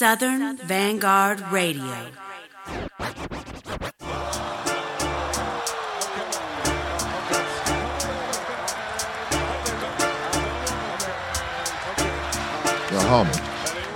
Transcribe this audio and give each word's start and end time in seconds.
Southern 0.00 0.56
Vanguard 0.56 1.42
Radio. 1.52 1.84
Yo, 1.84 1.92
homie, 13.10 13.28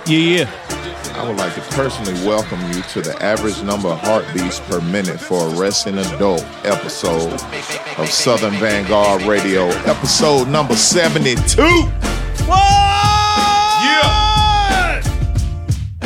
Yeah, 0.05 0.19
yeah. 0.19 1.15
I 1.15 1.27
would 1.27 1.37
like 1.37 1.55
to 1.55 1.61
personally 1.71 2.13
welcome 2.23 2.61
you 2.71 2.83
to 2.83 3.01
the 3.01 3.17
average 3.23 3.63
number 3.63 3.87
of 3.87 3.97
heartbeats 4.01 4.59
per 4.59 4.79
minute 4.81 5.19
for 5.19 5.47
a 5.47 5.55
wrestling 5.55 5.97
adult 5.97 6.45
episode 6.63 7.33
of 7.97 8.11
Southern 8.11 8.53
Vanguard 8.59 9.23
Radio, 9.23 9.69
episode 9.87 10.49
number 10.49 10.75
72. 10.75 12.04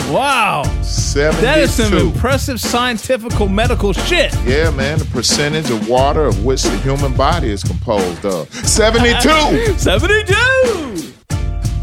Wow. 0.09 0.63
72. 0.81 1.41
That 1.41 1.59
is 1.59 1.71
some 1.71 1.93
impressive 1.95 2.59
scientific 2.59 3.31
medical 3.47 3.93
shit. 3.93 4.33
Yeah, 4.43 4.71
man, 4.71 4.97
the 4.97 5.05
percentage 5.05 5.69
of 5.69 5.87
water 5.87 6.25
of 6.25 6.43
which 6.43 6.63
the 6.63 6.75
human 6.79 7.15
body 7.15 7.49
is 7.49 7.63
composed 7.63 8.25
of. 8.25 8.51
72. 8.53 9.29
72. 9.77 10.33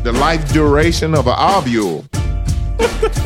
the 0.03 0.13
life 0.13 0.53
duration 0.53 1.15
of 1.15 1.29
an 1.29 1.37
ovule. 1.39 2.05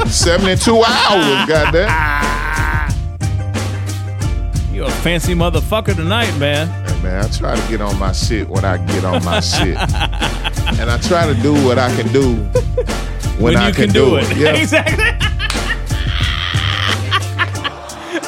72 0.06 0.82
hours, 0.86 1.48
goddamn. 1.48 2.90
You're 4.74 4.86
a 4.86 4.90
fancy 4.90 5.34
motherfucker 5.34 5.96
tonight, 5.96 6.36
man. 6.38 6.68
Hey, 6.86 7.02
man, 7.02 7.24
I 7.24 7.28
try 7.28 7.56
to 7.56 7.68
get 7.68 7.80
on 7.80 7.98
my 7.98 8.12
shit 8.12 8.46
when 8.48 8.66
I 8.66 8.76
get 8.86 9.04
on 9.04 9.24
my 9.24 9.40
shit. 9.40 9.78
And 10.78 10.88
I 10.88 10.98
try 10.98 11.26
to 11.26 11.34
do 11.42 11.52
what 11.66 11.78
I 11.78 11.94
can 11.96 12.10
do 12.12 12.36
when, 13.40 13.56
I 13.56 13.68
you 13.68 13.74
can, 13.74 13.88
do, 13.90 14.16
it. 14.16 14.36
Yeah. 14.36 14.54
exactly. 14.54 15.04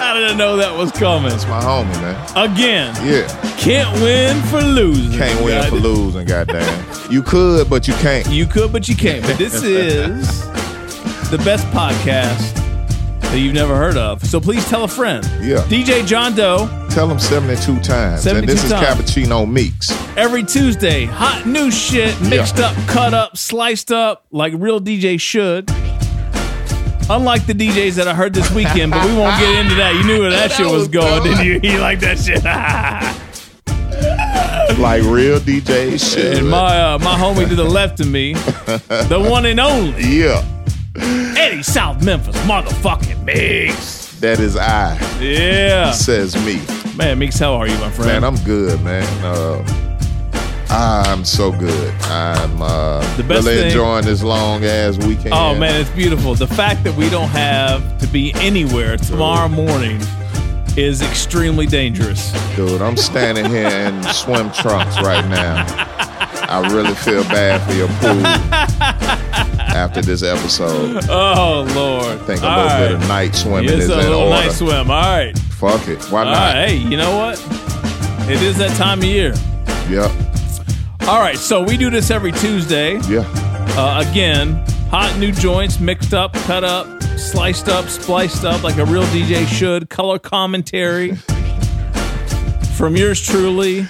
I 0.04 0.14
didn't 0.14 0.36
know 0.38 0.56
that 0.56 0.76
was 0.76 0.90
coming? 0.92 1.32
It's 1.32 1.46
my 1.46 1.60
homie, 1.60 1.90
man. 2.02 2.16
Again, 2.36 2.94
Yeah. 3.04 3.26
can't 3.56 3.92
win 4.00 4.40
for 4.44 4.60
losing. 4.60 5.16
Can't 5.18 5.44
win 5.44 5.60
God- 5.60 5.68
for 5.70 5.76
losing, 5.76 6.24
goddamn. 6.26 6.84
You 7.10 7.22
could, 7.22 7.68
but 7.70 7.86
you 7.86 7.94
can't. 7.94 8.26
You 8.28 8.46
could, 8.46 8.72
but 8.72 8.88
you 8.88 8.96
can't. 8.96 9.22
But 9.24 9.38
this 9.38 9.62
is 9.62 10.42
the 11.30 11.38
best 11.44 11.66
podcast 11.68 12.54
that 13.22 13.38
you've 13.38 13.54
never 13.54 13.76
heard 13.76 13.96
of. 13.96 14.24
So 14.24 14.40
please 14.40 14.66
tell 14.68 14.84
a 14.84 14.88
friend. 14.88 15.24
Yeah. 15.40 15.58
DJ 15.68 16.04
John 16.06 16.34
Doe 16.34 16.66
Tell 16.92 17.08
them 17.08 17.18
72 17.18 17.80
times. 17.80 18.22
72 18.22 18.38
and 18.38 18.48
this 18.48 18.64
is. 18.64 18.72
Cappuccino 18.72 19.50
Meeks. 19.50 19.90
every 20.16 20.42
Tuesday. 20.44 21.06
Hot 21.06 21.46
new 21.46 21.70
shit, 21.70 22.20
mixed 22.20 22.58
Yeah. 22.58 22.66
up, 22.66 22.76
cut 22.86 23.14
up, 23.14 23.36
sliced 23.38 23.90
up, 23.90 24.26
like 24.30 24.52
real 24.56 24.78
DJ 24.78 25.18
should. 25.18 25.70
Unlike 27.08 27.46
the 27.46 27.54
DJs 27.54 27.94
that 27.96 28.06
I 28.08 28.14
heard 28.14 28.34
this 28.34 28.50
weekend, 28.52 28.92
but 28.92 29.04
we 29.06 29.14
won't 29.16 29.38
get 29.40 29.58
into 29.58 29.74
that. 29.76 29.94
You 29.94 30.04
knew 30.04 30.20
where 30.20 30.30
that, 30.30 30.50
That 30.50 30.56
shit 30.56 30.66
was 30.66 30.74
was 30.80 30.88
going, 30.88 31.22
didn't 31.24 31.44
you? 31.46 31.60
You 31.72 31.78
like 31.78 32.00
that 32.00 32.18
shit? 32.18 32.42
Like 34.78 35.02
real 35.02 35.38
DJ 35.38 35.98
shit. 36.00 36.38
and 36.38 36.48
my 36.48 36.94
uh, 36.94 36.98
my 36.98 37.14
homie 37.14 37.46
to 37.48 37.54
the 37.54 37.62
left 37.64 38.00
of 38.00 38.08
me, 38.08 38.32
the 38.34 39.24
one 39.30 39.44
and 39.46 39.60
only 39.60 40.02
yeah. 40.02 40.42
Eddie 41.36 41.62
South 41.62 42.02
Memphis, 42.02 42.36
motherfucking 42.46 43.22
Mix. 43.24 44.18
That 44.20 44.40
is 44.40 44.56
I, 44.56 44.98
Yeah, 45.20 45.90
says 45.92 46.34
me. 46.46 46.60
Man, 46.96 47.18
Mix, 47.18 47.38
how 47.38 47.54
are 47.54 47.66
you, 47.66 47.76
my 47.78 47.90
friend? 47.90 48.10
Man, 48.10 48.24
I'm 48.24 48.36
good, 48.44 48.80
man. 48.82 49.06
Uh, 49.24 51.04
I'm 51.06 51.24
so 51.24 51.52
good. 51.52 51.92
I'm 52.04 52.62
uh, 52.62 53.00
The 53.16 53.22
best 53.24 53.44
really 53.46 53.58
thing- 53.58 53.66
enjoying 53.66 54.04
this 54.06 54.22
long 54.22 54.64
ass 54.64 54.96
weekend. 54.98 55.34
Oh 55.34 55.54
man, 55.54 55.78
it's 55.80 55.90
beautiful. 55.90 56.34
The 56.34 56.46
fact 56.46 56.82
that 56.84 56.94
we 56.96 57.10
don't 57.10 57.28
have 57.28 57.98
to 57.98 58.06
be 58.06 58.32
anywhere 58.36 58.96
tomorrow 58.96 59.48
morning 59.48 60.00
is 60.78 61.02
extremely 61.02 61.66
dangerous. 61.66 62.32
dude, 62.56 62.80
I'm 62.80 62.96
standing 62.96 63.44
here 63.50 63.68
in 63.68 64.02
swim 64.14 64.50
trunks 64.52 64.96
right 65.02 65.26
now. 65.28 65.66
I 66.52 66.60
really 66.72 66.94
feel 66.94 67.22
bad 67.24 67.60
for 67.66 67.72
your 67.74 67.88
pool 67.88 68.26
after 69.74 70.02
this 70.02 70.22
episode. 70.22 71.02
Oh 71.08 71.66
Lord! 71.74 72.04
I 72.04 72.16
think 72.24 72.42
a 72.42 72.46
All 72.48 72.56
little 72.56 72.68
right. 72.68 72.88
bit 72.88 72.92
of 72.92 73.08
night 73.08 73.34
swimming 73.34 73.70
It's 73.70 73.84
is 73.84 73.90
a 73.90 73.92
in 73.94 73.98
little 74.00 74.20
order. 74.20 74.30
night 74.30 74.52
swim. 74.52 74.90
All 74.90 75.00
right. 75.02 75.38
Fuck 75.38 75.88
it, 75.88 76.02
why 76.10 76.20
All 76.20 76.24
not? 76.26 76.54
right. 76.54 76.68
Hey, 76.68 76.76
you 76.76 76.96
know 76.96 77.16
what? 77.16 77.38
It 78.30 78.42
is 78.42 78.58
that 78.58 78.76
time 78.76 78.98
of 78.98 79.04
year. 79.04 79.34
Yep, 79.88 80.10
All 81.08 81.20
right. 81.20 81.36
So 81.38 81.62
we 81.62 81.76
do 81.76 81.90
this 81.90 82.10
every 82.10 82.32
Tuesday. 82.32 82.98
yeah. 83.08 83.24
Uh, 83.74 84.04
again, 84.08 84.56
hot 84.90 85.16
new 85.18 85.32
joints, 85.32 85.80
mixed 85.80 86.12
up, 86.14 86.34
cut 86.34 86.64
up, 86.64 87.02
sliced 87.18 87.68
up, 87.68 87.86
spliced 87.88 88.44
up, 88.44 88.62
like 88.62 88.76
a 88.76 88.84
real 88.84 89.04
DJ 89.04 89.46
should. 89.46 89.88
Color 89.88 90.18
commentary 90.18 91.14
from 92.76 92.94
yours 92.96 93.20
truly, 93.20 93.86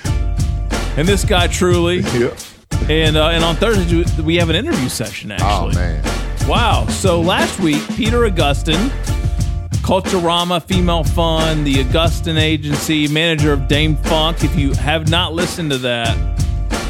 and 0.97 1.09
this 1.09 1.25
guy 1.25 1.49
truly. 1.49 2.03
Yep. 2.15 2.39
And 2.89 3.17
uh, 3.17 3.29
and 3.29 3.45
on 3.45 3.57
Thursday 3.57 4.05
we 4.23 4.37
have 4.37 4.51
an 4.51 4.57
interview 4.57 4.89
session. 4.89 5.33
Oh 5.33 5.37
Actually, 5.39 5.75
man, 5.77 6.49
wow! 6.49 6.87
So 6.87 7.21
last 7.21 7.61
week, 7.61 7.83
Peter 7.97 8.25
Augustin, 8.25 8.91
Culturama 9.83 10.63
Female 10.63 11.05
Fun, 11.05 11.65
the 11.65 11.81
Augustin 11.81 12.37
Agency, 12.37 13.09
manager 13.09 13.53
of 13.53 13.61
DâM-FunK. 13.61 14.45
If 14.45 14.57
you 14.57 14.73
have 14.73 15.09
not 15.09 15.33
listened 15.33 15.71
to 15.71 15.79
that, 15.79 16.17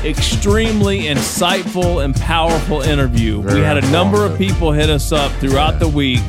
extremely 0.04 1.02
insightful 1.02 2.04
and 2.04 2.14
powerful 2.16 2.80
interview. 2.82 3.40
we 3.40 3.60
had 3.60 3.78
a 3.78 3.90
number 3.90 4.24
of 4.24 4.36
people 4.36 4.72
hit 4.72 4.90
us 4.90 5.12
up 5.12 5.30
throughout 5.32 5.78
the 5.78 5.88
week. 5.88 6.20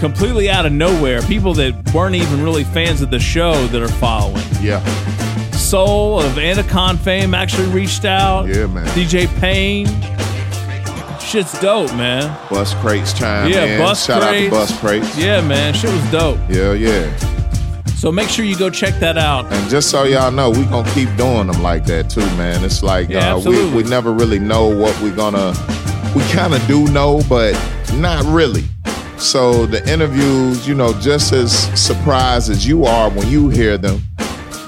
Completely 0.00 0.50
out 0.50 0.66
of 0.66 0.72
nowhere, 0.72 1.22
people 1.22 1.54
that 1.54 1.74
weren't 1.94 2.14
even 2.14 2.42
really 2.42 2.64
fans 2.64 3.00
of 3.00 3.10
the 3.10 3.18
show 3.20 3.66
that 3.68 3.80
are 3.80 3.88
following. 3.88 4.42
yeah. 4.60 4.82
Soul 5.70 6.20
of 6.20 6.32
Anacon 6.34 6.96
fame 6.96 7.34
actually 7.34 7.66
reached 7.68 8.04
out. 8.04 8.46
Yeah, 8.46 8.66
man. 8.68 8.86
DJ 8.88 9.26
Payne. 9.40 9.86
Shit's 11.20 11.58
dope, 11.60 11.92
man. 11.96 12.22
Buscrates 12.48 13.16
chime 13.18 13.50
Yeah, 13.50 13.64
in. 13.64 13.80
bus 13.80 14.06
Shout 14.06 14.22
out 14.22 14.30
to 14.32 14.48
bus 14.48 14.78
crates. 14.78 15.18
Yeah, 15.18 15.40
man. 15.40 15.74
Shit 15.74 15.90
was 15.90 16.10
dope. 16.12 16.38
yeah, 16.48 16.72
yeah. 16.72 17.16
So 17.96 18.12
make 18.12 18.28
sure 18.28 18.44
you 18.44 18.56
go 18.56 18.70
check 18.70 18.94
that 19.00 19.18
out. 19.18 19.52
And 19.52 19.68
just 19.68 19.90
so 19.90 20.04
y'all 20.04 20.30
know, 20.30 20.50
we 20.50 20.64
gonna 20.66 20.88
keep 20.92 21.08
doing 21.16 21.48
them 21.48 21.60
like 21.62 21.84
that 21.86 22.08
too, 22.10 22.20
man. 22.36 22.62
It's 22.62 22.84
like 22.84 23.08
Yeah, 23.08 23.34
uh, 23.34 23.40
we 23.40 23.68
we 23.70 23.82
never 23.82 24.12
really 24.12 24.38
know 24.38 24.68
what 24.68 24.96
we're 25.02 25.16
gonna. 25.16 25.52
We 26.14 26.22
kind 26.30 26.54
of 26.54 26.64
do 26.68 26.86
know, 26.92 27.22
but 27.28 27.54
not 27.94 28.24
really. 28.26 28.64
So 29.18 29.66
the 29.66 29.82
interviews, 29.92 30.68
you 30.68 30.74
know, 30.76 30.92
just 31.00 31.32
as 31.32 31.52
surprised 31.80 32.50
as 32.50 32.64
you 32.66 32.84
are 32.84 33.10
when 33.10 33.26
you 33.28 33.48
hear 33.48 33.76
them, 33.78 34.02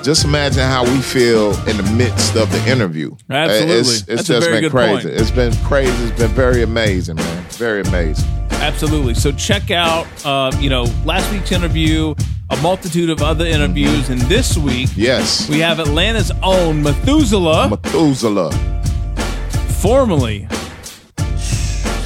just 0.09 0.25
imagine 0.25 0.63
how 0.63 0.85
we 0.85 1.03
feel 1.03 1.51
in 1.69 1.77
the 1.77 1.93
midst 1.95 2.35
of 2.35 2.51
the 2.51 2.67
interview. 2.67 3.15
Absolutely. 3.29 3.79
it's, 3.79 4.09
it's 4.09 4.25
just 4.27 4.49
been 4.49 4.71
crazy. 4.71 5.03
point. 5.03 5.21
It's 5.21 5.31
been 5.31 5.55
crazy. 5.67 6.05
It's 6.05 6.19
been 6.19 6.31
very 6.31 6.63
amazing, 6.63 7.17
man. 7.17 7.45
Very 7.51 7.83
amazing. 7.83 8.27
Absolutely. 8.53 9.13
So 9.13 9.33
check 9.33 9.71
out, 9.71 10.07
uh, 10.25 10.51
you 10.61 10.71
know, 10.71 10.85
last 11.05 11.31
week's 11.31 11.53
interview, 11.53 12.15
a 12.49 12.57
multitude 12.63 13.11
of 13.11 13.21
other 13.21 13.45
interviews, 13.45 14.09
and 14.09 14.19
this 14.23 14.57
week 14.57 14.89
Yes, 14.97 15.47
we 15.47 15.59
have 15.59 15.79
Atlanta's 15.79 16.33
own 16.43 16.83
Methuselah, 16.83 17.69
Methuselah. 17.69 18.51
formerly 19.83 20.49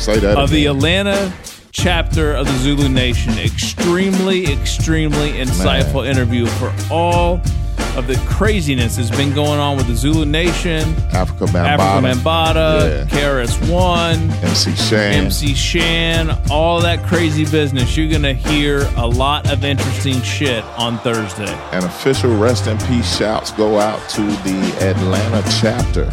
Say 0.01 0.19
that 0.19 0.37
of 0.39 0.51
the. 0.51 0.67
Atlanta 0.67 1.33
chapter 1.71 2.34
of 2.34 2.47
the 2.47 2.59
Zulu 2.59 2.89
Nation. 2.89 3.39
Extremely, 3.39 4.53
extremely 4.53 5.34
insightful 5.34 6.05
interview 6.05 6.47
for 6.47 6.75
all 6.91 7.41
of 7.97 8.06
the 8.06 8.16
craziness 8.26 8.97
that's 8.97 9.10
been 9.10 9.34
going 9.34 9.60
on 9.60 9.76
with 9.76 9.86
the 9.86 9.94
Zulu 9.94 10.25
Nation, 10.25 10.80
Afrika 11.12 11.47
Bambaataa, 11.48 11.78
Africa 11.78 12.20
Mambata, 12.20 13.08
Yeah. 13.12 13.19
KRS 13.19 13.70
One. 13.70 14.30
MC 14.42 14.75
Shan. 14.75 15.12
MC 15.14 15.54
Shan, 15.54 16.38
all 16.50 16.80
that 16.80 17.03
crazy 17.06 17.44
business. 17.44 17.97
You're 17.97 18.09
to 18.22 18.33
hear 18.34 18.89
a 18.97 19.06
lot 19.06 19.50
of 19.53 19.65
interesting 19.65 20.21
shit 20.22 20.65
on 20.78 20.98
Thursday. 21.00 21.53
An 21.72 21.84
official 21.84 22.34
rest 22.36 22.66
in 22.66 22.78
peace 22.78 23.16
shouts 23.18 23.50
go 23.53 23.78
out 23.78 24.00
to 24.10 24.22
the 24.22 24.77
Atlanta 24.80 25.42
chapter 25.60 26.09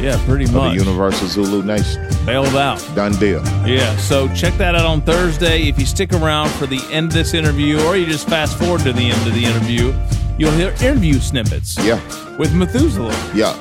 Yeah, 0.00 0.20
pretty 0.26 0.44
much. 0.52 0.72
the. 0.76 0.84
Universal 0.84 1.28
Zulu 1.28 1.62
Nation. 1.62 2.06
Bailed 2.26 2.54
out. 2.56 2.82
Done 2.94 3.12
deal. 3.12 3.42
Yeah, 3.66 3.96
so 3.96 4.28
check 4.34 4.54
that 4.58 4.74
out 4.74 4.84
on 4.84 5.00
Thursday. 5.02 5.62
If 5.68 5.78
you 5.78 5.86
stick 5.86 6.12
around 6.12 6.50
for 6.50 6.66
the 6.66 6.80
end 6.90 7.08
of 7.08 7.12
this 7.14 7.32
interview, 7.34 7.80
or 7.86 7.96
you 7.96 8.04
just 8.06 8.28
fast 8.28 8.58
forward 8.58 8.80
to 8.82 8.92
the 8.92 9.10
end 9.10 9.26
of 9.26 9.34
the 9.34 9.44
interview, 9.44 9.92
you'll 10.38 10.52
hear 10.52 10.70
interview 10.82 11.14
snippets 11.20 11.76
Yeah, 11.84 12.00
with 12.38 12.54
Methuselah. 12.54 13.14
yeah, 13.34 13.52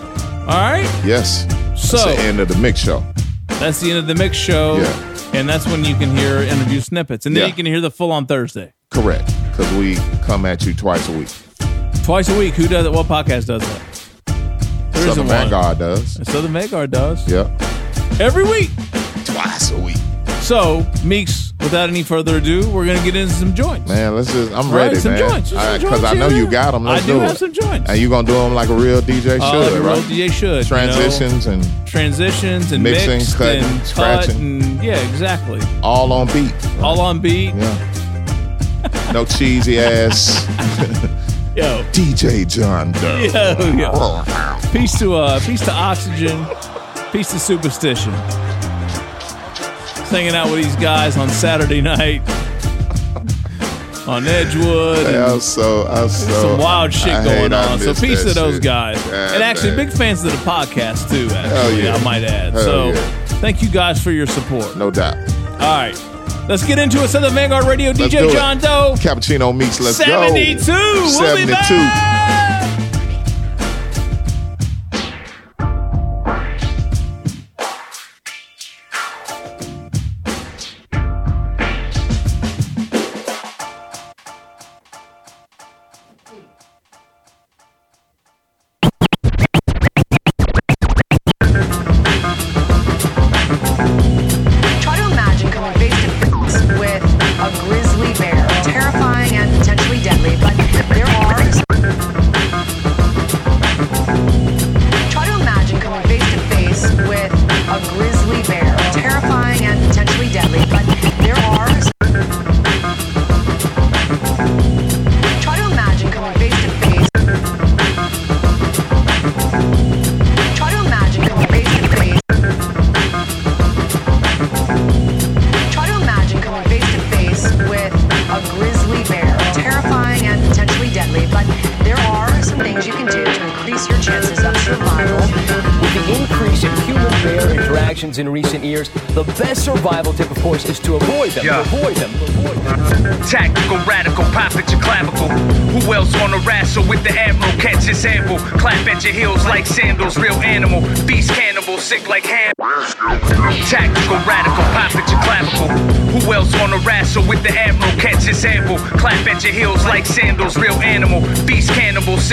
All 0.41 0.47
right? 0.47 0.89
yes. 1.05 1.45
So- 1.75 1.97
That's 1.97 2.15
the 2.17 2.23
end 2.27 2.39
of 2.39 2.47
the 2.47 2.57
mix 2.57 2.79
show. 2.79 3.03
That's 3.59 3.79
the 3.81 3.89
end 3.91 3.99
of 3.99 4.07
the 4.07 4.15
mix 4.15 4.35
show. 4.37 4.77
Yeah. 4.77 5.09
And 5.33 5.49
that's 5.49 5.65
when 5.65 5.83
you 5.83 5.95
can 5.95 6.15
hear 6.15 6.37
interview 6.41 6.79
snippets. 6.79 7.25
And 7.25 7.35
then 7.35 7.41
Yeah. 7.41 7.47
you 7.47 7.53
can 7.53 7.65
hear 7.65 7.81
the 7.81 7.89
full 7.89 8.11
on 8.11 8.25
Thursday. 8.27 8.73
Correct. 8.91 9.25
Because 9.51 9.71
we 9.73 9.95
come 10.25 10.45
at 10.45 10.63
you 10.65 10.73
twice 10.73 11.07
a 11.09 11.11
week. 11.11 11.29
Twice 12.03 12.29
a 12.29 12.37
week. 12.37 12.53
Who 12.53 12.67
does 12.67 12.85
it? 12.85 12.91
What 12.91 13.07
podcast 13.07 13.47
does 13.47 13.61
that? 13.61 13.81
There 14.91 15.07
Southern 15.07 15.25
one. 15.27 15.35
Vanguard 15.37 15.79
does. 15.79 16.19
Southern 16.29 16.53
Vanguard 16.53 16.91
does. 16.91 17.27
Yeah. 17.27 17.49
Every 18.19 18.43
week. 18.43 18.69
Twice 19.25 19.71
a 19.71 19.77
week. 19.79 19.97
So, 20.41 20.85
Meeks, 21.03 21.42
without 21.63 21.89
any 21.89 22.03
further 22.03 22.37
ado, 22.37 22.69
we're 22.69 22.85
gonna 22.85 23.03
get 23.03 23.15
into 23.15 23.33
some 23.33 23.55
joints. 23.55 23.87
Man, 23.89 24.15
let's 24.15 24.31
just. 24.31 24.51
I'm 24.51 24.67
All 24.67 24.73
right, 24.73 24.87
ready, 24.87 24.95
some 24.97 25.13
man. 25.13 25.29
joints, 25.29 25.49
just 25.49 25.63
some 25.63 25.73
Because 25.81 26.01
joints 26.01 26.15
I 26.15 26.19
know 26.19 26.27
you 26.27 26.47
got 26.49 26.71
them. 26.71 26.83
Let's 26.83 27.03
I 27.03 27.07
do 27.07 27.19
have 27.19 27.31
it. 27.31 27.37
some 27.37 27.53
joints. 27.53 27.89
And 27.89 27.99
you 27.99 28.09
gonna 28.09 28.27
do 28.27 28.33
them 28.33 28.53
like 28.53 28.69
a 28.69 28.73
real 28.75 29.01
DJ 29.01 29.39
Uh, 29.39 29.51
should, 29.51 29.71
like 29.71 29.71
a 29.71 29.81
real 29.83 29.93
right? 29.93 30.03
DJ 30.03 30.31
should. 30.31 30.41
you 30.49 30.55
know? 30.55 30.63
Transitions 30.93 31.45
and 31.47 31.87
transitions 31.87 32.71
and 32.71 32.83
Mixing, 32.83 33.09
mixed 33.17 33.37
cutting, 33.37 33.63
and 33.63 33.77
cut 33.79 33.87
scratching. 33.87 34.35
and 34.61 34.83
yeah, 34.83 34.97
exactly. 35.09 35.59
all 35.81 36.11
on 36.11 36.27
beat. 36.27 36.53
All 36.81 36.99
on 37.01 37.19
beat. 37.19 37.53
Yeah. 37.55 37.89
no 39.13 39.23
cheesy 39.25 39.79
ass 39.79 40.45
Yo, 41.55 41.83
DJ 41.91 42.47
John 42.47 42.91
Doe. 42.93 43.19
yo, 43.77 43.91
yo. 43.93 44.23
Peace 44.71 44.97
to 44.97 45.13
uh, 45.15 45.39
peace 45.41 45.61
to 45.63 45.71
oxygen. 45.71 46.45
Peace 47.11 47.29
to 47.31 47.37
superstition. 47.39 48.11
Hanging 50.13 50.35
out 50.35 50.51
with 50.51 50.63
these 50.63 50.75
guys 50.75 51.17
on 51.17 51.27
Saturday 51.27 51.81
night 51.81 52.21
on 54.07 54.27
Edgewood. 54.27 55.07
and- 55.07 55.17
I 55.17 55.33
was 55.33 55.43
so, 55.43 55.87
I 55.87 56.03
was 56.03 56.15
so 56.15 56.49
some 56.49 56.59
wild 56.59 56.93
shit 56.93 57.13
I 57.13 57.23
going 57.23 57.51
on. 57.51 57.79
So 57.79 57.95
peace 57.95 58.23
to 58.23 58.33
those 58.33 58.55
shit. 58.55 58.63
guys. 58.63 59.01
God 59.01 59.33
and 59.33 59.43
actually, 59.43 59.75
damn. 59.75 59.87
big 59.87 59.91
fans 59.91 60.23
of 60.23 60.31
the 60.31 60.37
podcast 60.49 61.09
too. 61.09 61.33
Actually, 61.33 61.85
yeah. 61.85 61.95
I 61.95 62.03
might 62.03 62.23
add. 62.23 62.53
Hell 62.53 62.63
so 62.63 62.87
yeah. 62.89 62.95
thank 63.41 63.63
you 63.63 63.69
guys 63.69 64.03
for 64.03 64.11
your 64.11 64.27
support. 64.27 64.77
No 64.77 64.91
doubt. 64.91 65.17
All 65.53 65.57
right, 65.57 65.99
let's 66.47 66.63
get 66.63 66.77
into 66.77 67.03
it. 67.03 67.07
Southern 67.07 67.33
Vanguard 67.33 67.65
Radio. 67.65 67.89
Let's 67.91 68.13
DJ. 68.13 68.31
John 68.31 68.59
Doe. 68.59 68.93
Cappuccino 68.97 69.55
Meeks. 69.55 69.79
Let's 69.79 69.97
go. 69.97 70.05
Seventy-two. 70.05 70.71
We'll 70.71 71.35
be 71.35 71.51
72. 71.51 72.12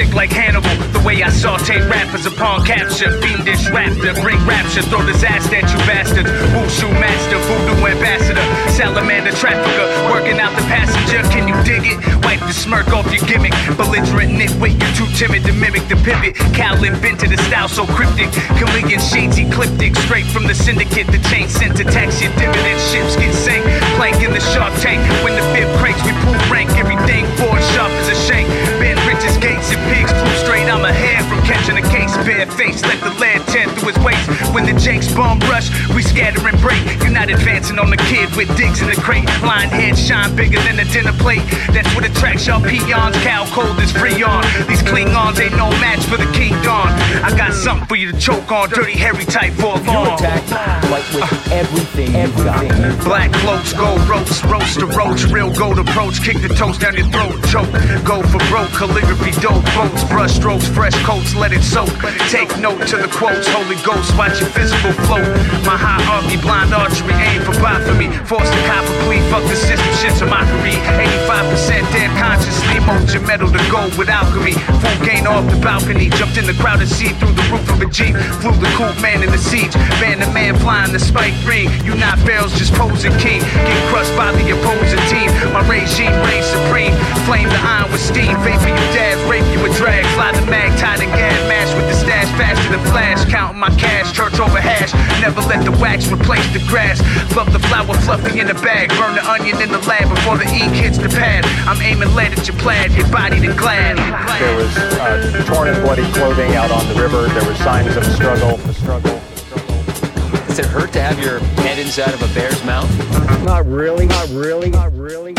Sick 0.01 0.15
like 0.15 0.33
Hannibal. 0.33 0.73
The 0.93 1.03
way 1.05 1.23
I 1.23 1.29
saute 1.29 1.77
rappers 1.89 2.25
upon 2.25 2.65
capture, 2.65 3.11
fiendish 3.21 3.69
raptor, 3.69 4.15
bring 4.23 4.41
rapture, 4.47 4.83
throw 4.83 5.05
disaster 5.05 5.57
at 5.57 5.69
you 5.69 5.79
bastards. 5.85 6.31
Wushu 6.57 6.89
master, 6.97 7.39
voodoo 7.49 7.87
ambassador, 7.87 8.45
salamander 8.73 9.33
trafficker, 9.33 9.87
working 10.09 10.39
out 10.41 10.53
the 10.57 10.65
passenger. 10.73 11.21
Can 11.29 11.49
you 11.49 11.57
dig 11.65 11.85
it? 11.85 11.99
Wipe 12.25 12.41
the 12.41 12.53
smirk 12.53 12.89
off 12.89 13.13
your 13.13 13.25
gimmick. 13.27 13.53
Belligerent 13.77 14.33
nitwit, 14.41 14.81
you're 14.81 14.97
too 14.97 15.09
timid 15.17 15.45
to 15.45 15.53
mimic 15.53 15.85
the 15.89 15.97
pivot. 16.01 16.35
Cal 16.57 16.83
invented 16.83 17.33
a 17.33 17.39
style 17.49 17.69
so 17.69 17.85
cryptic. 17.87 18.31
Chameleon 18.57 19.01
shades 19.01 19.39
ecliptic, 19.39 19.97
straight 19.97 20.27
from 20.27 20.47
the 20.47 20.55
syndicate. 20.55 21.09
The 21.09 21.21
chain 21.29 21.49
sent 21.49 21.77
to 21.77 21.85
tax 21.85 22.23
your 22.23 22.33
dividend. 22.41 22.81
Ships 22.89 23.17
get 23.17 23.35
sank, 23.35 23.65
plank 23.97 24.23
in 24.25 24.33
the 24.33 24.41
shark 24.41 24.73
tank. 24.81 25.01
When 25.25 25.35
the 25.37 25.45
fifth 25.53 25.73
cranks, 25.79 26.01
we 26.05 26.13
pull 26.25 26.39
rank. 26.49 26.71
Everything 26.81 27.27
forward 27.37 27.50
And 29.71 29.81
pigs 29.95 30.13
flew 30.13 30.35
straight. 30.45 30.67
I'm 30.67 30.85
ahead 30.85 31.25
from 31.31 31.41
catching 31.47 31.79
a 31.79 31.83
case. 31.89 32.15
Bare 32.27 32.47
face, 32.59 32.83
let 32.83 33.01
the 33.01 33.11
lead 33.21 33.47
tear 33.49 33.69
through 33.75 33.95
his 33.95 33.99
waist. 34.05 34.20
When 34.53 34.67
the 34.67 34.75
Jakes 34.81 35.13
bomb 35.15 35.39
rush, 35.47 35.71
we 35.95 36.03
scatter 36.03 36.47
and 36.47 36.59
break. 36.61 36.83
You're 37.03 37.15
not 37.15 37.31
advancing 37.31 37.79
on 37.79 37.91
the 37.91 37.97
kid 37.97 38.35
with 38.35 38.49
digs 38.57 38.83
in 38.83 38.89
the 38.89 38.97
crate. 38.97 39.27
Line 39.43 39.69
head 39.69 39.97
shine 39.97 40.35
bigger 40.35 40.59
than 40.61 40.79
a 40.81 40.85
dinner 40.85 41.13
plate. 41.13 41.43
That's 41.71 41.93
what 41.95 42.05
attracts 42.05 42.47
y'all 42.47 42.61
peons. 42.61 43.17
Cow 43.23 43.47
cold 43.55 43.79
is 43.79 43.93
free 43.93 44.23
on. 44.23 44.43
These 44.67 44.83
Klingons 44.83 45.39
ain't 45.39 45.57
no 45.57 45.71
match 45.79 46.03
for 46.07 46.17
the 46.17 46.27
King 46.33 46.53
Don. 46.63 46.91
I 47.23 47.31
got 47.37 47.53
something 47.53 47.87
for 47.87 47.95
you 47.95 48.11
to 48.11 48.19
choke 48.19 48.51
on. 48.51 48.71
Dirty, 48.71 48.99
hairy 48.99 49.25
type 49.25 49.53
for 49.55 49.79
a 49.79 49.83
long. 49.87 50.19
attack, 50.19 50.43
fight 50.91 51.07
with 51.15 51.53
everything 51.53 52.15
you've 52.15 52.37
got. 52.43 53.05
Black 53.05 53.33
cloaks, 53.33 53.73
gold 53.73 54.03
ropes, 54.09 54.45
roast 54.45 54.81
the 54.81 54.87
roach, 54.87 55.25
real 55.31 55.53
gold 55.55 55.79
approach, 55.79 56.23
kick 56.23 56.41
the 56.43 56.49
toast 56.49 56.81
down 56.81 56.97
your 56.97 57.07
throat, 57.07 57.39
choke, 57.47 57.71
go 58.05 58.23
for 58.23 58.43
broke, 58.51 58.71
calligraphy, 58.75 59.33
dope, 59.41 59.65
boats, 59.79 60.03
brush 60.05 60.35
strokes, 60.35 60.67
fresh 60.67 60.97
coats, 61.05 61.35
let 61.37 61.53
it 61.53 61.63
soak. 61.63 61.91
Take 62.29 62.51
note 62.59 62.87
to 62.89 62.97
the 62.97 63.09
quotes, 63.09 63.47
Holy 63.49 63.77
Ghost, 63.87 64.17
watch 64.19 64.40
your 64.41 64.51
physical 64.57 64.97
float. 65.05 65.29
My 65.69 65.77
hierarchy, 65.77 66.41
blind 66.41 66.73
archery, 66.73 67.15
aim 67.21 67.45
for 67.45 67.55
blasphemy. 67.61 68.09
Force 68.25 68.49
the 68.49 68.63
copper 68.65 68.97
plea, 69.05 69.21
fuck 69.29 69.45
the 69.53 69.57
system, 69.57 69.93
shit's 70.01 70.25
a 70.25 70.27
mockery. 70.27 70.81
85% 71.29 71.85
dead 71.93 72.11
consciously, 72.17 72.81
mold 72.89 73.13
your 73.13 73.23
metal 73.29 73.53
to 73.53 73.63
gold 73.71 73.93
with 74.01 74.09
alchemy. 74.09 74.57
Full 74.57 74.99
gain 75.05 75.29
off 75.29 75.45
the 75.53 75.61
balcony, 75.61 76.09
jumped 76.17 76.41
in 76.41 76.47
the 76.49 76.57
crowd 76.57 76.71
crowded 76.71 76.89
seat 76.89 77.17
through 77.19 77.35
the 77.35 77.43
roof 77.51 77.67
of 77.67 77.83
a 77.83 77.89
jeep. 77.91 78.15
Flew 78.39 78.55
the 78.63 78.71
cool 78.79 78.95
man 79.03 79.23
in 79.27 79.31
the 79.31 79.39
siege, 79.39 79.75
man 79.99 80.21
the 80.21 80.31
man 80.31 80.55
flying 80.63 80.93
the 80.93 81.01
spike 81.01 81.35
ring. 81.43 81.67
You 81.83 81.97
not 81.97 82.15
barrels, 82.25 82.55
just 82.55 82.73
posing 82.75 83.11
king. 83.19 83.43
Get 83.43 83.81
crushed 83.91 84.15
by 84.15 84.31
the 84.39 84.47
opposing 84.55 85.03
team. 85.11 85.29
My 85.51 85.67
regime 85.67 86.15
reigns 86.23 86.47
supreme. 86.47 86.95
Flame 87.27 87.49
the 87.51 87.59
iron 87.59 87.91
with 87.91 88.01
steam. 88.01 88.39
Faith 88.47 88.63
for 88.63 88.71
you 88.71 88.87
dads, 88.95 89.19
rape 89.27 89.47
you 89.51 89.59
with 89.63 89.75
drag. 89.77 90.07
Fly 90.15 90.31
the 90.31 90.47
mag, 90.47 90.71
tied 90.79 91.01
and 91.03 91.11
gas, 91.11 91.43
mash 91.51 91.75
with 91.75 91.90
faster 92.39 92.71
than 92.71 92.81
flash. 92.91 93.25
Counting 93.31 93.61
my 93.61 93.71
cash, 93.77 94.13
church 94.13 94.39
over 94.41 94.61
hash. 94.61 94.93
Never 95.21 95.41
let 95.43 95.65
the 95.65 95.73
wax 95.83 96.11
replace 96.11 96.47
the 96.53 96.63
grass. 96.69 97.01
Love 97.37 97.53
the 97.53 97.59
flour 97.59 97.95
fluffy 98.07 98.41
in 98.41 98.47
the 98.47 98.55
bag. 98.55 98.91
Burn 98.91 99.15
the 99.15 99.25
onion 99.25 99.61
in 99.61 99.71
the 99.71 99.83
lab 99.87 100.09
before 100.09 100.39
the 100.39 100.49
ink 100.51 100.73
hits 100.73 100.99
the 100.99 101.09
pad. 101.09 101.45
I'm 101.67 101.81
aiming 101.83 102.15
lead 102.15 102.33
at 102.33 102.47
your 102.47 102.57
plaid, 102.59 102.93
your 102.93 103.09
body 103.11 103.41
to 103.41 103.53
glad. 103.55 103.99
There 104.41 104.57
was 104.57 104.77
uh, 104.77 105.45
torn 105.47 105.69
and 105.69 105.83
bloody 105.83 106.11
clothing 106.13 106.55
out 106.55 106.71
on 106.71 106.87
the 106.89 107.01
river. 107.01 107.27
There 107.29 107.45
were 107.45 107.55
signs 107.57 107.97
of 107.97 108.03
a 108.03 108.13
struggle. 108.13 108.61
A 108.69 108.75
struggle. 108.75 109.21
Does 110.47 110.59
it 110.59 110.67
hurt 110.67 110.93
to 110.95 111.01
have 111.01 111.19
your 111.21 111.39
head 111.63 111.79
inside 111.79 112.13
of 112.13 112.23
a 112.23 112.35
bear's 112.35 112.65
mouth? 112.65 112.91
Not 113.45 113.67
really. 113.67 114.07
Not 114.07 114.29
really. 114.31 114.71
Not 114.71 114.93
really. 114.95 115.35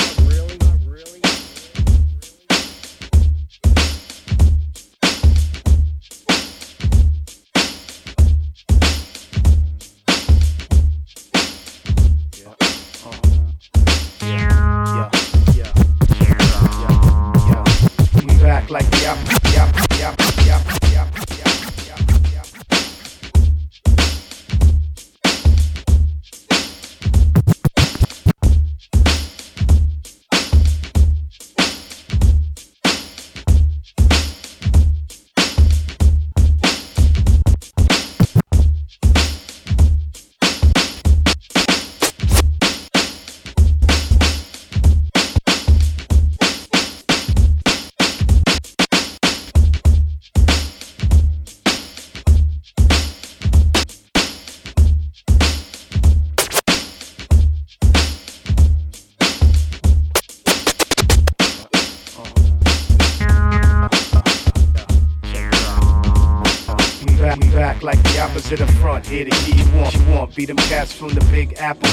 Be 70.42 70.46
them 70.48 70.58
cats 70.58 70.92
from 70.92 71.10
the 71.10 71.24
Big 71.30 71.54
Apple. 71.60 71.91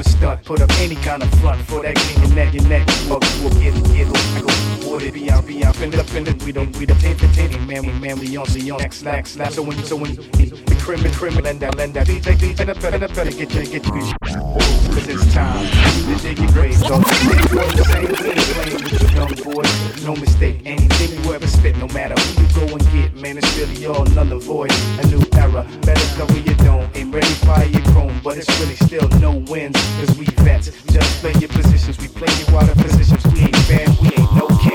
The 0.00 0.08
stunt. 0.08 0.44
Put 0.46 0.62
up 0.62 0.70
any 0.80 0.94
kind 0.94 1.22
of 1.22 1.28
front 1.40 1.60
for 1.66 1.82
that 1.82 1.94
king 1.94 2.24
your 2.24 2.34
neck, 2.34 2.54
your 2.54 2.66
neck. 2.68 2.88
Fuck, 3.04 3.20
we'll 3.42 3.50
get 3.60 3.76
it, 3.76 3.84
get 3.92 4.08
it. 4.08 4.86
Would 4.88 5.02
it 5.02 5.12
be 5.12 5.30
out, 5.30 5.46
be 5.46 5.62
out, 5.62 5.78
bend 5.78 5.94
up, 5.94 6.06
bend 6.06 6.26
it. 6.26 6.42
We 6.42 6.52
don't, 6.52 6.74
we 6.78 6.86
the 6.86 6.94
the 6.94 7.30
taint, 7.34 7.52
man, 7.68 7.84
we 7.84 7.92
man, 7.92 8.18
we 8.18 8.34
on, 8.34 8.46
we 8.54 8.70
on, 8.70 8.90
slack, 8.90 9.26
slack. 9.26 9.52
So 9.52 9.62
when, 9.62 9.76
so 9.84 9.96
when, 9.96 10.14
the 10.16 10.76
criminal, 10.80 11.12
criminal, 11.12 11.44
lend 11.44 11.60
that, 11.60 11.76
lend 11.76 11.92
that. 11.94 12.06
DJ, 12.06 12.34
DJ, 12.34 12.64
the 12.64 12.74
better, 12.80 12.98
the 12.98 13.08
better, 13.08 13.30
get 13.30 13.52
you, 13.52 13.66
get 13.66 13.84
you, 13.84 13.92
Cause 13.92 15.06
it's 15.06 15.34
time. 15.34 15.68
You 16.08 16.16
dig 16.16 16.38
your 16.38 16.50
grave, 16.52 16.80
dog. 16.80 17.04
The 17.04 17.84
same 17.84 18.06
thing, 18.06 18.36
playing 18.56 18.82
with 18.82 19.02
your 19.02 19.10
young 19.12 19.54
boys. 19.54 20.04
No 20.04 20.16
mistake, 20.16 20.62
anything 20.64 21.22
you 21.22 21.34
ever 21.34 21.46
spit, 21.46 21.76
no 21.76 21.88
matter 21.88 22.14
who 22.18 22.42
you 22.42 22.48
go 22.54 22.74
and 22.74 22.84
get, 22.92 23.14
man, 23.20 23.36
it's 23.36 23.54
really 23.58 23.84
all 23.84 24.06
null 24.06 24.32
and 24.32 24.42
void. 24.42 24.72
A 25.00 25.06
new 25.08 25.22
era, 25.34 25.66
better 25.82 26.16
cover 26.16 26.38
your 26.38 26.56
dome. 26.56 26.88
Ain't 26.94 27.14
ready, 27.14 27.34
fire 27.44 27.66
your 27.66 27.82
chrome, 27.92 28.18
but 28.24 28.38
it's 28.38 28.48
really 28.60 28.76
still 28.76 29.06
no 29.20 29.32
wins. 29.50 29.89
Cause 29.98 30.18
we 30.18 30.24
vets, 30.44 30.70
just 30.92 31.20
play 31.20 31.32
your 31.40 31.48
positions. 31.48 31.98
We 31.98 32.08
play 32.08 32.32
you 32.38 32.56
out 32.56 32.68
of 32.68 32.76
positions. 32.76 33.24
We 33.32 33.40
ain't 33.40 33.68
bad, 33.68 33.88
we 34.00 34.08
ain't 34.08 34.34
no 34.34 34.46
kids. 34.58 34.69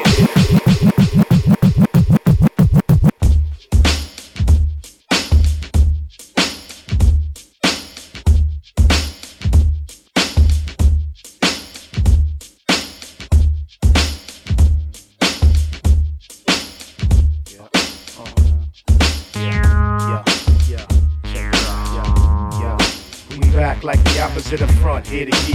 Here 25.15 25.25
to 25.25 25.31
give 25.31 25.54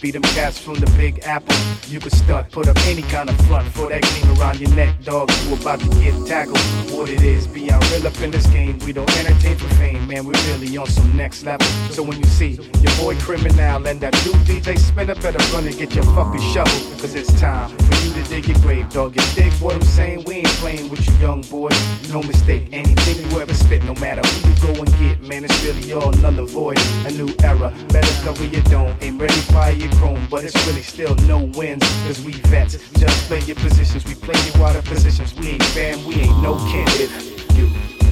Be 0.00 0.10
them 0.10 0.22
cats 0.22 0.58
from 0.58 0.76
the 0.76 0.86
Big 0.96 1.20
Apple. 1.24 1.54
You 1.86 2.00
can 2.00 2.08
start, 2.10 2.50
put 2.50 2.68
up 2.68 2.76
any 2.86 3.02
kind 3.02 3.28
of 3.28 3.36
front 3.46 3.68
for 3.68 3.90
that 3.90 4.00
clean 4.00 4.38
around 4.38 4.58
your 4.58 4.70
neck, 4.70 4.96
dog. 5.04 5.30
You 5.44 5.54
about 5.54 5.80
to 5.80 5.88
get 6.00 6.14
tackled. 6.26 6.56
What 6.90 7.10
it 7.10 7.22
is, 7.22 7.46
be 7.46 7.70
out 7.70 7.84
real 7.90 8.06
up 8.06 8.18
in 8.22 8.30
this 8.30 8.46
game. 8.46 8.78
We 8.86 8.94
don't 8.94 9.10
entertain 9.18 9.56
for 9.58 9.68
fame, 9.74 10.06
man. 10.06 10.24
We 10.24 10.32
really 10.48 10.74
on 10.78 10.86
some 10.86 11.14
next 11.14 11.44
level. 11.44 11.66
So 11.90 12.02
when 12.02 12.18
you 12.18 12.24
see 12.24 12.52
your 12.52 12.96
boy 12.96 13.14
Kriminul 13.16 13.86
and 13.90 14.00
that 14.00 14.14
new 14.24 14.32
DJ 14.48 14.78
Spinna, 14.78 15.20
better 15.20 15.38
run 15.52 15.66
and 15.66 15.76
get 15.76 15.94
your 15.94 16.04
fucking 16.04 16.40
shovel. 16.40 16.80
Cause 16.98 17.14
it's 17.14 17.38
time 17.38 17.68
for 17.76 17.94
you 18.06 18.14
to 18.14 18.22
dig 18.30 18.48
your 18.48 18.58
grave, 18.60 18.88
dog. 18.88 19.14
You 19.14 19.22
dig 19.34 19.52
what 19.60 19.74
I'm 19.74 19.82
saying? 19.82 20.24
We 20.24 20.36
ain't 20.36 20.56
playing 20.62 20.88
with 20.88 21.06
you 21.06 21.14
young 21.16 21.42
boy. 21.42 21.68
No 22.10 22.22
mistake, 22.22 22.70
anything 22.72 23.30
you 23.30 23.38
ever 23.38 23.52
spit, 23.52 23.84
no 23.84 23.92
matter 23.96 24.22
who 24.26 24.48
you 24.48 24.74
go 24.74 24.80
and 24.80 24.98
get, 24.98 25.20
man, 25.28 25.44
it's 25.44 25.62
really 25.62 25.92
all 25.92 26.14
and 26.24 26.48
void. 26.48 26.78
A 27.04 27.10
new 27.12 27.28
era, 27.44 27.70
better 27.88 28.24
cover 28.24 28.46
your 28.46 28.62
dome. 28.62 28.96
Ain't 29.02 29.20
ready, 29.20 29.40
fire 29.52 29.89
your 29.98 30.18
but 30.30 30.44
it's 30.44 30.66
really 30.66 30.82
still 30.82 31.14
no 31.26 31.44
wins. 31.56 31.82
Cause 32.06 32.22
we 32.24 32.32
vets, 32.52 32.74
just 32.98 33.26
play 33.28 33.40
your 33.40 33.56
positions. 33.56 34.04
We 34.04 34.14
play 34.14 34.38
you 34.46 34.64
out 34.64 34.76
of 34.76 34.84
positions. 34.84 35.34
We 35.34 35.48
ain't 35.48 35.62
fam, 35.74 36.04
we 36.04 36.14
ain't 36.14 36.42
no 36.42 36.56
kin. 36.70 36.86
If 36.88 37.56
you 37.56 37.68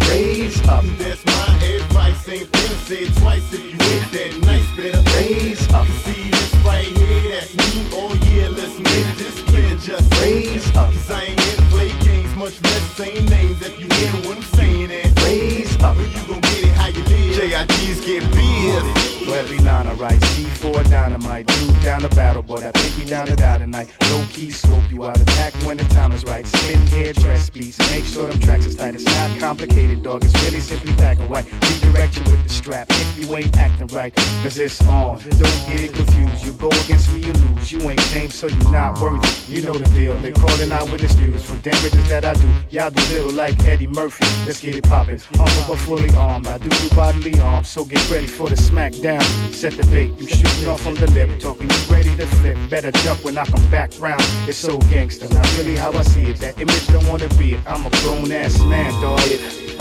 raise 0.09 0.61
up, 0.69 0.85
That's 0.99 1.25
my 1.25 1.65
advice, 1.65 2.29
ain't 2.29 2.57
say 2.89 3.05
it 3.05 3.15
twice 3.17 3.53
if 3.53 3.63
you 3.63 3.77
hit 3.77 4.05
that 4.13 4.47
nice 4.47 4.69
better 4.77 5.03
raise 5.17 5.73
up, 5.73 5.87
See 6.05 6.31
this 6.31 6.55
right 6.65 6.87
here, 6.87 7.33
that's 7.33 7.55
me, 7.55 7.87
oh 7.93 8.15
yeah, 8.33 8.49
let's 8.49 8.79
make 8.79 9.11
this 9.17 9.43
clear, 9.43 9.77
just 9.77 10.09
raise 10.23 10.67
up, 10.75 10.93
Cause 10.93 11.11
I 11.11 11.25
ain't 11.25 11.49
play 11.71 11.91
games, 12.01 12.35
much 12.37 12.63
less 12.63 12.83
saying 12.97 13.27
names 13.27 13.61
if 13.63 13.79
you 13.79 13.87
hear 13.87 14.13
what 14.27 14.37
I'm 14.39 14.43
saying, 14.43 14.91
and 14.91 15.21
raise 15.23 15.77
up. 15.83 15.97
you 15.97 16.23
gon' 16.27 16.41
get 16.41 16.65
it 16.65 16.75
how 16.81 16.89
you 16.89 17.03
live. 17.05 17.69
JIGs 17.69 18.07
get 18.07 18.23
big. 18.33 19.18
Every 19.35 19.59
line 19.59 19.87
I 19.87 19.93
write, 19.95 20.21
C4 20.21 20.91
dynamite, 20.91 21.47
dude 21.47 21.83
down 21.83 22.03
the 22.03 22.09
battle, 22.11 22.43
but 22.43 22.63
I 22.63 22.71
think 22.73 22.95
he 22.95 23.05
down 23.05 23.27
to 23.27 23.37
die 23.37 23.59
tonight. 23.59 23.89
Low 24.11 24.25
key 24.31 24.51
scope 24.51 24.91
you 24.91 25.05
out, 25.05 25.21
attack 25.21 25.55
when 25.65 25.77
the 25.77 25.85
time 25.85 26.13
is 26.13 26.25
right. 26.25 26.47
Spin 26.47 26.87
hair, 26.89 27.13
dress 27.13 27.51
beats, 27.51 27.79
make 27.91 28.05
sure 28.05 28.27
them 28.29 28.41
tracks 28.41 28.67
is 28.67 28.77
tight. 28.77 28.95
It's 28.95 29.05
not 29.05 29.39
complicated, 29.39 30.03
dog. 30.03 30.25
It's 30.25 30.35
really 30.45 30.61
simply 30.61 30.93
black 30.95 31.19
and 31.19 31.31
white. 31.31 31.47
Redirect 31.53 32.17
you 32.17 32.25
with 32.25 32.43
the 32.43 32.49
strap 32.49 32.89
if 32.91 33.19
you 33.19 33.37
ain't 33.37 33.57
acting 33.57 33.87
right. 33.89 34.15
Cause 34.43 34.59
it's 34.59 34.81
on. 34.87 35.19
Don't 35.19 35.41
get 35.69 35.81
it 35.81 35.93
confused. 35.95 36.45
You 36.45 36.53
go 36.53 36.69
against 36.69 37.13
me, 37.13 37.21
you 37.21 37.33
lose. 37.33 37.73
You 37.73 37.81
ain't 37.91 38.01
James, 38.13 38.35
so 38.35 38.49
you 38.49 38.71
not 38.71 39.01
worthy. 39.01 39.29
You 39.49 39.63
know 39.63 39.75
the 39.75 39.89
deal. 39.91 40.15
They 40.19 40.33
calling 40.33 40.73
out 40.73 40.91
with 40.91 41.01
the 41.01 41.21
news 41.21 41.45
for 41.45 41.57
damages 41.63 42.09
that 42.09 42.25
I 42.25 42.35
do. 42.35 42.49
Y'all 42.71 42.91
do 42.91 43.03
little 43.15 43.33
like 43.33 43.59
Eddie 43.65 43.87
Murphy. 43.87 44.25
Let's 44.47 44.61
get 44.61 44.75
it 44.75 44.85
poppin'. 44.85 45.21
Armed 45.39 45.65
but 45.69 45.79
fully 45.79 46.15
armed. 46.17 46.47
I 46.47 46.59
do 46.59 46.69
do 46.69 46.89
bodily 46.95 47.37
harm, 47.37 47.65
so 47.65 47.85
get 47.85 48.11
ready 48.11 48.27
for 48.27 48.49
the 48.49 48.57
smackdown. 48.57 49.18
Set 49.53 49.73
the 49.75 49.87
bait. 49.87 50.13
You 50.19 50.27
shooting 50.27 50.69
off 50.69 50.81
from 50.81 50.95
the 50.95 51.11
lip. 51.11 51.41
Talking 51.41 51.69
you 51.69 51.77
ready 51.91 52.15
to 52.17 52.27
flip. 52.27 52.57
Better 52.71 52.91
jump 53.03 53.25
when 53.25 53.37
I 53.39 53.45
come 53.45 53.71
back 53.71 53.91
round. 53.99 54.23
It's 54.47 54.59
so 54.59 54.79
gangster. 54.91 55.29
Not 55.29 55.59
really 55.59 55.77
how 55.77 55.93
I 55.93 56.03
see 56.03 56.31
it. 56.31 56.37
That 56.39 56.61
image 56.61 56.87
don't 56.89 57.07
wanna 57.07 57.29
be 57.37 57.55
it. 57.55 57.61
I'm 57.67 57.87
a 57.87 57.91
grown 58.03 58.31
ass 58.33 58.59
man, 58.61 58.93
dog. 59.01 59.21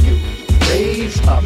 You 0.03 0.17
raise 0.69 1.19
up, 1.27 1.43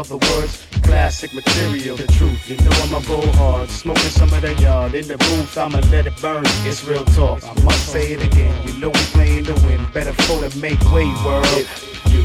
Other 0.00 0.16
words, 0.16 0.66
classic 0.82 1.34
material. 1.34 1.94
The 1.94 2.06
truth, 2.06 2.48
you 2.48 2.56
know 2.56 2.70
I'ma 2.84 3.00
go 3.00 3.20
hard. 3.32 3.68
Smoking 3.68 4.02
some 4.04 4.32
of 4.32 4.40
that 4.40 4.58
yard. 4.58 4.94
In 4.94 5.06
the 5.06 5.18
booth, 5.18 5.58
I'ma 5.58 5.80
let 5.92 6.06
it 6.06 6.16
burn. 6.22 6.42
It's 6.64 6.82
real 6.84 7.04
talk. 7.04 7.44
I 7.44 7.52
must 7.64 7.86
say 7.88 8.12
it 8.12 8.24
again. 8.24 8.66
You 8.66 8.80
know 8.80 8.88
we 8.88 9.00
playing 9.12 9.44
to 9.44 9.54
win. 9.66 9.84
Better 9.92 10.14
for 10.22 10.40
to 10.40 10.58
make 10.58 10.80
way, 10.90 11.04
world. 11.22 11.44
If 11.52 11.68
you 12.10 12.24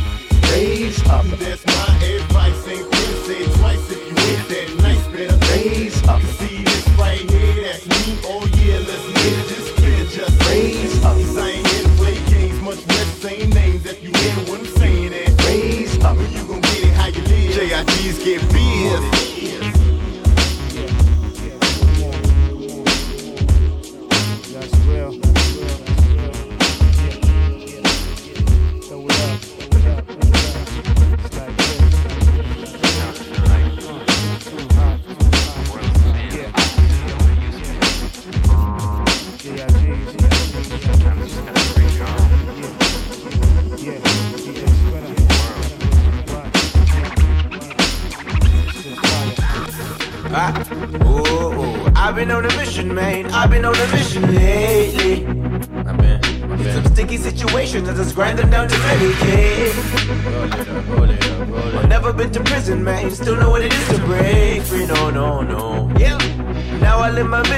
raise 0.53 1.05
up, 1.10 1.25
That's 1.25 1.65
my 1.65 2.00
advice, 2.01 2.65
ain't 2.70 2.89
twice 3.60 3.91
if 3.91 4.00
you 4.08 4.15
hit 4.24 4.48
that 4.48 4.82
nice 4.82 4.95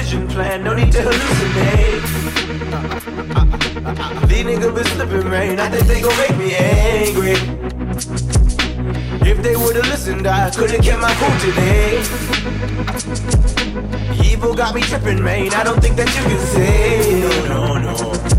I 0.08 0.14
live 0.14 0.20
my 0.20 0.24
vision 0.24 0.28
plan. 0.28 0.64
No 0.64 0.74
need 0.74 0.92
to 0.92 0.98
hallucinate. 1.00 2.02
These 4.28 4.44
niggas 4.44 4.74
been 4.74 4.84
slipping, 4.84 5.30
man. 5.30 5.60
I 5.60 5.68
think 5.68 5.86
they 5.86 6.00
gon' 6.00 6.16
make 6.16 6.36
me 6.38 6.54
angry. 6.54 7.36
If 9.28 9.42
they 9.42 9.56
would've 9.56 9.86
listened, 9.86 10.26
I 10.26 10.50
could've 10.50 10.82
kept 10.82 11.00
my 11.00 11.12
cool 11.14 11.38
today. 11.40 12.02
Evil 14.24 14.54
got 14.54 14.74
me 14.74 14.80
tripping, 14.82 15.22
man. 15.22 15.52
I 15.52 15.64
don't 15.64 15.80
think 15.80 15.96
that 15.96 16.08
you 16.16 16.22
can 16.22 16.46
say. 16.46 17.20
No, 17.48 17.78
no, 17.78 17.92
no. 17.92 18.38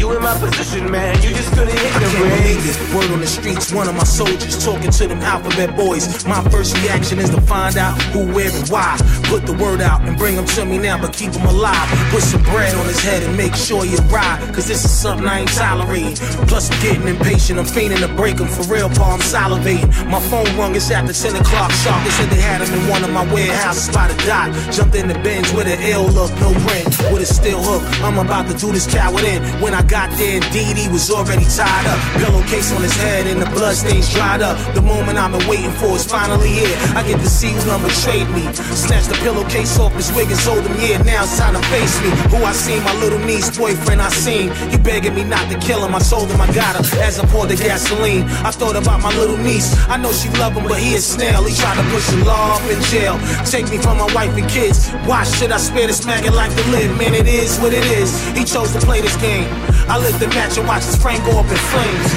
You 0.00 0.16
in 0.16 0.22
my 0.22 0.32
position, 0.38 0.90
man. 0.90 1.14
You 1.22 1.28
just 1.28 1.52
couldn't 1.52 1.76
hit 1.76 1.92
the 1.92 2.06
I 2.06 2.10
can't 2.10 2.40
believe 2.40 2.62
this. 2.64 2.94
Word 2.94 3.10
on 3.12 3.20
the 3.20 3.26
streets, 3.26 3.70
one 3.70 3.86
of 3.86 3.94
my 3.94 4.04
soldiers 4.04 4.64
talking 4.64 4.90
to 4.90 5.06
them 5.06 5.20
alphabet 5.20 5.76
boys. 5.76 6.24
My 6.24 6.42
first 6.48 6.74
reaction 6.82 7.18
is 7.18 7.28
to 7.28 7.40
find 7.42 7.76
out 7.76 8.00
who, 8.12 8.32
where, 8.32 8.50
and 8.50 8.66
why. 8.70 8.96
Put 9.24 9.44
the 9.44 9.52
word 9.52 9.82
out 9.82 9.99
and 10.10 10.18
bring 10.18 10.34
them 10.34 10.44
to 10.44 10.64
me 10.64 10.78
now, 10.78 11.00
but 11.00 11.12
keep 11.12 11.32
them 11.32 11.46
alive. 11.46 11.86
Put 12.10 12.22
some 12.22 12.42
bread 12.42 12.74
on 12.74 12.86
his 12.86 13.00
head 13.00 13.22
and 13.22 13.36
make 13.36 13.54
sure 13.54 13.84
you 13.84 13.96
ride. 14.10 14.38
Cause 14.52 14.66
this 14.66 14.84
is 14.84 14.90
something 14.90 15.26
I 15.26 15.40
ain't 15.40 15.52
tolerating. 15.54 16.16
Plus, 16.50 16.70
I'm 16.70 16.80
getting 16.82 17.06
impatient. 17.08 17.58
I'm 17.58 17.64
fiending 17.64 18.00
to 18.00 18.12
break 18.14 18.36
them 18.36 18.48
for 18.48 18.62
real, 18.72 18.90
Paul. 18.90 19.14
I'm 19.14 19.20
salivating. 19.20 19.88
My 20.10 20.20
phone 20.28 20.50
rung, 20.58 20.74
it's 20.74 20.90
after 20.90 21.12
10 21.12 21.40
o'clock 21.40 21.70
sharp. 21.82 22.02
They 22.04 22.10
said 22.10 22.28
they 22.30 22.42
had 22.42 22.60
him 22.60 22.74
in 22.74 22.88
one 22.88 23.04
of 23.04 23.10
my 23.10 23.24
warehouses 23.32 23.94
by 23.94 24.08
the 24.08 24.16
dot. 24.26 24.50
Jumped 24.72 24.96
in 24.96 25.06
the 25.08 25.18
Benz 25.22 25.52
with 25.54 25.66
an 25.66 25.80
ill 25.80 26.08
look, 26.10 26.32
no 26.40 26.50
rent, 26.66 26.90
with 27.14 27.22
a 27.22 27.30
steel 27.30 27.62
hook. 27.62 27.82
I'm 28.02 28.18
about 28.18 28.50
to 28.50 28.56
do 28.56 28.72
this 28.72 28.90
coward 28.90 29.24
in. 29.24 29.42
When 29.62 29.74
I 29.74 29.82
got 29.82 30.10
there, 30.18 30.42
indeed, 30.42 30.76
he 30.76 30.88
was 30.88 31.10
already 31.10 31.44
tied 31.44 31.86
up. 31.86 31.98
Pillowcase 32.18 32.72
on 32.72 32.82
his 32.82 32.96
head 32.96 33.26
and 33.26 33.40
the 33.40 33.50
bloodstains 33.50 34.12
dried 34.12 34.42
up. 34.42 34.56
The 34.74 34.82
moment 34.82 35.18
I've 35.18 35.30
been 35.30 35.46
waiting 35.48 35.72
for 35.72 35.94
is 35.94 36.04
finally 36.04 36.48
here. 36.48 36.76
I 36.98 37.06
get 37.06 37.20
to 37.20 37.28
see 37.28 37.50
done 37.66 37.82
betrayed 37.82 38.28
me. 38.30 38.42
Snatch 38.74 39.06
the 39.06 39.18
pillowcase 39.22 39.78
off 39.78 39.94
wig 40.08 40.32
and 40.32 40.40
told 40.40 40.64
him, 40.64 40.72
yeah, 40.80 40.96
now 41.04 41.24
it's 41.24 41.36
time 41.36 41.52
to 41.52 41.62
face 41.68 42.00
me. 42.00 42.08
Who 42.32 42.40
I 42.40 42.52
seen, 42.52 42.80
my 42.82 42.94
little 42.96 43.20
niece 43.20 43.52
boyfriend 43.52 44.00
I 44.00 44.08
seen. 44.08 44.48
He 44.72 44.78
begging 44.78 45.14
me 45.14 45.24
not 45.24 45.44
to 45.52 45.58
kill 45.60 45.84
him. 45.84 45.94
I 45.94 46.00
told 46.00 46.30
him 46.32 46.40
I 46.40 46.48
got 46.56 46.80
her 46.80 46.84
as 47.04 47.20
I 47.20 47.26
poured 47.26 47.50
the 47.50 47.56
gasoline. 47.56 48.24
I 48.40 48.50
thought 48.50 48.76
about 48.76 49.02
my 49.02 49.12
little 49.20 49.36
niece. 49.36 49.76
I 49.88 49.96
know 49.98 50.12
she 50.12 50.28
love 50.40 50.54
him, 50.54 50.64
but 50.64 50.78
he 50.80 50.94
is 50.94 51.04
snail. 51.04 51.44
He 51.44 51.54
tried 51.54 51.76
to 51.76 51.84
push 51.92 52.06
the 52.08 52.24
law 52.24 52.56
up 52.56 52.64
in 52.72 52.80
jail. 52.88 53.20
Take 53.44 53.68
me 53.68 53.76
from 53.76 53.98
my 53.98 54.08
wife 54.14 54.32
and 54.36 54.48
kids. 54.48 54.88
Why 55.04 55.24
should 55.24 55.52
I 55.52 55.58
spare 55.58 55.86
this 55.86 56.06
maggot 56.06 56.32
like 56.32 56.54
to 56.56 56.64
live? 56.70 56.96
Man, 56.96 57.14
it 57.14 57.28
is 57.28 57.58
what 57.58 57.72
it 57.74 57.84
is. 58.00 58.10
He 58.32 58.44
chose 58.44 58.72
to 58.72 58.80
play 58.80 59.00
this 59.00 59.16
game. 59.16 59.48
I 59.88 59.98
lit 59.98 60.14
the 60.20 60.28
match 60.28 60.56
and 60.56 60.66
watched 60.66 60.86
his 60.86 60.96
frame 60.96 61.20
go 61.24 61.38
up 61.38 61.50
in 61.50 61.60
flames. 61.72 62.10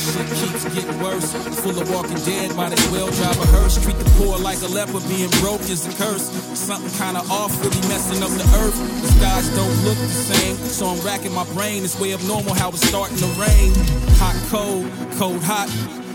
Shit 0.00 0.26
keeps 0.38 0.64
getting 0.74 1.02
worse. 1.02 1.49
Full 1.70 1.82
of 1.82 1.90
walking 1.94 2.18
dead, 2.24 2.56
might 2.56 2.72
as 2.72 2.90
well 2.90 3.06
drive 3.12 3.38
a 3.38 3.46
hearse. 3.46 3.80
Treat 3.80 3.96
the 3.96 4.10
poor 4.18 4.36
like 4.36 4.60
a 4.62 4.66
leper, 4.66 4.98
being 5.06 5.30
broke 5.38 5.60
is 5.70 5.86
a 5.86 5.92
curse. 6.02 6.26
Something 6.58 6.90
kinda 6.98 7.20
off, 7.30 7.54
really 7.62 7.78
messing 7.86 8.20
up 8.24 8.30
the 8.30 8.42
earth. 8.58 8.74
The 9.02 9.06
skies 9.06 9.48
don't 9.54 9.84
look 9.84 9.96
the 9.96 10.34
same, 10.34 10.56
so 10.66 10.88
I'm 10.88 11.00
racking 11.06 11.32
my 11.32 11.44
brain. 11.54 11.84
It's 11.84 11.96
way 12.00 12.10
of 12.10 12.26
normal 12.26 12.54
how 12.54 12.70
it's 12.70 12.84
starting 12.88 13.16
to 13.18 13.26
rain. 13.38 13.72
Hot, 14.18 14.34
cold, 14.50 14.90
cold, 15.16 15.44
hot. 15.44 15.70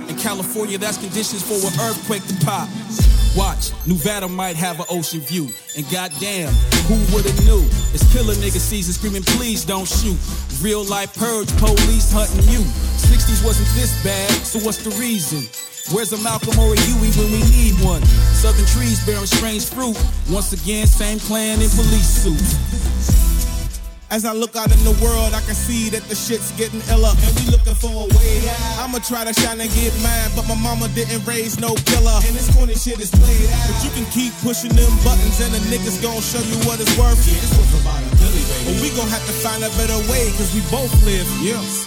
In 0.10 0.18
California, 0.18 0.78
that's 0.78 0.98
conditions 0.98 1.42
for 1.42 1.56
an 1.56 1.74
earthquake 1.88 2.28
to 2.28 2.36
pop. 2.46 2.68
Watch, 3.38 3.72
Nevada 3.88 4.28
might 4.28 4.58
have 4.58 4.82
an 4.82 4.88
ocean 4.90 5.22
view. 5.22 5.48
And 5.78 5.90
goddamn, 5.90 6.52
who 6.88 6.96
would've 7.16 7.46
knew? 7.46 7.64
It's 7.94 8.04
killer 8.12 8.34
nigga 8.36 8.60
season 8.60 8.94
screaming, 8.94 9.24
please 9.24 9.64
don't 9.64 9.88
shoot. 9.88 10.20
Real 10.62 10.84
life 10.86 11.14
purge, 11.16 11.52
police 11.58 12.12
hunting 12.12 12.48
you. 12.50 12.64
60s 12.98 13.44
wasn't 13.46 13.68
this 13.76 13.92
bad, 14.04 14.32
so 14.46 14.60
what's 14.60 14.82
the 14.82 14.90
reason? 15.02 15.44
Where's 15.94 16.14
a 16.14 16.18
Malcolm 16.24 16.58
or 16.58 16.74
a 16.74 16.80
Huey 16.80 17.12
when 17.14 17.30
we 17.30 17.42
need 17.52 17.76
one? 17.84 18.02
Southern 18.34 18.66
trees 18.66 19.06
bearing 19.06 19.28
strange 19.28 19.70
fruit. 19.70 19.94
Once 20.32 20.54
again, 20.54 20.88
same 20.88 21.20
clan 21.20 21.62
in 21.62 21.70
police 21.70 22.08
suits. 22.08 22.58
As 24.10 24.24
I 24.24 24.34
look 24.34 24.56
out 24.56 24.72
in 24.72 24.82
the 24.86 24.96
world, 25.04 25.34
I 25.34 25.42
can 25.44 25.54
see 25.54 25.90
that 25.90 26.02
the 26.08 26.16
shit's 26.16 26.52
getting 26.56 26.82
iller. 26.90 27.12
And 27.12 27.32
we 27.36 27.52
looking 27.52 27.76
for 27.76 27.92
a 27.92 28.08
way 28.16 28.48
out. 28.50 28.88
I'ma 28.88 29.00
try 29.04 29.26
to 29.26 29.34
shine 29.34 29.60
and 29.60 29.70
get 29.76 29.92
mine, 30.02 30.32
but 30.36 30.48
my 30.48 30.56
mama 30.56 30.88
didn't 30.96 31.26
raise 31.26 31.60
no 31.60 31.76
killer. 31.90 32.18
And 32.26 32.34
this 32.34 32.50
corny 32.56 32.76
shit 32.76 33.02
is 33.02 33.12
played 33.12 33.50
out. 33.52 33.66
But 33.70 33.78
you 33.84 33.92
can 33.92 34.06
keep 34.10 34.32
pushing 34.40 34.72
them 34.72 34.90
buttons, 35.04 35.42
and 35.42 35.52
the 35.54 35.62
niggas 35.70 36.02
gon' 36.02 36.22
show 36.22 36.42
you 36.42 36.58
what 36.64 36.80
it's 36.80 36.96
worth. 36.98 37.20
Yeah, 37.28 37.42
this 37.44 37.54
was 37.58 37.82
about 37.82 38.02
a. 38.02 38.25
But 38.66 38.82
we 38.82 38.90
gon' 38.98 39.08
have 39.08 39.26
to 39.26 39.34
find 39.46 39.64
a 39.64 39.70
better 39.78 39.98
way, 40.12 40.32
cause 40.38 40.54
we 40.54 40.62
both 40.72 40.92
live. 41.06 41.28
Yes. 41.42 41.86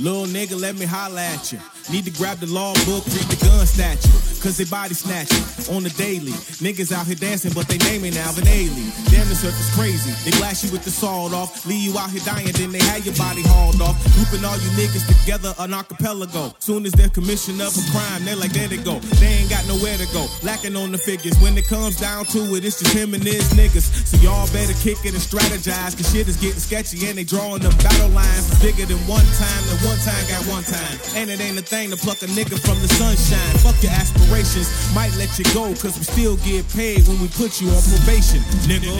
Little 0.00 0.26
nigga, 0.26 0.60
let 0.60 0.76
me 0.76 0.84
holla 0.84 1.22
at 1.22 1.52
you. 1.52 1.58
Need 1.90 2.04
to 2.04 2.10
grab 2.10 2.38
the 2.38 2.46
law 2.46 2.74
book, 2.84 3.04
read 3.06 3.28
the 3.28 3.44
gun 3.44 3.66
statute. 3.66 4.35
Cause 4.46 4.58
they 4.58 4.64
body 4.70 4.94
snatching 4.94 5.42
on 5.74 5.82
the 5.82 5.90
daily. 5.98 6.30
Niggas 6.62 6.94
out 6.94 7.10
here 7.10 7.18
dancing, 7.18 7.50
but 7.50 7.66
they 7.66 7.78
name 7.78 8.06
naming 8.06 8.16
Alvin 8.22 8.46
Ailey. 8.46 8.86
Damn, 9.10 9.26
this 9.26 9.42
earth 9.42 9.58
is 9.58 9.74
crazy. 9.74 10.14
They 10.22 10.30
blast 10.38 10.62
you 10.62 10.70
with 10.70 10.84
the 10.84 10.90
salt 10.94 11.34
off, 11.34 11.66
leave 11.66 11.82
you 11.82 11.98
out 11.98 12.14
here 12.14 12.22
dying, 12.22 12.54
then 12.54 12.70
they 12.70 12.78
have 12.94 13.02
your 13.02 13.16
body 13.18 13.42
hauled 13.42 13.82
off. 13.82 13.98
Grouping 14.14 14.46
all 14.46 14.54
you 14.54 14.70
niggas 14.78 15.02
together, 15.02 15.50
an 15.58 15.74
archipelago. 15.74 16.54
Soon 16.60 16.86
as 16.86 16.92
they're 16.92 17.08
commission 17.08 17.58
of 17.60 17.74
a 17.74 17.82
crime, 17.90 18.22
they're 18.24 18.38
like, 18.38 18.52
there 18.52 18.68
they 18.68 18.78
go. 18.78 19.02
They 19.18 19.42
ain't 19.42 19.50
got 19.50 19.66
nowhere 19.66 19.98
to 19.98 20.06
go. 20.14 20.30
Lacking 20.44 20.76
on 20.76 20.92
the 20.92 20.98
figures. 20.98 21.34
When 21.42 21.58
it 21.58 21.66
comes 21.66 21.98
down 21.98 22.26
to 22.30 22.54
it, 22.54 22.64
it's 22.64 22.78
just 22.78 22.94
him 22.94 23.14
and 23.14 23.24
his 23.26 23.50
niggas. 23.50 23.90
So 24.06 24.14
y'all 24.22 24.46
better 24.54 24.78
kick 24.78 25.02
it 25.02 25.10
and 25.10 25.24
strategize, 25.24 25.98
cause 25.98 26.06
shit 26.14 26.28
is 26.30 26.36
getting 26.36 26.62
sketchy 26.62 27.02
and 27.10 27.18
they 27.18 27.24
drawing 27.24 27.66
them 27.66 27.74
battle 27.82 28.14
lines. 28.14 28.46
Bigger 28.62 28.86
than 28.86 29.02
one 29.10 29.26
time, 29.42 29.62
than 29.66 29.78
one 29.82 29.98
time 30.06 30.22
got 30.30 30.46
one 30.46 30.62
time. 30.62 30.94
And 31.18 31.34
it 31.34 31.42
ain't 31.42 31.58
a 31.58 31.66
thing 31.66 31.90
to 31.90 31.98
pluck 31.98 32.22
a 32.22 32.30
nigga 32.30 32.54
from 32.62 32.78
the 32.78 32.88
sunshine. 32.94 33.58
Fuck 33.58 33.82
your 33.82 33.90
aspirations, 34.36 34.94
might 34.94 35.14
let 35.16 35.38
you 35.38 35.44
go, 35.54 35.72
cause 35.80 35.96
we 35.98 36.04
still 36.04 36.36
get 36.38 36.68
paid 36.70 37.06
when 37.08 37.20
we 37.20 37.28
put 37.28 37.60
you 37.60 37.68
on 37.68 37.82
probation, 37.82 38.40
nigga. 38.68 38.92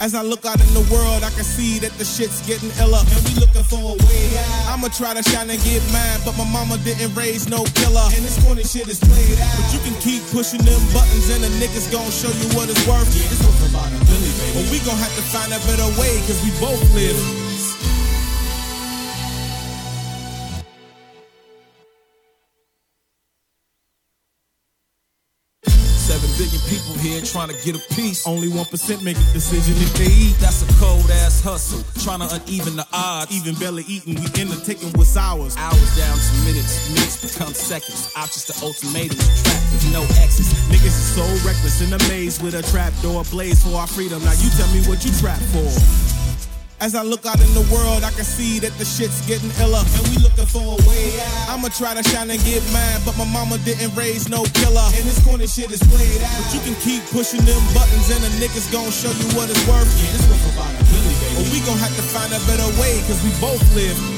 As 0.00 0.16
I 0.16 0.22
look 0.22 0.44
out 0.44 0.58
in 0.58 0.74
the 0.74 0.82
world, 0.90 1.22
I 1.22 1.30
can 1.30 1.46
see 1.46 1.78
that 1.78 1.92
the 1.94 2.04
shit's 2.04 2.42
getting 2.42 2.74
iller. 2.82 2.98
And 2.98 3.22
we 3.22 3.38
looking 3.38 3.62
for 3.62 3.78
a 3.78 3.94
way 3.94 4.26
out. 4.34 4.74
I'ma 4.74 4.88
try 4.90 5.14
to 5.14 5.22
shine 5.22 5.46
and 5.46 5.62
get 5.62 5.78
mine, 5.94 6.18
but 6.26 6.34
my 6.34 6.42
mama 6.42 6.74
didn't 6.82 7.14
raise 7.14 7.46
no 7.46 7.62
killer. 7.78 8.10
And 8.10 8.26
this 8.26 8.34
corny 8.42 8.66
shit 8.66 8.90
is 8.90 8.98
played 8.98 9.38
out. 9.38 9.54
But 9.54 9.70
you 9.70 9.78
can 9.86 9.94
keep 10.02 10.26
pushing 10.34 10.58
them 10.66 10.82
buttons, 10.90 11.30
and 11.30 11.46
the 11.46 11.52
niggas 11.62 11.86
gon' 11.94 12.10
show 12.10 12.34
you 12.34 12.50
what 12.58 12.66
it's 12.66 12.82
worth. 12.82 13.06
Yeah, 13.14 13.30
was 13.30 13.62
about 13.70 13.94
a 13.94 13.98
baby. 14.10 14.26
But 14.58 14.66
we 14.74 14.82
gon' 14.82 14.98
have 14.98 15.14
to 15.14 15.24
find 15.30 15.54
a 15.54 15.60
better 15.70 15.86
way, 15.94 16.18
cause 16.26 16.42
we 16.42 16.50
both 16.58 16.82
live. 16.98 17.41
People 27.22 27.40
trying 27.40 27.48
to 27.48 27.64
get 27.64 27.76
a 27.76 27.94
piece. 27.94 28.26
Only 28.26 28.48
one 28.48 28.66
percent 28.66 29.02
make 29.02 29.16
a 29.16 29.32
decision 29.32 29.74
if 29.78 29.92
they 29.94 30.06
eat. 30.06 30.36
That's 30.38 30.62
a 30.62 30.66
cold 30.80 31.08
ass 31.10 31.40
hustle, 31.40 31.82
trying 32.02 32.20
to 32.20 32.34
uneven 32.34 32.76
the 32.76 32.86
odds. 32.92 33.32
Even 33.32 33.54
belly 33.54 33.84
eating, 33.86 34.14
we 34.14 34.26
end 34.40 34.50
up 34.52 34.62
taking 34.64 34.90
what's 34.92 35.16
ours. 35.16 35.56
Hours 35.56 35.96
down 35.96 36.16
to 36.16 36.32
minutes, 36.44 36.90
minutes 36.90 37.16
become 37.22 37.54
seconds. 37.54 38.12
Options 38.16 38.46
to 38.46 38.54
ultimatums, 38.64 39.22
trapped 39.42 39.72
with 39.72 39.92
no 39.92 40.02
exits. 40.22 40.52
Niggas 40.70 40.96
is 40.98 41.08
so 41.14 41.24
reckless 41.46 41.80
and 41.80 41.94
amazed 42.02 42.42
with 42.42 42.54
a 42.54 42.62
trap 42.70 42.92
door 43.02 43.24
blaze 43.30 43.62
for 43.62 43.76
our 43.78 43.86
freedom. 43.86 44.22
Now 44.24 44.34
you 44.38 44.50
tell 44.56 44.68
me 44.74 44.82
what 44.86 45.04
you 45.04 45.12
trap 45.18 45.40
for. 45.54 46.11
As 46.82 46.96
I 46.96 47.06
look 47.06 47.24
out 47.26 47.38
in 47.38 47.54
the 47.54 47.62
world, 47.70 48.02
I 48.02 48.10
can 48.10 48.26
see 48.26 48.58
that 48.58 48.74
the 48.74 48.82
shit's 48.82 49.22
getting 49.30 49.54
iller. 49.62 49.86
And 49.86 50.02
we 50.10 50.18
looking 50.18 50.50
for 50.50 50.66
a 50.66 50.78
way 50.82 51.14
out. 51.22 51.54
I'ma 51.54 51.70
try 51.70 51.94
to 51.94 52.02
shine 52.10 52.26
and 52.26 52.42
get 52.42 52.58
mine, 52.74 52.98
but 53.06 53.14
my 53.14 53.22
mama 53.22 53.62
didn't 53.62 53.94
raise 53.94 54.26
no 54.26 54.42
killer. 54.50 54.82
And 54.98 55.06
this 55.06 55.22
corny 55.22 55.46
shit 55.46 55.70
is 55.70 55.78
played 55.78 56.18
out. 56.26 56.34
But 56.42 56.50
you 56.50 56.60
can 56.66 56.74
keep 56.82 57.06
pushing 57.14 57.46
them 57.46 57.62
buttons, 57.70 58.10
and 58.10 58.18
the 58.26 58.34
niggas 58.42 58.66
gon' 58.74 58.90
show 58.90 59.14
you 59.14 59.30
what 59.38 59.46
it's 59.46 59.62
worth. 59.70 59.86
Yeah, 60.02 60.10
this 60.10 60.26
was 60.26 60.42
about 60.58 60.74
a 60.74 60.82
Billy, 60.90 61.14
baby. 61.22 61.34
But 61.38 61.46
we 61.54 61.58
gon' 61.62 61.78
have 61.78 61.94
to 61.94 62.02
find 62.02 62.34
a 62.34 62.42
better 62.50 62.66
way, 62.82 62.98
cause 63.06 63.22
we 63.22 63.30
both 63.38 63.62
live. 63.78 64.11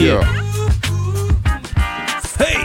Yeah. 0.00 0.22
Hey. 2.38 2.64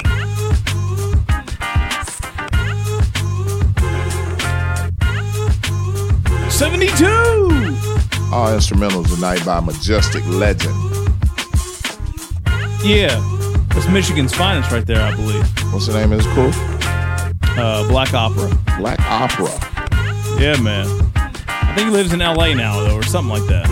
Seventy-two. 6.50 7.06
All 8.34 8.50
instrumentals 8.50 9.14
tonight 9.14 9.44
by 9.46 9.60
Majestic 9.60 10.26
Legend. 10.28 10.74
Yeah, 12.84 13.16
that's 13.70 13.88
Michigan's 13.90 14.34
finest 14.34 14.72
right 14.72 14.86
there, 14.86 15.02
I 15.02 15.16
believe. 15.16 15.46
What's 15.74 15.88
the 15.88 15.94
name 15.94 16.12
of 16.14 16.20
his 16.24 16.28
crew? 16.34 16.52
Uh, 17.62 17.88
Black 17.88 18.14
Opera. 18.14 18.50
Black 18.78 19.00
Opera. 19.02 19.52
Yeah, 20.40 20.60
man. 20.62 20.86
I 21.16 21.74
think 21.76 21.90
he 21.90 21.94
lives 21.96 22.14
in 22.14 22.22
L.A. 22.22 22.54
now, 22.56 22.80
though, 22.82 22.96
or 22.96 23.04
something 23.04 23.34
like 23.34 23.48
that. 23.48 23.68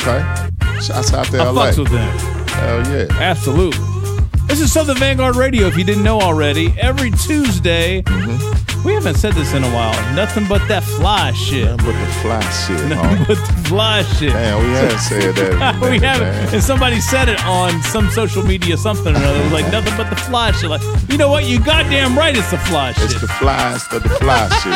Okay. 0.00 0.80
Shouts 0.80 1.12
out 1.12 1.26
to 1.26 1.38
I 1.38 1.48
LA. 1.50 1.70
fucks 1.70 1.78
with 1.78 1.90
them. 1.90 2.37
Hell 2.58 2.86
yeah. 2.88 3.06
Absolutely. 3.12 3.84
This 4.46 4.60
is 4.60 4.72
Southern 4.72 4.96
Vanguard 4.96 5.36
Radio, 5.36 5.66
if 5.66 5.76
you 5.76 5.84
didn't 5.84 6.04
know 6.04 6.20
already. 6.20 6.74
Every 6.78 7.10
Tuesday, 7.10 8.02
mm-hmm. 8.02 8.58
We 8.84 8.94
haven't 8.94 9.16
said 9.16 9.34
this 9.34 9.54
in 9.54 9.64
a 9.64 9.70
while. 9.74 9.92
Nothing 10.14 10.46
but 10.48 10.66
that 10.68 10.84
fly 10.84 11.32
shit. 11.32 11.64
Nothing 11.64 11.86
but 11.86 11.98
the 12.00 12.12
fly 12.22 12.40
shit. 12.50 12.88
Nothing 12.88 13.24
but 13.26 13.36
the 13.36 13.68
fly 13.68 14.02
shit. 14.02 14.32
Damn, 14.32 14.64
we 14.64 14.70
haven't 14.70 14.98
said 15.00 15.34
that. 15.34 15.80
we 15.90 15.98
haven't. 15.98 16.28
man. 16.28 16.54
And 16.54 16.62
somebody 16.62 17.00
said 17.00 17.28
it 17.28 17.44
on 17.44 17.82
some 17.82 18.08
social 18.10 18.42
media, 18.42 18.76
something 18.76 19.14
or 19.14 19.18
another. 19.18 19.40
It 19.40 19.44
was 19.44 19.52
like 19.52 19.70
nothing 19.72 19.96
but 19.96 20.08
the 20.08 20.16
fly 20.16 20.52
shit. 20.52 20.70
Like, 20.70 20.82
you 21.10 21.18
know 21.18 21.28
what? 21.28 21.44
You 21.44 21.58
goddamn 21.60 22.16
right, 22.16 22.36
it's 22.36 22.50
the 22.50 22.58
fly 22.58 22.92
shit. 22.92 23.10
It's 23.10 23.20
the 23.20 23.28
flies 23.28 23.84
of 23.92 24.02
the 24.02 24.08
fly 24.10 24.48
shit, 24.62 24.72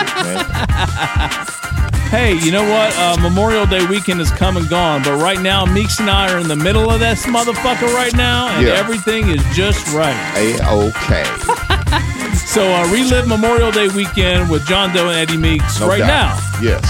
man. 1.86 1.92
Hey, 2.12 2.34
you 2.40 2.52
know 2.52 2.62
what? 2.70 2.94
Uh, 2.98 3.16
Memorial 3.22 3.64
Day 3.64 3.86
weekend 3.86 4.20
is 4.20 4.30
come 4.30 4.58
and 4.58 4.68
gone, 4.68 5.02
but 5.02 5.16
right 5.16 5.40
now, 5.40 5.64
Meeks 5.64 5.98
and 5.98 6.10
I 6.10 6.30
are 6.30 6.38
in 6.38 6.46
the 6.46 6.54
middle 6.56 6.90
of 6.90 7.00
this 7.00 7.24
motherfucker 7.24 7.92
right 7.94 8.14
now, 8.14 8.48
and 8.48 8.66
Yeah. 8.66 8.74
everything 8.74 9.28
is 9.30 9.42
just 9.56 9.92
right. 9.94 10.14
A 10.36 10.62
okay. 10.88 11.24
So 12.46 12.62
uh, 12.70 12.86
relive 12.92 13.26
Memorial 13.28 13.70
Day 13.70 13.88
weekend 13.88 14.50
with 14.50 14.66
John 14.66 14.92
Doe 14.94 15.08
and 15.08 15.16
Eddie 15.16 15.38
Meeks 15.38 15.80
No 15.80 15.88
right 15.88 15.98
doubt. 16.00 16.08
now, 16.38 16.60
Yes. 16.62 16.84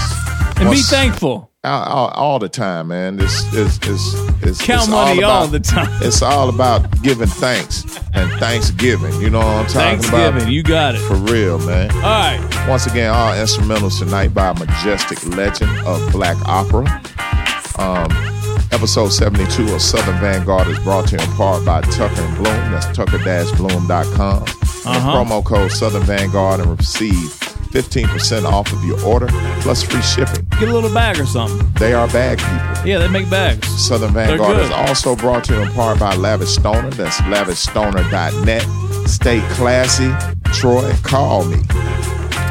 and 0.57 0.67
Once- 0.67 0.89
be 0.89 0.95
thankful. 0.95 1.49
all, 1.63 1.83
all, 1.83 2.07
all 2.09 2.39
the 2.39 2.49
time, 2.49 2.89
man. 2.89 3.15
This 3.15 3.43
is 3.53 3.79
is 3.87 4.13
is 4.43 4.61
Count 4.61 4.81
it's 4.83 4.89
money 4.89 5.23
all, 5.23 5.31
all 5.31 5.43
about, 5.43 5.51
the 5.53 5.59
time. 5.61 6.01
It's 6.01 6.21
all 6.21 6.49
about 6.49 7.01
giving 7.01 7.27
thanks 7.27 7.83
and 8.13 8.31
Thanksgiving. 8.39 9.13
You 9.21 9.29
know 9.29 9.39
what 9.39 9.47
I'm 9.47 9.65
talking 9.65 9.99
about. 9.99 10.11
Thanksgiving, 10.11 10.41
about? 10.41 10.51
you 10.51 10.63
got 10.63 10.95
it. 10.95 10.99
For 10.99 11.15
real, 11.15 11.59
man. 11.59 11.91
All 11.91 12.01
right. 12.01 12.65
Once 12.67 12.85
again, 12.85 13.09
all 13.09 13.31
instrumentals 13.33 13.99
tonight 13.99 14.33
by 14.33 14.49
a 14.49 14.53
majestic 14.53 15.25
legend 15.35 15.71
of 15.85 16.11
black 16.11 16.37
opera. 16.47 16.85
Um, 17.77 18.07
episode 18.71 19.09
72 19.09 19.73
of 19.73 19.81
Southern 19.81 20.19
Vanguard 20.19 20.67
is 20.67 20.79
brought 20.79 21.07
to 21.09 21.17
you 21.17 21.23
in 21.23 21.29
part 21.31 21.65
by 21.65 21.81
Tucker 21.81 22.21
and 22.21 22.35
Bloom. 22.35 22.71
That's 22.71 22.85
tucker-bloom.com. 22.95 24.43
Uh-huh. 24.85 25.15
promo 25.15 25.43
code 25.43 25.71
Southern 25.71 26.03
Vanguard 26.03 26.59
and 26.59 26.77
receive 26.77 27.13
15% 27.73 28.43
off 28.43 28.71
of 28.73 28.83
your 28.83 29.01
order 29.03 29.27
plus 29.61 29.81
free 29.81 30.01
shipping. 30.01 30.45
Get 30.59 30.69
a 30.69 30.73
little 30.73 30.93
bag 30.93 31.19
or 31.19 31.25
something. 31.25 31.67
They 31.73 31.93
are 31.93 32.07
bag 32.07 32.37
people. 32.37 32.87
Yeah, 32.87 32.99
they 32.99 33.07
make 33.07 33.29
bags. 33.29 33.67
Southern 33.67 34.13
Vanguard 34.13 34.59
is 34.59 34.69
also 34.71 35.15
brought 35.15 35.43
to 35.45 35.53
you 35.55 35.61
in 35.61 35.71
part 35.73 35.99
by 35.99 36.15
Lavish 36.15 36.49
Stoner. 36.55 36.89
That's 36.91 37.17
lavishstoner.net. 37.21 39.07
Stay 39.09 39.41
classy. 39.51 40.11
Troy, 40.53 40.91
call 41.03 41.45
me. 41.45 41.57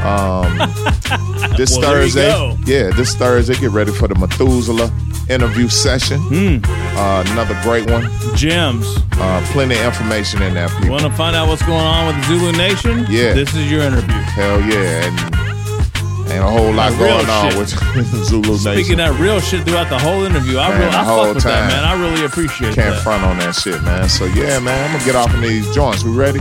Um, 0.02 0.56
this 1.56 1.76
Well, 1.78 1.82
Thursday, 1.92 2.28
yeah, 2.66 2.90
this 2.90 3.14
Thursday, 3.14 3.54
get 3.54 3.70
ready 3.70 3.92
for 3.92 4.08
the 4.08 4.14
Methuselah 4.16 4.90
interview 5.30 5.68
session. 5.68 6.20
Uh, 6.64 7.24
another 7.28 7.58
great 7.62 7.88
one. 7.90 8.08
Gems. 8.34 8.84
Uh, 9.12 9.40
plenty 9.52 9.76
of 9.76 9.84
information 9.86 10.42
in 10.42 10.54
there, 10.54 10.68
people. 10.68 10.90
Want 10.90 11.02
to 11.04 11.12
find 11.12 11.36
out 11.36 11.48
what's 11.48 11.62
going 11.64 11.78
on 11.80 12.06
with 12.08 12.16
the 12.16 12.38
Zulu 12.38 12.52
Nation? 12.52 13.06
Yeah. 13.08 13.32
This 13.32 13.54
is 13.54 13.70
your 13.70 13.82
interview. 13.82 14.08
Hell 14.12 14.60
yeah, 14.62 15.06
and 15.06 15.41
ain't 16.30 16.44
a 16.44 16.50
whole 16.50 16.72
lot 16.72 16.96
going 16.98 17.28
on 17.28 17.50
shit. 17.50 17.58
with 17.58 17.68
Zulu 18.26 18.42
Nation. 18.52 18.58
Speaking 18.74 18.96
that 18.98 19.18
real 19.18 19.40
shit 19.40 19.64
throughout 19.64 19.88
the 19.88 19.98
whole 19.98 20.24
interview, 20.24 20.58
I 20.58 20.68
Man, 20.70 20.78
really 20.80 20.94
I 20.96 21.04
fuck 21.04 21.34
with 21.34 21.44
that, 21.44 21.68
man. 21.68 21.84
I 21.84 22.00
really 22.00 22.24
appreciate 22.24 22.74
Can't 22.74 22.94
that. 22.94 23.02
front 23.02 23.24
on 23.24 23.38
that 23.38 23.54
shit, 23.54 23.82
man. 23.82 24.08
So 24.08 24.24
yeah, 24.26 24.58
man, 24.60 24.84
I'm 24.90 24.92
gonna 24.92 25.04
get 25.04 25.16
off 25.16 25.34
in 25.34 25.40
these 25.40 25.72
joints. 25.74 26.04
We 26.04 26.12
ready? 26.12 26.40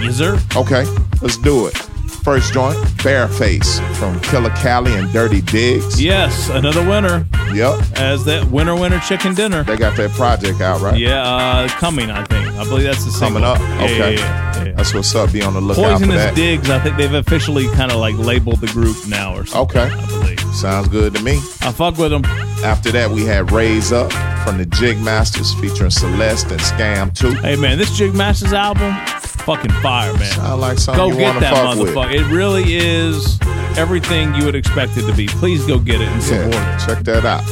Yes, 0.00 0.16
sir. 0.16 0.38
Okay, 0.56 0.84
let's 1.20 1.36
do 1.36 1.66
it. 1.66 1.76
First 2.24 2.52
joint, 2.52 2.76
Bareface 3.02 3.80
from 3.96 4.20
Killer 4.20 4.50
Cali 4.50 4.92
and 4.94 5.12
Dirty 5.12 5.40
Diggs. 5.40 6.00
Yes, 6.00 6.48
another 6.50 6.88
winner. 6.88 7.26
Yep. 7.52 7.80
As 7.98 8.24
that 8.26 8.44
winner, 8.46 8.74
winner, 8.78 9.00
chicken 9.00 9.34
dinner. 9.34 9.64
They 9.64 9.76
got 9.76 9.96
that 9.96 10.10
project 10.12 10.60
out, 10.60 10.80
right? 10.80 10.96
Yeah, 10.96 11.20
uh, 11.22 11.68
coming. 11.68 12.10
I 12.12 12.24
think. 12.24 12.46
I 12.56 12.64
believe 12.64 12.84
that's 12.84 13.04
the 13.04 13.10
Coming 13.18 13.42
single. 13.42 13.44
up. 13.44 13.60
Okay. 13.82 13.98
yeah, 13.98 14.08
yeah, 14.08 14.18
yeah. 14.20 14.51
That's 14.76 14.94
what's 14.94 15.14
up. 15.14 15.32
Be 15.32 15.42
on 15.42 15.54
the 15.54 15.60
lookout 15.60 15.82
for 15.82 15.90
Poisonous 16.06 16.16
that. 16.16 16.34
Digs. 16.34 16.70
I 16.70 16.78
think 16.80 16.96
they've 16.96 17.12
officially 17.14 17.66
kind 17.74 17.92
of 17.92 17.98
like 17.98 18.16
labeled 18.16 18.60
the 18.60 18.66
group 18.68 18.96
now 19.06 19.34
or 19.34 19.44
something. 19.46 19.80
Okay. 19.82 19.94
I 19.94 20.06
believe. 20.06 20.40
Sounds 20.54 20.88
good 20.88 21.14
to 21.14 21.22
me. 21.22 21.36
I 21.60 21.72
fuck 21.72 21.96
with 21.98 22.10
them. 22.10 22.24
After 22.64 22.90
that, 22.92 23.10
we 23.10 23.22
had 23.24 23.50
Raise 23.50 23.92
Up 23.92 24.12
from 24.44 24.58
the 24.58 24.66
Jigmastas 24.66 25.58
featuring 25.60 25.90
Celeste 25.90 26.50
and 26.52 26.60
Scam 26.60 27.14
2. 27.16 27.34
Hey 27.36 27.56
man, 27.56 27.78
this 27.78 27.96
Jig 27.96 28.14
Masters 28.14 28.52
album, 28.52 28.94
fucking 29.18 29.70
fire, 29.82 30.12
man. 30.14 30.32
Sound 30.32 30.60
like 30.60 30.78
something 30.78 31.10
Go 31.10 31.16
get 31.16 31.40
that 31.40 31.54
motherfucker. 31.54 32.14
It 32.14 32.32
really 32.32 32.74
is 32.76 33.38
everything 33.78 34.34
you 34.34 34.44
would 34.44 34.54
expect 34.54 34.96
it 34.96 35.06
to 35.06 35.14
be. 35.14 35.26
Please 35.28 35.64
go 35.66 35.78
get 35.78 36.00
it 36.00 36.08
and 36.08 36.22
support 36.22 36.52
Yeah, 36.52 36.76
it. 36.76 36.86
check 36.86 37.04
that 37.04 37.24
out. 37.24 37.42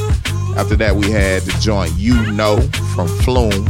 After 0.57 0.75
that, 0.77 0.95
we 0.95 1.09
had 1.11 1.41
the 1.43 1.57
joint 1.59 1.91
You 1.97 2.31
Know 2.33 2.59
from 2.93 3.07
Flume 3.07 3.67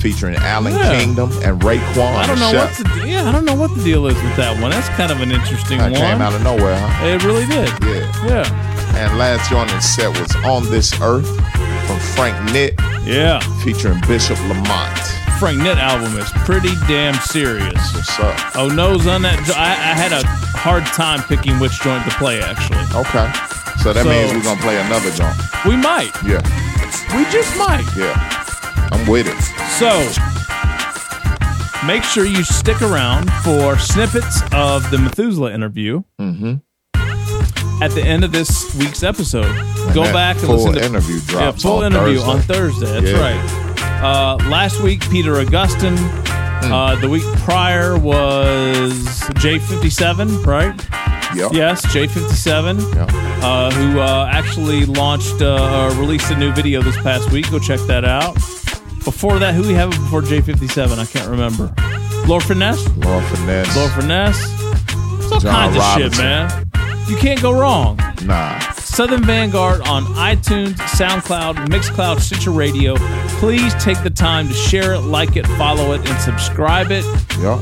featuring 0.00 0.36
Allan 0.36 0.74
Yeah. 0.74 0.98
Kingdom 0.98 1.30
and 1.42 1.60
Raekwon 1.60 2.14
I 2.14 2.26
don't 2.26 2.38
know 2.40 2.52
what 2.52 2.70
the 2.76 3.04
yeah, 3.08 3.28
I 3.28 3.32
don't 3.32 3.44
know 3.44 3.54
what 3.56 3.74
the 3.76 3.82
deal 3.82 4.06
is 4.06 4.14
with 4.22 4.36
that 4.36 4.60
one. 4.60 4.70
That's 4.70 4.88
kind 4.90 5.10
of 5.12 5.20
an 5.20 5.30
interesting 5.32 5.78
one. 5.78 5.92
That 5.92 6.00
one. 6.00 6.10
came 6.12 6.22
out 6.22 6.34
of 6.34 6.42
nowhere, 6.42 6.76
huh? 6.78 7.06
It 7.06 7.24
really 7.24 7.46
did. 7.46 7.68
Yeah. 7.82 8.26
Yeah. 8.26 8.96
And 8.96 9.18
last 9.18 9.48
joint 9.50 9.70
in 9.72 9.80
set 9.80 10.08
was 10.18 10.34
On 10.44 10.64
This 10.70 10.92
Earth 11.00 11.28
from 11.86 11.98
Frank 12.16 12.34
Nitt 12.50 12.74
Yeah. 13.06 13.38
featuring 13.62 14.00
Bishop 14.06 14.38
Lamont. 14.48 14.98
Frank 15.38 15.58
Nitt 15.62 15.76
album 15.78 16.16
is 16.18 16.28
pretty 16.44 16.74
damn 16.88 17.14
serious. 17.22 17.78
What's 17.94 18.18
up? 18.18 18.56
Oh 18.56 18.68
no's 18.68 19.06
on 19.06 19.22
that. 19.22 19.38
jo- 19.46 19.54
I, 19.56 19.70
I 19.70 19.94
had 19.94 20.10
a 20.12 20.26
hard 20.58 20.84
time 20.86 21.22
picking 21.24 21.58
which 21.60 21.78
joint 21.80 22.04
to 22.04 22.10
play. 22.18 22.40
Actually, 22.42 22.82
Okay. 22.94 23.30
So 23.82 23.92
that 23.92 24.02
So- 24.02 24.10
means 24.10 24.32
we're 24.34 24.42
gonna 24.42 24.60
play 24.60 24.76
another 24.80 25.10
joint. 25.12 25.36
we 25.64 25.76
might. 25.76 26.10
Yeah. 26.26 26.42
We 27.16 27.22
just 27.30 27.56
might. 27.56 27.86
Yeah. 27.96 28.18
I'm 28.92 29.06
with 29.06 29.26
it. 29.28 29.40
So, 29.78 29.88
make 31.86 32.02
sure 32.02 32.24
you 32.26 32.42
stick 32.44 32.82
around 32.82 33.30
for 33.44 33.78
snippets 33.78 34.42
of 34.52 34.90
the 34.90 34.98
Methuselah 34.98 35.52
interview. 35.52 36.02
Mm-hmm. 36.20 36.54
At 37.82 37.92
the 37.92 38.02
end 38.02 38.24
of 38.24 38.32
this 38.32 38.74
week's 38.76 39.02
episode, 39.04 39.54
go 39.94 40.02
back 40.12 40.36
and 40.38 40.48
listen 40.48 40.72
to 40.72 40.84
interview 40.84 41.20
yeah, 41.32 41.52
full 41.52 41.78
on 41.84 41.92
interview 41.92 42.18
Thursday. 42.18 42.30
on 42.32 42.40
Thursday. 42.42 43.00
That's 43.00 43.10
Yeah. 43.12 43.20
right. 43.20 44.02
Uh, 44.02 44.36
last 44.48 44.80
week, 44.82 45.08
Peter 45.10 45.36
Augustine. 45.38 45.96
Hmm. 45.96 46.72
Uh, 46.72 46.94
the 46.96 47.08
week 47.08 47.22
prior 47.44 47.96
was 47.96 48.90
J57, 49.34 50.44
right? 50.44 50.74
Yep. 51.36 51.52
Yes, 51.52 51.86
J57, 51.86 52.80
Yeah. 52.96 53.04
uh, 53.46 53.70
who 53.70 54.00
uh, 54.00 54.28
actually 54.32 54.84
launched, 54.86 55.40
uh, 55.40 55.54
uh, 55.54 55.94
released 56.00 56.30
a 56.32 56.36
new 56.36 56.52
video 56.52 56.82
this 56.82 56.96
past 57.02 57.30
week. 57.30 57.48
Go 57.50 57.60
check 57.60 57.78
that 57.86 58.04
out. 58.04 58.36
Before 59.08 59.38
that, 59.38 59.54
who 59.54 59.62
we 59.62 59.72
have 59.72 59.88
before 59.88 60.20
J57? 60.20 60.98
I 60.98 61.06
can't 61.06 61.30
remember. 61.30 61.72
Lord 62.28 62.42
Finesse? 62.44 62.86
Lord 62.98 63.24
Finesse. 63.24 63.74
Lord 63.74 63.90
Finesse? 63.92 64.38
It's 65.22 65.32
all 65.32 65.40
John 65.40 65.72
kinds 65.72 65.76
of 65.78 65.82
shit, 66.12 66.18
man. 66.18 66.66
You 67.08 67.16
can't 67.16 67.40
go 67.40 67.58
wrong. 67.58 67.96
Nah. 68.24 68.58
Southern 68.74 69.24
Vanguard 69.24 69.80
on 69.88 70.04
iTunes, 70.08 70.74
SoundCloud, 70.74 71.68
Mixcloud, 71.68 72.20
Stitcher 72.20 72.50
Radio. 72.50 72.96
Please 73.40 73.72
take 73.82 74.02
the 74.02 74.10
time 74.10 74.46
to 74.46 74.52
share 74.52 74.92
it, 74.92 74.98
like 75.00 75.36
it, 75.36 75.46
follow 75.56 75.92
it, 75.94 76.06
and 76.06 76.20
subscribe 76.20 76.88
it. 76.90 77.04
Yep. 77.40 77.60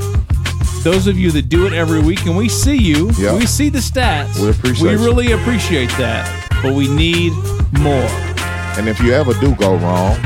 Those 0.82 1.06
of 1.06 1.16
you 1.16 1.30
that 1.30 1.48
do 1.48 1.68
it 1.68 1.72
every 1.72 2.00
week, 2.00 2.26
and 2.26 2.36
we 2.36 2.48
see 2.48 2.76
you, 2.76 3.12
Yeah. 3.16 3.36
we 3.36 3.46
see 3.46 3.68
the 3.68 3.78
stats. 3.78 4.36
We 4.40 4.50
appreciate 4.50 4.82
We 4.82 4.98
you. 4.98 5.04
really 5.04 5.30
appreciate 5.30 5.90
that, 5.90 6.28
but 6.60 6.74
we 6.74 6.88
need 6.88 7.32
more. 7.78 8.10
And 8.76 8.88
if 8.88 8.98
you 9.00 9.12
ever 9.12 9.32
do 9.34 9.54
go 9.54 9.76
wrong, 9.76 10.16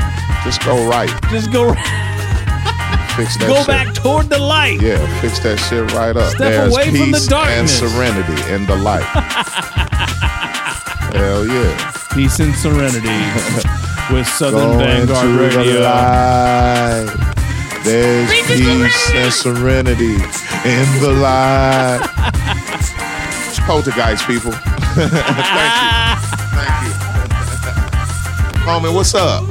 just 0.43 0.63
go 0.63 0.87
right. 0.89 1.09
Just 1.29 1.51
go, 1.51 1.65
right. 1.69 1.77
Fix 3.15 3.35
that 3.37 3.47
go 3.47 3.57
shit. 3.57 3.67
back 3.67 3.93
toward 3.93 4.29
the 4.29 4.39
light. 4.39 4.81
Yeah, 4.81 4.97
fix 5.19 5.39
that 5.39 5.59
shit 5.59 5.91
right 5.91 6.15
up. 6.15 6.29
Step 6.29 6.39
There's 6.39 6.71
away 6.73 6.85
from 6.85 6.93
the 6.93 7.05
peace 7.19 7.27
darkness. 7.27 7.81
and 7.81 7.91
serenity 7.91 8.41
in 8.53 8.65
the 8.65 8.75
light. 8.77 9.03
Hell 11.13 11.45
yeah. 11.45 11.91
Peace 12.13 12.39
and 12.39 12.55
serenity 12.55 13.09
with 14.13 14.25
Southern 14.27 14.71
Go 14.71 14.77
Vanguard 14.79 15.25
into 15.27 15.37
the 15.37 15.43
Radio. 15.59 15.81
light. 15.81 17.11
There's 17.83 18.29
peace 18.47 19.11
and 19.13 19.33
serenity 19.33 20.15
in 20.63 20.87
the 21.03 21.11
light. 21.19 21.99
Poltergeist 23.67 24.25
people. 24.25 24.53
Thank 24.53 25.11
you. 25.11 25.19
Thank 26.55 26.87
you. 26.87 26.93
Homie, 28.63 28.93
what's 28.95 29.13
up? 29.15 29.43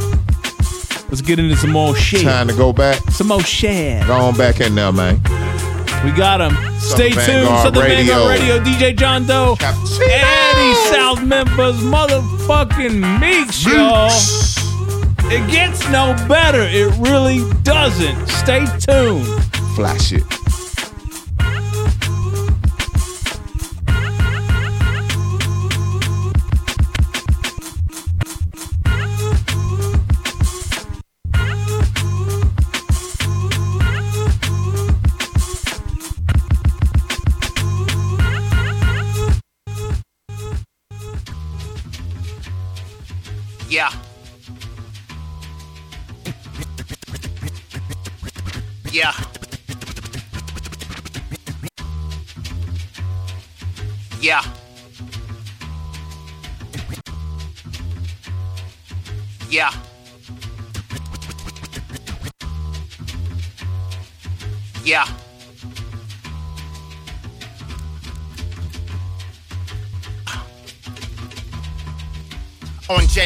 Let's 1.11 1.23
get 1.23 1.41
into 1.41 1.57
some 1.57 1.73
more 1.73 1.97
shit. 1.97 2.23
Time 2.23 2.47
to 2.47 2.55
go 2.55 2.73
back. 2.73 2.99
Some 3.11 3.27
more 3.29 3.43
shit. 3.43 4.07
Go 4.07 4.15
on 4.15 4.37
back 4.37 4.61
in 4.61 4.77
there, 4.77 4.93
man. 4.93 5.21
We 6.05 6.13
got 6.13 6.41
him. 6.41 6.57
Stay 6.79 7.11
tuned. 7.11 7.27
Vanguard 7.27 7.63
Southern 7.63 7.83
Radio. 7.83 8.15
Vanguard 8.29 8.41
Radio. 8.41 8.61
DJ 8.61 8.97
John 8.97 9.27
Doe. 9.27 9.57
Eddie 9.61 10.75
South 10.95 11.23
Memphis 11.23 11.81
motherfucking 11.83 13.21
Meeks, 13.21 13.67
y'all. 13.67 14.09
It 15.33 15.51
gets 15.51 15.87
no 15.91 16.15
better. 16.29 16.63
It 16.63 16.97
really 16.99 17.41
doesn't. 17.63 18.29
Stay 18.29 18.65
tuned. 18.79 19.27
Flash 19.75 20.13
it. 20.13 20.40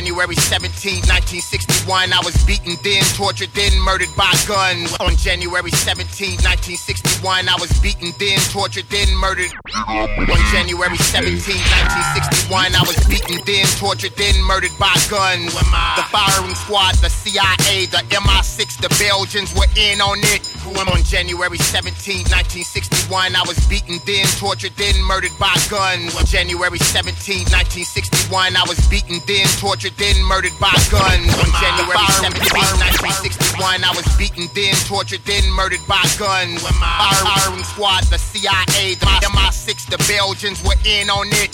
January 0.05 0.37
17, 0.37 1.01
1961, 1.09 2.13
I 2.13 2.21
was 2.21 2.37
beaten 2.45 2.77
then, 2.85 3.01
tortured 3.17 3.49
then, 3.57 3.73
murdered 3.81 4.13
by 4.13 4.29
guns. 4.45 4.93
On 5.01 5.17
January 5.17 5.73
17, 5.73 6.45
1961, 6.45 7.49
I 7.49 7.57
was 7.57 7.73
beaten 7.81 8.13
then, 8.21 8.37
tortured 8.53 8.85
then, 8.93 9.09
murdered. 9.17 9.49
On 9.89 10.41
January 10.53 11.01
17, 11.01 11.41
1961, 11.41 12.77
I 12.77 12.85
was 12.85 13.01
beaten 13.09 13.41
then, 13.49 13.65
tortured 13.81 14.13
then, 14.21 14.37
murdered 14.45 14.77
by 14.77 14.93
guns. 15.09 15.57
The 15.97 16.05
firing 16.13 16.53
squad, 16.53 17.01
the 17.01 17.09
CIA, 17.09 17.89
the 17.89 18.05
MI6, 18.13 18.85
the 18.85 18.93
Belgians 19.01 19.57
were 19.57 19.73
in 19.73 20.05
on 20.05 20.21
it. 20.37 20.45
On 20.65 21.03
January 21.05 21.59
17, 21.61 22.25
1961, 22.33 23.37
I 23.37 23.45
was 23.45 23.61
beaten 23.69 24.01
then, 24.09 24.25
tortured 24.41 24.73
then, 24.81 24.97
murdered 25.05 25.37
by 25.39 25.53
guns. 25.69 26.17
On 26.17 26.25
January 26.25 26.81
17, 26.81 27.45
1961, 27.53 28.57
I 28.57 28.65
was 28.65 28.81
beaten 28.89 29.21
then, 29.29 29.45
tortured 29.61 29.93
then, 30.01 30.17
murdered 30.25 30.57
by 30.57 30.73
guns. 30.89 31.29
On 31.37 31.51
January 31.61 32.01
17, 32.17 32.49
1961, 32.81 33.85
I 33.85 33.93
was 33.93 34.09
beaten 34.17 34.49
then, 34.57 34.73
tortured 34.89 35.21
then, 35.29 35.45
murdered 35.53 35.85
by 35.85 36.01
guns. 36.17 36.65
Firing 36.65 37.65
squad, 37.69 38.09
the 38.09 38.17
CIA, 38.17 38.97
the 38.97 39.07
MI6, 39.37 39.93
the 39.93 40.01
Belgians 40.09 40.65
were 40.65 40.81
in 40.89 41.13
on 41.13 41.29
it. 41.45 41.53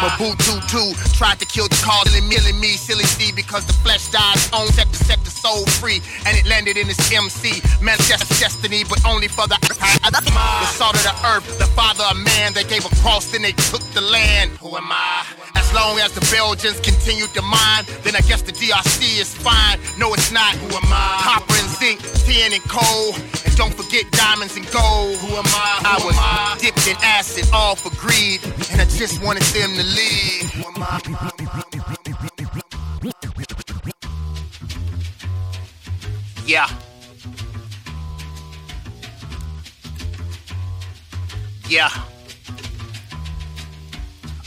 Mobutu 0.00 0.56
too 0.64 0.96
tried 1.12 1.38
to 1.38 1.46
kill 1.46 1.68
the 1.68 1.76
cause, 1.84 2.08
killing 2.08 2.24
me, 2.24 2.40
killing 2.40 2.58
me, 2.58 2.80
silly 2.80 3.04
C, 3.04 3.32
because 3.36 3.68
the 3.68 3.76
flesh 3.84 4.08
dies 4.08 4.48
on 4.56 4.66
set 4.72 4.88
to 4.88 4.98
set 5.04 5.20
the 5.28 5.30
soul 5.30 5.66
free, 5.76 6.00
and 6.24 6.32
it 6.36 6.48
landed 6.48 6.80
in 6.80 6.88
his 6.88 6.98
MC. 7.12 7.60
Manifest 7.84 8.29
destiny, 8.38 8.84
but 8.84 9.04
only 9.06 9.28
for 9.28 9.46
the 9.46 9.58
the 9.60 10.66
salt 10.66 10.94
of 10.94 11.02
the 11.02 11.14
earth, 11.26 11.58
the 11.58 11.66
father 11.66 12.04
of 12.10 12.16
man. 12.16 12.52
They 12.52 12.64
gave 12.64 12.84
a 12.84 12.94
cross, 13.02 13.30
then 13.32 13.42
they 13.42 13.52
took 13.52 13.82
the 13.92 14.00
land. 14.00 14.50
Who 14.60 14.76
am 14.76 14.90
I? 14.90 15.24
As 15.56 15.72
long 15.74 15.98
as 15.98 16.12
the 16.12 16.20
Belgians 16.34 16.80
continued 16.80 17.32
to 17.34 17.42
mine, 17.42 17.84
then 18.02 18.16
I 18.16 18.20
guess 18.20 18.42
the 18.42 18.52
DRC 18.52 19.20
is 19.20 19.34
fine. 19.34 19.78
No, 19.98 20.12
it's 20.14 20.32
not. 20.32 20.54
Who 20.56 20.76
am 20.76 20.90
I? 20.92 21.20
Copper 21.22 21.54
and 21.58 21.70
zinc, 21.70 22.00
tin 22.26 22.52
and 22.52 22.62
coal, 22.68 23.14
and 23.14 23.56
don't 23.56 23.74
forget 23.74 24.10
diamonds 24.12 24.56
and 24.56 24.66
gold. 24.70 25.16
Who 25.18 25.36
am 25.36 25.46
I? 25.46 25.78
Who 25.80 25.88
I 25.88 26.06
was 26.06 26.16
I? 26.18 26.56
dipped 26.60 26.86
in 26.86 26.96
acid, 27.02 27.46
all 27.52 27.76
for 27.76 27.90
greed, 27.96 28.40
and 28.72 28.80
I 28.80 28.84
just 28.84 29.22
wanted 29.22 29.42
them 29.54 29.70
to 29.76 29.84
leave. 29.84 30.50
Who 30.54 30.64
am 30.68 30.82
I? 30.82 31.00
Yeah. 36.46 36.66
Yeah. 41.70 42.09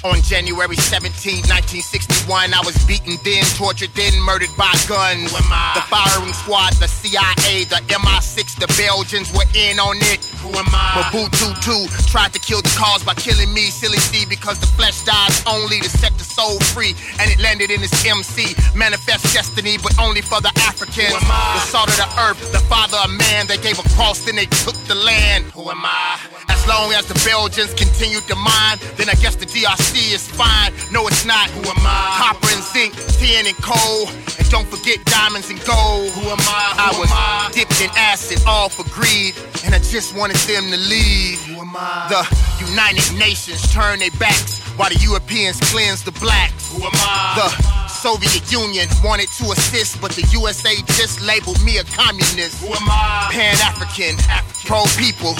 On 0.04 0.20
January 0.20 0.76
17, 0.76 1.48
1961, 1.48 2.52
I 2.52 2.60
was 2.68 2.76
beaten 2.84 3.16
then, 3.24 3.40
tortured 3.56 3.96
then, 3.96 4.12
murdered 4.28 4.52
by 4.60 4.68
guns. 4.84 5.32
The 5.32 5.84
firing 5.88 6.36
squad, 6.36 6.76
the 6.84 6.92
CIA, 6.92 7.64
the 7.72 7.80
MI6, 7.88 8.60
the 8.60 8.68
Belgians 8.76 9.32
were 9.32 9.48
in 9.56 9.80
on 9.80 9.96
it. 10.12 10.20
Who 10.44 10.52
am 10.60 10.68
I? 10.76 11.08
Mobutu 11.08 11.56
too 11.64 11.88
tried 12.12 12.36
to 12.36 12.40
kill 12.44 12.60
the 12.60 12.76
cause 12.76 13.00
by 13.00 13.16
killing 13.16 13.54
me, 13.56 13.72
silly 13.72 13.96
C, 13.96 14.28
because 14.28 14.60
the 14.60 14.68
flesh 14.76 15.08
dies 15.08 15.40
only 15.48 15.80
to 15.80 15.88
set 15.88 16.12
the 16.20 16.28
soul 16.28 16.60
free, 16.76 16.92
and 17.24 17.32
it 17.32 17.40
landed 17.40 17.72
in 17.72 17.80
his 17.80 17.96
MC. 18.04 18.60
Manifest 18.76 19.32
destiny, 19.32 19.80
but 19.80 19.96
only 20.04 20.20
for 20.20 20.44
the 20.44 20.52
Africans. 20.68 21.16
Who 21.16 21.24
am 21.24 21.32
I? 21.32 21.64
The 21.64 21.72
salt 21.72 21.88
of 21.88 21.96
the 21.96 22.10
earth, 22.28 22.52
the 22.52 22.60
father 22.68 23.00
of 23.00 23.12
man. 23.32 23.48
They 23.48 23.58
gave 23.58 23.80
a 23.80 23.88
cross, 23.96 24.20
then 24.28 24.36
they 24.36 24.52
took 24.68 24.76
the 24.92 25.00
land. 25.00 25.48
Who 25.56 25.64
am 25.72 25.80
I? 25.80 26.20
As 26.52 26.68
long 26.68 26.92
as 26.92 27.08
the 27.08 27.16
Belgians 27.24 27.74
continued 27.74 28.28
to 28.28 28.36
mine, 28.36 28.84
then 29.00 29.08
I 29.08 29.16
guess 29.16 29.36
the 29.40 29.48
DRC 29.48 29.93
is 30.00 30.28
fine. 30.28 30.74
No, 30.92 31.08
it's 31.08 31.26
not. 31.26 31.50
Who 31.52 31.62
am 31.62 31.78
I? 31.86 32.18
Copper 32.18 32.50
and 32.54 32.64
zinc, 32.64 32.94
tin 33.20 33.46
and 33.46 33.58
coal, 33.62 34.10
and 34.10 34.50
don't 34.50 34.68
forget 34.68 35.04
diamonds 35.06 35.50
and 35.50 35.60
gold. 35.66 36.10
Who 36.18 36.30
am 36.30 36.42
I? 36.42 36.74
Who 36.74 36.98
I 36.98 37.00
was 37.00 37.12
I? 37.12 37.50
dipped 37.54 37.82
in 37.82 37.90
acid, 37.96 38.40
all 38.48 38.70
for 38.70 38.84
greed, 38.90 39.36
and 39.66 39.74
I 39.76 39.80
just 39.80 40.16
wanted 40.16 40.38
them 40.50 40.70
to 40.72 40.78
leave. 40.78 41.42
Who 41.46 41.62
am 41.62 41.74
I? 41.76 42.10
The 42.10 42.24
United 42.70 43.18
Nations 43.18 43.62
turned 43.72 44.02
their 44.02 44.12
backs 44.20 44.60
while 44.78 44.90
the 44.90 45.00
Europeans 45.00 45.60
cleansed 45.72 46.06
the 46.06 46.12
blacks. 46.20 46.72
Who 46.74 46.84
am 46.84 46.92
I? 46.94 47.38
The 47.38 47.88
Soviet 47.88 48.52
Union 48.52 48.88
wanted 49.04 49.30
to 49.40 49.52
assist, 49.52 50.02
but 50.02 50.12
the 50.12 50.26
USA 50.34 50.76
just 50.98 51.22
labeled 51.22 51.64
me 51.64 51.78
a 51.78 51.84
communist. 51.84 52.60
Who 52.62 52.74
am 52.74 52.88
I? 52.90 53.30
Pan 53.32 53.56
African, 53.62 54.18
pro 54.66 54.84
people, 54.98 55.36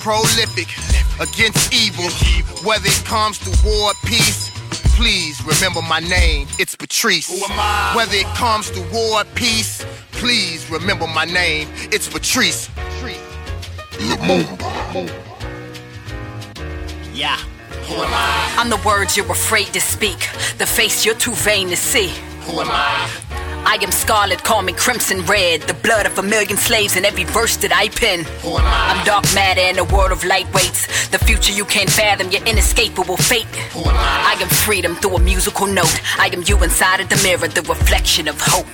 prolific, 0.00 0.68
against 1.20 1.72
evil. 1.72 2.10
Whether 2.66 2.88
it 2.88 3.04
comes 3.04 3.38
to 3.40 3.50
war 3.64 3.90
or 3.90 3.94
peace, 4.04 4.50
please 4.96 5.40
remember 5.44 5.82
my 5.82 6.00
name. 6.00 6.48
It's 6.58 6.74
Patrice. 6.74 7.28
Who 7.28 7.44
am 7.52 7.58
I? 7.58 7.92
Whether 7.94 8.16
it 8.16 8.26
comes 8.36 8.70
to 8.72 8.80
war 8.92 9.20
or 9.20 9.24
peace, 9.34 9.84
please 10.12 10.68
remember 10.70 11.06
my 11.06 11.24
name. 11.24 11.68
It's 11.92 12.08
Patrice. 12.08 12.68
Yeah. 17.14 17.36
Who 17.86 17.94
am 17.94 18.10
I? 18.12 18.54
I'm 18.58 18.70
the 18.70 18.80
words 18.84 19.16
you're 19.16 19.30
afraid 19.30 19.66
to 19.74 19.80
speak, 19.80 20.30
the 20.58 20.66
face 20.66 21.04
you're 21.04 21.14
too 21.14 21.32
vain 21.32 21.68
to 21.68 21.76
see. 21.76 22.10
Who 22.50 22.60
am 22.60 22.68
I? 22.68 23.08
I 23.64 23.78
am 23.80 23.92
scarlet, 23.92 24.42
call 24.42 24.62
me 24.62 24.72
crimson 24.72 25.24
red. 25.26 25.62
The 25.62 25.74
blood 25.74 26.04
of 26.04 26.18
a 26.18 26.22
million 26.22 26.56
slaves 26.56 26.96
in 26.96 27.04
every 27.04 27.22
verse 27.22 27.56
that 27.58 27.72
I 27.72 27.90
pen. 27.90 28.24
Who 28.42 28.56
am 28.58 28.64
I? 28.66 28.90
I'm 28.90 29.06
dark 29.06 29.24
matter 29.34 29.60
in 29.60 29.78
a 29.78 29.84
world 29.84 30.10
of 30.10 30.22
lightweights. 30.22 31.10
The 31.12 31.18
future 31.18 31.52
you 31.52 31.64
can't 31.64 31.88
fathom, 31.88 32.30
your 32.30 32.42
inescapable 32.44 33.18
fate. 33.18 33.46
Who 33.72 33.80
am 33.80 33.94
I? 33.94 34.34
I 34.36 34.42
am 34.42 34.48
freedom 34.48 34.96
through 34.96 35.16
a 35.16 35.20
musical 35.20 35.68
note. 35.68 36.00
I 36.18 36.30
am 36.32 36.42
you 36.44 36.60
inside 36.64 36.98
of 37.00 37.08
the 37.08 37.20
mirror, 37.22 37.46
the 37.46 37.62
reflection 37.62 38.26
of 38.26 38.40
hope. 38.40 38.66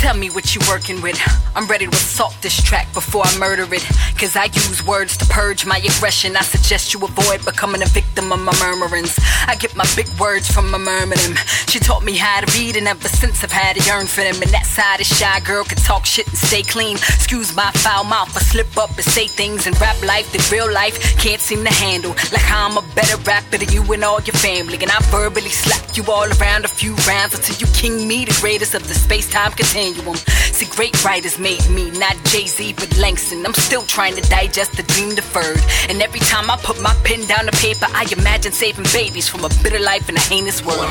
Tell 0.00 0.16
me 0.16 0.30
what 0.30 0.54
you 0.54 0.62
working 0.66 1.02
with. 1.02 1.20
I'm 1.54 1.66
ready 1.66 1.84
to 1.86 1.92
assault 1.92 2.34
this 2.40 2.56
track 2.62 2.90
before 2.94 3.22
I 3.22 3.38
murder 3.38 3.66
it. 3.74 3.84
Cause 4.16 4.34
I 4.34 4.44
use 4.44 4.82
words 4.86 5.14
to 5.18 5.26
purge 5.26 5.66
my 5.66 5.76
aggression. 5.76 6.36
I 6.36 6.40
suggest 6.40 6.94
you 6.94 7.00
avoid 7.04 7.44
becoming 7.44 7.82
a 7.82 7.86
victim 7.86 8.32
of 8.32 8.40
my 8.40 8.56
murmurings. 8.60 9.18
I 9.46 9.56
get 9.56 9.76
my 9.76 9.84
big 9.94 10.08
words 10.18 10.50
from 10.50 10.70
my 10.70 10.78
murmuring. 10.78 11.36
She 11.68 11.80
taught 11.80 12.02
me 12.02 12.16
how 12.16 12.40
to 12.40 12.58
read, 12.58 12.76
and 12.76 12.88
ever 12.88 13.08
since 13.08 13.44
I've 13.44 13.52
had 13.52 13.76
a 13.76 13.82
yearn 13.84 14.06
for 14.06 14.22
them. 14.22 14.40
And 14.40 14.50
that 14.52 14.64
side 14.64 15.00
of 15.00 15.06
shy 15.06 15.38
girl 15.40 15.64
can 15.64 15.76
talk 15.76 16.06
shit 16.06 16.26
and 16.28 16.36
stay 16.36 16.62
clean. 16.62 16.96
Excuse 16.96 17.54
my 17.54 17.70
foul 17.72 18.04
mouth, 18.04 18.34
I 18.34 18.40
slip 18.40 18.74
up 18.78 18.96
and 18.96 19.04
say 19.04 19.26
things 19.26 19.66
in 19.66 19.74
rap 19.74 20.00
life 20.02 20.32
that 20.32 20.50
real 20.50 20.72
life 20.72 20.96
can't 21.18 21.42
seem 21.42 21.62
to 21.62 21.72
handle. 21.72 22.12
Like 22.32 22.40
how 22.40 22.70
I'm 22.70 22.78
a 22.78 22.94
better 22.94 23.18
rapper 23.28 23.58
than 23.58 23.68
you 23.68 23.82
and 23.92 24.02
all 24.02 24.22
your 24.22 24.34
family. 24.34 24.78
And 24.80 24.90
I 24.90 24.98
verbally 25.12 25.50
slap 25.50 25.94
you 25.94 26.04
all 26.10 26.28
around 26.40 26.64
a 26.64 26.68
few 26.68 26.94
rounds 27.06 27.34
until 27.34 27.56
you 27.60 27.66
king 27.74 28.08
me, 28.08 28.24
the 28.24 28.36
greatest 28.40 28.74
of 28.74 28.88
the 28.88 28.94
space 28.94 29.28
time 29.28 29.52
continuum. 29.52 29.89
See, 29.96 30.66
great 30.66 31.04
writers 31.04 31.38
made 31.38 31.68
me, 31.70 31.90
not 31.90 32.16
Jay 32.24 32.46
Z, 32.46 32.74
but 32.74 32.96
Langston. 32.98 33.44
I'm 33.44 33.54
still 33.54 33.82
trying 33.82 34.14
to 34.16 34.22
digest 34.28 34.76
the 34.76 34.82
dream 34.82 35.14
deferred. 35.14 35.60
And 35.88 36.02
every 36.02 36.20
time 36.20 36.50
I 36.50 36.56
put 36.56 36.80
my 36.80 36.94
pen 37.04 37.26
down 37.26 37.46
to 37.46 37.52
paper, 37.52 37.86
I 37.90 38.06
imagine 38.16 38.52
saving 38.52 38.86
babies 38.92 39.28
from 39.28 39.44
a 39.44 39.48
bitter 39.62 39.80
life 39.80 40.08
in 40.08 40.16
a 40.16 40.20
heinous 40.20 40.64
world. 40.64 40.86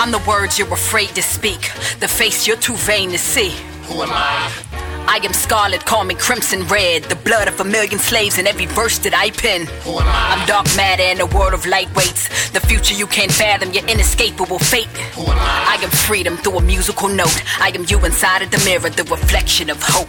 I'm 0.00 0.10
the 0.10 0.22
words 0.26 0.58
you're 0.58 0.72
afraid 0.72 1.10
to 1.14 1.22
speak, 1.22 1.72
the 2.00 2.08
face 2.08 2.46
you're 2.46 2.56
too 2.56 2.76
vain 2.76 3.10
to 3.10 3.18
see. 3.18 3.50
Who 3.84 4.02
am 4.02 4.10
I? 4.10 4.91
I 5.06 5.20
am 5.24 5.32
scarlet, 5.32 5.84
call 5.84 6.04
me 6.04 6.14
crimson 6.14 6.66
red. 6.66 7.04
The 7.04 7.16
blood 7.16 7.48
of 7.48 7.60
a 7.60 7.64
million 7.64 7.98
slaves 7.98 8.38
in 8.38 8.46
every 8.46 8.66
verse 8.66 8.98
that 9.00 9.14
I 9.14 9.30
pen. 9.30 9.68
I'm 9.86 10.46
dark 10.46 10.66
matter 10.76 11.02
in 11.02 11.20
a 11.20 11.26
world 11.26 11.54
of 11.54 11.64
lightweights. 11.64 12.52
The 12.52 12.60
future 12.60 12.94
you 12.94 13.06
can't 13.06 13.32
fathom, 13.32 13.72
your 13.72 13.86
inescapable 13.86 14.58
fate. 14.58 14.88
I 15.16 15.78
am 15.82 15.90
freedom 15.90 16.36
through 16.36 16.58
a 16.58 16.62
musical 16.62 17.08
note. 17.08 17.42
I 17.60 17.72
am 17.74 17.84
you 17.88 18.04
inside 18.04 18.42
of 18.42 18.50
the 18.50 18.62
mirror, 18.64 18.90
the 18.90 19.04
reflection 19.04 19.70
of 19.70 19.82
hope. 19.82 20.08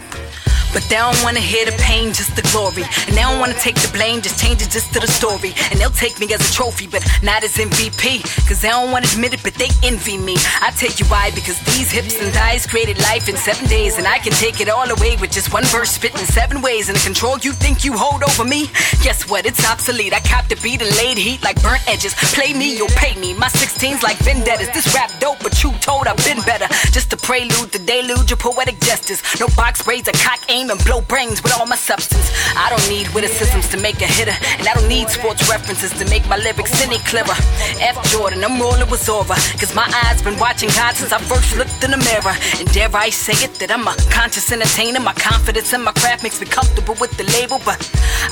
But 0.74 0.82
they 0.90 0.96
don't 0.96 1.16
wanna 1.22 1.38
hear 1.38 1.64
the 1.64 1.76
pain, 1.78 2.12
just 2.12 2.34
the 2.34 2.42
glory. 2.50 2.82
And 3.06 3.14
they 3.14 3.22
don't 3.22 3.38
wanna 3.38 3.54
take 3.54 3.76
the 3.76 3.90
blame, 3.94 4.20
just 4.20 4.42
change 4.42 4.60
it 4.60 4.70
just 4.70 4.92
to 4.92 4.98
the 4.98 5.06
story. 5.06 5.54
And 5.70 5.78
they'll 5.78 5.94
take 5.94 6.18
me 6.18 6.26
as 6.34 6.42
a 6.42 6.52
trophy, 6.52 6.88
but 6.88 7.06
not 7.22 7.44
as 7.44 7.54
MVP. 7.56 8.26
Cause 8.48 8.60
they 8.60 8.68
don't 8.68 8.90
wanna 8.90 9.06
admit 9.06 9.32
it, 9.34 9.42
but 9.44 9.54
they 9.54 9.70
envy 9.84 10.18
me. 10.18 10.34
I 10.60 10.74
tell 10.74 10.90
you 10.90 11.06
why, 11.06 11.30
because 11.30 11.58
these 11.70 11.90
hips 11.90 12.18
and 12.20 12.34
thighs 12.34 12.66
created 12.66 12.98
life 12.98 13.28
in 13.28 13.36
seven 13.36 13.68
days. 13.68 13.98
And 13.98 14.06
I 14.06 14.18
can 14.18 14.32
take 14.32 14.60
it 14.60 14.68
all 14.68 14.90
away 14.90 15.16
with 15.16 15.30
just 15.30 15.52
one 15.52 15.64
verse 15.70 15.92
spit 15.92 16.18
in 16.18 16.26
seven 16.26 16.60
ways. 16.60 16.88
And 16.88 16.98
the 16.98 17.04
control 17.04 17.38
you 17.38 17.52
think 17.52 17.84
you 17.84 17.92
hold 17.92 18.24
over 18.24 18.44
me, 18.44 18.66
guess 19.02 19.28
what? 19.30 19.46
It's 19.46 19.64
obsolete. 19.64 20.12
I 20.12 20.20
copped 20.20 20.48
the 20.48 20.56
beat 20.56 20.82
and 20.82 20.90
laid 20.96 21.18
heat 21.18 21.42
like 21.44 21.62
burnt 21.62 21.86
edges. 21.86 22.14
Play 22.34 22.52
me, 22.52 22.76
you'll 22.76 22.96
pay 22.98 23.14
me. 23.20 23.32
My 23.32 23.46
16's 23.48 24.02
like 24.02 24.18
vendettas. 24.18 24.70
This 24.74 24.92
rap 24.92 25.12
dope, 25.20 25.38
but 25.40 25.62
you 25.62 25.70
told 25.78 26.08
I've 26.08 26.24
been 26.24 26.42
better. 26.42 26.66
Just 26.90 27.12
a 27.12 27.16
prelude, 27.16 27.70
the 27.70 27.78
deluge 27.78 28.32
of 28.32 28.40
poetic 28.40 28.80
justice. 28.80 29.22
No 29.38 29.46
box 29.54 29.82
braids, 29.82 30.08
a 30.08 30.12
cock 30.12 30.40
aim 30.48 30.63
game 30.64 30.70
and 30.70 30.84
blow 30.84 31.00
brains 31.02 31.42
with 31.42 31.52
all 31.58 31.66
my 31.66 31.76
substance. 31.76 32.30
I 32.56 32.68
don't 32.70 32.88
need 32.88 33.08
witticisms 33.14 33.68
to 33.68 33.76
make 33.76 34.00
a 34.00 34.06
hitter, 34.06 34.36
and 34.58 34.66
I 34.66 34.74
don't 34.74 34.88
need 34.88 35.08
sports 35.08 35.48
references 35.48 35.90
to 35.98 36.04
make 36.08 36.26
my 36.28 36.36
lyrics 36.36 36.82
any 36.82 36.98
clearer. 36.98 37.36
F 37.80 37.96
Jordan, 38.10 38.44
I'm 38.44 38.60
rolling 38.60 38.88
with 38.90 39.02
Zora, 39.02 39.36
cause 39.58 39.74
my 39.74 39.88
eyes 40.04 40.22
been 40.22 40.38
watching 40.38 40.70
God 40.70 40.94
since 40.96 41.12
I 41.12 41.18
first 41.18 41.56
looked 41.56 41.82
in 41.84 41.90
the 41.90 41.98
mirror. 41.98 42.34
And 42.58 42.70
dare 42.72 42.94
I 42.94 43.10
say 43.10 43.36
it 43.44 43.54
that 43.60 43.70
I'm 43.70 43.86
a 43.86 43.94
conscious 44.10 44.50
entertainer. 44.52 45.00
My 45.00 45.14
confidence 45.14 45.72
in 45.72 45.82
my 45.82 45.92
craft 45.92 46.22
makes 46.22 46.40
me 46.40 46.46
comfortable 46.46 46.94
with 47.00 47.16
the 47.16 47.24
label, 47.38 47.60
but 47.64 47.78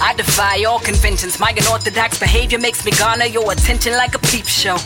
I 0.00 0.14
defy 0.14 0.64
all 0.64 0.78
conventions. 0.78 1.40
My 1.40 1.50
unorthodox 1.50 2.18
behavior 2.18 2.58
makes 2.58 2.84
me 2.84 2.92
garner 2.92 3.26
your 3.26 3.50
attention 3.52 3.92
like 3.92 4.14
a 4.14 4.20
peep 4.30 4.46
show. 4.46 4.76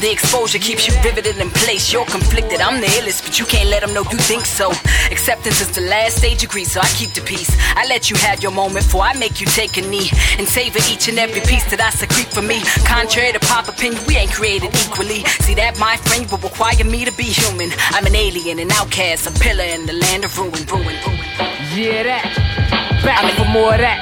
The 0.00 0.10
exposure 0.10 0.58
keeps 0.58 0.86
you 0.88 0.94
riveted 1.02 1.38
in 1.38 1.50
place. 1.50 1.92
You're 1.92 2.06
conflicted, 2.06 2.60
I'm 2.60 2.80
the 2.80 2.90
illest, 2.98 3.24
but 3.24 3.38
you 3.38 3.46
can't 3.46 3.68
let 3.68 3.80
them 3.80 3.94
know 3.94 4.04
you 4.10 4.18
think 4.18 4.44
so. 4.44 4.70
Acceptance 5.10 5.60
is 5.60 5.70
the 5.74 5.82
last 5.82 6.18
stage 6.18 6.42
of 6.42 6.50
grief, 6.50 6.68
so 6.68 6.80
I 6.80 6.89
keep 6.94 7.12
the 7.12 7.20
peace. 7.22 7.50
I 7.76 7.86
let 7.88 8.10
you 8.10 8.16
have 8.16 8.42
your 8.42 8.52
moment 8.52 8.84
before 8.86 9.02
I 9.02 9.14
make 9.18 9.40
you 9.40 9.46
take 9.46 9.76
a 9.76 9.82
knee 9.82 10.08
and 10.38 10.46
savor 10.46 10.78
each 10.90 11.08
and 11.08 11.18
every 11.18 11.40
piece 11.42 11.64
that 11.70 11.80
I 11.80 11.90
secrete 11.90 12.28
for 12.28 12.42
me. 12.42 12.60
Contrary 12.84 13.32
to 13.32 13.40
pop 13.40 13.68
opinion, 13.68 14.00
we 14.06 14.16
ain't 14.16 14.32
created 14.32 14.74
equally. 14.86 15.24
See 15.44 15.54
that, 15.54 15.78
my 15.78 15.96
friend, 15.96 16.30
will 16.30 16.38
require 16.38 16.84
me 16.84 17.04
to 17.04 17.12
be 17.12 17.24
human. 17.24 17.70
I'm 17.90 18.06
an 18.06 18.14
alien, 18.14 18.58
an 18.58 18.70
outcast, 18.72 19.26
a 19.26 19.32
pillar 19.38 19.64
in 19.64 19.86
the 19.86 19.94
land 19.94 20.24
of 20.24 20.36
ruin, 20.38 20.64
ruin, 20.66 20.96
ruin. 21.06 21.28
Yeah, 21.74 22.02
that. 22.04 22.24
Back 23.04 23.32
for 23.34 23.48
more 23.48 23.74
of 23.74 23.80
that. 23.80 24.00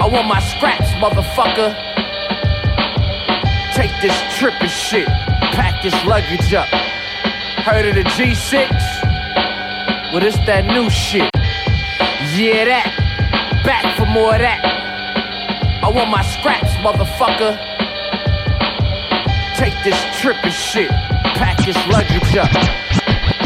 I 0.00 0.06
want 0.06 0.28
my 0.28 0.40
scraps, 0.40 0.90
motherfucker. 1.02 1.74
Take 3.74 3.92
this 4.00 4.16
trip 4.38 4.54
and 4.60 4.70
shit. 4.70 5.06
Pack 5.54 5.82
this 5.82 5.94
luggage 6.04 6.54
up. 6.54 6.68
Heard 7.66 7.86
of 7.86 7.94
the 7.94 8.04
G6? 8.04 8.70
Well, 10.12 10.22
it's 10.24 10.38
that 10.46 10.64
new 10.66 10.88
shit. 10.88 11.28
Yeah, 12.36 12.64
that. 12.66 13.62
Back 13.64 13.96
for 13.96 14.06
more 14.06 14.34
of 14.34 14.40
that. 14.40 14.60
I 15.82 15.88
want 15.88 16.10
my 16.10 16.22
scraps, 16.22 16.70
motherfucker. 16.84 17.56
Take 19.56 19.74
this 19.82 19.98
trip 20.20 20.36
and 20.44 20.52
shit. 20.52 20.90
Pack 21.34 21.56
this 21.64 21.76
luggage 21.88 22.36
up. 22.36 22.50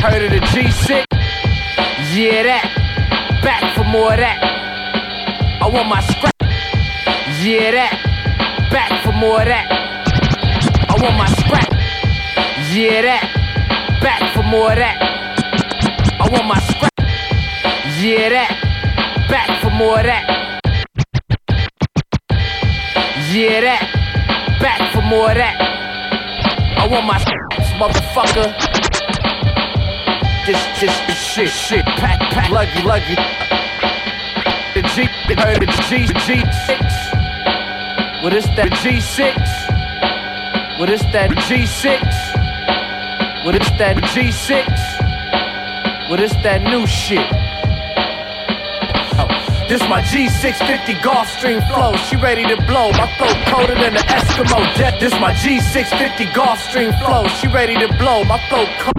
Heard 0.03 0.25
of 0.25 0.31
the 0.31 0.41
G6? 0.51 1.07
Yeah, 2.13 2.43
that. 2.43 3.41
Back 3.43 3.75
for 3.75 3.85
more 3.85 4.13
of 4.13 4.19
that. 4.19 4.39
I 5.63 5.69
want 5.69 5.89
my 5.89 6.01
scrap. 6.01 6.35
Yeah, 7.41 7.71
that. 7.71 8.69
Back 8.71 9.05
for 9.05 9.13
more 9.13 9.41
of 9.41 9.47
that. 9.47 9.71
I 10.91 10.95
want 11.01 11.17
my 11.17 11.29
scrap. 11.39 11.71
Yeah, 12.75 13.03
that. 13.03 14.01
Back 14.03 14.35
for 14.35 14.43
more 14.43 14.73
of 14.73 14.79
that. 14.79 14.99
I 16.21 16.29
want 16.31 16.47
my 16.47 16.59
scrap. 16.59 16.93
Yeah, 18.01 18.29
that. 18.29 18.72
For 19.73 19.79
more 19.79 20.01
of 20.01 20.05
that. 20.05 20.27
Yeah, 23.33 23.65
that. 23.65 23.81
Back 24.61 24.93
for 24.93 25.01
more 25.01 25.31
of 25.31 25.37
that. 25.37 25.57
I 26.77 26.87
want 26.89 27.07
my 27.07 27.17
scraps, 27.17 27.71
motherfucker. 27.81 28.53
This, 30.45 30.63
this, 30.79 30.93
this 31.07 31.25
shit, 31.25 31.49
shit. 31.49 31.87
Pack, 31.97 32.21
pack, 32.35 32.51
luggy, 32.51 32.83
luggy. 32.85 33.17
The 34.75 34.83
G, 34.93 35.07
heard 35.41 35.63
the 35.63 35.67
G, 35.89 36.05
G6. 36.21 36.85
What 38.23 38.35
is 38.35 38.45
that 38.57 38.73
G6? 38.73 39.35
What 40.79 40.91
is 40.91 41.01
that 41.13 41.31
G6? 41.31 42.03
What 43.47 43.55
is 43.55 43.71
that 43.79 43.97
G6? 43.97 46.11
What 46.11 46.21
is 46.21 46.33
that 46.43 46.63
new 46.63 46.87
shit? 46.87 47.42
This 49.69 49.81
my 49.89 50.03
G650 50.03 51.01
Gulfstream 51.01 51.61
flow. 51.73 51.97
She 51.97 52.17
ready 52.17 52.45
to 52.47 52.57
blow. 52.67 52.91
My 52.93 53.09
flow 53.17 53.33
colder 53.51 53.75
than 53.75 53.95
the 53.95 54.01
Eskimo 54.01 54.61
jet. 54.77 55.01
This 55.01 55.13
my 55.19 55.33
G650 55.33 56.27
Gulfstream 56.35 56.93
flow. 57.05 57.27
She 57.29 57.47
ready 57.49 57.75
to 57.79 57.89
blow. 57.97 58.23
My 58.25 58.39
flow 58.49 58.67
co- 58.81 58.93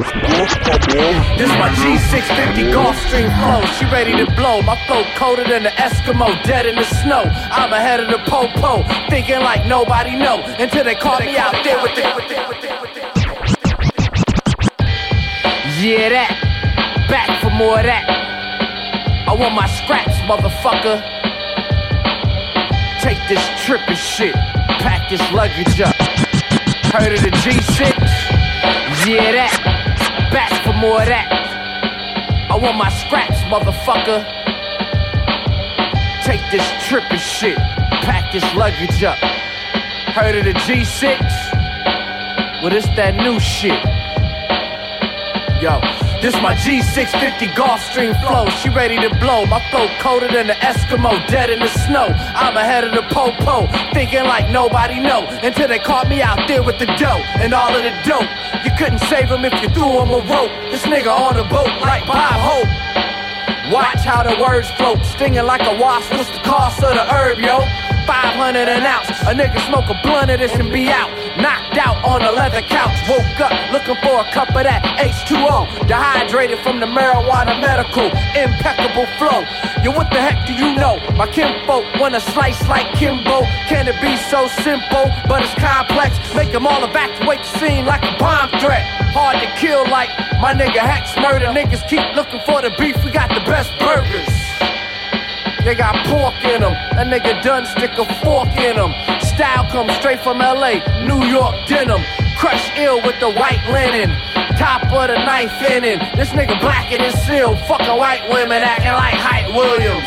This 1.37 1.49
my 1.61 1.69
G650 1.77 2.73
Gulfstream 2.73 3.29
flow. 3.39 3.61
She 3.77 3.85
ready 3.93 4.13
to 4.17 4.25
blow. 4.35 4.61
My 4.63 4.75
flow 4.87 5.03
colder 5.15 5.43
than 5.43 5.63
the 5.63 5.69
Eskimo 5.69 6.27
dead 6.43 6.65
in 6.65 6.75
the 6.75 6.85
snow. 6.85 7.23
I'm 7.51 7.71
ahead 7.73 7.99
of 7.99 8.07
the 8.09 8.17
popo, 8.29 8.81
thinking 9.09 9.39
like 9.41 9.67
nobody 9.67 10.15
know 10.15 10.41
until 10.57 10.83
they 10.83 10.95
call 10.95 11.19
me 11.19 11.37
out 11.37 11.53
there 11.63 11.81
with 11.83 11.95
the. 11.95 12.03
Yeah, 15.83 16.09
that. 16.09 16.31
Back 17.09 17.41
for 17.41 17.49
more 17.51 17.77
of 17.77 17.83
that. 17.85 18.22
I 19.33 19.35
want 19.35 19.55
my 19.55 19.65
scraps, 19.65 20.13
motherfucker. 20.29 21.01
Take 23.01 23.17
this 23.27 23.43
trip 23.65 23.81
and 23.87 23.97
shit. 23.97 24.35
Pack 24.35 25.09
this 25.09 25.19
luggage 25.31 25.81
up. 25.81 25.95
Heard 26.93 27.13
of 27.13 27.19
the 27.19 27.31
G6? 27.41 27.97
Yeah, 29.07 29.31
that. 29.31 30.29
Back 30.31 30.51
for 30.63 30.73
more 30.73 31.01
of 31.01 31.07
that. 31.07 31.27
I 32.51 32.55
want 32.55 32.77
my 32.77 32.89
scraps, 32.89 33.41
motherfucker. 33.49 34.21
Take 36.23 36.41
this 36.51 36.69
trip 36.87 37.03
and 37.09 37.19
shit. 37.19 37.57
Pack 38.05 38.31
this 38.31 38.45
luggage 38.53 39.03
up. 39.03 39.17
Heard 40.13 40.35
of 40.35 40.45
the 40.45 40.53
G6? 40.53 41.19
Well, 42.61 42.71
it's 42.71 42.85
that 42.95 43.15
new 43.15 43.39
shit. 43.39 43.81
Yo, 45.59 45.81
this 46.23 46.41
my 46.41 46.55
G650 46.55 47.51
Gulfstream 47.51 48.15
flow. 48.23 48.47
She 48.47 48.69
ready 48.69 48.95
to 48.95 49.09
blow. 49.19 49.45
My 49.45 49.59
flow 49.69 49.89
colder 49.99 50.29
than 50.31 50.47
the 50.47 50.53
Eskimo, 50.53 51.11
dead 51.27 51.49
in 51.49 51.59
the 51.59 51.67
snow. 51.67 52.07
I'm 52.15 52.55
ahead 52.55 52.85
of 52.85 52.93
the 52.93 53.03
popo, 53.13 53.67
thinking 53.93 54.23
like 54.23 54.49
nobody 54.49 55.01
know. 55.01 55.27
Until 55.43 55.67
they 55.67 55.79
caught 55.79 56.07
me 56.07 56.21
out 56.21 56.47
there 56.47 56.63
with 56.63 56.79
the 56.79 56.85
dough 56.95 57.21
and 57.43 57.53
all 57.53 57.75
of 57.75 57.83
the 57.83 57.91
dope. 58.07 58.31
You 58.63 58.71
couldn't 58.77 59.03
save 59.11 59.27
him 59.27 59.43
if 59.43 59.51
you 59.61 59.67
threw 59.75 59.99
him 59.99 60.15
a 60.15 60.23
rope. 60.31 60.53
This 60.71 60.83
nigga 60.83 61.11
on 61.11 61.35
a 61.35 61.43
boat 61.43 61.67
like 61.83 62.07
Bob 62.07 62.39
Hope. 62.39 62.71
Watch 63.73 64.05
how 64.07 64.23
the 64.23 64.39
words 64.41 64.71
float, 64.71 65.03
stinging 65.03 65.43
like 65.43 65.67
a 65.67 65.75
wasp. 65.77 66.11
What's 66.11 66.31
the 66.31 66.39
cost 66.43 66.81
of 66.83 66.93
the 66.93 67.03
herb, 67.03 67.39
yo? 67.39 67.59
500 68.05 68.67
an 68.67 68.85
ounce. 68.85 69.09
A 69.23 69.33
nigga 69.33 69.59
smoke 69.67 69.89
a 69.89 69.95
blunt 70.03 70.31
of 70.31 70.39
this 70.39 70.53
and 70.55 70.71
be 70.71 70.89
out. 70.89 71.09
Knocked 71.37 71.77
out 71.77 72.03
on 72.03 72.21
a 72.21 72.31
leather 72.31 72.61
couch. 72.61 72.95
Woke 73.09 73.39
up 73.39 73.53
looking 73.71 73.95
for 74.03 74.21
a 74.21 74.27
cup 74.31 74.49
of 74.49 74.63
that 74.63 74.83
H2O. 74.99 75.87
Dehydrated 75.87 76.59
from 76.59 76.79
the 76.79 76.85
marijuana 76.85 77.59
medical. 77.59 78.07
Impeccable 78.35 79.07
flow. 79.17 79.43
Yo, 79.83 79.91
what 79.91 80.09
the 80.11 80.19
heck 80.19 80.45
do 80.47 80.53
you 80.53 80.75
know? 80.75 80.99
My 81.15 81.27
kinfolk 81.27 81.83
wanna 81.99 82.19
slice 82.19 82.61
like 82.67 82.87
Kimbo. 82.95 83.43
Can 83.67 83.87
it 83.87 83.99
be 84.01 84.15
so 84.29 84.47
simple? 84.63 85.11
But 85.27 85.43
it's 85.43 85.55
complex. 85.55 86.17
Make 86.35 86.51
them 86.51 86.67
all 86.67 86.83
evacuate 86.83 87.39
the 87.39 87.59
scene 87.59 87.85
like 87.85 88.03
a 88.03 88.15
bomb 88.17 88.49
threat. 88.59 88.83
Hard 89.11 89.39
to 89.39 89.47
kill 89.59 89.83
like 89.89 90.09
my 90.41 90.53
nigga 90.53 90.79
Hex 90.79 91.15
murder. 91.17 91.47
Niggas 91.47 91.87
keep 91.87 92.03
looking 92.15 92.41
for 92.45 92.61
the 92.61 92.71
beef. 92.79 92.95
We 93.03 93.11
got 93.11 93.29
the 93.29 93.43
best 93.49 93.71
burgers. 93.79 94.62
They 95.63 95.75
got 95.75 95.95
pork 96.07 96.35
in 96.43 96.59
them. 96.59 96.73
That 96.99 97.07
nigga 97.07 97.41
done 97.41 97.65
stick 97.65 97.91
a 97.97 98.05
fork 98.19 98.51
in 98.59 98.75
them. 98.75 98.91
Style 99.21 99.63
comes 99.71 99.93
straight 99.95 100.19
from 100.19 100.39
LA, 100.39 100.83
New 101.07 101.23
York 101.23 101.55
denim. 101.67 102.03
Crush 102.37 102.69
ill 102.75 103.01
with 103.01 103.17
the 103.21 103.31
white 103.31 103.63
linen. 103.71 104.11
Top 104.57 104.83
of 104.91 105.07
the 105.07 105.15
knife 105.23 105.55
in. 105.71 105.83
This 106.19 106.29
nigga 106.31 106.59
blacker 106.59 106.97
than 106.97 107.13
seal. 107.23 107.55
Fucking 107.55 107.95
white 107.95 108.27
women 108.29 108.61
acting 108.61 108.91
like 108.91 109.15
Hype 109.15 109.55
Williams. 109.55 110.03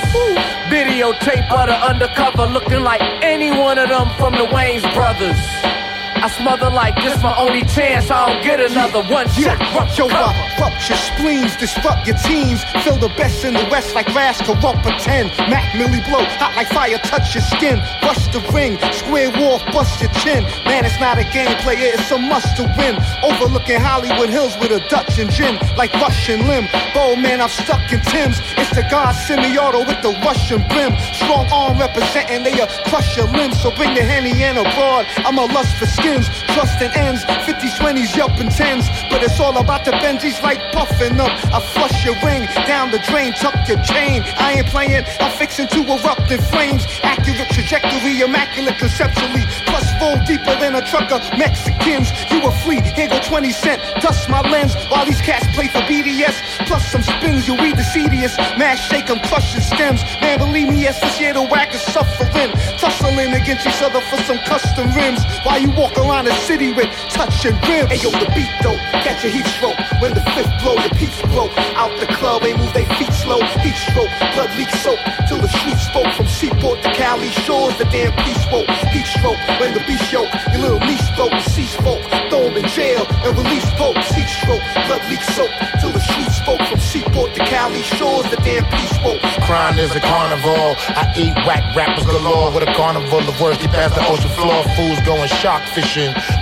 Videotape 0.69 1.51
of 1.51 1.67
the 1.69 1.77
undercover 1.89 2.47
looking 2.53 2.83
like 2.83 3.01
any 3.23 3.51
one 3.51 3.79
of 3.79 3.89
them 3.89 4.09
from 4.19 4.35
the 4.35 4.45
Wayans 4.53 4.85
brothers. 4.95 5.76
I 6.17 6.29
smother 6.29 6.71
like 6.71 6.97
this 6.97 7.23
my 7.23 7.37
only 7.37 7.63
chance. 7.65 8.11
I 8.11 8.33
don't 8.33 8.43
get 8.43 8.59
another 8.61 9.05
one 9.13 9.29
shot. 9.29 9.59
Disrupt 9.59 9.99
your 9.99 10.11
up, 10.13 10.35
rupture 10.59 10.97
spleens, 10.97 11.55
disrupt 11.57 12.07
your 12.07 12.17
teens. 12.25 12.65
Feel 12.83 12.97
the 12.97 13.13
best 13.21 13.45
in 13.45 13.53
the 13.55 13.67
west 13.71 13.95
like 13.95 14.07
grass, 14.07 14.41
corrupt 14.41 14.83
pretend. 14.83 15.31
Mac 15.53 15.77
Millie 15.77 16.01
blow, 16.09 16.25
hot 16.41 16.57
like 16.57 16.69
fire, 16.69 16.99
touch 17.05 17.35
your 17.35 17.45
skin. 17.45 17.79
Bust 18.01 18.33
the 18.33 18.41
ring, 18.53 18.81
square 18.93 19.31
wall, 19.39 19.61
bust 19.73 20.01
your 20.01 20.11
chin. 20.25 20.43
Man, 20.65 20.85
it's 20.85 20.99
not 20.99 21.19
a 21.19 21.25
game 21.37 21.55
player, 21.61 21.93
it's 21.93 22.11
a 22.11 22.19
must 22.19 22.57
to 22.57 22.65
win. 22.81 22.97
Overlooking 23.23 23.81
Hollywood 23.81 24.31
Hills 24.31 24.57
with 24.59 24.73
a 24.73 24.81
Dutch 24.89 25.19
and 25.19 25.31
gin, 25.31 25.61
like 25.77 25.93
Russian 26.01 26.49
limb. 26.49 26.67
Bold 26.95 27.21
man, 27.21 27.41
I'm 27.41 27.49
stuck 27.49 27.93
in 27.93 28.01
Tim's. 28.01 28.41
It's 28.57 28.75
the 28.75 28.87
God 28.91 29.13
semi-auto 29.13 29.85
with 29.85 30.01
the 30.03 30.17
Russian 30.25 30.65
brim. 30.73 30.97
Strong 31.13 31.47
arm 31.53 31.79
representing, 31.79 32.43
they 32.43 32.59
a 32.59 32.67
crush 32.89 33.17
your 33.17 33.29
limbs. 33.29 33.61
So 33.61 33.71
bring 33.77 33.95
the 33.95 34.03
henny 34.03 34.33
in 34.43 34.57
abroad. 34.57 35.05
I'm 35.19 35.37
a 35.39 35.45
lust 35.45 35.77
for 35.77 35.87
skin. 35.87 36.16
Trust 36.25 36.81
and 36.81 36.95
ends. 36.97 37.25
50s, 37.45 37.77
20s, 37.77 38.17
yelping 38.17 38.49
tens. 38.49 38.89
But 39.11 39.23
it's 39.23 39.39
all 39.41 39.57
about 39.59 39.85
the 39.85 39.93
Benjis 39.93 40.43
like 40.43 40.61
puffing 40.73 41.21
up. 41.21 41.31
I 41.53 41.61
flush 41.75 42.05
your 42.05 42.17
ring 42.25 42.47
down 42.67 42.91
the 42.91 42.99
drain, 43.11 43.33
tuck 43.33 43.57
your 43.69 43.81
chain. 43.83 44.23
I 44.39 44.55
ain't 44.59 44.67
playing, 44.69 45.05
I'm 45.21 45.33
fixing 45.39 45.69
to 45.69 45.81
erupt 45.85 46.31
in 46.31 46.41
flames. 46.41 46.87
Accurate 47.03 47.49
trajectory, 47.51 48.21
immaculate 48.21 48.79
conceptually. 48.79 49.45
Plus 49.67 49.87
full 49.99 50.17
deeper 50.25 50.55
than 50.61 50.75
a 50.77 50.83
truck 50.83 51.11
of 51.13 51.21
Mexicans. 51.39 52.11
You 52.31 52.43
a 52.47 52.51
flea, 52.63 52.81
here 52.81 53.09
go 53.09 53.21
20 53.21 53.51
cent. 53.53 53.83
Dust 54.01 54.29
my 54.29 54.41
lens 54.41 54.75
while 54.91 55.05
these 55.05 55.21
cats 55.21 55.47
play 55.55 55.69
for 55.69 55.81
BDS. 55.81 56.67
Plus 56.67 56.87
some 56.91 57.03
spins, 57.03 57.47
you'll 57.47 57.59
read 57.59 57.77
the 57.77 57.85
seediest. 57.85 58.39
Mash 58.59 58.89
shake 58.89 59.11
'em, 59.11 59.21
crushing 59.21 59.61
stems. 59.61 60.03
Man, 60.21 60.39
believe 60.39 60.69
me, 60.69 60.83
yes, 60.83 61.01
this 61.01 61.21
year 61.21 61.33
the 61.33 61.43
whack 61.43 61.75
is 61.75 61.83
suffering. 61.83 62.51
Tussling 62.79 63.33
against 63.35 63.67
each 63.67 63.83
other 63.83 64.01
for 64.11 64.19
some 64.23 64.39
custom 64.39 64.93
rims. 64.95 65.21
While 65.45 65.61
you 65.61 65.71
walk 65.71 65.96
the 66.27 66.35
city 66.43 66.73
with 66.73 66.91
touching 67.11 67.55
rims. 67.71 67.91
Hey 67.91 68.03
yo, 68.03 68.11
the 68.11 68.27
beat 68.35 68.51
though, 68.63 68.77
catch 69.07 69.25
a 69.25 69.31
heat 69.31 69.47
stroke. 69.47 69.79
When 70.03 70.13
the 70.13 70.21
fifth 70.35 70.51
blow, 70.61 70.75
your 70.75 70.91
peeps 70.99 71.23
blow. 71.23 71.49
Out 71.79 71.95
the 72.01 72.07
club, 72.19 72.43
ain't 72.43 72.59
move 72.59 72.73
they 72.75 72.85
feet 72.99 73.13
slow. 73.13 73.41
Heat 73.63 73.77
stroke, 73.89 74.11
blood 74.35 74.51
leak 74.59 74.71
soap. 74.83 74.99
Till 75.29 75.39
the 75.39 75.49
streets 75.49 75.87
spoke 75.87 76.11
from 76.15 76.27
Seaport 76.27 76.83
to 76.83 76.91
Cali 76.93 77.31
shores. 77.47 77.77
The 77.79 77.85
damn 77.87 78.13
peace 78.25 78.45
woke. 78.51 78.69
Heat 78.91 79.07
stroke, 79.07 79.39
when 79.61 79.73
the 79.75 79.83
beast 79.87 80.11
yoke. 80.13 80.31
Your 80.53 80.63
little 80.63 80.81
niece 80.81 81.09
broke, 81.15 81.39
cease 81.55 81.75
folk. 81.77 82.03
Throw 82.31 82.51
'em 82.51 82.57
in 82.57 82.67
jail 82.69 83.07
and 83.25 83.33
release 83.39 83.69
folks. 83.79 84.11
Heat 84.11 84.29
stroke, 84.29 84.65
blood 84.87 85.03
leak 85.11 85.23
soap. 85.37 85.51
Till 85.81 85.93
the 85.93 86.01
streets 86.01 86.37
spoke 86.43 86.63
from 86.67 86.81
Seaport 86.81 87.35
to 87.35 87.41
Cali 87.47 87.83
shores. 87.83 88.27
The 88.31 88.39
damn 88.43 88.65
peace 88.77 88.99
woke. 89.05 89.23
Crime 89.47 89.79
is 89.79 89.95
a 89.95 90.01
carnival. 90.01 90.75
I 91.01 91.05
eat 91.17 91.35
whack 91.47 91.65
rappers 91.77 92.05
galore 92.05 92.51
with 92.51 92.69
a 92.69 92.73
carnival 92.75 93.23
of 93.23 93.41
words. 93.41 93.59
Deep 93.59 93.71
past 93.71 93.95
the 93.95 94.05
ocean 94.11 94.31
floor. 94.39 94.59
Fools 94.77 95.01
going 95.07 95.29
shark 95.29 95.63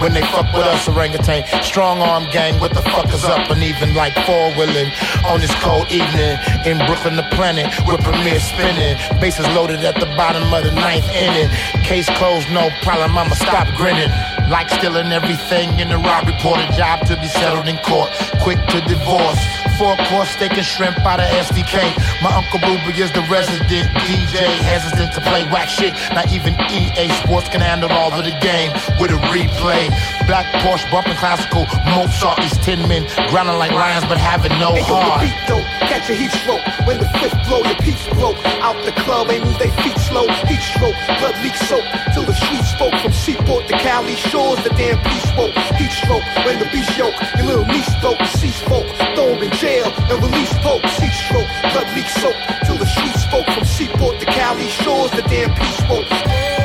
when 0.00 0.12
they 0.14 0.22
fuck 0.32 0.48
with 0.56 0.64
us. 0.64 0.88
Orangutan, 0.88 1.44
strong 1.62 2.00
arm 2.00 2.24
gang. 2.32 2.58
What 2.60 2.72
the 2.72 2.82
fuck 2.82 3.12
is 3.12 3.24
up? 3.24 3.50
And 3.50 3.62
even 3.62 3.94
like 3.94 4.14
four 4.24 4.50
wheeling 4.56 4.90
on 5.26 5.40
this 5.40 5.54
cold 5.60 5.90
evening 5.92 6.38
in 6.64 6.78
Brooklyn, 6.86 7.16
the 7.16 7.28
planet 7.32 7.68
with 7.86 8.00
premiere 8.02 8.40
spinning. 8.40 8.96
Bases 9.20 9.46
loaded 9.54 9.84
at 9.84 10.00
the 10.00 10.06
bottom 10.16 10.42
of 10.52 10.64
the 10.64 10.72
ninth 10.72 11.08
inning. 11.12 11.48
Case 11.84 12.08
closed, 12.16 12.48
no 12.52 12.70
problem. 12.82 13.16
I'ma 13.18 13.34
stop 13.34 13.68
grinning. 13.76 14.08
Like 14.48 14.68
stealing 14.70 15.12
everything 15.12 15.78
in 15.78 15.88
the 15.88 15.98
rob. 15.98 16.24
A 16.28 16.72
job 16.76 17.06
to 17.06 17.16
be 17.16 17.26
settled 17.26 17.68
in 17.68 17.78
court. 17.78 18.12
Quick 18.42 18.60
to 18.68 18.80
divorce. 18.84 19.40
Four 19.78 19.96
course 20.06 20.28
steak 20.30 20.52
and 20.52 20.64
shrimp 20.64 20.98
out 21.00 21.18
of 21.18 21.26
SDK. 21.48 21.80
My 22.22 22.30
uncle 22.36 22.60
Ruby 22.60 23.00
is 23.00 23.10
the 23.12 23.24
resident 23.32 23.90
DJ. 24.04 24.44
Hesitant 24.62 25.12
to 25.14 25.20
play 25.22 25.42
whack 25.50 25.68
shit. 25.68 25.94
Not 26.12 26.30
even 26.32 26.54
EA 26.70 27.08
Sports 27.24 27.48
can 27.48 27.60
handle 27.60 27.90
all 27.90 28.12
of 28.12 28.24
the 28.24 28.36
game 28.44 28.70
with 29.00 29.10
a 29.10 29.18
replay. 29.34 29.90
Black 30.30 30.46
Porsche 30.62 30.86
bumping 30.90 31.18
classical. 31.18 31.66
Mozart, 31.90 32.38
these 32.38 32.56
tin 32.58 32.80
men 32.88 33.02
grinding 33.28 33.58
like 33.58 33.72
lions 33.72 34.06
but 34.06 34.16
having 34.16 34.54
no 34.62 34.70
Hey, 34.72 34.86
yo, 34.86 34.96
the 35.02 35.14
beat 35.20 35.38
though, 35.50 35.64
catch 35.90 36.08
a 36.08 36.14
heat 36.14 36.30
stroke. 36.30 36.62
When 36.86 36.98
the 37.02 37.08
fifth 37.18 37.36
blow, 37.46 37.60
your 37.66 37.76
peace 37.82 38.06
broke. 38.14 38.38
Out 38.62 38.78
the 38.86 38.94
club, 39.02 39.30
ain't 39.30 39.44
move 39.44 39.58
they 39.58 39.70
feet 39.82 39.98
slow. 39.98 40.26
Heat 40.46 40.62
stroke, 40.62 40.96
blood 41.18 41.36
leak 41.42 41.56
soap. 41.66 41.84
Till 42.14 42.24
the 42.24 42.34
streets 42.34 42.70
spoke 42.70 42.94
from 43.02 43.12
Seaport 43.12 43.66
to 43.68 43.74
Cali 43.82 44.14
shores. 44.30 44.62
The 44.62 44.70
damn 44.78 45.02
peace 45.02 45.28
woke. 45.36 45.54
Heat 45.76 45.90
stroke, 45.90 46.24
when 46.46 46.58
the 46.62 46.68
beast 46.70 46.96
yoke. 46.96 47.18
Your 47.36 47.46
little 47.50 47.66
niece 47.66 47.90
broke, 48.00 48.22
cease 48.38 48.60
folk. 48.70 48.86
Throw 49.18 49.34
in 49.34 49.50
jail 49.58 49.90
and 50.10 50.22
release 50.22 50.54
folks. 50.62 50.94
Heat 51.02 51.12
stroke, 51.12 51.50
blood 51.74 51.88
leak 51.96 52.08
soap. 52.22 52.36
Till 52.64 52.78
the 52.78 52.86
streets 52.86 53.22
spoke 53.26 53.48
from 53.50 53.64
Seaport 53.64 54.20
to 54.20 54.26
Cali 54.26 54.68
shores. 54.68 55.10
The 55.10 55.22
damn 55.26 55.50
peace 55.54 55.82
woke. 55.90 56.63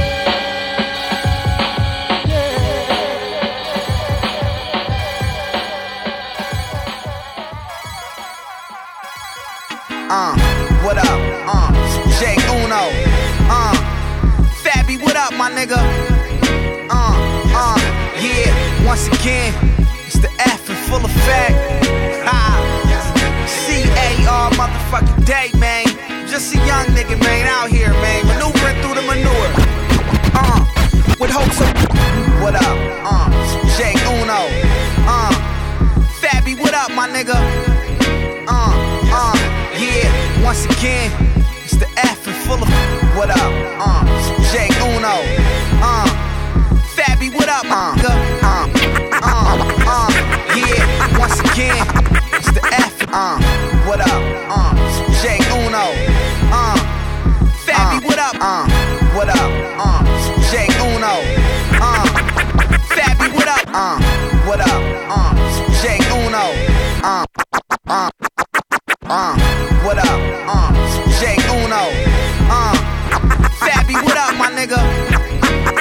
My 15.49 15.65
nigga? 15.65 15.77
Uh, 16.89 17.15
uh, 17.55 17.79
yeah, 18.19 18.85
once 18.85 19.07
again, 19.07 19.53
it's 20.05 20.19
the 20.19 20.29
F 20.39 20.69
in 20.69 20.75
full 20.87 21.03
effect. 21.03 21.55
Ha, 22.25 23.45
C 23.47 23.83
A 23.83 24.27
R 24.29 24.51
motherfucking 24.51 25.25
day, 25.25 25.51
man. 25.59 25.85
Just 26.27 26.53
a 26.53 26.57
young 26.57 26.85
nigga, 26.87 27.19
man, 27.21 27.47
out 27.47 27.69
here, 27.69 27.89
man, 27.89 28.25
maneuvering 28.27 28.81
through 28.81 28.95
the 28.95 29.01
manure. 29.01 29.49
Uh, 30.33 30.65
with 31.19 31.31
hopes 31.31 31.61
of. 31.61 31.69
What 32.41 32.55
up? 32.55 32.77
Uh, 33.03 33.29
Jay 33.77 33.93
Uno. 34.07 34.41
Uh, 35.07 35.31
Fabby, 36.21 36.59
what 36.59 36.73
up, 36.73 36.91
my 36.91 37.07
nigga? 37.09 37.35
Uh, 38.47 38.73
uh, 39.11 39.35
yeah, 39.77 40.43
once 40.43 40.65
again, 40.65 41.11
it's 41.63 41.75
the 41.75 41.87
F 41.97 42.18
full 42.49 42.63
of 42.63 42.69
what 43.15 43.29
up, 43.29 43.53
uh, 43.77 44.01
J 44.49 44.69
Uno, 44.81 45.15
uh, 45.85 46.07
Fabby, 46.95 47.29
what 47.29 47.47
up, 47.47 47.63
uh, 47.65 47.93
uh, 48.41 48.65
uh, 49.21 49.53
uh, 49.85 50.09
yeah, 50.57 51.19
once 51.19 51.39
again, 51.41 51.85
it's 52.33 52.51
the 52.51 52.63
F, 52.73 52.95
uh, 53.13 53.37
what 53.85 54.01
up, 54.01 54.23
uh, 54.49 54.73
J 55.21 55.37
Uno, 55.61 55.85
uh, 56.49 56.75
Fabby, 57.65 58.03
what 58.07 58.17
up, 58.17 58.35
uh, 58.41 58.65
what 59.13 59.29
up, 59.29 59.51
uh, 59.77 60.01
J 60.49 60.65
Uno, 60.89 61.13
uh, 61.77 62.05
Fabby, 62.89 63.29
what 63.31 63.47
up, 63.47 63.61
uh, 63.67 63.99
what 64.47 64.59
up, 64.59 64.81
uh, 65.13 65.33
J 65.83 65.99
Uno, 66.17 66.45
uh, 67.03 67.25
uh, 67.85 68.09
uh, 69.05 69.37
what 69.85 69.99
up, 69.99 70.19
uh, 70.49 70.73
J 71.19 71.35
Uno, 71.45 71.77
uh, 71.77 72.08
Fabby, 73.89 74.05
what 74.05 74.17
up, 74.17 74.37
my 74.37 74.51
nigga, 74.51 74.77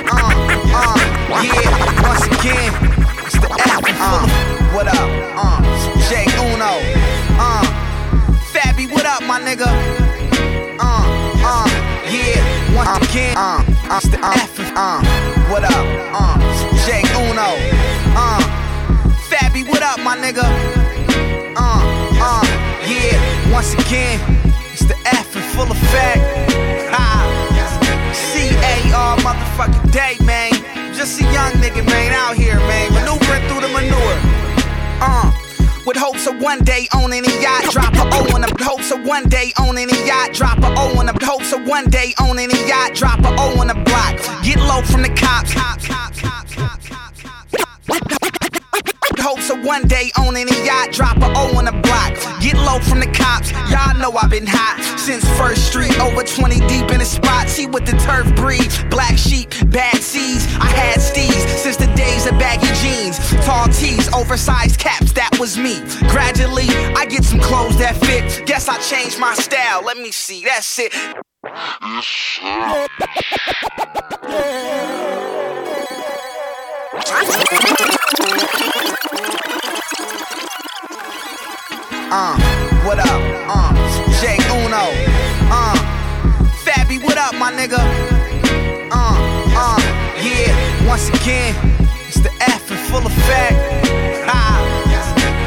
uh, 0.08 0.32
uh, 0.72 0.96
yeah, 1.44 2.08
once 2.08 2.24
again, 2.26 2.72
it's 3.26 3.34
the 3.34 3.48
F, 3.52 3.84
uh, 4.00 4.26
what 4.72 4.88
up, 4.88 5.10
uh, 5.36 5.60
J 6.08 6.24
Uno, 6.40 6.80
uh, 7.38 7.62
Fabby, 8.50 8.90
what 8.90 9.04
up, 9.04 9.22
my 9.24 9.38
nigga, 9.38 9.68
uh, 10.80 11.04
uh, 11.44 11.68
yeah, 12.08 12.74
once 12.74 13.10
again, 13.10 13.36
uh, 13.36 13.62
it's 13.96 14.08
the 14.08 14.18
F, 14.24 14.58
uh, 14.74 15.02
what 15.50 15.64
up, 15.64 15.86
uh, 16.14 16.38
J 16.86 17.02
Uno, 17.12 17.52
uh, 18.16 18.40
Fabby, 19.28 19.68
what 19.68 19.82
up, 19.82 20.00
my 20.00 20.16
nigga, 20.16 20.44
uh, 21.56 21.82
uh, 22.22 22.44
yeah, 22.88 23.52
once 23.52 23.74
again, 23.74 24.18
it's 24.72 24.86
the 24.86 24.96
F 25.04 25.36
in 25.36 25.42
full 25.42 25.70
effect. 25.70 26.67
Ha, 28.88 28.88
C 28.88 28.92
A 28.92 28.96
R 28.96 29.16
motherfucking 29.18 29.92
day, 29.92 30.16
man. 30.24 30.52
Just 30.94 31.20
a 31.20 31.24
young 31.24 31.52
nigga, 31.62 31.84
man, 31.86 32.12
out 32.12 32.36
here, 32.36 32.58
man, 32.58 32.92
maneuvering 32.92 33.46
through 33.48 33.60
the 33.60 33.68
manure. 33.68 34.18
Uh. 35.00 35.32
With 35.86 35.96
hopes 35.96 36.26
of 36.26 36.38
one 36.42 36.64
day 36.64 36.86
owning 36.94 37.24
a 37.24 37.40
yacht, 37.40 37.72
drop 37.72 37.94
a 37.94 38.02
O 38.12 38.34
on 38.34 38.42
the 38.42 38.62
hopes 38.62 38.90
of 38.90 39.06
one 39.06 39.26
day 39.28 39.54
owning 39.58 39.90
a 39.90 40.06
yacht, 40.06 40.34
drop 40.34 40.58
a 40.58 40.68
O 40.76 40.98
on 40.98 41.06
the 41.06 41.18
hopes 41.24 41.52
of 41.54 41.66
one 41.66 41.88
day 41.88 42.12
owning 42.20 42.52
a 42.52 42.66
yacht, 42.66 42.94
drop 42.94 43.20
a 43.20 43.34
O 43.38 43.58
on 43.58 43.68
the 43.68 43.74
block. 43.74 44.18
Get 44.44 44.58
low 44.58 44.82
from 44.82 45.00
the 45.00 45.08
cops. 45.08 45.54
Hopes 49.28 49.50
of 49.50 49.62
one 49.62 49.86
day 49.86 50.10
owning 50.16 50.48
a 50.48 50.64
yacht, 50.64 50.90
drop 50.90 51.18
a 51.18 51.26
O 51.36 51.54
on 51.58 51.66
the 51.66 51.72
block. 51.84 52.14
Get 52.40 52.56
low 52.56 52.80
from 52.80 52.98
the 52.98 53.06
cops. 53.12 53.52
Y'all 53.68 53.94
know 53.98 54.10
I've 54.16 54.30
been 54.30 54.46
hot 54.46 54.80
since 54.98 55.22
First 55.36 55.66
Street, 55.66 56.00
over 56.00 56.22
20 56.22 56.60
deep 56.66 56.90
in 56.90 57.00
the 57.00 57.04
spot. 57.04 57.50
See 57.50 57.66
what 57.66 57.84
the 57.84 57.92
turf 57.92 58.34
breeds. 58.34 58.82
Black 58.84 59.18
sheep, 59.18 59.50
bad 59.66 59.98
seeds. 59.98 60.46
I 60.58 60.70
had 60.72 61.00
steez 61.00 61.46
since 61.58 61.76
the 61.76 61.92
days 61.94 62.24
of 62.24 62.38
baggy 62.38 62.72
jeans, 62.80 63.18
tall 63.44 63.68
tees, 63.68 64.08
oversized 64.14 64.80
caps. 64.80 65.12
That 65.12 65.36
was 65.38 65.58
me. 65.58 65.78
Gradually, 66.08 66.70
I 66.96 67.04
get 67.04 67.22
some 67.22 67.38
clothes 67.38 67.76
that 67.80 67.98
fit. 67.98 68.46
Guess 68.46 68.66
I 68.70 68.78
changed 68.78 69.18
my 69.20 69.34
style. 69.34 69.84
Let 69.84 69.98
me 69.98 70.10
see. 70.10 70.42
That's 70.42 70.78
it. 70.78 70.94
Uh, 82.10 82.38
what 82.86 82.98
up? 82.98 83.20
Uh, 83.50 83.74
J 84.20 84.38
Uno. 84.64 84.84
Uh, 85.50 85.76
Fabby, 86.64 87.02
what 87.02 87.18
up, 87.18 87.34
my 87.34 87.52
nigga? 87.52 87.78
Uh, 88.90 89.16
uh, 89.54 89.80
yeah, 90.22 90.88
once 90.88 91.08
again, 91.08 91.54
it's 92.06 92.20
the 92.20 92.30
F 92.40 92.70
in 92.70 92.76
full 92.88 93.04
effect. 93.04 93.56
Ha, 94.24 94.56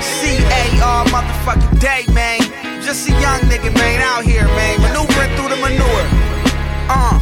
C 0.02 0.38
A 0.38 0.84
R 0.84 1.06
motherfucking 1.06 1.80
day, 1.80 2.06
man. 2.14 2.42
Just 2.82 3.08
a 3.08 3.12
young 3.12 3.40
nigga, 3.50 3.74
man, 3.74 4.02
out 4.02 4.24
here, 4.26 4.46
man, 4.46 4.82
maneuvering 4.82 5.34
through 5.38 5.50
the 5.50 5.56
manure. 5.56 6.06
Uh, 6.90 7.20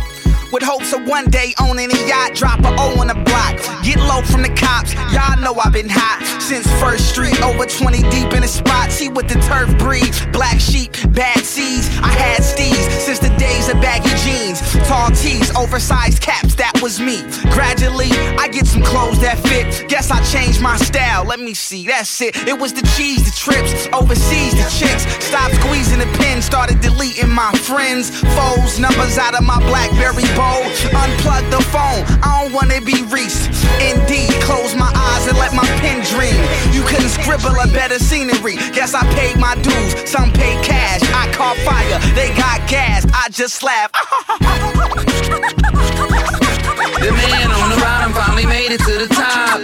with 0.59 0.67
hopes 0.67 0.93
of 0.93 1.07
one 1.07 1.29
day 1.29 1.53
owning 1.59 1.91
a 1.91 2.07
yacht, 2.07 2.33
drop 2.33 2.59
a 2.61 2.75
O 2.77 2.99
on 2.99 3.07
the 3.07 3.13
block. 3.13 3.55
Get 3.83 3.97
low 3.97 4.21
from 4.21 4.41
the 4.41 4.49
cops, 4.49 4.93
y'all 5.13 5.39
know 5.39 5.53
I've 5.55 5.73
been 5.73 5.89
hot 5.89 6.19
since 6.41 6.67
First 6.79 7.09
Street. 7.09 7.41
Over 7.41 7.65
20 7.65 8.01
deep 8.09 8.33
in 8.33 8.41
the 8.41 8.47
spot, 8.47 8.91
see 8.91 9.09
what 9.09 9.27
the 9.27 9.35
turf 9.47 9.69
breed. 9.77 10.09
Black 10.31 10.59
sheep, 10.59 10.91
bad 11.13 11.43
seeds. 11.45 11.87
I 12.01 12.11
had 12.11 12.43
steeds 12.43 12.85
since 13.05 13.19
the 13.19 13.29
days 13.37 13.69
of 13.69 13.75
baggy 13.81 14.09
jeans. 14.23 14.59
Tall 14.87 15.09
tees, 15.11 15.55
oversized 15.55 16.21
caps, 16.21 16.55
that 16.55 16.73
was 16.81 16.99
me. 16.99 17.21
Gradually, 17.51 18.11
I 18.37 18.47
get 18.47 18.67
some 18.67 18.83
clothes 18.83 19.19
that 19.19 19.39
fit. 19.39 19.87
Guess 19.87 20.11
I 20.11 20.21
changed 20.23 20.61
my 20.61 20.77
style. 20.77 21.25
Let 21.25 21.39
me 21.39 21.53
see, 21.53 21.85
that's 21.85 22.21
it. 22.21 22.35
It 22.47 22.57
was 22.59 22.73
the 22.73 22.85
cheese, 22.97 23.23
the 23.23 23.35
trips, 23.35 23.87
overseas, 23.93 24.53
the 24.53 24.67
chicks. 24.73 25.03
Stopped 25.23 25.55
squeezing 25.61 25.99
the 25.99 26.09
pen, 26.17 26.41
started 26.41 26.81
deleting 26.81 27.29
my 27.29 27.51
friends, 27.59 28.09
foes, 28.35 28.79
numbers 28.79 29.17
out 29.17 29.35
of 29.35 29.43
my 29.43 29.59
Blackberry 29.69 30.25
bowl. 30.49 30.65
Unplug 31.01 31.45
the 31.53 31.61
phone, 31.69 32.01
I 32.25 32.41
don't 32.41 32.53
wanna 32.53 32.81
be 32.81 32.97
Reese. 33.13 33.47
Indeed, 33.79 34.33
close 34.41 34.75
my 34.75 34.91
eyes 34.95 35.27
and 35.27 35.37
let 35.37 35.53
my 35.53 35.67
pen 35.81 36.01
dream. 36.13 36.41
You 36.73 36.81
couldn't 36.89 37.09
scribble 37.09 37.55
a 37.59 37.67
better 37.67 37.99
scenery. 37.99 38.55
Guess 38.73 38.93
I 38.93 39.03
paid 39.13 39.37
my 39.37 39.55
dues, 39.61 39.91
some 40.09 40.31
paid 40.33 40.63
cash. 40.63 41.01
I 41.13 41.31
caught 41.33 41.57
fire, 41.67 41.99
they 42.15 42.29
got 42.35 42.57
gas. 42.67 43.05
I 43.13 43.29
just 43.29 43.63
laugh. 43.63 43.91
The 46.99 47.11
man 47.11 47.51
on 47.51 47.69
the 47.69 47.77
bottom 47.77 48.11
finally 48.13 48.45
made 48.45 48.71
it 48.71 48.79
to 48.79 48.97
the 48.97 49.07
top. 49.07 49.59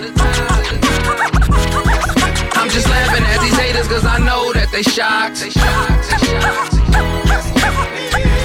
I'm 2.56 2.70
just 2.70 2.88
laughing 2.88 3.26
at 3.26 3.42
these 3.42 3.58
haters 3.58 3.88
cause 3.88 4.06
I 4.06 4.20
know 4.20 4.54
that 4.54 4.72
they 4.72 4.84
shocked. 4.84 6.74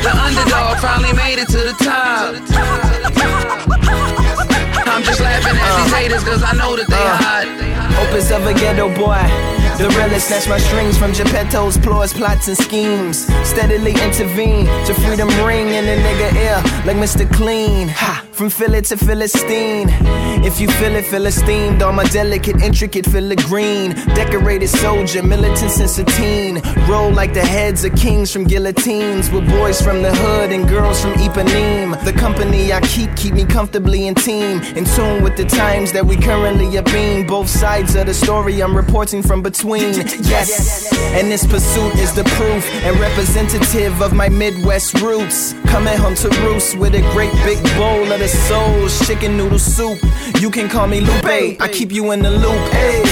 The 0.03 0.13
underdog 0.17 0.79
finally 0.79 1.13
made 1.13 1.39
it 1.39 1.49
to 1.49 1.59
the 1.59 1.75
top. 1.85 2.35
I'm 4.89 5.03
just 5.03 5.21
laughing 5.21 5.57
at 5.57 5.83
these 5.83 5.93
haters 5.95 6.25
cause 6.25 6.43
I 6.43 6.53
know 6.53 6.77
that 6.77 6.89
they 6.89 6.97
uh. 6.97 7.17
hot. 7.17 7.47
Opus 8.09 8.31
of 8.31 8.47
a 8.47 8.55
ghetto 8.55 8.89
boy. 8.95 9.21
The 9.77 9.89
realest 9.97 10.29
snatch 10.29 10.49
my 10.49 10.59
strings 10.59 10.99
from 10.99 11.13
Geppetto's 11.13 11.79
ploys, 11.79 12.13
plots, 12.13 12.49
and 12.49 12.57
schemes. 12.57 13.27
Steadily 13.49 13.93
intervene 13.93 14.67
to 14.87 14.95
freedom 14.95 15.29
ring 15.47 15.69
in 15.69 15.87
the 15.87 15.97
nigga 15.97 16.35
ear 16.35 16.63
like 16.85 16.97
Mr. 16.97 17.31
Clean. 17.33 17.89
Ha! 17.89 18.30
From 18.41 18.49
Philly 18.49 18.81
to 18.81 18.97
Philistine. 18.97 19.91
If 20.43 20.63
you 20.63 20.69
feel 20.69 20.97
it, 20.97 21.05
feel 21.05 21.27
esteemed. 21.27 21.83
All 21.83 21.93
my 21.93 22.05
delicate, 22.05 22.63
intricate, 22.63 23.05
filigree. 23.05 23.93
Decorated 24.15 24.69
soldier, 24.69 25.23
militant 25.23 25.71
since 25.71 25.99
a 25.99 26.05
teen. 26.05 26.63
Roll 26.89 27.13
like 27.13 27.35
the 27.35 27.45
heads 27.45 27.85
of 27.85 27.95
kings 27.97 28.33
from 28.33 28.45
guillotines. 28.45 29.31
With 29.31 29.47
boys 29.51 29.83
from 29.83 30.01
the 30.01 30.15
hood 30.15 30.53
and 30.53 30.67
girls 30.67 31.03
from 31.03 31.13
Ipanema. 31.17 32.03
The 32.03 32.15
company 32.15 32.73
I 32.73 32.81
keep, 32.81 33.15
keep 33.15 33.35
me 33.35 33.45
comfortably 33.45 34.07
in 34.07 34.15
team. 34.15 34.63
In 34.75 34.87
tune 34.87 35.23
with 35.23 35.37
the 35.37 35.45
times 35.45 35.93
that 35.93 36.07
we 36.07 36.17
currently 36.17 36.79
are 36.79 36.83
being. 36.85 37.27
Both 37.27 37.51
sides 37.51 37.95
of 37.95 38.07
the 38.07 38.15
story 38.15 38.63
I'm 38.63 38.75
reporting 38.75 39.23
from 39.23 39.43
between. 39.43 39.93
Yes, 40.31 40.91
and 41.13 41.31
this 41.31 41.45
pursuit 41.45 41.95
is 41.97 42.15
the 42.15 42.25
proof 42.25 42.65
and 42.85 42.99
representative 42.99 44.01
of 44.01 44.15
my 44.15 44.31
Midwest 44.31 44.95
roots. 45.03 45.53
Coming 45.67 45.99
home 45.99 46.15
to 46.15 46.31
roost 46.41 46.79
with 46.79 46.95
a 46.95 47.03
great 47.13 47.33
big 47.45 47.63
bowl 47.77 48.11
of 48.11 48.19
the 48.19 48.30
soul's 48.31 49.07
chicken 49.07 49.37
noodle 49.37 49.59
soup. 49.59 49.99
You 50.41 50.51
can 50.51 50.69
call 50.69 50.87
me 50.87 51.01
Lupe. 51.01 51.61
I 51.61 51.69
keep 51.73 51.93
you 51.93 52.13
in 52.13 52.23
the 52.23 52.31
loop, 52.31 52.63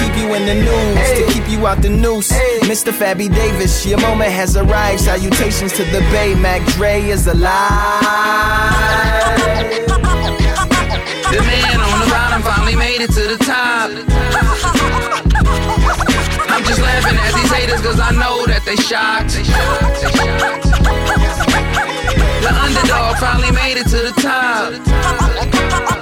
keep 0.00 0.16
you 0.16 0.34
in 0.34 0.46
the 0.46 0.54
news 0.54 1.08
to 1.18 1.32
keep 1.32 1.48
you 1.48 1.66
out 1.66 1.82
the 1.82 1.88
noose. 1.88 2.32
Mr. 2.62 2.92
Fabby 2.92 3.28
Davis, 3.34 3.84
your 3.86 4.00
moment 4.00 4.32
has 4.32 4.56
arrived. 4.56 5.00
Salutations 5.00 5.72
to 5.74 5.84
the 5.84 6.00
Bay. 6.12 6.34
Mac 6.34 6.66
Dre 6.74 7.00
is 7.02 7.26
alive. 7.26 7.48
The 11.30 11.42
man 11.42 11.80
on 11.80 12.00
the 12.00 12.06
bottom 12.10 12.42
finally 12.42 12.76
made 12.76 13.02
it 13.02 13.10
to 13.10 13.28
the 13.28 13.36
top. 13.44 13.90
I'm 16.50 16.64
just 16.64 16.80
laughing 16.80 17.18
at 17.18 17.34
these 17.34 17.52
haters 17.52 17.80
cause 17.82 18.00
I 18.00 18.12
know 18.12 18.46
that 18.46 18.64
they 18.64 18.76
shocked. 18.76 19.36
The 22.48 22.54
underdog 22.54 23.18
finally 23.18 23.52
made 23.52 23.76
it 23.76 23.88
to 23.88 23.98
the 23.98 24.12
top. 24.22 25.97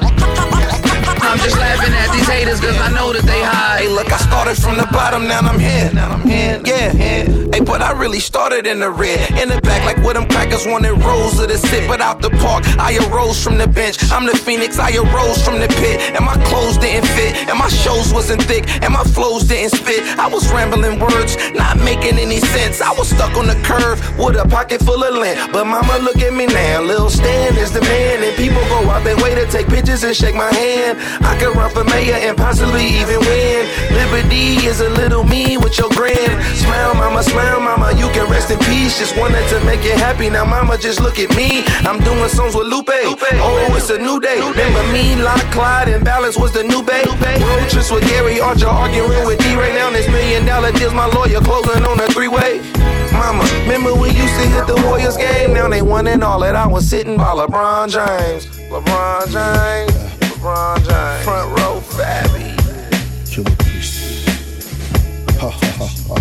I'm 1.37 1.43
just 1.45 1.59
laughing 1.59 1.93
at 1.93 2.11
these 2.17 2.29
haters 2.29 2.61
cause 2.61 2.81
I 2.81 2.89
know 2.97 3.13
that 3.13 3.25
they 3.29 3.43
high. 3.45 3.85
Hey, 3.85 3.89
look, 3.89 4.11
I 4.11 4.17
started 4.17 4.57
from 4.57 4.79
the 4.79 4.89
bottom, 4.89 5.29
now 5.29 5.41
I'm 5.41 5.61
here. 5.61 5.91
Now 5.93 6.09
I'm 6.09 6.25
here. 6.25 6.63
Yeah. 6.65 6.93
Hey, 6.97 7.61
but 7.61 7.83
I 7.83 7.93
really 7.93 8.21
started 8.21 8.67
in 8.67 8.81
the 8.81 8.89
rear. 8.89 9.21
In 9.37 9.51
the 9.53 9.61
back, 9.61 9.85
like 9.85 10.03
where 10.03 10.15
them 10.15 10.27
crackers 10.29 10.67
wanted 10.67 10.97
rolls 11.05 11.39
of 11.39 11.49
the 11.49 11.59
sit. 11.59 11.87
But 11.89 12.01
out 12.01 12.23
the 12.23 12.31
park, 12.41 12.65
I 12.81 12.97
arose 13.05 13.37
from 13.45 13.59
the 13.59 13.69
bench. 13.69 14.01
I'm 14.11 14.25
the 14.25 14.33
phoenix, 14.33 14.79
I 14.79 14.97
arose 14.97 15.45
from 15.45 15.61
the 15.61 15.69
pit. 15.69 16.01
And 16.17 16.25
my 16.25 16.41
clothes 16.49 16.79
didn't 16.79 17.07
fit. 17.13 17.37
And 17.53 17.59
my 17.59 17.69
shows 17.69 18.15
wasn't 18.15 18.43
thick. 18.45 18.65
And 18.83 18.95
my 18.95 19.05
flows 19.05 19.45
didn't 19.45 19.77
spit. 19.77 20.01
I 20.19 20.29
was 20.29 20.51
rambling 20.51 20.99
words, 20.99 21.37
not 21.53 21.77
making 21.85 22.17
any 22.17 22.41
sense. 22.41 22.81
I 22.81 22.93
was 22.97 23.11
stuck 23.13 23.37
on 23.37 23.47
the 23.47 23.61
curve 23.61 24.01
with 24.17 24.41
a 24.41 24.49
pocket 24.49 24.81
full 24.81 25.05
of 25.05 25.13
lint. 25.15 25.53
But 25.53 25.67
mama, 25.67 25.99
look 26.01 26.17
at 26.17 26.33
me 26.33 26.47
now. 26.47 26.81
Lil 26.81 27.11
Stan 27.11 27.59
is 27.59 27.73
the 27.73 27.83
man. 27.83 28.25
And 28.25 28.35
people 28.37 28.65
go 28.73 28.89
out 28.89 29.05
their 29.05 29.17
way 29.17 29.35
to 29.35 29.45
take 29.53 29.69
pictures 29.69 30.03
and 30.03 30.17
shake 30.17 30.35
my 30.35 30.49
hand. 30.49 30.97
I 31.27 31.37
could 31.39 31.55
run 31.57 31.71
for 31.71 31.85
mayor 31.85 32.15
and 32.15 32.37
possibly 32.37 32.87
even 33.03 33.19
win. 33.21 33.67
Liberty 33.91 34.63
is 34.65 34.81
a 34.81 34.89
little 34.91 35.25
me 35.25 35.59
with 35.59 35.77
your 35.79 35.91
grin. 35.91 36.31
Smile, 36.55 36.95
mama, 36.95 37.23
smile, 37.23 37.61
mama, 37.61 37.93
you 37.99 38.09
can 38.15 38.31
rest 38.31 38.51
in 38.51 38.59
peace. 38.61 38.99
Just 38.99 39.17
wanted 39.17 39.47
to 39.49 39.59
make 39.65 39.83
you 39.83 39.93
happy. 39.93 40.31
Now, 40.31 40.45
mama, 40.45 40.79
just 40.79 41.01
look 41.01 41.19
at 41.19 41.35
me. 41.37 41.65
I'm 41.83 41.99
doing 42.03 42.29
songs 42.29 42.55
with 42.55 42.69
Lupe. 42.69 42.89
Oh, 42.89 43.75
it's 43.77 43.91
a 43.91 43.99
new 43.99 44.21
day. 44.21 44.39
Remember 44.39 44.85
me, 44.93 45.17
Lock, 45.17 45.43
Clyde, 45.51 45.89
and 45.89 46.05
Balance 46.05 46.39
was 46.39 46.53
the 46.53 46.63
new 46.63 46.83
bay. 46.83 47.05
Road 47.05 47.69
trips 47.69 47.91
with 47.91 48.07
Gary 48.09 48.41
Archer, 48.41 48.69
arguing 48.69 49.27
with 49.27 49.39
D 49.39 49.55
right 49.57 49.75
now. 49.75 49.91
This 49.91 50.09
million 50.09 50.47
dollar 50.47 50.73
deal's 50.73 50.95
my 50.95 51.07
lawyer 51.07 51.41
closing 51.41 51.85
on 51.85 51.99
a 52.01 52.07
three 52.13 52.29
way. 52.29 52.61
Mama, 53.13 53.45
remember 53.63 53.95
we 53.95 54.09
used 54.11 54.37
to 54.41 54.47
hit 54.47 54.67
the 54.67 54.77
Warriors 54.85 55.17
game? 55.17 55.55
Now 55.55 55.69
they 55.69 55.83
won 55.83 56.07
and 56.07 56.23
all 56.23 56.41
that. 56.41 56.55
I 56.55 56.67
was 56.67 56.89
sitting 56.89 57.17
by 57.17 57.33
LeBron 57.35 57.89
James. 57.91 58.47
LeBron 58.71 59.27
James. 59.33 60.16
LeBron 60.47 60.79
James. 60.79 61.25
Front 61.25 61.59
row, 61.59 61.81
Fabby. 61.81 62.55
Killah 63.27 63.59
Priest. 63.59 64.29
Ha 65.41 65.51
ha 65.51 65.71
ha 65.79 65.87
ha. 66.07 66.17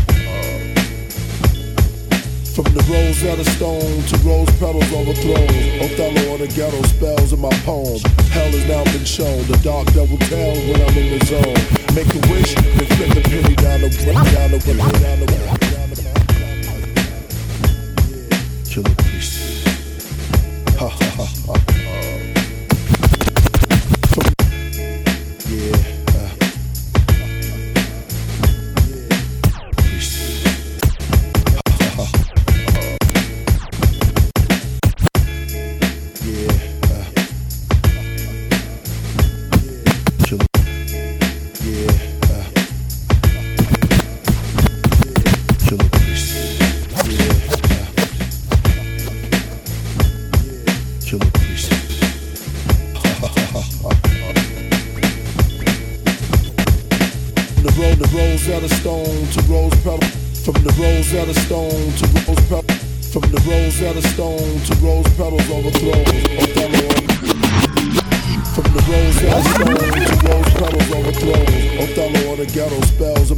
From 2.55 2.67
the 2.73 2.81
Rosetta 2.89 3.45
Stone 3.51 4.01
to 4.09 4.17
rose 4.25 4.49
petals 4.57 4.91
overthrown, 4.93 5.49
Othello 5.83 6.33
on 6.33 6.39
the 6.39 6.47
ghetto 6.55 6.81
spells 6.87 7.33
in 7.33 7.39
my 7.39 7.53
poem. 7.65 7.99
Hell 8.31 8.49
has 8.49 8.65
now 8.65 8.83
been 8.85 9.05
shown. 9.05 9.45
The 9.45 9.57
dark 9.61 9.93
devil 9.93 10.17
tells 10.17 10.57
when 10.57 10.81
I'm 10.81 10.97
in 10.97 11.19
the 11.19 11.25
zone. 11.25 11.61
Make 11.93 12.09
a 12.09 12.19
wish, 12.31 12.55
then 12.55 12.87
flip 12.97 13.13
the 13.13 13.21
penny 13.29 13.55
down 13.55 13.81
the 13.81 13.89
down 14.05 14.51
the 14.51 14.59
down 14.59 14.85
the 14.85 14.97
down 15.03 15.19
the 15.19 15.27
Killah 18.65 18.97
Priest. 18.97 19.67
Ha 20.79 20.87
ha 20.87 21.09
ha 21.17 21.24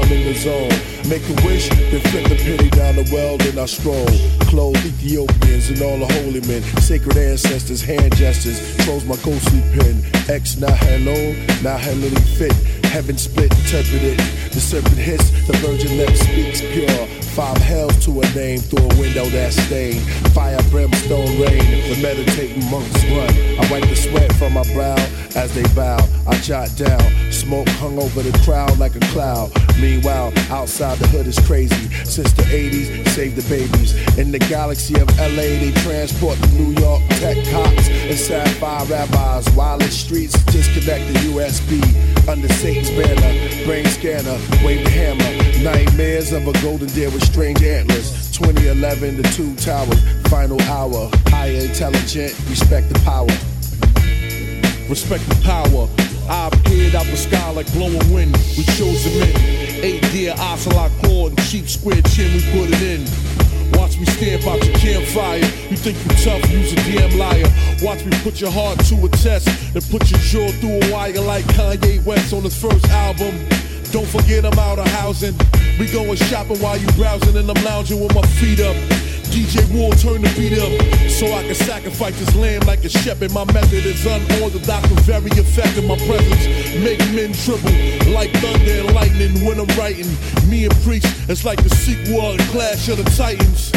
I'm 0.02 0.12
in 0.12 0.24
the 0.26 0.36
zone. 0.36 0.72
Make 1.10 1.24
a 1.30 1.36
wish, 1.46 1.70
then 1.70 2.02
flick 2.12 2.28
the 2.30 2.36
penny 2.36 2.70
down 2.70 2.96
the 2.96 3.10
well, 3.12 3.38
then 3.38 3.58
I 3.60 3.66
stroll. 3.66 4.06
Clothed 4.50 4.86
Ethiopians 4.86 5.70
and 5.70 5.82
all 5.82 5.98
the 6.00 6.12
holy 6.22 6.42
men. 6.42 6.62
Sacred 6.82 7.18
ancestors, 7.18 7.82
hand 7.82 8.16
gestures. 8.16 8.60
Close 8.84 9.06
my 9.06 9.16
ghostly 9.18 9.62
pen. 9.78 10.04
X, 10.30 10.58
now 10.58 10.74
hello, 10.74 11.34
now 11.62 11.78
hellily 11.78 12.22
fit. 12.38 12.54
Heaven 12.86 13.18
split, 13.18 13.52
interpreted. 13.64 14.20
The 14.52 14.60
serpent 14.60 14.98
hiss, 14.98 15.32
the 15.48 15.54
virgin 15.58 15.98
lip 15.98 16.16
speaks 16.16 16.62
pure. 16.62 17.08
Five 17.36 17.58
hells 17.60 17.98
to 18.04 18.12
a 18.20 18.30
name 18.36 18.60
through 18.60 18.84
a 18.84 19.00
window 19.00 19.24
that's 19.26 19.56
stained. 19.56 20.02
Fire, 20.34 20.60
brimstone, 20.70 21.40
rain. 21.40 21.90
The 21.90 21.98
meditating 22.02 22.70
monks 22.70 23.06
run. 23.06 23.30
I 23.58 23.68
wipe 23.72 23.88
the 23.88 23.96
sweat 23.96 24.34
from 24.34 24.54
my 24.54 24.64
brow 24.74 24.98
as 25.36 25.56
they 25.56 25.64
bow. 25.74 25.98
I 26.28 26.38
jot 26.40 26.76
down. 26.76 27.32
Smoke 27.32 27.70
hung 27.80 27.98
over 27.98 28.22
the 28.22 28.38
crowd 28.44 28.78
like 28.80 28.96
a 28.96 29.00
cloud. 29.12 29.50
Meanwhile, 29.80 30.34
outside 30.50 30.98
the 30.98 31.08
hood 31.08 31.26
is 31.26 31.40
crazy. 31.40 31.90
Since 32.04 32.34
the 32.34 32.44
80s, 32.44 33.08
save 33.10 33.38
the 33.38 33.44
babies. 33.44 33.96
In 34.18 34.32
the 34.32 34.40
galaxy 34.40 35.00
of 35.00 35.08
LA, 35.18 35.56
they 35.64 35.72
transport 35.84 36.38
the 36.40 36.48
New 36.48 36.74
York 36.82 37.02
tech 37.12 37.38
cops 37.48 37.88
and 37.90 38.18
sapphire 38.18 38.86
rabbis. 38.88 39.50
Wireless 39.52 39.98
streets 39.98 40.34
disconnect 40.46 41.08
the 41.14 41.20
USB. 41.32 41.82
Under 42.28 42.50
Satan's 42.56 42.90
banner, 42.92 43.66
brain 43.66 43.86
scanner, 43.86 44.38
wave 44.66 44.84
the 44.84 44.92
hammer. 44.92 45.64
Nightmares 45.64 46.32
of 46.34 46.48
a 46.48 46.54
golden 46.62 46.88
deer 46.90 47.10
strange 47.22 47.62
antlers. 47.64 48.32
2011, 48.32 49.18
the 49.18 49.24
two 49.30 49.56
towers, 49.56 50.02
final 50.30 50.62
hour. 50.64 51.10
Higher 51.28 51.66
intelligent, 51.66 52.34
respect 52.50 52.90
the 52.90 53.00
power. 53.00 53.28
Respect 54.90 55.28
the 55.30 55.40
power. 55.44 55.88
I 56.30 56.48
appeared 56.48 56.96
out 56.96 57.06
the 57.06 57.18
sky 57.18 57.52
like 57.52 57.72
blowing 57.74 57.98
wind. 58.14 58.36
We 58.58 58.64
chose 58.76 59.04
them 59.04 59.24
in. 59.24 59.36
Eight 59.84 60.02
deer, 60.12 60.34
ocelot 60.38 60.92
claw, 61.02 61.28
and 61.28 61.38
cheap 61.44 61.68
square 61.68 62.02
chin, 62.02 62.34
we 62.34 62.42
put 62.52 62.70
it 62.72 62.82
in. 62.82 63.08
Watch 63.80 63.98
me 63.98 64.06
stamp 64.06 64.46
out 64.48 64.64
your 64.66 64.76
campfire. 64.78 65.40
You 65.40 65.78
think 65.78 65.98
you're 66.06 66.18
tough, 66.20 66.52
use 66.52 66.74
a 66.74 66.76
damn 66.76 67.18
liar. 67.18 67.48
Watch 67.82 68.06
me 68.06 68.12
put 68.22 68.40
your 68.42 68.52
heart 68.52 68.80
to 68.86 68.96
a 69.06 69.10
test 69.10 69.48
and 69.76 69.84
put 69.90 70.10
your 70.12 70.20
jaw 70.20 70.52
through 70.60 70.80
a 70.82 70.92
wire 70.92 71.22
like 71.22 71.46
Kanye 71.46 72.04
West 72.06 72.34
on 72.34 72.44
his 72.44 72.60
first 72.60 72.88
album. 72.90 73.34
Don't 73.92 74.08
forget 74.08 74.46
I'm 74.46 74.58
out 74.60 74.80
of 74.80 74.88
housing. 74.88 75.36
We 75.82 75.92
going 75.92 76.16
shopping 76.16 76.60
while 76.60 76.78
you 76.78 76.86
browsing 76.90 77.36
and 77.36 77.50
I'm 77.50 77.64
lounging 77.64 78.00
with 78.00 78.14
my 78.14 78.22
feet 78.38 78.60
up. 78.60 78.76
DJ 79.34 79.66
Wall 79.74 79.90
turn 79.94 80.22
the 80.22 80.30
beat 80.38 80.54
up 80.54 80.70
so 81.10 81.26
I 81.34 81.42
can 81.42 81.56
sacrifice 81.56 82.20
this 82.20 82.36
lamb 82.36 82.62
like 82.68 82.86
a 82.86 82.90
shepherd. 82.90 83.34
My 83.34 83.46
method 83.46 83.84
is 83.88 84.06
unorthodox 84.06 84.88
but 84.88 85.00
very 85.00 85.32
effective. 85.32 85.84
My 85.86 85.98
presence 86.06 86.46
make 86.86 87.00
men 87.18 87.34
triple 87.34 88.14
like 88.14 88.30
thunder 88.34 88.72
and 88.72 88.94
lightning 88.94 89.44
when 89.44 89.60
I'm 89.60 89.66
writing. 89.76 90.06
Me 90.48 90.66
and 90.66 90.76
Priest, 90.84 91.08
it's 91.28 91.46
like 91.46 91.64
the 91.64 91.72
sequel 91.72 92.38
to 92.38 92.44
Clash 92.52 92.88
of 92.88 92.98
the 92.98 93.04
Titans. 93.18 93.72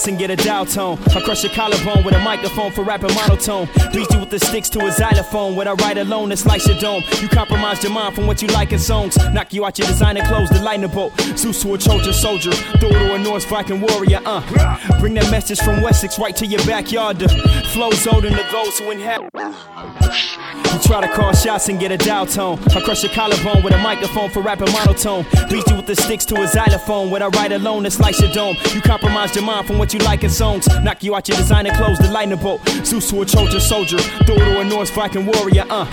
Shots 0.00 0.08
and 0.08 0.18
get 0.18 0.30
a 0.30 0.36
dial 0.36 0.66
tone. 0.66 0.98
I 1.14 1.20
crush 1.20 1.44
your 1.44 1.52
collarbone 1.52 2.04
with 2.04 2.14
a 2.14 2.20
microphone 2.20 2.72
for 2.72 2.82
rapping 2.84 3.14
monotone. 3.14 3.68
Beat 3.92 4.10
you 4.10 4.20
with 4.20 4.30
the 4.30 4.38
sticks 4.38 4.68
to 4.70 4.86
a 4.86 4.92
xylophone. 4.92 5.56
When 5.56 5.68
I 5.68 5.72
write 5.72 5.98
alone, 5.98 6.32
it's 6.32 6.46
like 6.46 6.66
your 6.66 6.78
dome. 6.78 7.02
You 7.20 7.28
compromise 7.28 7.82
your 7.82 7.92
mind 7.92 8.14
from 8.14 8.26
what 8.26 8.42
you 8.42 8.48
like 8.48 8.72
in 8.72 8.78
songs. 8.78 9.16
Knock 9.32 9.52
you 9.52 9.64
out 9.64 9.78
your 9.78 9.88
designer 9.88 10.22
clothes, 10.22 10.50
the 10.50 10.62
lightning 10.62 10.90
bolt. 10.90 11.18
Zeus 11.36 11.62
to 11.62 11.74
a 11.74 11.78
Trojan 11.78 12.12
soldier. 12.12 12.52
Thor 12.52 12.90
to 12.90 13.14
a 13.14 13.18
Norse 13.18 13.44
Viking 13.44 13.80
warrior, 13.80 14.20
uh. 14.24 14.40
Bring 15.00 15.14
that 15.14 15.30
message 15.30 15.60
from 15.60 15.82
Wessex 15.82 16.18
right 16.18 16.36
to 16.36 16.46
your 16.46 16.64
backyard. 16.66 17.18
The 17.18 17.28
flow's 17.72 18.06
older 18.06 18.30
than 18.30 18.46
those 18.52 18.78
who 18.78 18.90
inhabit. 18.90 19.30
Try 20.82 21.02
to 21.02 21.08
call 21.14 21.32
shots 21.32 21.68
and 21.68 21.78
get 21.78 21.92
a 21.92 21.96
dial 21.96 22.26
tone. 22.26 22.58
I 22.74 22.80
crush 22.80 23.04
your 23.04 23.12
collarbone 23.12 23.62
with 23.62 23.72
a 23.74 23.78
microphone 23.78 24.28
for 24.30 24.40
rapping 24.42 24.72
monotone. 24.72 25.24
Beat 25.48 25.64
you 25.68 25.76
with 25.76 25.86
the 25.86 25.94
sticks 25.94 26.24
to 26.26 26.34
a 26.42 26.48
xylophone. 26.48 27.10
When 27.10 27.22
I 27.22 27.28
write 27.28 27.52
alone, 27.52 27.86
it's 27.86 28.00
like 28.00 28.18
your 28.18 28.32
dome. 28.32 28.56
You 28.74 28.80
compromise 28.80 29.34
your 29.36 29.44
mind 29.44 29.66
from 29.66 29.78
what 29.78 29.92
you 29.94 30.00
like 30.00 30.24
in 30.24 30.30
songs. 30.30 30.66
Knock 30.82 31.02
you 31.04 31.14
out 31.14 31.28
your 31.28 31.36
designer 31.36 31.70
clothes, 31.74 31.98
the 31.98 32.10
lightning 32.10 32.38
bolt. 32.38 32.66
Zeus 32.84 33.08
to 33.10 33.22
a 33.22 33.26
Trojan 33.26 33.60
soldier. 33.60 33.98
Thor 33.98 34.36
to 34.36 34.60
a 34.60 34.64
Norse 34.64 34.90
Viking 34.90 35.26
warrior, 35.26 35.64
uh. 35.70 35.86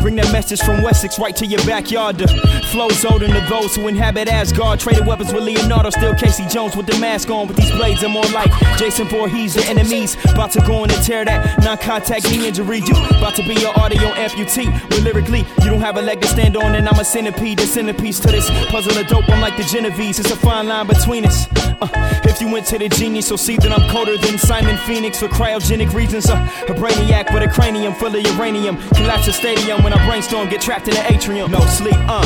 Bring 0.00 0.16
that 0.16 0.32
message 0.32 0.60
from 0.62 0.82
Wessex 0.82 1.18
right 1.18 1.36
to 1.36 1.44
your 1.44 1.62
backyard. 1.66 2.16
The 2.16 2.28
flow's 2.72 3.04
older 3.04 3.26
to 3.26 3.46
those 3.50 3.76
who 3.76 3.88
inhabit 3.88 4.28
Asgard. 4.28 4.80
Traded 4.80 5.06
weapons 5.06 5.32
with 5.32 5.42
Leonardo, 5.42 5.90
still 5.90 6.14
Casey 6.14 6.46
Jones 6.46 6.74
with 6.74 6.86
the 6.86 6.98
mask 6.98 7.28
on. 7.28 7.48
With 7.48 7.56
these 7.56 7.70
blades, 7.72 8.02
I'm 8.02 8.12
more 8.12 8.24
like 8.32 8.50
Jason 8.78 9.08
Voorhees, 9.08 9.54
the 9.54 9.64
enemies. 9.66 10.16
About 10.24 10.52
to 10.52 10.60
go 10.60 10.84
in 10.84 10.90
and 10.90 11.02
tear 11.02 11.24
that 11.24 11.62
non 11.62 11.76
contact 11.76 12.30
knee 12.30 12.48
injury. 12.48 12.78
You 12.78 12.94
about 13.10 13.34
to 13.36 13.42
be 13.42 13.54
your 13.60 13.78
audio 13.78 14.08
amputee. 14.28 14.70
But 14.88 15.00
lyrically, 15.00 15.44
you 15.62 15.70
don't 15.70 15.80
have 15.80 15.96
a 15.96 16.02
leg 16.02 16.20
to 16.20 16.28
stand 16.28 16.56
on, 16.56 16.74
and 16.74 16.88
I'm 16.88 16.98
a 16.98 17.04
centipede, 17.04 17.58
the 17.58 17.66
centerpiece 17.66 18.20
to 18.20 18.28
this 18.28 18.48
puzzle 18.70 18.96
of 18.98 19.06
dope. 19.06 19.28
I'm 19.28 19.40
like 19.40 19.56
the 19.56 19.64
Genovese, 19.64 20.18
it's 20.18 20.30
a 20.30 20.36
fine 20.36 20.68
line 20.68 20.86
between 20.86 21.24
us. 21.24 21.48
Uh, 21.80 21.88
if 22.24 22.40
you 22.40 22.50
went 22.50 22.66
to 22.66 22.78
the 22.78 22.88
genius, 22.88 23.28
you'll 23.28 23.38
see 23.38 23.56
that 23.56 23.70
I'm 23.70 23.88
colder 23.90 24.16
than 24.18 24.38
Simon 24.38 24.76
Phoenix 24.78 25.18
for 25.20 25.28
cryogenic 25.28 25.92
reasons. 25.92 26.28
Uh, 26.28 26.48
a 26.68 26.72
brainiac 26.72 27.32
with 27.32 27.42
a 27.42 27.48
cranium 27.48 27.94
full 27.94 28.14
of 28.14 28.22
uranium. 28.22 28.76
Collapse 28.94 29.28
a 29.28 29.32
stadium 29.32 29.82
when 29.82 29.92
I 29.92 30.04
brainstorm, 30.08 30.48
get 30.48 30.60
trapped 30.60 30.88
in 30.88 30.94
the 30.94 31.12
atrium. 31.12 31.50
No 31.50 31.60
sleep, 31.60 31.96
uh. 31.96 32.24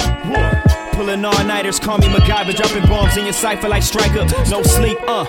Pulling 0.93 1.25
all 1.25 1.45
nighters, 1.45 1.81
call 1.81 1.99
me 1.99 2.07
MacGyver, 2.07 2.55
dropping 2.55 2.89
bombs 2.89 3.17
in 3.17 3.25
your 3.25 3.33
cipher 3.33 3.69
like 3.69 3.83
Striker. 3.83 4.25
No 4.51 4.63
sleep, 4.63 4.99
uh. 5.07 5.25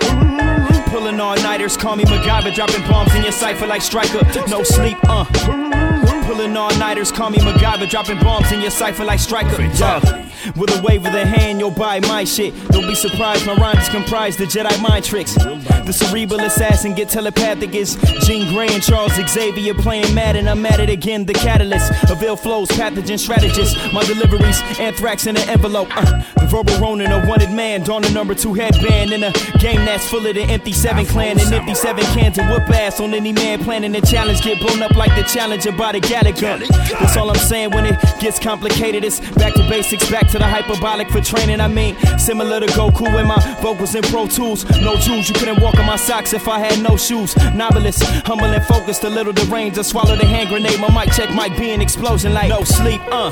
Pulling 0.87 1.19
all 1.19 1.35
nighters, 1.37 1.75
call 1.75 1.95
me 1.95 2.03
MacGyver, 2.03 2.53
dropping 2.53 2.81
bombs 2.89 3.13
in 3.15 3.23
your 3.23 3.31
cipher 3.31 3.67
like 3.67 3.81
Striker. 3.81 4.21
No 4.49 4.63
sleep, 4.63 4.97
uh. 5.03 5.92
Pulling 6.33 6.57
all 6.57 6.75
nighters, 6.79 7.11
call 7.11 7.29
me 7.29 7.37
MacGyver, 7.37 7.87
dropping 7.87 8.19
bombs 8.21 8.51
in 8.51 8.59
your 8.59 8.71
cipher 8.71 9.05
like 9.05 9.19
Striker. 9.19 9.61
Yeah. 9.61 10.31
With 10.57 10.77
a 10.77 10.81
wave 10.81 11.05
of 11.05 11.13
the 11.13 11.25
hand, 11.25 11.59
you'll 11.59 11.71
buy 11.71 11.99
my 12.01 12.23
shit. 12.23 12.53
Don't 12.69 12.87
be 12.87 12.95
surprised, 12.95 13.45
my 13.45 13.53
rhymes 13.55 13.87
comprise 13.89 14.35
the 14.35 14.45
Jedi 14.45 14.81
mind 14.81 15.05
tricks. 15.05 15.35
The 15.35 15.93
cerebral 15.93 16.41
assassin 16.41 16.95
get 16.95 17.09
telepathic 17.09 17.75
is 17.75 17.95
Jean 18.25 18.51
Grey 18.53 18.67
and 18.73 18.83
Charles 18.83 19.13
Xavier 19.13 19.73
playing 19.75 20.13
mad, 20.13 20.35
and 20.35 20.49
I'm 20.49 20.65
at 20.65 20.79
it 20.79 20.89
again. 20.89 21.25
The 21.25 21.33
catalyst 21.33 21.91
of 22.09 22.21
ill 22.21 22.35
flows, 22.35 22.67
pathogen 22.69 23.19
strategist. 23.19 23.77
My 23.93 24.03
deliveries, 24.03 24.59
anthrax 24.79 25.27
in 25.27 25.37
an 25.37 25.47
envelope. 25.47 25.95
Uh, 25.95 26.23
the 26.35 26.47
verbal 26.47 26.77
Ronin, 26.79 27.11
a 27.11 27.25
wanted 27.27 27.51
man, 27.51 27.83
don 27.83 28.01
the 28.01 28.09
number 28.09 28.33
two 28.33 28.53
headband 28.53 29.13
in 29.13 29.23
a 29.23 29.31
game 29.59 29.85
that's 29.85 30.09
full 30.09 30.25
of 30.25 30.35
the 30.35 30.43
empty 30.43 30.73
seven 30.73 31.05
clan 31.05 31.39
and 31.39 31.53
empty 31.53 31.75
seven 31.75 32.03
cans 32.05 32.37
and 32.37 32.49
whoop 32.49 32.69
ass 32.71 32.99
on 32.99 33.13
any 33.13 33.31
man 33.31 33.63
planning 33.63 33.95
a 33.95 34.01
challenge. 34.01 34.41
Get 34.41 34.59
blown 34.59 34.81
up 34.81 34.95
like 34.95 35.15
the 35.15 35.23
challenger 35.23 35.71
by 35.71 35.93
the 35.93 36.01
Gallagher. 36.31 36.65
That's 36.99 37.17
all 37.17 37.29
I'm 37.29 37.35
saying 37.35 37.71
when 37.71 37.85
it 37.85 37.99
gets 38.19 38.39
complicated. 38.39 39.03
It's 39.03 39.19
back 39.31 39.53
to 39.55 39.67
basics, 39.69 40.09
back 40.09 40.27
to 40.29 40.37
the 40.37 40.45
hyperbolic 40.45 41.09
for 41.09 41.21
training. 41.21 41.59
I 41.59 41.67
mean, 41.67 41.95
similar 42.17 42.59
to 42.59 42.67
Goku 42.67 43.13
when 43.13 43.27
my 43.27 43.39
vocals 43.61 43.95
in 43.95 44.03
Pro 44.03 44.27
Tools. 44.27 44.65
No 44.81 44.95
jewels, 44.95 45.27
you 45.27 45.35
couldn't 45.35 45.61
walk 45.61 45.77
on 45.79 45.85
my 45.85 45.95
socks 45.95 46.33
if 46.33 46.47
I 46.47 46.59
had 46.59 46.81
no 46.81 46.97
shoes. 46.97 47.35
Novelist, 47.53 48.03
humble 48.25 48.45
and 48.45 48.63
focused, 48.65 49.03
a 49.03 49.09
little 49.09 49.33
deranged. 49.33 49.77
I 49.77 49.81
swallowed 49.81 50.21
a 50.21 50.25
hand 50.25 50.49
grenade. 50.49 50.79
My 50.79 50.89
mic 50.93 51.13
check 51.13 51.29
might 51.31 51.57
be 51.57 51.71
an 51.71 51.81
explosion 51.81 52.33
like 52.33 52.49
no 52.49 52.63
sleep. 52.63 53.01
Uh, 53.11 53.31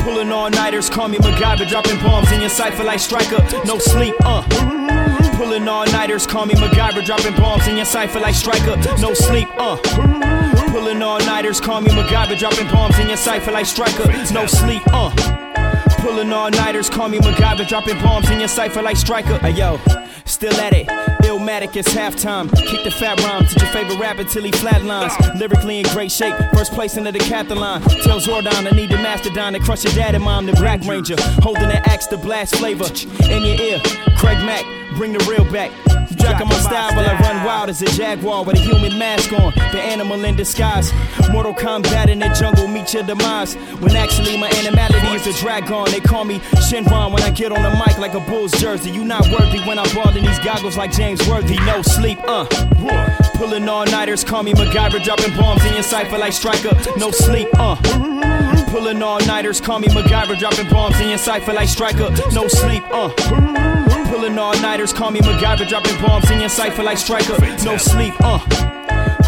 pulling 0.00 0.30
all 0.30 0.50
nighters, 0.50 0.88
call 0.88 1.08
me 1.08 1.18
MacGyver, 1.18 1.68
dropping 1.68 1.98
bombs 2.00 2.30
in 2.32 2.40
your 2.40 2.50
cipher 2.50 2.84
like 2.84 3.00
Striker. 3.00 3.42
No 3.66 3.78
sleep. 3.78 4.14
Uh. 4.20 4.42
Pulling 5.36 5.68
all 5.68 5.84
nighters, 5.86 6.26
call 6.26 6.46
me 6.46 6.54
MacGyver, 6.54 7.04
dropping 7.04 7.34
bombs 7.34 7.66
in 7.68 7.76
your 7.76 7.84
cipher 7.84 8.20
like 8.20 8.34
Striker. 8.34 8.76
No 9.00 9.12
sleep, 9.12 9.48
uh. 9.58 10.35
Pulling 10.76 11.00
all 11.00 11.18
nighters, 11.20 11.58
call 11.58 11.80
me 11.80 11.88
MacGyver, 11.88 12.38
dropping 12.38 12.66
bombs 12.66 12.98
in 12.98 13.08
your 13.08 13.16
cipher 13.16 13.50
like 13.50 13.64
Striker. 13.64 14.12
No 14.34 14.44
sleep, 14.44 14.82
uh. 14.88 15.10
Pulling 16.00 16.30
all 16.30 16.50
nighters, 16.50 16.90
call 16.90 17.08
me 17.08 17.18
MacGyver, 17.18 17.66
dropping 17.66 17.98
bombs 18.00 18.28
in 18.28 18.38
your 18.38 18.48
cipher 18.48 18.82
like 18.82 18.98
Striker. 18.98 19.38
Hey 19.38 19.52
yo, 19.52 19.80
still 20.26 20.52
at 20.60 20.74
it. 20.74 20.86
Illmatic, 21.24 21.76
it's 21.76 21.88
halftime. 21.88 22.54
Kick 22.66 22.84
the 22.84 22.90
fat 22.90 23.18
rhymes 23.22 23.54
to 23.54 23.64
your 23.64 23.72
favorite 23.72 23.98
rapper 23.98 24.24
till 24.24 24.44
he 24.44 24.50
flatlines. 24.50 25.40
Lyrically 25.40 25.78
in 25.78 25.86
great 25.94 26.12
shape, 26.12 26.34
first 26.52 26.74
place 26.74 26.98
in 26.98 27.04
the 27.04 27.10
decathlon. 27.10 27.82
Tell 28.02 28.20
Zordon 28.20 28.70
I 28.70 28.76
need 28.76 28.90
the 28.90 28.98
mastodon 28.98 29.54
to 29.54 29.60
crush 29.60 29.82
your 29.82 29.94
dad 29.94 30.14
and 30.14 30.24
mom, 30.24 30.44
the 30.44 30.52
Black 30.52 30.84
Ranger. 30.84 31.16
Holding 31.40 31.68
the 31.68 31.80
axe 31.88 32.06
to 32.08 32.18
blast 32.18 32.54
flavor 32.56 32.84
in 33.32 33.42
your 33.42 33.58
ear. 33.58 33.80
Craig 34.18 34.36
Mack, 34.44 34.66
bring 34.96 35.12
the 35.12 35.24
real 35.30 35.44
back. 35.52 35.70
You 36.10 36.16
Jacking 36.16 36.48
my 36.48 36.58
style 36.58 36.94
while 36.96 37.08
I 37.08 37.18
run 37.20 37.44
wild 37.44 37.68
as 37.68 37.82
a 37.82 37.86
jaguar 37.86 38.44
with 38.44 38.56
a 38.56 38.60
human 38.60 38.98
mask 38.98 39.32
on. 39.32 39.52
The 39.72 39.80
animal 39.80 40.24
in 40.24 40.36
disguise. 40.36 40.92
Mortal 41.30 41.54
Kombat 41.54 42.08
in 42.08 42.18
the 42.18 42.28
jungle, 42.28 42.66
meet 42.66 42.94
your 42.94 43.02
demise. 43.02 43.54
When 43.80 43.94
actually 43.96 44.38
my 44.38 44.48
animality 44.50 45.08
is 45.14 45.26
a 45.26 45.32
dragon. 45.40 45.84
They 45.86 46.00
call 46.00 46.24
me 46.24 46.38
Shenron 46.68 47.12
when 47.12 47.22
I 47.22 47.30
get 47.30 47.52
on 47.52 47.62
the 47.62 47.70
mic 47.70 47.98
like 47.98 48.14
a 48.14 48.20
Bulls 48.20 48.52
jersey. 48.52 48.90
You 48.90 49.04
not 49.04 49.28
worthy 49.28 49.60
when 49.60 49.78
I 49.78 49.92
ball 49.94 50.16
in 50.16 50.24
these 50.24 50.38
goggles 50.40 50.76
like 50.76 50.92
James 50.92 51.26
Worthy. 51.28 51.56
No 51.66 51.82
sleep, 51.82 52.18
uh. 52.24 52.46
Pulling 53.34 53.68
all 53.68 53.84
nighters, 53.86 54.24
call 54.24 54.42
me 54.42 54.52
MacGyver, 54.54 55.02
dropping 55.04 55.36
bombs 55.36 55.64
in 55.66 55.74
your 55.74 55.82
cipher 55.82 56.18
like 56.18 56.32
Striker. 56.32 56.74
No 56.98 57.10
sleep, 57.10 57.48
uh. 57.54 57.76
Pulling 58.76 59.02
all 59.02 59.18
nighters, 59.20 59.58
call 59.58 59.78
me 59.78 59.88
MacGyver, 59.88 60.38
dropping 60.38 60.68
bombs 60.68 61.00
in 61.00 61.08
your 61.08 61.16
cipher 61.16 61.54
like 61.54 61.66
Striker. 61.66 62.10
No 62.34 62.46
sleep, 62.46 62.82
uh. 62.90 63.08
Pulling 64.10 64.38
all 64.38 64.52
nighters, 64.60 64.92
call 64.92 65.10
me 65.10 65.18
MacGyver, 65.20 65.66
dropping 65.66 65.98
bombs 66.02 66.30
in 66.30 66.40
your 66.40 66.50
cipher 66.50 66.82
like 66.82 66.98
Striker. 66.98 67.40
No 67.64 67.78
sleep, 67.78 68.12
uh. 68.20 68.38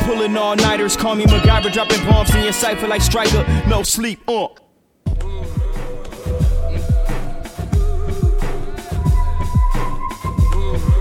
Pulling 0.05 0.37
all 0.37 0.55
nighters, 0.55 0.99
call 0.99 1.15
me 1.15 1.25
MacGyver, 1.25 1.73
dropping 1.73 2.05
bombs 2.05 2.35
in 2.35 2.45
your 2.45 2.53
cipher 2.53 2.87
like 2.87 3.01
Striker. 3.01 3.47
No 3.67 3.83
sleep, 3.83 4.21
uh. 4.29 4.49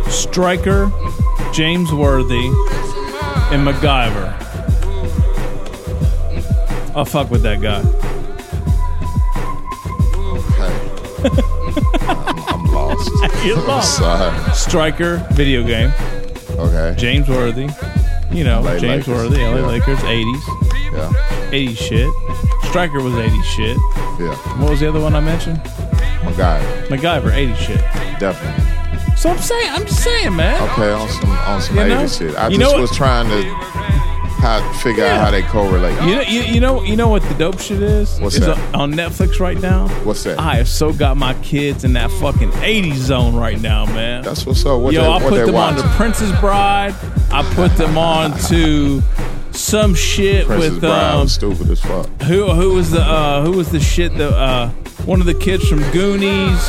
Striker, 0.10 0.90
James 1.52 1.92
Worthy, 1.92 2.48
and 3.52 3.68
MacGyver. 3.68 4.36
I'll 6.96 7.04
fuck 7.04 7.30
with 7.30 7.44
that 7.44 7.60
guy. 7.62 7.84
sorry. 13.84 14.54
Striker, 14.54 15.18
video 15.32 15.64
game. 15.64 15.92
Okay. 16.52 16.96
James 16.98 17.28
Worthy. 17.28 17.68
You 18.32 18.44
know, 18.44 18.62
LA 18.62 18.78
James 18.78 19.08
Lakers. 19.08 19.30
Worthy, 19.30 19.44
LA 19.44 19.56
Yeah. 19.58 19.66
Lakers, 19.68 20.00
80s. 20.00 20.42
Yeah. 20.94 21.52
80s 21.52 21.78
shit. 21.78 22.10
Striker 22.70 23.02
was 23.02 23.14
80s 23.14 23.44
shit. 23.44 23.78
Yeah. 24.20 24.36
What 24.60 24.70
was 24.72 24.80
the 24.80 24.90
other 24.90 25.00
one 25.00 25.16
I 25.16 25.20
mentioned? 25.20 25.58
MacGyver. 26.24 26.88
MacGyver, 26.88 27.32
80s 27.32 27.56
shit. 27.58 27.78
Definitely. 28.20 28.64
So 29.16 29.30
I'm 29.32 29.38
saying, 29.40 29.70
I'm 29.72 29.86
just 29.86 30.04
saying, 30.04 30.36
man. 30.36 30.62
Okay, 30.72 30.92
on 30.92 31.10
some 31.10 31.30
on 31.32 31.62
some 31.62 31.76
You 31.78 31.82
80 31.84 31.94
know? 31.94 32.08
shit. 32.08 32.36
I 32.36 32.48
You 32.50 32.58
just 32.60 32.72
know 32.76 32.82
was 32.82 32.96
trying 32.96 33.28
to 33.30 33.42
how 34.48 34.74
figure 34.74 35.06
out 35.06 35.20
how 35.26 35.32
they 35.32 35.42
correlate. 35.44 36.00
You 36.04 36.16
know, 36.16 36.22
you, 36.22 36.42
you 36.42 36.60
know, 36.60 36.84
you 36.84 36.96
know 36.96 37.10
what 37.10 37.22
the 37.24 37.34
dope 37.36 37.60
shit 37.60 37.82
is? 37.82 38.20
What's 38.20 38.36
Is 38.36 38.46
that? 38.46 38.58
On 38.76 38.94
Netflix 38.94 39.40
right 39.40 39.60
now. 39.60 39.88
What's 40.04 40.24
that? 40.24 40.40
I 40.40 40.56
have 40.56 40.68
so 40.70 40.94
got 40.94 41.18
my 41.18 41.34
kids 41.42 41.84
in 41.84 41.94
that 41.94 42.10
fucking 42.12 42.52
80s 42.52 42.94
zone 42.96 43.36
right 43.36 43.60
now, 43.60 43.86
man. 43.86 44.24
That's 44.24 44.46
what's 44.46 44.66
up. 44.66 44.80
What 44.82 44.94
Yo, 44.94 45.02
they, 45.02 45.10
I 45.26 45.30
put 45.30 45.46
them 45.46 45.56
on 45.56 45.76
the 45.76 45.84
Princess 45.96 46.32
Bride. 46.40 46.96
I 47.32 47.44
put 47.56 47.76
them 47.76 47.98
on 47.98 48.38
to 48.50 49.02
some 49.52 49.96
shit 49.96 50.46
Princess 50.46 50.72
with 50.72 50.82
Bride 50.82 51.14
um 51.16 51.28
stupid 51.28 51.70
as 51.72 51.82
fuck. 51.82 52.08
who 52.24 52.46
who 52.52 52.76
was 52.76 52.92
the 52.92 53.02
uh 53.02 53.44
who 53.44 53.52
was 53.54 53.72
the 53.72 53.80
shit 53.80 54.14
that 54.18 54.32
uh 54.32 54.70
one 55.06 55.20
of 55.20 55.26
the 55.26 55.34
kids 55.34 55.68
from 55.68 55.80
Goonies 55.92 56.60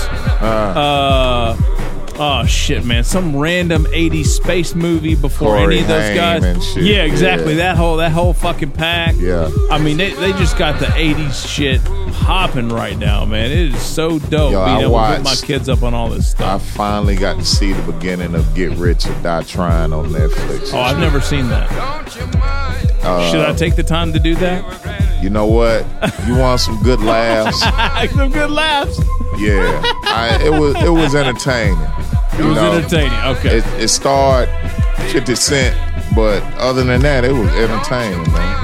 Uh. 0.41 1.57
uh 1.57 1.78
oh 2.21 2.45
shit 2.47 2.85
man 2.85 3.05
some 3.05 3.37
random 3.37 3.85
80s 3.87 4.27
space 4.27 4.75
movie 4.75 5.15
before 5.15 5.57
Corey 5.57 5.63
any 5.77 5.83
of 5.83 5.89
those 5.89 6.17
Haim 6.19 6.43
guys 6.43 6.77
yeah 6.77 7.05
exactly 7.05 7.53
yeah. 7.53 7.59
that 7.59 7.77
whole 7.77 7.97
that 7.99 8.11
whole 8.13 8.33
fucking 8.33 8.73
pack 8.73 9.15
Yeah. 9.17 9.51
I 9.71 9.79
mean 9.79 9.97
they, 9.99 10.13
they 10.15 10.33
just 10.33 10.59
got 10.59 10.81
the 10.81 10.87
80s 10.87 11.49
shit 11.49 11.81
hopping 12.13 12.69
right 12.71 12.99
now 12.99 13.25
man 13.25 13.47
it 13.47 13.53
is 13.73 13.81
so 13.81 14.19
dope 14.19 14.53
Yo, 14.53 14.65
being 14.65 14.79
I 14.79 14.83
able 14.83 14.99
to 14.99 15.15
put 15.17 15.25
my 15.25 15.47
kids 15.47 15.69
up 15.69 15.83
on 15.83 15.95
all 15.95 16.09
this 16.11 16.29
stuff 16.31 16.63
I 16.63 16.77
finally 16.77 17.15
got 17.17 17.37
to 17.39 17.45
see 17.45 17.73
the 17.73 17.93
beginning 17.93 18.35
of 18.35 18.53
Get 18.55 18.73
Rich 18.73 19.07
or 19.07 19.15
Die 19.23 19.43
Trying 19.45 19.93
on 19.93 20.07
Netflix. 20.09 20.75
oh 20.75 20.81
I've 20.81 20.99
never 20.99 21.21
seen 21.21 21.49
that 21.49 21.71
Uh, 23.05 23.31
should 23.31 23.41
I 23.47 23.55
take 23.55 23.77
the 23.77 23.83
time 23.85 24.13
to 24.13 24.19
do 24.19 24.35
that 24.37 25.23
You 25.23 25.31
know 25.31 25.47
what? 25.47 25.87
You 26.27 26.37
want 26.37 26.61
some 26.61 26.83
good 26.83 27.01
laughs? 27.01 27.61
some 28.15 28.31
good 28.33 28.51
laughs 28.51 28.99
Yeah, 29.39 29.81
I, 30.05 30.39
it 30.43 30.51
was 30.51 30.75
it 30.83 30.91
was 30.91 31.15
entertaining. 31.15 31.79
It 32.39 32.45
was 32.45 32.59
entertaining, 32.59 33.19
okay. 33.37 33.59
It, 33.59 33.65
it 33.83 33.89
starred 33.89 34.49
Fifty 35.11 35.35
Cent, 35.35 35.77
but 36.15 36.43
other 36.55 36.85
than 36.85 37.01
that, 37.03 37.25
it 37.25 37.33
was 37.33 37.49
entertaining, 37.51 38.23
man. 38.33 38.55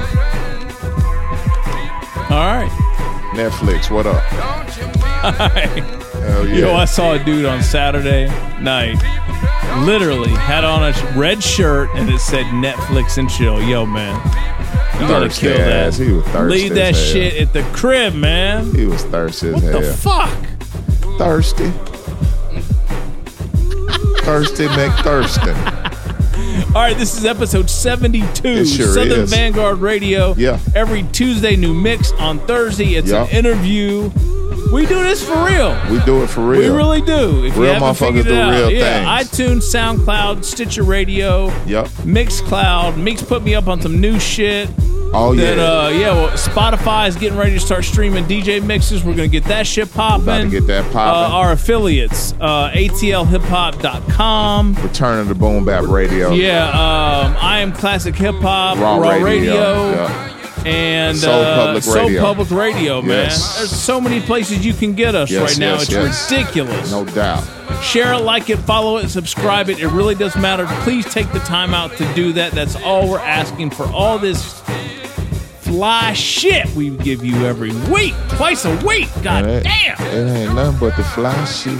all 2.31 2.45
right 2.55 2.71
Netflix, 3.35 3.91
what 3.91 4.05
up? 4.05 4.21
Hell 6.13 6.47
yeah! 6.47 6.55
Yo, 6.57 6.73
I 6.73 6.85
saw 6.85 7.13
a 7.13 7.19
dude 7.23 7.45
on 7.45 7.61
Saturday 7.61 8.27
night. 8.61 8.95
Literally 9.85 10.29
had 10.29 10.63
on 10.63 10.83
a 10.83 10.93
red 11.19 11.43
shirt 11.43 11.89
and 11.95 12.09
it 12.09 12.19
said 12.19 12.45
Netflix 12.45 13.17
and 13.17 13.29
chill. 13.29 13.61
Yo, 13.61 13.85
man, 13.85 14.15
you 14.93 15.01
gotta 15.07 15.25
Thirsty 15.27 15.41
kill 15.47 15.57
that. 15.57 15.87
ass. 15.87 15.97
He 15.97 16.11
was 16.13 16.23
thirsty 16.27 16.59
Leave 16.61 16.75
that 16.75 16.93
as 16.95 16.97
shit 17.11 17.33
at 17.41 17.51
the 17.51 17.63
crib, 17.77 18.13
man. 18.13 18.73
He 18.73 18.85
was 18.85 19.03
thirsty 19.03 19.49
as 19.49 19.53
What 19.55 19.63
hell. 19.63 19.81
the 19.81 19.93
fuck? 19.93 21.17
Thirsty. 21.17 21.73
Thirsty 24.25 24.65
McThurston. 24.67 25.55
All 26.75 26.81
right, 26.81 26.97
this 26.97 27.15
is 27.17 27.25
episode 27.25 27.69
72, 27.69 28.65
sure 28.65 28.87
Southern 28.93 29.21
is. 29.21 29.29
Vanguard 29.31 29.77
Radio. 29.79 30.33
Yeah. 30.35 30.59
Every 30.73 31.03
Tuesday, 31.03 31.55
new 31.55 31.73
mix. 31.73 32.11
On 32.13 32.39
Thursday, 32.39 32.95
it's 32.95 33.11
Yeah. 33.11 33.23
an 33.25 33.29
interview. 33.29 34.09
We 34.73 34.85
do 34.87 34.95
this 35.03 35.23
for 35.23 35.35
real. 35.45 35.77
We 35.91 35.99
do 36.05 36.23
it 36.23 36.27
for 36.27 36.41
real. 36.41 36.59
We 36.61 36.67
really 36.77 37.01
do. 37.01 37.45
If 37.45 37.55
Real 37.55 37.75
motherfuckers 37.75 38.23
do 38.25 38.35
out, 38.35 38.49
real 38.51 38.71
yeah, 38.71 39.15
things. 39.23 39.29
iTunes, 39.29 39.63
SoundCloud, 39.73 40.43
Stitcher 40.43 40.83
Radio, 40.83 41.53
Yep. 41.67 41.87
Mixcloud. 42.03 42.97
Mix 42.97 43.21
put 43.21 43.43
me 43.43 43.53
up 43.53 43.67
on 43.67 43.79
some 43.79 44.01
new 44.01 44.19
shit. 44.19 44.69
Oh 45.17 45.33
That, 45.33 45.57
yeah. 45.57 45.63
uh, 45.63 45.87
yeah, 45.89 46.13
well, 46.13 46.29
Spotify 46.31 47.07
is 47.07 47.15
getting 47.15 47.37
ready 47.37 47.53
to 47.53 47.59
start 47.59 47.85
streaming 47.85 48.25
DJ 48.25 48.61
mixes. 48.63 49.01
We're 49.03 49.15
going 49.15 49.29
to 49.29 49.39
get 49.39 49.45
that 49.47 49.65
shit 49.65 49.91
popping. 49.93 50.23
About 50.23 50.41
to 50.41 50.49
get 50.49 50.67
that 50.67 50.85
Uh, 50.85 50.91
popping. 50.91 51.33
our 51.33 51.51
affiliates, 51.53 52.33
uh, 52.41 52.69
atlhiphop.com. 52.71 54.75
Return 54.81 55.19
of 55.19 55.27
the 55.29 55.35
Boom 55.35 55.63
Bap 55.65 55.85
Radio. 55.87 56.31
Yeah, 56.31 56.67
um, 56.69 57.35
I 57.39 57.59
am 57.59 57.71
Classic 57.71 58.13
Hip 58.15 58.35
Hop, 58.35 58.77
Raw 58.77 58.97
Raw, 58.97 59.09
Radio, 59.11 59.23
Radio, 59.23 59.91
yeah. 59.91 60.63
and 60.65 61.17
Soul 61.17 61.33
uh, 61.41 61.65
Public 61.65 61.83
Soul 61.83 62.05
Radio. 62.07 62.21
Public 62.21 62.51
Radio, 62.51 63.01
man. 63.01 63.09
Yes. 63.29 63.57
There's 63.57 63.71
so 63.71 64.01
many 64.01 64.19
places 64.21 64.65
you 64.65 64.73
can 64.73 64.93
get 64.93 65.15
us 65.15 65.31
Yes, 65.31 65.41
right 65.51 65.59
now. 65.59 65.73
yes, 65.75 65.89
it's 65.91 66.31
ridiculous. 66.31 66.91
No 66.91 67.05
doubt. 67.05 67.43
Share 67.83 68.13
it, 68.13 68.19
like 68.21 68.49
it, 68.49 68.57
follow 68.57 68.97
it, 68.97 69.09
subscribe 69.09 69.69
it. 69.69 69.79
It 69.79 69.87
really 69.87 70.15
does 70.15 70.35
matter. 70.35 70.65
Please 70.83 71.05
take 71.05 71.31
the 71.31 71.39
time 71.39 71.73
out 71.73 71.95
to 71.97 72.13
do 72.13 72.31
that. 72.33 72.51
That's 72.51 72.75
all 72.77 73.09
we're 73.09 73.19
asking 73.19 73.71
for 73.71 73.85
all 73.91 74.17
this 74.19 74.61
fly 75.75 76.13
shit 76.13 76.65
we 76.73 76.89
give 76.91 77.23
you 77.23 77.45
every 77.45 77.71
week, 77.91 78.13
twice 78.29 78.63
a 78.63 78.73
week. 78.85 79.09
God 79.21 79.45
it, 79.45 79.63
damn. 79.63 79.99
It 80.07 80.37
ain't 80.45 80.55
nothing 80.55 80.79
but 80.79 80.95
the 80.95 81.03
fly 81.03 81.43
shit. 81.43 81.77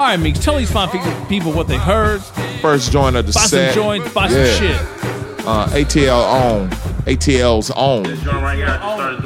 All 0.00 0.08
right, 0.08 0.18
Meeks, 0.18 0.40
tell 0.40 0.56
these 0.56 0.70
fine 0.70 0.88
people- 1.28 1.52
what 1.52 1.68
they 1.68 1.76
heard. 1.76 2.20
First 2.60 2.90
joint 2.90 3.14
of 3.14 3.24
the 3.26 3.32
Buy 3.32 3.40
some 3.42 3.48
set. 3.50 3.74
joints, 3.74 4.12
buy 4.12 4.26
some 4.28 4.44
shit. 4.44 4.76
Uh, 5.46 5.66
ATL 5.72 6.24
on. 6.24 6.70
ATL's 7.06 7.70
on. 7.70 8.04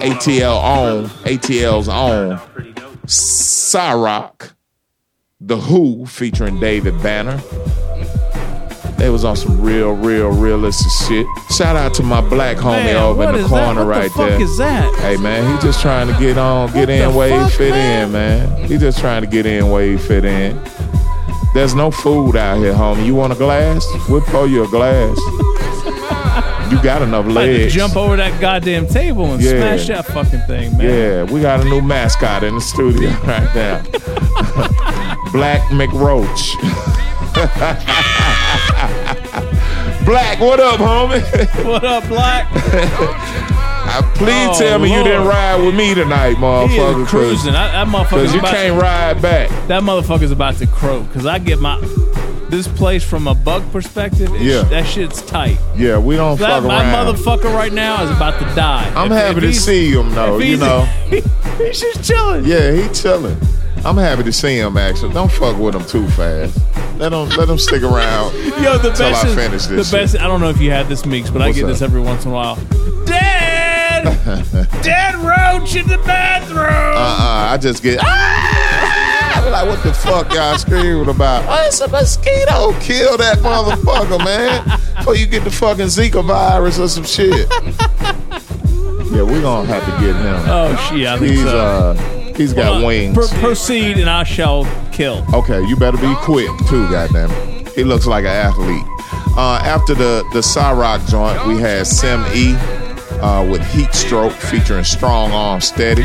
ATL 0.01 0.57
on. 0.59 1.05
ATL's 1.25 1.89
on. 1.89 2.39
Cyrock. 3.07 4.53
The 5.41 5.57
Who 5.57 6.05
featuring 6.07 6.61
David 6.61 7.03
Banner. 7.03 7.41
They 8.99 9.11
was 9.11 9.25
on 9.25 9.37
some 9.37 9.61
real, 9.61 9.93
real, 9.93 10.31
realistic 10.31 10.91
shit. 11.07 11.27
Shout 11.51 11.77
out 11.77 11.93
to 11.95 12.03
my 12.03 12.21
black 12.23 12.57
homie 12.57 12.85
Man, 12.85 12.97
over 12.97 13.25
in 13.25 13.43
the 13.43 13.49
corner 13.49 13.67
What 13.67 13.75
the 13.95 14.01
right 14.01 14.11
fuck 14.11 14.29
there. 14.31 14.41
is 14.43 14.57
that? 14.59 14.95
Hey 15.01 15.17
man, 15.19 15.55
he 15.55 15.61
just 15.67 15.81
trying 15.83 16.07
to 16.13 16.19
get 16.19 16.39
on, 16.39 16.69
get 16.73 16.81
What 16.81 16.89
in 16.91 17.11
the 17.11 17.17
where 17.17 17.45
he 17.45 17.51
fit 17.51 17.71
man? 17.73 18.07
in, 18.07 18.13
man. 18.13 18.65
He 18.67 18.79
just 18.79 18.99
trying 18.99 19.21
to 19.23 19.29
get 19.29 19.45
in 19.47 19.71
where 19.71 19.85
he 19.87 19.97
fit 19.99 20.25
in. 20.25 20.59
There's 21.53 21.75
no 21.75 21.91
food 21.91 22.37
out 22.37 22.59
here, 22.59 22.73
homie. 22.73 23.05
You 23.07 23.15
want 23.15 23.33
a 23.33 23.37
glass? 23.37 23.87
We'll 24.09 24.23
pour 24.23 24.47
you 24.47 24.65
a 24.65 24.69
glass. 24.69 25.19
you 26.73 26.83
got 26.83 27.03
enough 27.03 27.27
legs. 27.27 27.73
jump 27.75 27.97
over 27.97 28.17
that 28.17 28.41
goddamn 28.41 28.87
table 28.89 29.33
and 29.33 29.43
Yeah. 29.43 29.51
smash 29.77 29.87
that 29.89 30.07
fucking 30.07 30.41
thing, 30.47 30.77
man. 30.77 30.87
Yeah, 30.87 31.23
we 31.33 31.41
got 31.43 31.61
a 31.61 31.65
new 31.65 31.81
mascot 31.83 32.43
in 32.45 32.55
the 32.57 32.61
studio 32.61 33.11
right 33.25 33.55
now. 33.55 33.83
Black 35.33 35.61
McRoach. 35.71 36.55
Black, 40.07 40.39
what 40.39 40.61
up, 40.61 40.79
homie? 40.79 41.21
What 41.65 41.85
up, 41.85 42.07
Black? 42.09 42.47
Uh, 42.55 44.03
Please 44.15 44.49
Oh, 44.51 44.57
tell 44.59 44.79
me 44.79 44.95
you 44.97 45.03
didn't 45.03 45.27
ride 45.27 45.57
with 45.65 45.75
me 45.75 45.95
tonight, 45.95 46.31
He 46.31 46.37
motherfucker. 46.37 47.03
is 47.03 47.09
cruising. 47.09 47.55
I, 47.57 47.73
that 47.73 47.89
motherfucker's 47.89 48.11
Because 48.33 48.35
you 48.35 48.41
can't 48.41 48.75
to, 48.75 48.81
ride 48.81 49.21
back. 49.23 49.49
That 49.69 49.83
motherfucker's 49.83 50.31
about 50.31 50.57
to 50.59 50.67
croak 50.69 51.07
because 51.09 51.27
I 51.27 51.39
get 51.41 51.59
my 51.59 51.81
this 52.49 52.69
place 52.69 53.03
from 53.03 53.27
a 53.27 53.35
bug 53.35 53.65
perspective. 53.73 54.31
Yeah. 54.41 54.63
that 54.63 54.87
shit's 54.87 55.21
tight. 55.23 55.59
Yeah, 55.75 55.99
we 55.99 56.15
don't 56.15 56.39
That 56.39 56.61
fuck 56.61 56.65
my 56.69 56.83
around. 56.93 57.17
motherfucker 57.17 57.53
right 57.53 57.73
now 57.73 58.05
is 58.05 58.11
about 58.11 58.39
to 58.39 58.45
die. 58.55 58.89
I'm 58.95 59.11
If- 59.11 59.19
happy 59.19 59.39
if 59.49 59.55
to 59.55 59.61
see 59.61 59.91
him 59.91 60.11
though. 60.15 60.39
You 60.39 60.57
know. 60.59 60.83
he's 61.59 61.81
just 61.81 62.05
chilling. 62.05 62.45
Yeah, 62.45 62.71
he 62.71 62.89
chilling. 62.95 63.37
I'm 63.87 63.97
happy 63.97 64.25
to 64.25 64.33
see 64.33 64.59
him. 64.59 64.77
Actually, 64.77 65.15
don't 65.15 65.31
fuck 65.31 65.57
with 65.59 65.77
him 65.77 65.85
too 65.85 66.09
fast. 66.09 66.59
Let 66.99 67.13
him 67.13 67.29
let 67.39 67.49
him 67.49 67.57
stick 67.57 67.85
around. 67.85 68.35
Yo, 68.61 68.79
the 68.79 68.89
best 68.99 69.25
I 69.25 69.29
is, 69.29 69.35
finish 69.37 69.67
the 69.67 69.77
this. 69.77 69.93
best. 69.93 70.17
I 70.19 70.27
don't 70.27 70.41
know 70.41 70.49
if 70.49 70.61
you 70.61 70.73
had 70.73 70.89
this 70.89 71.07
mix, 71.07 71.31
but 71.31 71.41
I 71.41 71.53
get 71.53 71.63
up? 71.63 71.69
this 71.69 71.83
every 71.83 72.01
once 72.01 72.25
in 72.25 72.33
a 72.33 72.35
while. 72.35 72.57
Dead, 73.05 74.03
dead 74.83 75.15
roach 75.15 75.77
in 75.77 75.87
the 75.87 75.99
bathroom. 75.99 76.59
Uh-uh, 76.67 77.53
I 77.53 77.57
just 77.59 77.81
get 77.81 78.01
ah! 78.03 79.49
Like 79.53 79.69
what 79.69 79.81
the 79.85 79.95
fuck 79.95 80.35
y'all 80.35 80.59
screaming 80.59 81.09
about? 81.09 81.45
Oh, 81.47 81.67
it's 81.69 81.81
a 81.81 81.87
mosquito. 81.87 82.73
Kill 82.81 83.17
that 83.19 83.39
motherfucker, 83.39 84.19
man. 84.25 84.81
Before 84.97 85.15
you 85.15 85.27
get 85.27 85.45
the 85.45 85.51
fucking 85.53 85.87
Zika 85.87 86.25
virus 86.27 86.81
or 86.81 86.89
some 86.89 87.05
shit. 87.05 87.49
yeah, 89.13 89.23
we're 89.23 89.43
gonna 89.43 89.69
have 89.69 89.85
to 89.85 90.05
get 90.05 90.17
him. 90.17 90.43
Oh 90.49 90.91
shit, 90.91 91.07
I 91.07 91.19
think 91.21 91.31
he's 91.31 91.43
so. 91.43 91.57
uh 91.57 92.16
he's 92.37 92.53
got 92.53 92.77
Well, 92.79 92.87
wings. 92.87 93.15
pro- 93.17 93.29
proceed, 93.41 93.99
and 93.99 94.09
I 94.11 94.25
shall 94.25 94.65
kill. 94.93 95.25
Okay, 95.35 95.63
you 95.67 95.77
better 95.77 95.99
be 95.99 96.15
quick 96.17 96.51
too, 96.69 96.89
goddamn. 96.91 97.31
He 97.75 97.85
looks 97.85 98.07
like 98.07 98.25
an 98.25 98.31
athlete. 98.31 98.85
Uh, 99.37 99.61
after 99.65 99.95
the 99.95 100.25
the 100.33 100.41
Cyrock 100.41 101.07
joint, 101.09 101.47
we 101.47 101.61
had 101.61 101.87
Sim 101.87 102.25
E 102.35 102.55
uh, 103.21 103.47
with 103.51 103.63
Heat 103.73 103.93
Stroke 103.95 104.33
featuring 104.33 104.85
Strong 104.85 105.33
Arm 105.33 105.61
Steady. 105.61 106.05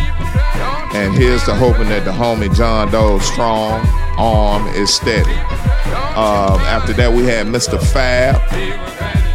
And 0.93 1.13
here's 1.13 1.45
the 1.45 1.55
hoping 1.55 1.87
that 1.87 2.03
the 2.03 2.11
homie 2.11 2.53
John 2.53 2.91
Doe's 2.91 3.23
strong 3.25 3.79
arm 4.17 4.67
is 4.75 4.93
steady. 4.93 5.31
Um, 5.31 6.59
after 6.67 6.91
that, 6.93 7.13
we 7.13 7.23
had 7.23 7.47
Mr. 7.47 7.81
Fab, 7.81 8.35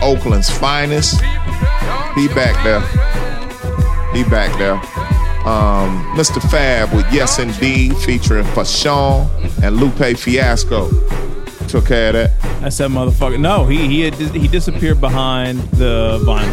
Oakland's 0.03 0.51
finest. 0.51 1.19
He 2.15 2.29
back 2.29 2.63
there. 2.63 2.81
He 4.13 4.23
back 4.29 4.57
there. 4.59 4.77
Um, 5.47 6.05
Mr. 6.17 6.43
Fab 6.51 6.93
with 6.93 7.07
Yes 7.13 7.39
Indeed 7.39 7.97
featuring 7.99 8.45
Fashawn 8.47 9.29
and 9.63 9.77
Lupe 9.77 10.17
Fiasco. 10.19 10.91
Took 11.69 11.87
care 11.87 12.09
of 12.09 12.13
that. 12.15 12.41
That's 12.61 12.79
that 12.79 12.91
motherfucker. 12.91 13.39
No, 13.39 13.65
he 13.67 13.87
he 13.87 14.01
had, 14.03 14.15
he 14.15 14.49
disappeared 14.49 15.01
behind 15.01 15.61
the 15.73 16.19
vinyl. 16.25 16.53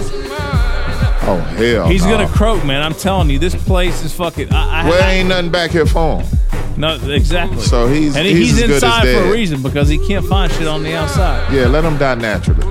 Oh 1.26 1.38
hell, 1.58 1.88
He's 1.88 2.04
no. 2.04 2.12
gonna 2.18 2.28
croak, 2.28 2.64
man. 2.66 2.82
I'm 2.84 2.94
telling 2.94 3.30
you, 3.30 3.40
this 3.40 3.56
place 3.56 4.04
is 4.04 4.14
fucking. 4.14 4.52
I, 4.52 4.82
I, 4.86 4.90
Well, 4.90 5.10
ain't 5.10 5.30
nothing 5.30 5.52
back 5.52 5.72
here 5.72 5.86
for 5.86 6.22
him. 6.22 6.38
no, 6.78 6.96
exactly. 7.10 7.62
So 7.62 7.88
he's- 7.88 8.16
and 8.16 8.26
he's 8.28 8.38
he's, 8.38 8.54
as 8.54 8.60
good 8.62 8.70
as 8.72 8.84
inside 8.84 9.04
for 9.16 9.30
a 9.30 9.32
reason 9.32 9.62
because 9.64 9.88
he 9.88 9.98
can't 10.06 10.26
find 10.26 10.52
shit 10.52 10.68
on 10.68 10.84
the 10.84 10.96
outside. 10.96 11.52
Yeah, 11.54 11.68
let 11.68 11.84
him 11.86 11.98
die 11.98 12.16
naturally. 12.16 12.68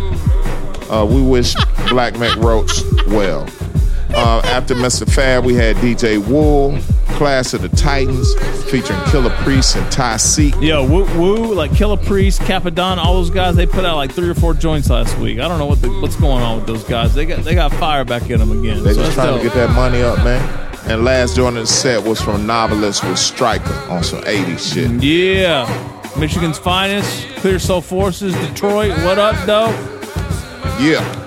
Uh, 0.90 1.04
we 1.06 1.22
wish 1.22 1.54
Black 1.88 2.18
Mac 2.18 2.36
Roach 2.36 2.82
well. 3.08 3.46
Uh, 4.14 4.42
after 4.44 4.74
Mr. 4.74 5.10
Fab, 5.10 5.44
we 5.44 5.54
had 5.54 5.76
DJ 5.76 6.18
Wool, 6.24 6.78
Class 7.16 7.54
of 7.54 7.62
the 7.62 7.68
Titans, 7.70 8.34
featuring 8.70 8.98
Killah 9.00 9.34
Priest 9.42 9.76
and 9.76 9.90
Ty 9.90 10.18
Seek. 10.18 10.54
Yo, 10.60 10.86
woo, 10.86 11.04
woo, 11.18 11.54
like 11.54 11.70
Killah 11.72 12.04
Priest, 12.04 12.40
Capadon, 12.42 12.98
all 12.98 13.14
those 13.14 13.30
guys. 13.30 13.56
They 13.56 13.66
put 13.66 13.84
out 13.84 13.96
like 13.96 14.12
three 14.12 14.28
or 14.28 14.34
four 14.34 14.52
joints 14.54 14.90
last 14.90 15.16
week. 15.18 15.38
I 15.38 15.48
don't 15.48 15.58
know 15.58 15.66
what 15.66 15.80
the, 15.80 15.88
what's 16.00 16.16
going 16.16 16.42
on 16.42 16.56
with 16.58 16.66
those 16.66 16.84
guys. 16.84 17.14
They 17.14 17.24
got 17.24 17.42
they 17.44 17.54
got 17.54 17.72
fire 17.74 18.04
back 18.04 18.28
in 18.30 18.38
them 18.38 18.50
again. 18.50 18.82
They 18.82 18.92
So 18.92 19.02
just 19.02 19.14
trying 19.14 19.36
to 19.38 19.42
get 19.42 19.54
that 19.54 19.70
money 19.70 20.02
up, 20.02 20.18
man. 20.18 20.68
And 20.84 21.04
last 21.04 21.36
joint 21.36 21.56
in 21.56 21.62
the 21.62 21.66
set 21.66 22.02
was 22.02 22.20
from 22.20 22.46
Novelist 22.46 23.04
with 23.04 23.18
Striker 23.18 23.72
on 23.90 24.02
some 24.02 24.20
80s 24.22 24.74
shit. 24.74 24.90
Yeah, 25.02 25.66
Michigan's 26.18 26.58
finest, 26.58 27.28
Clear 27.36 27.58
Soul 27.60 27.80
Forces, 27.80 28.34
Detroit. 28.34 28.90
What 29.04 29.18
up, 29.18 29.36
though? 29.46 29.68
Yeah. 30.80 31.21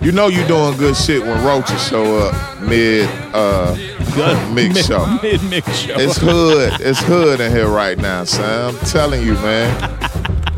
You 0.00 0.12
know 0.12 0.28
you 0.28 0.46
doing 0.46 0.76
good 0.76 0.96
shit 0.96 1.22
when 1.22 1.42
roaches 1.44 1.84
show 1.88 2.18
up 2.18 2.60
mid 2.62 3.08
uh 3.34 3.74
mix 4.54 4.74
Mid- 4.74 4.84
show. 4.84 5.18
mid 5.22 5.42
mix 5.44 5.70
show. 5.78 5.94
It's 5.98 6.16
hood. 6.16 6.74
It's 6.80 7.02
hood 7.02 7.40
in 7.40 7.50
here 7.50 7.68
right 7.68 7.98
now, 7.98 8.24
son. 8.24 8.74
I'm 8.74 8.80
telling 8.86 9.22
you, 9.24 9.34
man. 9.34 9.92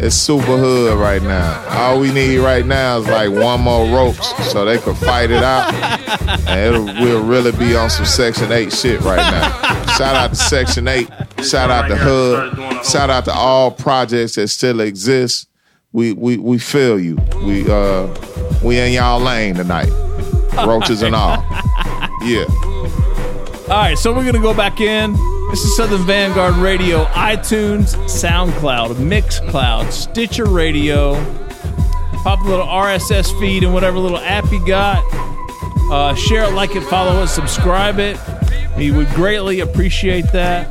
It's 0.00 0.14
super 0.14 0.56
hood 0.56 0.96
right 0.98 1.22
now. 1.22 1.64
All 1.70 1.98
we 1.98 2.12
need 2.12 2.38
right 2.38 2.64
now 2.64 2.98
is 2.98 3.06
like 3.08 3.30
one 3.32 3.60
more 3.62 3.84
ropes 3.86 4.28
so 4.52 4.64
they 4.64 4.78
could 4.78 4.96
fight 4.96 5.30
it 5.32 5.42
out. 5.42 5.72
And 6.46 6.60
it'll 6.74 6.84
we'll 7.02 7.24
really 7.24 7.50
be 7.52 7.74
on 7.74 7.90
some 7.90 8.04
Section 8.06 8.52
8 8.52 8.72
shit 8.72 9.00
right 9.00 9.16
now. 9.16 9.84
Shout 9.96 10.14
out 10.14 10.30
to 10.30 10.36
Section 10.36 10.86
8. 10.86 11.08
Shout 11.42 11.70
out 11.70 11.88
to 11.88 11.96
Hood. 11.96 12.84
Shout 12.86 13.10
out 13.10 13.24
to 13.24 13.32
all 13.32 13.72
projects 13.72 14.36
that 14.36 14.46
still 14.48 14.80
exist. 14.80 15.48
We 15.92 16.12
we 16.12 16.36
we 16.36 16.58
feel 16.58 17.00
you. 17.00 17.16
We 17.44 17.68
uh 17.68 18.06
we 18.62 18.78
in 18.78 18.92
y'all 18.92 19.20
lane 19.20 19.54
tonight. 19.54 19.90
Roaches 20.66 21.02
and 21.02 21.14
all. 21.14 21.44
Yeah. 22.20 22.46
All 23.70 23.76
right, 23.76 23.96
so 23.96 24.12
we're 24.12 24.24
gonna 24.24 24.40
go 24.42 24.52
back 24.52 24.80
in. 24.80 25.12
This 25.50 25.62
is 25.64 25.76
Southern 25.76 26.04
Vanguard 26.04 26.56
Radio, 26.56 27.04
iTunes, 27.06 27.94
SoundCloud, 28.06 28.96
Mixcloud, 28.96 29.92
Stitcher 29.92 30.46
Radio. 30.46 31.14
Pop 32.24 32.40
a 32.40 32.48
little 32.48 32.66
RSS 32.66 33.38
feed 33.38 33.62
and 33.62 33.72
whatever 33.72 33.98
little 33.98 34.18
app 34.18 34.50
you 34.50 34.64
got. 34.66 35.02
Uh, 35.92 36.14
share 36.16 36.44
it, 36.44 36.54
like 36.54 36.74
it, 36.74 36.82
follow 36.82 37.22
it, 37.22 37.28
subscribe 37.28 38.00
it. 38.00 38.18
We 38.76 38.90
would 38.90 39.08
greatly 39.10 39.60
appreciate 39.60 40.30
that. 40.32 40.66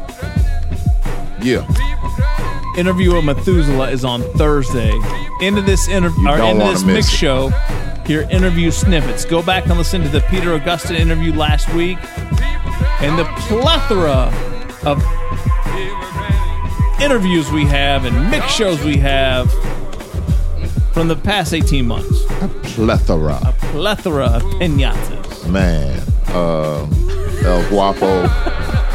Yeah. 1.41 1.65
Interview 2.77 3.15
with 3.15 3.23
Methuselah 3.23 3.89
is 3.89 4.03
on 4.03 4.21
Thursday. 4.33 4.91
Into 5.41 5.61
this 5.61 5.87
interview, 5.87 6.27
or 6.27 6.39
into 6.39 6.65
this 6.65 6.83
mix 6.83 7.13
it. 7.13 7.17
show, 7.17 7.51
your 8.07 8.23
interview 8.23 8.71
snippets. 8.71 9.23
Go 9.25 9.43
back 9.43 9.67
and 9.67 9.77
listen 9.77 10.01
to 10.01 10.09
the 10.09 10.21
Peter 10.21 10.53
Augustine 10.53 10.95
interview 10.97 11.33
last 11.33 11.71
week, 11.73 11.97
and 13.01 13.17
the 13.19 13.25
plethora 13.47 14.33
of 14.83 15.03
interviews 17.01 17.51
we 17.51 17.65
have 17.65 18.05
and 18.05 18.31
mix 18.31 18.51
shows 18.53 18.83
we 18.83 18.97
have 18.97 19.51
from 20.91 21.07
the 21.07 21.15
past 21.15 21.53
18 21.53 21.85
months. 21.85 22.23
A 22.41 22.47
plethora. 22.63 23.39
A 23.43 23.53
plethora 23.71 24.25
of 24.25 24.41
pinatas. 24.43 25.47
Man, 25.47 25.99
um, 26.29 26.91
El 27.45 27.67
Guapo 27.69 28.27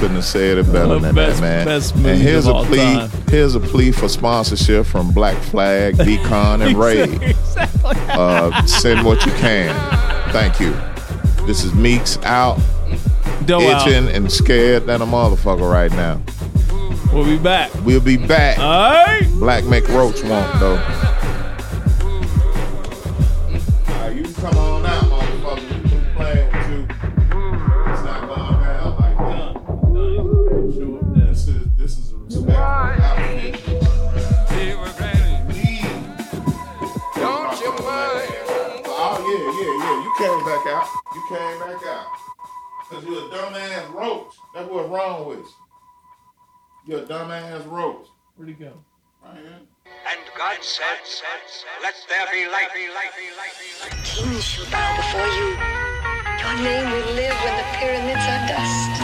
couldn't 0.03 0.17
have 0.17 0.25
said 0.25 0.59
it 0.59 0.73
better 0.73 0.99
than 0.99 1.15
best- 1.15 1.41
that, 1.41 1.47
man. 1.47 1.65
best 1.65 1.95
and 1.95 2.05
here's 2.21 2.49
a 2.49 2.55
plea. 2.55 2.79
time. 2.79 3.11
Here's 3.29 3.55
a 3.55 3.61
plea 3.61 3.93
for 3.93 4.09
sponsorship 4.09 4.85
from 4.85 5.13
Black 5.13 5.41
Flag, 5.45 5.95
Decon, 5.99 6.67
and 6.67 6.77
Raid. 6.77 7.23
Exactly. 7.23 7.93
Uh, 8.09 8.67
send 8.67 9.07
what 9.07 9.25
you 9.25 9.31
can. 9.33 9.73
Thank 10.33 10.59
you. 10.59 10.73
This 11.47 11.63
is 11.63 11.73
Meeks 11.75 12.19
out, 12.25 12.59
out. 13.49 13.63
itching 13.87 14.09
and 14.09 14.31
scared 14.33 14.87
than 14.87 15.03
a 15.03 15.07
motherfucker 15.07 15.71
right 15.73 15.93
now. 15.93 16.21
We'll 17.13 17.25
be 17.25 17.39
back. 17.39 17.73
We'll 17.85 18.01
be 18.01 18.17
back. 18.17 18.59
All 18.59 18.91
right. 18.91 19.23
Black 19.35 19.63
McRoach 19.65 20.29
won't 20.29 20.59
though. 20.59 20.79
Cause 42.93 43.05
you're 43.05 43.25
a 43.25 43.31
dumbass 43.31 43.95
roach. 43.95 44.35
That's 44.55 44.69
what's 44.69 44.89
wrong 44.91 45.27
with 45.27 45.39
you. 45.39 45.47
You're 46.87 47.01
a 47.01 47.07
dumbass 47.07 47.67
roach. 47.71 48.07
Where'd 48.37 48.51
he 48.51 48.55
go? 48.55 48.73
Right 49.25 49.37
here. 49.37 49.61
And 49.87 50.21
God 50.37 50.59
said, 50.61 51.01
Let 51.83 51.95
there 52.11 52.27
be 52.31 52.51
light. 52.51 52.69
Kings 54.05 54.45
shall 54.45 54.71
bow 54.71 54.97
before 54.97 55.27
you. 55.27 55.57
Your 56.43 56.55
name 56.63 56.91
will 56.91 57.15
live 57.15 57.37
when 57.43 57.57
the 57.57 57.65
pyramids 57.79 58.27
are 58.29 58.47
dust. 58.47 59.01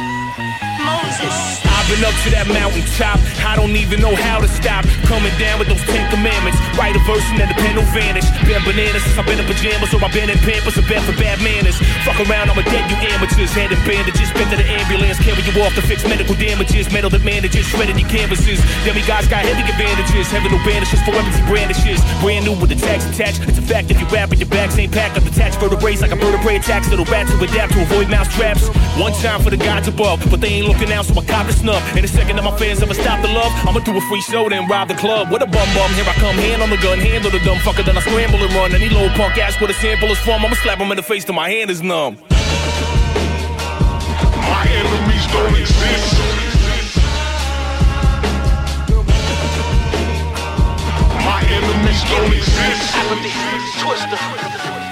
Moses. 0.84 1.67
I've 1.88 2.04
up 2.04 2.12
to 2.20 2.28
that 2.36 2.44
mountaintop. 2.52 3.16
I 3.48 3.56
don't 3.56 3.72
even 3.72 4.04
know 4.04 4.12
how 4.12 4.44
to 4.44 4.48
stop. 4.60 4.84
Coming 5.08 5.32
down 5.40 5.56
with 5.56 5.72
those 5.72 5.80
Ten 5.88 6.04
Commandments. 6.12 6.60
Write 6.76 6.92
a 6.92 7.00
verse 7.08 7.24
and 7.32 7.40
then 7.40 7.48
the 7.48 7.56
pen 7.56 7.80
will 7.80 7.88
vanish. 7.96 8.28
Been 8.44 8.60
bananas 8.60 9.00
since 9.08 9.16
I've 9.16 9.24
been 9.24 9.40
in 9.40 9.48
pajamas, 9.48 9.88
or 9.96 10.04
I've 10.04 10.12
been 10.12 10.28
in 10.28 10.36
pampers, 10.44 10.76
a 10.76 10.84
bed 10.84 11.00
for 11.08 11.16
bad 11.16 11.40
manners. 11.40 11.80
Fuck 12.04 12.20
around, 12.28 12.52
I'ma 12.52 12.60
dead 12.68 12.84
you 12.92 12.98
amateurs. 13.08 13.56
Hand 13.56 13.72
in 13.72 13.80
bandages, 13.88 14.28
been 14.36 14.52
to 14.52 14.60
the 14.60 14.68
ambulance. 14.68 15.16
Carry 15.24 15.40
you 15.40 15.54
off 15.64 15.72
to 15.80 15.82
fix 15.88 16.04
medical 16.04 16.36
damages. 16.36 16.92
Metal 16.92 17.08
that 17.08 17.24
manages, 17.24 17.64
shredding 17.64 17.96
your 17.96 18.08
canvases. 18.12 18.60
Demi 18.84 19.00
guys 19.08 19.24
got 19.24 19.48
heavy 19.48 19.64
advantages. 19.64 20.28
Heaven 20.28 20.52
no 20.52 20.60
banishes 20.68 21.00
for 21.08 21.16
empty 21.16 21.40
brandishes. 21.48 22.04
Brand 22.20 22.44
new 22.44 22.52
with 22.60 22.68
the 22.68 22.76
tags 22.76 23.08
attached. 23.08 23.48
It's 23.48 23.56
a 23.56 23.64
fact 23.64 23.88
if 23.88 23.96
you 23.96 24.06
rap 24.12 24.28
and 24.28 24.36
your 24.36 24.52
bags 24.52 24.76
ain't 24.76 24.92
packed 24.92 25.16
up. 25.16 25.24
Detached 25.24 25.56
vertebrae 25.56 25.96
like 25.96 26.12
a 26.12 26.20
vertebrae 26.20 26.60
attacks. 26.60 26.92
Little 26.92 27.08
rats 27.08 27.32
to 27.32 27.40
adapt 27.40 27.72
to 27.72 27.80
avoid 27.80 28.12
mouse 28.12 28.28
traps. 28.36 28.68
One 29.00 29.16
time 29.24 29.40
for 29.40 29.48
the 29.48 29.56
gods 29.56 29.88
above, 29.88 30.20
but 30.28 30.44
they 30.44 30.60
ain't 30.60 30.68
looking 30.68 30.92
out, 30.92 31.08
so 31.08 31.16
I 31.16 31.24
cop 31.24 31.48
the 31.48 31.56
snub 31.56 31.77
up. 31.78 31.96
In 31.96 32.04
a 32.04 32.08
second 32.08 32.36
that 32.36 32.44
my 32.44 32.56
fans 32.58 32.82
ever 32.82 32.94
stop 32.94 33.22
the 33.22 33.28
love, 33.28 33.52
I'ma 33.66 33.80
do 33.80 33.96
a 33.96 34.00
free 34.10 34.20
show, 34.20 34.48
then 34.48 34.68
rob 34.68 34.88
the 34.88 34.94
club. 34.94 35.30
What 35.30 35.42
a 35.42 35.46
bum 35.46 35.68
bum, 35.74 35.90
here 35.94 36.04
I 36.04 36.14
come, 36.18 36.36
hand 36.36 36.62
on 36.62 36.70
the 36.70 36.76
gun, 36.78 36.98
handle 36.98 37.30
the 37.30 37.40
dumb 37.40 37.58
fucker, 37.58 37.84
then 37.84 37.96
I 37.96 38.00
scramble 38.00 38.42
and 38.42 38.52
run. 38.54 38.74
Any 38.74 38.88
little 38.88 39.10
punk 39.10 39.38
ass 39.38 39.60
with 39.60 39.70
a 39.70 39.74
sample 39.74 40.10
is 40.10 40.18
from, 40.18 40.44
I'ma 40.44 40.56
slap 40.56 40.78
him 40.78 40.90
in 40.90 40.96
the 40.96 41.02
face 41.02 41.24
till 41.24 41.34
my 41.34 41.48
hand 41.48 41.70
is 41.70 41.82
numb. 41.82 42.18
My 44.48 44.64
enemies 44.66 45.26
don't 45.30 45.54
exist. 45.54 46.14
My 51.22 51.40
enemies 51.46 52.02
don't 52.10 52.32
exist. 52.32 52.96
Apathy, 52.96 53.30
twister. 53.80 54.87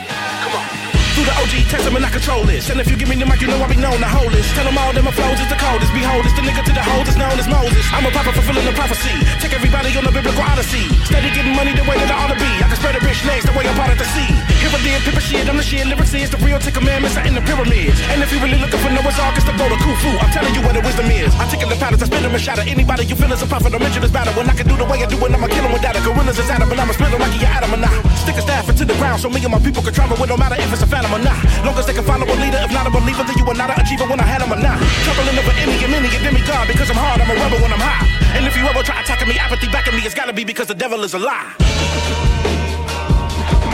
Through 1.16 1.32
the 1.32 1.40
OG 1.40 1.72
testament, 1.72 2.04
I 2.04 2.12
control 2.12 2.44
this. 2.44 2.68
And 2.68 2.76
if 2.76 2.92
you 2.92 2.96
give 3.00 3.08
me 3.08 3.16
the 3.16 3.24
mic, 3.24 3.40
you 3.40 3.48
know 3.48 3.56
I 3.56 3.64
be 3.72 3.80
known 3.80 3.96
to 4.04 4.04
hold 4.04 4.36
this. 4.36 4.44
Tell 4.52 4.68
them 4.68 4.76
all 4.76 4.92
that 4.92 5.00
my 5.00 5.08
flows 5.16 5.40
is 5.40 5.48
the 5.48 5.56
coldest. 5.56 5.88
Behold, 5.96 6.28
it's 6.28 6.36
the 6.36 6.44
nigga 6.44 6.60
to 6.60 6.72
the 6.76 6.84
hoes 6.84 7.08
is 7.08 7.16
known 7.16 7.32
as 7.40 7.48
Moses. 7.48 7.80
I'm 7.88 8.04
a 8.04 8.12
prophet 8.12 8.36
fulfilling 8.36 8.68
the 8.68 8.76
prophecy. 8.76 9.16
Take 9.40 9.56
everybody 9.56 9.96
on 9.96 10.04
the 10.04 10.12
biblical 10.12 10.44
odyssey. 10.44 10.84
Steady 11.08 11.32
getting 11.32 11.56
money 11.56 11.72
the 11.72 11.88
way 11.88 11.96
that 11.96 12.12
I 12.12 12.20
ought 12.20 12.28
to 12.28 12.36
be. 12.36 12.52
I 12.60 12.68
can 12.68 12.76
spread 12.76 13.00
a 13.00 13.00
rich 13.00 13.24
legs 13.24 13.48
the 13.48 13.56
way 13.56 13.64
I'm 13.64 13.72
part 13.80 13.88
of 13.88 13.96
the 13.96 14.04
sea. 14.12 14.28
Here 14.60 14.68
I 14.68 14.76
did, 14.84 15.00
pippa 15.08 15.22
shit, 15.24 15.48
I'm 15.48 15.56
the 15.56 15.64
shit. 15.64 15.88
Lyrics 15.88 16.12
is 16.12 16.28
the 16.28 16.36
real 16.44 16.60
Ten 16.60 16.76
Commandments 16.76 17.16
are 17.16 17.24
in 17.24 17.32
the 17.32 17.40
pyramids. 17.48 17.96
And 18.12 18.20
if 18.20 18.28
you 18.28 18.36
really 18.44 18.60
looking 18.60 18.76
for 18.84 18.92
Noah's 18.92 19.16
Ark, 19.16 19.40
it's 19.40 19.48
the 19.48 19.56
go 19.56 19.72
to 19.72 19.78
Khufu. 19.80 20.12
I'm 20.20 20.28
telling 20.36 20.52
you 20.52 20.60
where 20.68 20.76
the 20.76 20.84
wisdom 20.84 21.08
is. 21.08 21.32
I 21.40 21.48
take 21.48 21.64
in 21.64 21.72
the 21.72 21.80
patterns, 21.80 22.04
I 22.04 22.12
spit 22.12 22.20
them 22.20 22.36
and 22.36 22.44
shatter. 22.44 22.68
Anybody 22.68 23.08
you 23.08 23.16
feel 23.16 23.32
is 23.32 23.40
a 23.40 23.48
prophet, 23.48 23.72
don't 23.72 23.80
mention 23.80 24.04
this 24.04 24.12
battle. 24.12 24.36
When 24.36 24.52
I 24.52 24.54
can 24.58 24.68
do 24.68 24.76
the 24.76 24.84
way 24.84 25.00
I 25.00 25.08
do 25.08 25.16
it, 25.16 25.32
I'ma 25.32 25.48
kill 25.48 25.64
them 25.64 25.72
without 25.72 25.96
it. 25.96 26.04
Gorillas 26.04 26.36
is 26.36 26.52
Adam, 26.52 26.68
and 26.68 26.76
I'ma 26.76 26.92
split 26.92 27.08
them 27.08 27.24
like 27.24 27.32
you 27.40 27.48
Adam 27.48 27.72
or 27.72 27.80
not. 27.80 27.96
Stick 28.20 28.36
a 28.36 28.44
staff 28.44 28.68
into 28.68 28.84
the 28.84 28.96
ground 29.00 29.24
so 29.24 29.32
me 29.32 29.40
and 29.40 29.56
my 29.56 29.62
people 29.64 29.80
can 29.80 29.96
travel 29.96 30.20
with 30.20 30.28
no 30.28 30.36
matter 30.36 30.60
if 30.60 30.68
it's 30.68 30.84
a 30.84 30.90
phantom 31.06 31.20
or 31.20 31.24
not. 31.24 31.64
Long 31.64 31.78
as 31.78 31.86
they 31.86 31.94
can 31.94 32.04
follow 32.04 32.26
a 32.26 32.36
leader, 32.36 32.58
if 32.58 32.72
not 32.72 32.86
a 32.86 32.90
believer, 32.90 33.22
then 33.24 33.36
you 33.38 33.46
are 33.46 33.54
not 33.54 33.70
an 33.70 33.80
achiever 33.80 34.06
when 34.06 34.20
I 34.20 34.24
had 34.24 34.40
them 34.42 34.52
or 34.52 34.60
not. 34.60 34.78
Troubling 35.04 35.38
over 35.38 35.52
any 35.58 35.78
and 35.82 35.92
many 35.92 36.08
and 36.08 36.24
demigod 36.24 36.68
because 36.68 36.90
I'm 36.90 36.96
hard, 36.96 37.20
I'm 37.20 37.30
a 37.30 37.34
rebel 37.34 37.58
when 37.62 37.72
I'm 37.72 37.80
high. 37.80 38.06
And 38.36 38.46
if 38.46 38.56
you 38.56 38.66
ever 38.66 38.82
try 38.82 39.00
attacking 39.00 39.28
me, 39.28 39.38
apathy 39.38 39.68
back 39.68 39.86
at 39.86 39.94
me, 39.94 40.02
it's 40.02 40.14
gotta 40.14 40.32
be 40.32 40.44
because 40.44 40.68
the 40.68 40.74
devil 40.74 41.04
is 41.04 41.14
a 41.14 41.18
lie. 41.18 41.54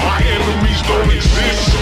My 0.03 0.21
enemies 0.23 0.81
don't 0.83 1.11
exist. 1.11 1.73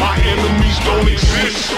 My 0.00 0.16
enemies 0.20 0.78
don't 0.84 1.08
exist. 1.08 1.72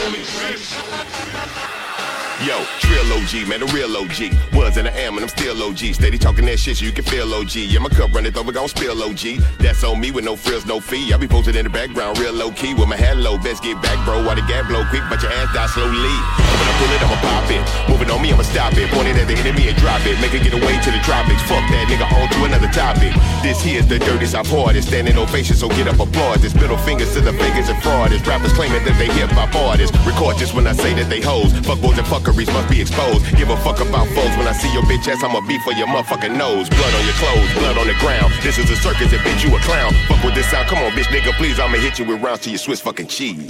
Yo, 2.45 2.61
Trill 2.76 3.09
OG, 3.16 3.49
man, 3.49 3.64
the 3.64 3.70
real 3.72 3.88
OG. 3.97 4.28
Was 4.53 4.76
and 4.76 4.84
I 4.86 4.92
am, 5.09 5.16
and 5.16 5.24
I'm 5.24 5.32
still 5.32 5.57
OG. 5.64 5.97
Steady 5.97 6.18
talking 6.18 6.45
that 6.45 6.61
shit 6.61 6.76
so 6.76 6.84
you 6.84 6.92
can 6.92 7.05
feel 7.05 7.32
OG. 7.32 7.57
Yeah, 7.57 7.80
my 7.80 7.88
cup 7.88 8.12
runneth 8.12 8.36
over, 8.36 8.53
gon' 8.53 8.68
spill 8.68 9.01
OG. 9.01 9.40
That's 9.64 9.82
on 9.82 9.99
me 9.99 10.11
with 10.11 10.26
no 10.26 10.36
frills, 10.36 10.66
no 10.66 10.78
fee. 10.78 11.09
I 11.14 11.16
be 11.16 11.26
posted 11.26 11.57
in 11.57 11.64
the 11.64 11.72
background, 11.72 12.18
real 12.18 12.34
low 12.34 12.53
key. 12.53 12.74
With 12.74 12.86
my 12.86 12.97
head 12.97 13.16
low, 13.16 13.38
best 13.38 13.62
get 13.62 13.80
back, 13.80 13.97
bro. 14.05 14.20
While 14.26 14.36
the 14.36 14.45
gap 14.45 14.68
blow 14.68 14.84
quick, 14.92 15.01
but 15.09 15.22
your 15.22 15.32
ass 15.32 15.55
die 15.57 15.72
slowly. 15.72 15.97
When 15.97 16.68
I 16.68 16.74
pull 16.76 16.92
it, 16.92 17.01
I'ma 17.01 17.16
pop 17.24 17.49
it. 17.49 17.64
Moving 17.88 18.11
on 18.12 18.20
me, 18.20 18.28
I'ma 18.28 18.45
stop 18.45 18.76
it. 18.76 18.92
Point 18.92 19.09
it 19.09 19.16
at 19.16 19.24
the 19.24 19.40
enemy 19.40 19.72
and 19.72 19.76
drop 19.80 20.05
it. 20.05 20.20
Make 20.20 20.36
it 20.36 20.45
get 20.45 20.53
away 20.53 20.76
to 20.84 20.90
the 20.92 21.01
tropics. 21.01 21.40
Fuck 21.49 21.64
that 21.72 21.88
nigga, 21.88 22.05
on 22.12 22.28
to 22.28 22.45
another 22.45 22.68
topic. 22.68 23.16
This 23.40 23.64
here's 23.64 23.88
the 23.88 23.99
dirtiest 23.99 24.34
I've 24.36 24.47
hardest. 24.53 24.88
Standing 24.88 25.16
ovation, 25.16 25.57
so 25.57 25.72
get 25.72 25.88
up 25.88 25.97
applause. 25.97 26.45
This 26.45 26.55
middle 26.55 26.76
fingers 26.76 27.09
to 27.14 27.24
the 27.24 27.32
fingers 27.32 27.72
and 27.72 27.80
frauders. 27.80 28.20
Rappers 28.28 28.53
claiming 28.53 28.84
that 28.84 29.01
they 29.01 29.09
hip 29.16 29.32
hop 29.32 29.55
artists. 29.57 29.97
Record 30.05 30.36
just 30.36 30.53
when 30.53 30.66
I 30.66 30.74
say 30.76 30.92
that 30.92 31.09
they 31.09 31.22
hoes. 31.24 31.57
Fuck 31.64 31.80
boys 31.80 31.97
and 31.97 32.07
fuckeries 32.35 32.53
must 32.53 32.68
be 32.70 32.80
exposed. 32.80 33.24
Give 33.37 33.49
a 33.49 33.57
fuck 33.59 33.80
about 33.80 34.07
foes. 34.09 34.37
When 34.37 34.47
I 34.47 34.53
see 34.53 34.72
your 34.72 34.82
bitch 34.82 35.09
ass, 35.09 35.22
I'ma 35.22 35.41
beat 35.47 35.62
for 35.62 35.72
your 35.72 35.87
motherfucking 35.87 36.37
nose. 36.37 36.68
Blood 36.68 36.95
on 36.95 37.05
your 37.05 37.14
clothes, 37.14 37.53
blood 37.55 37.78
on 37.78 37.87
the 37.87 37.95
ground. 37.95 38.32
This 38.43 38.59
is 38.59 38.70
a 38.70 38.76
circus, 38.76 39.12
and 39.12 39.22
bitch, 39.22 39.45
you 39.45 39.55
a 39.55 39.61
clown. 39.61 39.93
Fuck 40.09 40.24
with 40.24 40.35
this 40.35 40.51
sound. 40.51 40.68
Come 40.68 40.78
on, 40.78 40.91
bitch, 40.93 41.07
nigga, 41.07 41.32
please. 41.37 41.59
I'ma 41.61 41.78
hit 41.78 41.99
you 41.99 42.05
with 42.05 42.22
rounds 42.22 42.41
to 42.43 42.51
your 42.51 42.59
Swiss 42.59 42.80
fucking 42.80 43.07
cheese. 43.07 43.49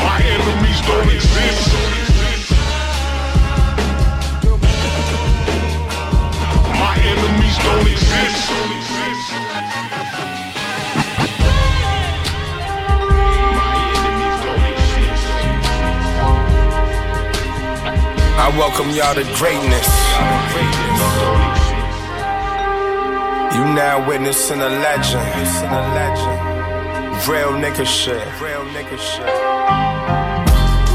My 0.00 0.20
enemies 0.22 0.80
don't 0.86 1.10
exist. 1.10 1.72
My 6.78 6.96
enemies 7.02 7.58
don't 7.58 7.88
exist. 7.88 8.50
I 18.42 18.48
welcome 18.56 18.88
y'all 18.96 19.14
to 19.14 19.22
greatness. 19.36 19.84
You 23.52 23.64
now 23.76 24.00
witnessing 24.08 24.62
a 24.62 24.68
legend. 24.80 25.28
Real 27.28 27.52
nigga 27.60 27.84
shit. 27.84 28.24
Real 28.40 28.64
nigga 28.72 28.96
shit. 28.96 29.28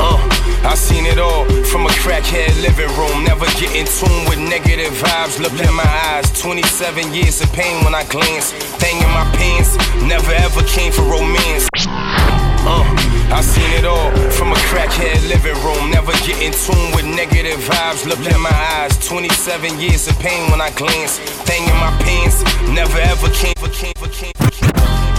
Uh, 0.01 0.17
I 0.65 0.73
seen 0.75 1.05
it 1.05 1.19
all 1.19 1.45
from 1.65 1.85
a 1.85 1.93
crackhead 2.01 2.49
living 2.63 2.89
room. 2.97 3.23
Never 3.23 3.45
get 3.61 3.75
in 3.77 3.85
tune 3.85 4.25
with 4.27 4.39
negative 4.39 4.93
vibes. 4.97 5.39
Look 5.39 5.53
in 5.53 5.73
my 5.75 5.85
eyes. 5.85 6.25
27 6.41 7.13
years 7.13 7.41
of 7.41 7.53
pain 7.53 7.85
when 7.85 7.93
I 7.93 8.05
glance. 8.05 8.53
Thing 8.81 8.97
in 8.97 9.09
my 9.13 9.29
pants. 9.37 9.77
Never 10.01 10.31
ever 10.31 10.63
came 10.63 10.91
for 10.91 11.03
romance. 11.03 11.69
Uh, 11.85 13.14
I 13.31 13.41
seen 13.41 13.71
it 13.73 13.85
all 13.85 14.11
from 14.31 14.51
a 14.51 14.59
crackhead 14.69 15.27
living 15.27 15.57
room. 15.65 15.89
Never 15.89 16.11
get 16.25 16.37
in 16.41 16.53
tune 16.53 16.91
with 16.95 17.05
negative 17.05 17.59
vibes. 17.65 18.05
Look 18.05 18.19
in 18.19 18.39
my 18.39 18.53
eyes. 18.77 18.97
27 19.07 19.79
years 19.79 20.07
of 20.07 20.17
pain 20.19 20.49
when 20.51 20.61
I 20.61 20.69
glance. 20.71 21.17
Thing 21.49 21.63
in 21.63 21.77
my 21.77 21.91
pants. 22.05 22.43
Never 22.69 22.99
ever 22.99 23.29
came 23.33 23.55
for 23.57 23.69
came 23.69 23.93
for 23.97 24.09
came 24.09 24.33
for 24.37 24.51
came. 24.51 24.71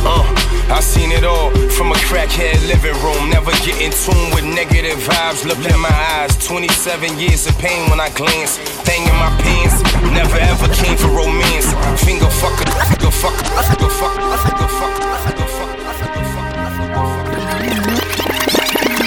Uh, 0.07 0.23
I 0.71 0.79
seen 0.81 1.11
it 1.11 1.25
all 1.25 1.51
from 1.75 1.91
a 1.91 1.99
crackhead 2.07 2.63
living 2.71 2.95
room. 3.03 3.31
Never 3.31 3.51
get 3.67 3.81
in 3.83 3.91
tune 3.91 4.31
with 4.31 4.45
negative 4.45 4.99
vibes. 5.03 5.45
Look 5.45 5.59
in 5.59 5.81
my 5.81 5.97
eyes. 6.23 6.37
27 6.47 7.19
years 7.19 7.47
of 7.47 7.59
pain 7.59 7.91
when 7.91 7.99
I 7.99 8.11
glance. 8.15 8.59
Thing 8.87 9.03
in 9.03 9.17
my 9.19 9.35
pants. 9.43 9.83
Never 10.15 10.39
ever 10.39 10.69
came 10.79 10.97
for 10.97 11.11
romance. 11.11 11.75
Finger 12.07 12.31
fucker, 12.31 12.71
finger 12.87 13.11
fucker, 13.11 13.47
finger 13.67 13.91
fucker, 13.91 14.31
finger 14.47 14.71
fucker, 14.79 15.17
finger 15.27 15.49
fucker. 15.51 15.76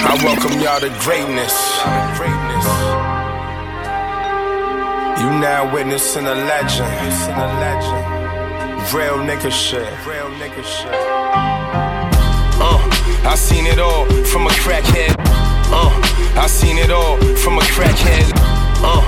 I 0.02 0.16
welcome 0.24 0.58
y'all 0.60 0.80
to 0.80 0.88
greatness. 1.04 1.54
You 5.20 5.28
now 5.38 5.70
witnessing 5.72 6.26
a 6.26 6.34
legend. 6.34 6.88
Real 8.94 9.18
nigga 9.18 9.50
shit. 9.52 9.86
Real 10.06 10.30
nigga 10.40 10.64
shit. 10.64 10.94
Uh, 12.58 12.80
I 13.28 13.34
seen 13.36 13.66
it 13.66 13.78
all 13.78 14.06
from 14.24 14.46
a 14.46 14.50
crackhead. 14.50 15.14
Uh, 15.70 15.92
I 16.40 16.46
seen 16.46 16.78
it 16.78 16.90
all 16.90 17.18
from 17.36 17.58
a 17.58 17.62
crackhead. 17.62 18.32
Uh, 18.82 19.02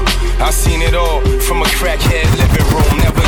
I 0.44 0.50
seen 0.50 0.82
it 0.82 0.94
all 0.94 1.22
from 1.40 1.62
a 1.62 1.66
crackhead 1.80 2.28
living 2.36 2.66
room. 2.68 2.98
Never. 2.98 3.22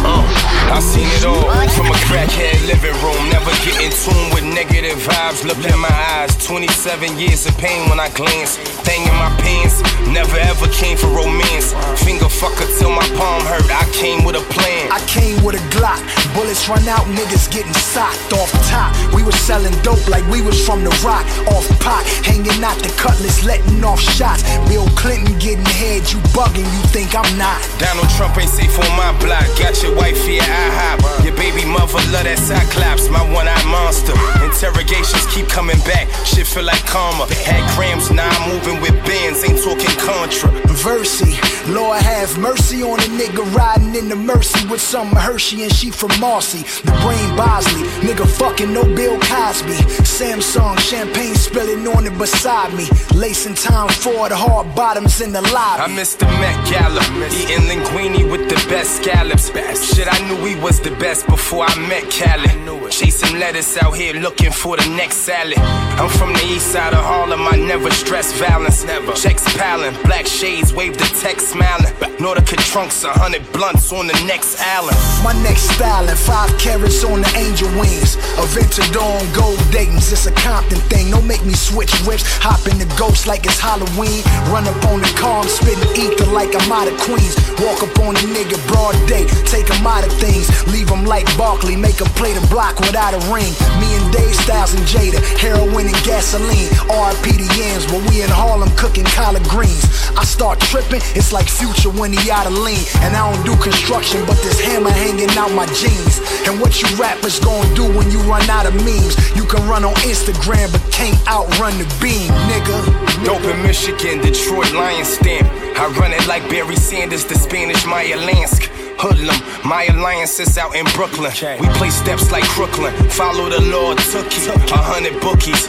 Uh, 0.00 0.24
I 0.72 0.80
seen 0.80 1.08
it 1.08 1.24
all 1.26 1.57
from 1.74 1.86
a 1.86 1.98
crackhead 2.08 2.56
living 2.66 2.94
room. 3.02 3.18
Never 3.30 3.50
get 3.64 3.80
in 3.82 3.90
tune 3.90 4.28
with 4.34 4.44
negative 4.44 4.98
vibes. 4.98 5.44
Look 5.44 5.58
in 5.64 5.78
my 5.78 5.92
eyes. 6.16 6.32
27 6.46 7.18
years 7.18 7.46
of 7.46 7.56
pain 7.58 7.88
when 7.88 8.00
I 8.00 8.08
glance. 8.10 8.56
Thing 8.86 9.02
in 9.02 9.16
my 9.16 9.30
pants. 9.42 9.82
Never 10.08 10.36
ever 10.38 10.68
came 10.68 10.96
for 10.96 11.08
romance. 11.08 11.74
Finger 12.04 12.30
fucker 12.30 12.66
till 12.78 12.90
my 12.90 13.06
palm 13.18 13.42
hurt. 13.44 13.68
I 13.68 13.84
came 13.92 14.24
with 14.24 14.36
a 14.36 14.44
plan. 14.52 14.92
I 14.92 15.00
came 15.06 15.42
with 15.44 15.56
a 15.56 15.64
Glock. 15.74 16.00
Bullets 16.34 16.68
run 16.68 16.86
out, 16.88 17.04
niggas 17.12 17.50
getting 17.50 17.74
socked 17.74 18.32
off 18.32 18.50
top. 18.68 18.94
We 19.14 19.22
was 19.22 19.34
selling 19.34 19.74
dope 19.82 20.06
like 20.08 20.24
we 20.30 20.40
was 20.40 20.58
from 20.64 20.84
the 20.84 20.94
rock. 21.04 21.26
Off 21.52 21.68
pot, 21.80 22.04
hanging 22.24 22.62
out 22.64 22.78
the 22.78 22.92
cutlass, 22.96 23.44
letting 23.44 23.82
off 23.84 24.00
shots. 24.00 24.42
Bill 24.68 24.86
Clinton 24.94 25.38
getting 25.38 25.66
head, 25.66 26.10
you 26.12 26.18
bugging, 26.36 26.68
you 26.68 26.82
think 26.94 27.14
I'm 27.14 27.28
not. 27.36 27.58
Donald 27.78 28.08
Trump 28.16 28.36
ain't 28.38 28.50
safe 28.50 28.78
on 28.78 28.92
my 28.96 29.12
block. 29.20 29.46
Got 29.58 29.82
your 29.82 29.94
wife 29.96 30.24
here, 30.26 30.42
I 30.42 30.66
hop. 30.78 31.24
Your 31.24 31.34
baby 31.36 31.57
mother 31.64 31.98
love 32.12 32.24
that 32.24 32.38
cyclops, 32.38 33.08
my 33.08 33.22
one-eyed 33.32 33.66
monster. 33.66 34.14
Interrogations 34.44 35.26
keep 35.34 35.48
coming 35.48 35.78
back. 35.82 36.06
Shit 36.24 36.46
feel 36.46 36.64
like 36.64 36.84
karma. 36.86 37.26
Had 37.42 37.64
grams, 37.74 38.10
now 38.10 38.28
I'm 38.28 38.54
moving 38.54 38.80
with 38.80 38.94
bands. 39.04 39.42
Ain't 39.42 39.58
talking 39.62 39.90
contra. 39.98 40.50
Versi, 40.78 41.34
Lord 41.74 42.00
have 42.00 42.38
mercy 42.38 42.82
on 42.82 43.00
a 43.00 43.08
nigga 43.18 43.42
riding 43.54 43.94
in 43.96 44.08
the 44.08 44.14
Mercy 44.14 44.66
with 44.68 44.80
some 44.80 45.08
Hershey 45.08 45.64
and 45.64 45.72
she 45.72 45.90
from 45.90 46.12
Marcy. 46.20 46.62
The 46.84 46.92
brain 47.02 47.36
Bosley, 47.36 47.82
nigga 48.06 48.26
fucking 48.38 48.72
no 48.72 48.84
Bill 48.84 49.18
Cosby. 49.18 49.78
Samsung 50.04 50.78
champagne 50.78 51.34
spilling 51.34 51.86
on 51.88 52.06
it 52.06 52.16
beside 52.16 52.72
me. 52.74 52.86
Lacing 53.14 53.54
time 53.54 53.88
for 53.88 54.28
the 54.28 54.36
hard 54.36 54.72
bottoms 54.74 55.20
in 55.20 55.32
the 55.32 55.42
lobby. 55.42 55.82
I 55.82 55.86
missed 55.88 56.20
the 56.20 56.26
Met 56.26 56.58
Gala, 56.70 57.02
eating 57.32 57.66
linguine 57.66 58.30
with 58.30 58.48
the 58.48 58.56
best 58.68 59.02
scallops. 59.02 59.48
Shit, 59.94 60.06
I 60.08 60.18
knew 60.28 60.40
we 60.42 60.54
was 60.60 60.80
the 60.80 60.90
best 60.92 61.26
before 61.26 61.47
I 61.56 61.88
met 61.88 62.10
Cali. 62.10 62.48
Chasing 62.90 63.38
lettuce 63.38 63.76
out 63.82 63.94
here 63.94 64.14
looking 64.14 64.50
for 64.50 64.76
the 64.76 64.88
next 64.96 65.18
salad. 65.18 65.58
I'm 65.58 66.08
from 66.08 66.32
the 66.32 66.42
east 66.44 66.72
side 66.72 66.94
of 66.94 67.04
Harlem, 67.04 67.46
I 67.46 67.56
never 67.56 67.90
stress 67.90 68.32
violence. 68.38 68.84
Never. 68.84 69.12
Checks 69.12 69.44
piling, 69.56 69.94
black 70.04 70.26
shades, 70.26 70.72
wave 70.72 70.96
the 70.96 71.04
text 71.20 71.50
smiling. 71.50 71.92
Nordica 72.18 72.56
trunks, 72.72 73.04
a 73.04 73.12
hundred 73.12 73.44
blunts 73.52 73.92
on 73.92 74.06
the 74.06 74.18
next 74.26 74.58
island. 74.60 74.96
My 75.22 75.32
next 75.44 75.68
styling, 75.76 76.16
five 76.16 76.50
carats 76.58 77.04
on 77.04 77.20
the 77.20 77.30
angel 77.36 77.68
wings. 77.78 78.16
Aventador 78.40 79.04
on 79.04 79.26
gold 79.36 79.60
Dayton's, 79.70 80.10
it's 80.10 80.26
a 80.26 80.32
Compton 80.32 80.80
thing. 80.88 81.10
Don't 81.10 81.26
make 81.26 81.44
me 81.44 81.52
switch 81.52 81.92
whips, 82.08 82.24
hop 82.40 82.66
in 82.72 82.78
the 82.78 82.88
ghost 82.96 83.26
like 83.26 83.44
it's 83.44 83.60
Halloween. 83.60 84.24
Run 84.48 84.66
up 84.66 84.80
on 84.88 85.00
the 85.00 85.12
car, 85.14 85.44
I'm 85.44 85.48
spitting 85.48 85.92
ether 85.94 86.26
like 86.32 86.56
I'm 86.56 86.72
out 86.72 86.88
of 86.88 86.96
Queens. 87.04 87.36
Walk 87.60 87.84
up 87.84 87.94
on 88.00 88.16
a 88.16 88.24
nigga 88.32 88.56
broad 88.66 88.96
day, 89.06 89.28
take 89.44 89.68
him 89.68 89.86
out 89.86 90.06
of 90.08 90.12
things. 90.18 90.48
Leave 90.72 90.88
him 90.88 91.04
like 91.04 91.28
Barkley, 91.38 91.76
make 91.76 92.02
him 92.02 92.10
play 92.18 92.34
the 92.34 92.44
block 92.50 92.80
without 92.82 93.14
a 93.14 93.22
ring. 93.30 93.54
Me 93.78 93.86
and 93.94 94.12
Dave 94.12 94.34
Styles 94.34 94.74
and 94.74 94.82
Jada, 94.82 95.22
heroin 95.38 95.86
and 95.86 95.94
gasoline. 96.02 96.66
RP 96.90 97.38
the 97.38 97.46
yams, 97.54 97.86
but 97.86 98.02
we 98.10 98.26
in 98.26 98.28
Harlem 98.28 98.68
cooking 98.74 99.06
collard 99.14 99.46
greens. 99.46 99.86
I 100.18 100.24
start 100.26 100.58
tripping, 100.58 100.98
it's 101.14 101.32
like 101.32 101.46
future 101.46 101.94
when 101.94 102.12
he 102.12 102.18
out 102.28 102.50
of 102.50 102.58
lean. 102.58 102.82
And 103.06 103.14
I 103.14 103.22
don't 103.30 103.46
do 103.46 103.54
construction, 103.62 104.26
but 104.26 104.34
this 104.42 104.58
hammer 104.58 104.90
hanging 104.90 105.30
out 105.38 105.54
my 105.54 105.66
jeans. 105.78 106.18
And 106.42 106.58
what 106.58 106.82
you 106.82 106.90
rappers 106.98 107.38
gonna 107.38 107.70
do 107.78 107.86
when 107.86 108.10
you 108.10 108.18
run 108.26 108.42
out 108.50 108.66
of 108.66 108.74
memes? 108.82 109.14
You 109.38 109.46
can 109.46 109.62
run 109.70 109.86
on 109.86 109.94
Instagram, 110.02 110.74
but 110.74 110.82
can't 110.90 111.16
outrun 111.30 111.78
the 111.78 111.86
beam, 112.02 112.34
nigga. 112.50 112.78
Dope 113.22 113.46
in 113.46 113.62
Michigan, 113.62 114.18
Detroit 114.18 114.74
Lions 114.74 115.14
stamp. 115.14 115.46
I 115.78 115.86
run 116.02 116.10
it 116.10 116.26
like 116.26 116.42
Barry 116.50 116.74
Sanders, 116.74 117.24
the 117.24 117.36
Spanish 117.36 117.86
Meyer 117.86 118.18
Lansky. 118.18 118.87
Hoodlum, 118.98 119.38
my 119.64 119.84
alliance 119.84 120.40
is 120.40 120.58
out 120.58 120.74
in 120.74 120.84
Brooklyn. 120.94 121.32
We 121.60 121.68
play 121.78 121.90
steps 121.90 122.32
like 122.32 122.44
Crooklyn. 122.44 122.92
Follow 123.10 123.48
the 123.48 123.60
Lord, 123.60 123.98
Tookie. 123.98 124.48
A 124.72 124.76
hundred 124.76 125.20
bookies. 125.20 125.68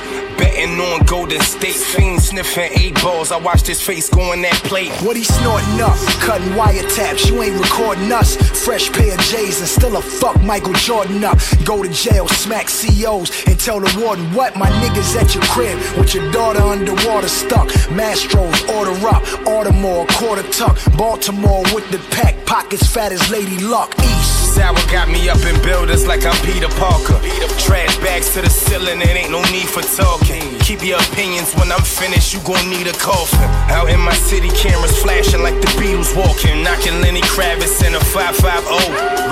Betting 0.59 0.81
on 0.81 1.05
Golden 1.05 1.39
State. 1.39 1.73
Fiend 1.73 2.21
sniffing 2.21 2.71
eight 2.73 3.01
balls. 3.01 3.31
I 3.31 3.37
watched 3.37 3.65
his 3.65 3.81
face 3.81 4.09
go 4.09 4.33
on 4.33 4.41
that 4.41 4.55
plate. 4.65 4.91
What 5.01 5.15
he 5.15 5.23
snorting 5.23 5.79
up, 5.79 5.95
cutting 6.19 6.49
wiretaps. 6.49 7.29
You 7.29 7.41
ain't 7.43 7.57
recording 7.57 8.11
us. 8.11 8.35
Fresh 8.65 8.91
pair 8.91 9.13
of 9.13 9.21
J's 9.21 9.59
and 9.59 9.69
still 9.69 9.95
a 9.95 10.01
fuck 10.01 10.41
Michael 10.41 10.73
Jordan 10.73 11.23
up. 11.23 11.37
Go 11.63 11.81
to 11.81 11.87
jail, 11.87 12.27
smack 12.27 12.67
COs, 12.67 13.31
and 13.47 13.57
tell 13.57 13.79
the 13.79 14.03
warden 14.03 14.33
what 14.33 14.57
my 14.57 14.69
niggas 14.69 15.15
at 15.15 15.33
your 15.33 15.45
crib 15.45 15.79
with 15.97 16.13
your 16.13 16.29
daughter 16.33 16.61
underwater 16.61 17.29
stuck. 17.29 17.69
Mastros, 17.95 18.59
order 18.75 19.07
up, 19.07 19.23
Baltimore, 19.45 20.05
quarter 20.07 20.43
tuck. 20.51 20.77
Baltimore 20.97 21.63
with 21.73 21.89
the 21.89 21.99
pack, 22.11 22.45
pockets 22.45 22.85
fat 22.85 23.13
as 23.13 23.31
Lady 23.31 23.59
Luck. 23.59 23.95
East. 23.97 24.38
Sour 24.59 24.75
got 24.91 25.07
me 25.07 25.29
up 25.29 25.39
in 25.45 25.55
buildings 25.61 26.05
like 26.05 26.25
I'm 26.25 26.35
Peter 26.45 26.67
Parker. 26.67 27.17
Beat 27.23 27.41
up 27.43 27.57
trash 27.59 27.97
bags 27.99 28.33
to 28.33 28.41
the 28.41 28.49
ceiling, 28.49 28.99
it 28.99 29.07
ain't 29.07 29.31
no 29.31 29.41
need 29.43 29.69
for 29.69 29.81
talking. 29.81 30.58
Keep 30.69 30.85
your 30.85 31.01
opinions 31.01 31.51
when 31.55 31.71
I'm 31.71 31.81
finished, 31.81 32.31
you 32.31 32.39
gon' 32.45 32.69
need 32.69 32.85
a 32.85 32.93
coffin. 32.93 33.41
Out 33.73 33.89
in 33.89 33.99
my 33.99 34.13
city, 34.13 34.49
cameras 34.53 34.93
flashing 35.01 35.41
like 35.41 35.57
the 35.65 35.71
Beatles 35.81 36.13
walking. 36.13 36.61
Knocking 36.61 37.01
Lenny 37.01 37.25
Kravitz 37.25 37.81
in 37.81 37.95
a 37.95 37.99
550. 38.13 38.77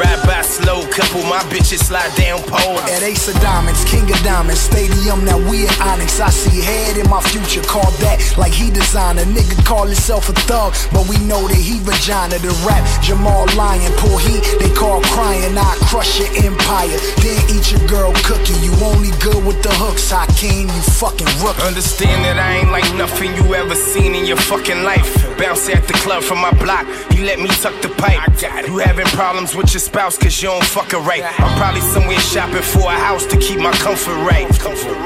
Ride 0.02 0.18
by 0.26 0.42
slow, 0.42 0.82
couple 0.90 1.22
my 1.30 1.38
bitches 1.54 1.86
slide 1.86 2.10
down 2.18 2.42
pole. 2.42 2.82
At 2.90 3.04
Ace 3.04 3.30
of 3.30 3.38
Diamonds, 3.38 3.86
King 3.86 4.10
of 4.10 4.18
Diamonds, 4.26 4.62
Stadium, 4.62 5.26
now 5.26 5.38
we 5.38 5.70
at 5.70 5.78
Onyx. 5.78 6.20
I 6.20 6.34
see 6.34 6.58
head 6.58 6.98
in 6.98 7.06
my 7.06 7.22
future, 7.22 7.62
call 7.62 7.86
that 8.02 8.18
like 8.34 8.54
he 8.54 8.72
designed. 8.74 9.20
A 9.20 9.26
nigga 9.30 9.62
call 9.64 9.86
himself 9.86 10.30
a 10.30 10.34
thug, 10.50 10.74
but 10.90 11.06
we 11.06 11.22
know 11.30 11.46
that 11.46 11.62
he 11.62 11.78
vagina. 11.86 12.42
The 12.42 12.50
rap, 12.66 12.82
Jamal 13.06 13.46
Lyon, 13.54 13.94
poor 14.02 14.18
heat, 14.26 14.42
they 14.58 14.74
call 14.74 15.06
crying. 15.14 15.54
I 15.54 15.78
crush 15.86 16.18
your 16.18 16.34
empire, 16.42 16.98
then 17.22 17.38
eat 17.54 17.70
your 17.70 17.86
girl 17.86 18.10
cookie. 18.26 18.58
You 18.66 18.74
only 18.82 19.14
good 19.22 19.46
with 19.46 19.62
the 19.62 19.74
hooks, 19.78 20.10
Hakeem, 20.10 20.66
you 20.66 20.82
fucking 20.98 21.27
rookie. 21.44 21.62
Understand 21.64 22.26
that 22.26 22.38
I 22.40 22.58
ain't 22.58 22.72
like 22.72 22.88
nothing 22.96 23.36
you 23.36 23.56
ever 23.56 23.76
seen 23.76 24.16
in 24.16 24.26
your 24.26 24.38
fucking 24.38 24.84
life. 24.84 25.10
Bounce 25.38 25.70
at 25.70 25.88
the 25.88 25.94
club 25.94 26.24
from 26.24 26.40
my 26.40 26.52
block, 26.58 26.86
he 27.12 27.24
let 27.24 27.40
me 27.40 27.48
tuck 27.48 27.80
the 27.82 27.90
pipe. 27.90 28.20
I 28.20 28.28
got 28.42 28.66
it. 28.66 28.68
You 28.70 28.78
having 28.80 29.06
problems 29.08 29.56
with 29.56 29.74
your 29.74 29.82
spouse 29.82 30.18
cause 30.18 30.42
you 30.42 30.50
don't 30.50 30.64
fuck 30.64 30.92
her 30.92 31.00
right. 31.00 31.24
I'm 31.40 31.58
probably 31.58 31.82
somewhere 31.82 32.20
shopping 32.20 32.62
for 32.62 32.88
a 32.90 33.00
house 33.08 33.26
to 33.28 33.38
keep 33.38 33.60
my 33.60 33.72
comfort 33.74 34.18
right. 34.26 34.48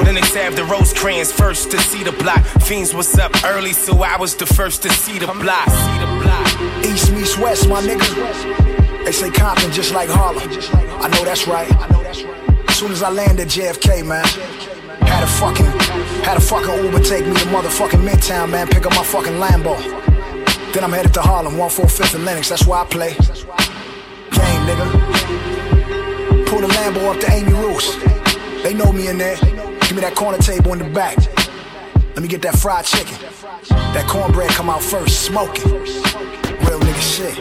Then 0.03 0.15
they 0.15 0.21
have 0.43 0.55
the 0.55 0.65
rose 0.65 0.93
crayons 0.93 1.31
first 1.31 1.71
to 1.71 1.79
see 1.79 2.03
the 2.03 2.11
block. 2.11 2.43
Fiends 2.61 2.93
was 2.93 3.17
up 3.17 3.31
early, 3.45 3.73
so 3.73 4.03
I 4.03 4.17
was 4.17 4.35
the 4.35 4.45
first 4.45 4.81
to 4.83 4.89
see 4.89 5.19
the 5.19 5.27
block. 5.27 5.67
East 6.85 7.11
meets 7.13 7.37
West, 7.37 7.69
my 7.69 7.81
nigga. 7.81 9.05
They 9.05 9.11
say 9.11 9.29
Compton 9.31 9.71
just 9.71 9.93
like 9.93 10.09
Harlem. 10.09 10.47
I 11.01 11.07
know 11.09 11.23
that's 11.25 11.47
right. 11.47 11.69
As 12.69 12.77
soon 12.77 12.91
as 12.91 13.03
I 13.03 13.09
landed 13.09 13.47
JFK, 13.47 14.05
man, 14.05 14.25
had 15.21 15.29
a 15.29 15.33
fucking, 15.33 15.65
had 16.23 16.37
a 16.37 16.41
fucking 16.41 16.83
Uber 16.83 16.99
take 16.99 17.25
me 17.25 17.33
to 17.33 17.45
motherfucking 17.45 18.03
Midtown, 18.07 18.49
man, 18.49 18.67
pick 18.67 18.87
up 18.87 18.95
my 18.95 19.03
fucking 19.03 19.33
Lambo. 19.33 19.77
Then 20.73 20.83
I'm 20.83 20.91
headed 20.91 21.13
to 21.13 21.21
Harlem, 21.21 21.53
145th 21.55 22.15
and 22.15 22.25
Lenox, 22.25 22.49
that's 22.49 22.65
where 22.65 22.79
I 22.79 22.85
play. 22.85 23.09
Game, 23.11 24.61
nigga. 24.65 26.47
Pull 26.47 26.61
the 26.61 26.67
Lambo 26.67 27.13
up 27.13 27.19
to 27.21 27.31
Amy 27.31 27.53
Ruth's. 27.53 27.95
They 28.63 28.73
know 28.73 28.91
me 28.91 29.09
in 29.09 29.19
there. 29.19 29.35
Give 29.35 29.93
me 29.93 30.01
that 30.01 30.15
corner 30.15 30.39
table 30.39 30.73
in 30.73 30.79
the 30.79 30.89
back. 30.89 31.17
Let 32.15 32.21
me 32.23 32.27
get 32.27 32.41
that 32.41 32.55
fried 32.57 32.85
chicken. 32.85 33.17
That 33.69 34.07
cornbread 34.07 34.49
come 34.49 34.71
out 34.71 34.81
first, 34.81 35.21
smoking. 35.25 35.71
Real 35.71 36.79
nigga 36.79 37.01
shit. 37.13 37.35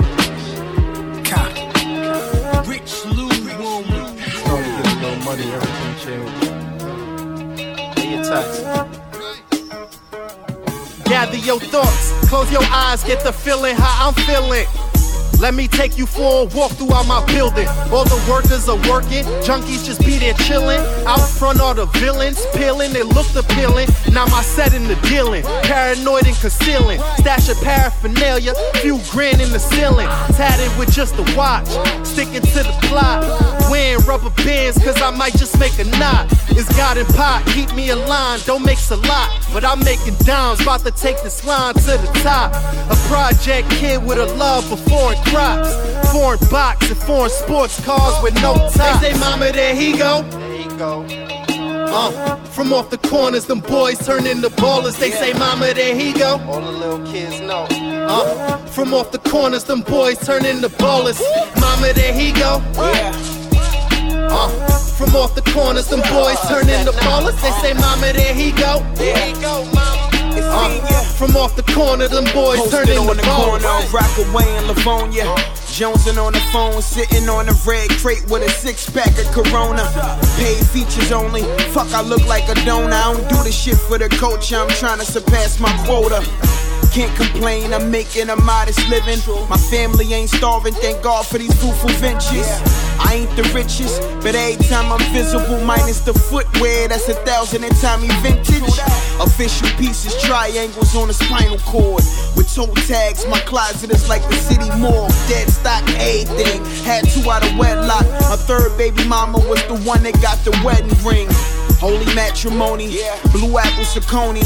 Compton. 1.24 2.68
Rich 2.68 3.06
Lou 3.06 3.28
Woman. 3.58 4.18
Started 4.18 4.82
getting 4.82 4.98
a 4.98 5.06
little 5.06 5.24
money, 5.24 5.50
everything 5.52 6.49
Gather 11.04 11.36
your 11.38 11.58
thoughts, 11.58 12.28
close 12.28 12.52
your 12.52 12.62
eyes, 12.62 13.02
get 13.02 13.24
the 13.24 13.32
feeling 13.32 13.74
how 13.74 14.06
I'm 14.06 14.14
feeling. 14.14 14.66
Let 15.40 15.54
me 15.54 15.68
take 15.68 15.96
you 15.96 16.04
for 16.04 16.42
a 16.42 16.44
walk 16.54 16.72
throughout 16.72 17.06
my 17.06 17.24
building. 17.24 17.66
All 17.90 18.04
the 18.04 18.20
workers 18.30 18.68
are 18.68 18.76
working, 18.90 19.24
junkies 19.40 19.86
just 19.86 20.00
be 20.00 20.18
there 20.18 20.34
chilling. 20.34 20.80
Out 21.06 21.26
front 21.26 21.60
are 21.60 21.72
the 21.72 21.86
villains, 21.86 22.44
peeling, 22.54 22.92
they 22.92 23.02
look 23.02 23.34
appealing. 23.34 23.88
Now 24.12 24.26
my 24.26 24.42
setting 24.42 24.86
the 24.86 24.96
dealing, 25.08 25.42
paranoid 25.64 26.26
and 26.26 26.36
concealing. 26.36 27.00
Stash 27.16 27.48
of 27.48 27.56
paraphernalia, 27.62 28.52
few 28.82 29.00
grand 29.10 29.40
in 29.40 29.50
the 29.50 29.58
ceiling. 29.58 30.08
Tatted 30.36 30.76
with 30.78 30.92
just 30.92 31.14
a 31.16 31.24
watch, 31.34 31.68
sticking 32.06 32.42
to 32.42 32.60
the 32.62 32.76
plot. 32.82 33.24
Wearing 33.70 34.04
rubber 34.04 34.30
bands, 34.44 34.76
cause 34.84 35.00
I 35.00 35.10
might 35.10 35.32
just 35.32 35.58
make 35.58 35.78
a 35.78 35.84
knot. 35.98 36.26
It's 36.50 36.68
God 36.76 36.98
and 36.98 37.08
pot, 37.14 37.46
keep 37.54 37.72
me 37.74 37.88
aligned, 37.88 38.44
don't 38.44 38.64
make 38.64 38.78
a 38.90 38.96
lot. 38.96 39.30
But 39.54 39.64
I'm 39.64 39.78
making 39.80 40.16
dimes, 40.26 40.60
about 40.60 40.80
to 40.80 40.90
take 40.90 41.22
this 41.22 41.46
line 41.46 41.74
to 41.74 41.96
the 41.96 42.10
top. 42.22 42.52
A 42.90 42.96
project 43.08 43.70
kid 43.70 44.04
with 44.04 44.18
a 44.18 44.26
love 44.34 44.68
for 44.68 44.76
foreign 44.76 45.16
crops. 45.30 45.74
Foreign 46.12 46.38
box 46.50 46.90
and 46.90 46.98
foreign 46.98 47.30
sports 47.30 47.82
cars 47.84 48.22
with 48.22 48.34
no 48.42 48.54
top. 48.74 49.00
They 49.00 49.12
say, 49.12 49.18
Mama, 49.20 49.52
there 49.52 49.74
he 49.74 49.96
go. 49.96 50.22
There 50.22 50.52
he 50.52 50.64
go. 50.76 51.06
Uh, 51.92 52.36
from 52.46 52.72
off 52.72 52.90
the 52.90 52.98
corners, 52.98 53.46
them 53.46 53.60
boys 53.60 53.98
turn 54.04 54.26
into 54.26 54.48
ballers. 54.50 54.98
They 54.98 55.10
say, 55.10 55.32
Mama, 55.32 55.72
there 55.74 55.94
he 55.94 56.12
go. 56.12 56.40
All 56.48 56.60
the 56.60 56.70
little 56.70 57.04
kids 57.12 57.40
know. 57.40 57.66
Uh, 57.70 58.56
from 58.66 58.94
off 58.94 59.10
the 59.12 59.18
corners, 59.18 59.64
them 59.64 59.82
boys 59.82 60.18
turn 60.18 60.44
into 60.44 60.68
ballers. 60.68 61.20
Mama, 61.60 61.92
there 61.92 62.12
he 62.12 62.32
go. 62.32 62.62
Yeah. 62.76 63.12
Uh, 64.32 64.48
from 64.96 65.16
off 65.16 65.34
the 65.34 65.42
corners, 65.52 65.88
them 65.88 66.00
boys 66.00 66.40
turn 66.48 66.68
into 66.68 66.92
ballers. 66.92 67.40
They 67.42 67.50
say, 67.62 67.72
Mama, 67.74 68.12
there 68.12 68.34
he 68.34 68.52
go. 68.52 68.80
There 68.94 69.26
he 69.26 69.32
go, 69.40 69.64
mama. 69.74 70.09
Uh, 70.38 71.02
from 71.18 71.36
off 71.36 71.56
the 71.56 71.62
corner, 71.74 72.08
them 72.08 72.24
boys 72.32 72.58
Posted 72.58 72.88
into 72.88 73.00
on 73.02 73.16
the 73.16 73.22
corner 73.22 73.64
ballers. 73.64 73.84
of 73.84 73.94
Rockaway 73.94 74.46
and 74.58 74.66
Livonia. 74.68 75.24
Jonesing 75.74 76.18
on 76.18 76.32
the 76.32 76.40
phone, 76.52 76.82
sitting 76.82 77.28
on 77.28 77.48
a 77.48 77.52
red 77.66 77.90
crate 77.90 78.22
with 78.28 78.42
a 78.42 78.50
six 78.50 78.88
pack 78.88 79.10
of 79.18 79.26
Corona. 79.32 79.84
Paid 80.36 80.66
features 80.66 81.12
only. 81.12 81.42
Fuck, 81.72 81.92
I 81.92 82.02
look 82.02 82.24
like 82.26 82.48
a 82.48 82.54
donor. 82.66 82.92
I 82.94 83.12
don't 83.12 83.28
do 83.28 83.42
the 83.42 83.52
shit 83.52 83.76
for 83.76 83.98
the 83.98 84.08
culture. 84.08 84.56
I'm 84.56 84.68
trying 84.68 84.98
to 84.98 85.04
surpass 85.04 85.58
my 85.60 85.72
quota. 85.86 86.20
Can't 86.92 87.14
complain, 87.16 87.72
I'm 87.72 87.90
making 87.90 88.30
a 88.30 88.36
modest 88.36 88.80
living. 88.88 89.18
My 89.48 89.56
family 89.56 90.12
ain't 90.12 90.30
starving, 90.30 90.74
thank 90.74 91.02
God 91.02 91.24
for 91.24 91.38
these 91.38 91.54
fruitful 91.60 91.90
ventures. 92.00 92.48
I 93.00 93.24
ain't 93.24 93.36
the 93.36 93.42
richest, 93.54 94.00
but 94.22 94.34
every 94.34 94.62
time 94.68 94.92
I'm 94.92 95.00
visible, 95.12 95.58
minus 95.64 96.00
the 96.00 96.12
footwear, 96.14 96.88
that's 96.88 97.08
a 97.08 97.14
thousand 97.24 97.64
and 97.64 97.74
time 97.76 98.00
vintage. 98.22 98.78
Official 99.20 99.68
pieces, 99.76 100.14
triangles 100.22 100.94
on 100.94 101.10
a 101.10 101.12
spinal 101.12 101.58
cord. 101.58 102.04
With 102.36 102.52
toe 102.54 102.72
tags, 102.86 103.26
my 103.26 103.40
closet 103.40 103.90
is 103.90 104.08
like 104.08 104.22
the 104.28 104.36
city 104.36 104.68
mall. 104.78 105.08
Dead 105.28 105.48
stock, 105.48 105.82
everything. 105.96 106.64
Had 106.84 107.08
two 107.08 107.28
out 107.30 107.44
of 107.44 107.56
wedlock. 107.58 108.06
My 108.28 108.36
third 108.36 108.76
baby 108.78 109.04
mama 109.08 109.38
was 109.48 109.62
the 109.66 109.76
one 109.88 110.02
that 110.04 110.14
got 110.22 110.38
the 110.44 110.52
wedding 110.64 110.92
ring. 111.04 111.28
Holy 111.80 112.04
matrimony, 112.14 112.88
blue 113.32 113.56
apple 113.58 113.84
Saucony, 113.84 114.42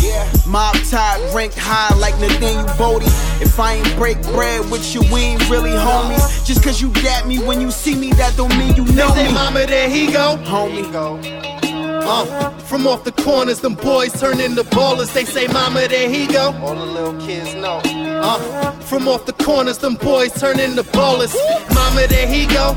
mob 0.46 0.76
tide 0.88 1.34
ranked 1.34 1.58
high 1.58 1.92
like 1.98 2.16
Nathaniel 2.20 2.64
Bodie. 2.78 3.06
If 3.42 3.58
I 3.58 3.74
ain't 3.74 3.96
break 3.96 4.22
bread 4.22 4.70
with 4.70 4.94
you, 4.94 5.00
we 5.12 5.20
ain't 5.20 5.50
really 5.50 5.70
homies. 5.70 6.46
Just 6.46 6.62
cause 6.62 6.80
you 6.80 6.92
dap 6.92 7.26
me 7.26 7.40
when 7.40 7.60
you 7.60 7.72
see 7.72 7.96
me, 7.96 8.12
that 8.12 8.36
don't 8.36 8.56
mean 8.56 8.76
you 8.76 8.84
know 8.94 9.08
They 9.14 9.24
say, 9.24 9.28
me. 9.28 9.34
Mama, 9.34 9.66
there 9.66 9.90
he 9.90 10.12
go. 10.12 10.36
Homie, 10.44 10.84
Uh, 12.06 12.50
from 12.68 12.86
off 12.86 13.02
the 13.02 13.10
corners, 13.10 13.60
them 13.60 13.74
boys 13.74 14.12
turn 14.20 14.38
into 14.38 14.62
ballers. 14.62 15.12
They 15.12 15.24
say, 15.24 15.48
Mama, 15.48 15.88
there 15.88 16.08
he 16.08 16.28
go. 16.28 16.52
All 16.62 16.76
the 16.76 16.86
little 16.86 17.18
kids 17.26 17.52
know. 17.54 17.80
Uh, 17.84 18.70
from 18.82 19.08
off 19.08 19.26
the 19.26 19.32
corners, 19.32 19.78
them 19.78 19.96
boys 19.96 20.32
turn 20.38 20.60
into 20.60 20.84
ballers. 20.84 21.34
Mama, 21.74 22.06
there 22.06 22.28
he 22.28 22.46
go. 22.46 22.76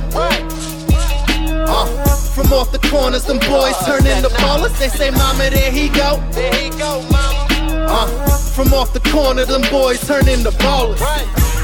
Uh, 1.69 2.06
from 2.37 2.53
off 2.53 2.71
the 2.71 2.77
corners, 2.89 3.25
them 3.25 3.39
boys 3.39 3.75
turn 3.83 4.05
into 4.05 4.29
ballers. 4.29 4.77
They 4.77 4.89
say, 4.89 5.09
Mama, 5.09 5.49
there 5.49 5.71
he 5.71 5.89
go. 5.89 6.21
There 6.31 6.53
he 6.53 6.69
go, 6.69 7.01
mama. 7.11 7.47
Uh, 7.89 8.37
from 8.53 8.73
off 8.73 8.93
the 8.93 8.99
corner, 9.09 9.43
them 9.43 9.63
boys 9.71 10.05
turn 10.05 10.29
into 10.29 10.51
ballers. 10.51 10.99
Your 10.99 11.56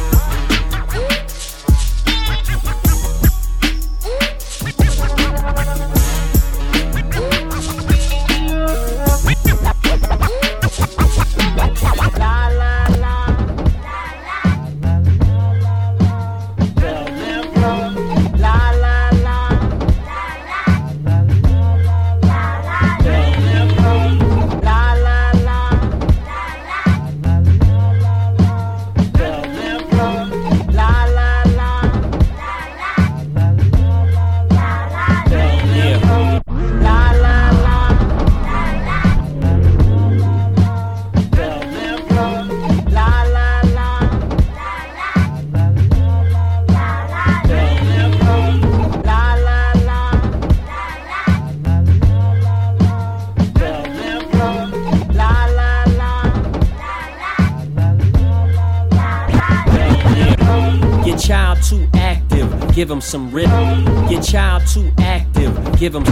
some 63.04 63.32
rhythm. 63.32 64.08
Your 64.10 64.22
child 64.22 64.64
too 64.68 64.90
active, 65.00 65.80
give 65.80 65.94
him. 65.94 66.06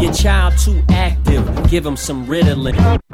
Your 0.00 0.12
child 0.12 0.58
too 0.58 0.82
active, 0.90 1.70
give 1.70 1.86
him 1.86 1.96
some 1.96 2.26
Ritalin. 2.26 3.05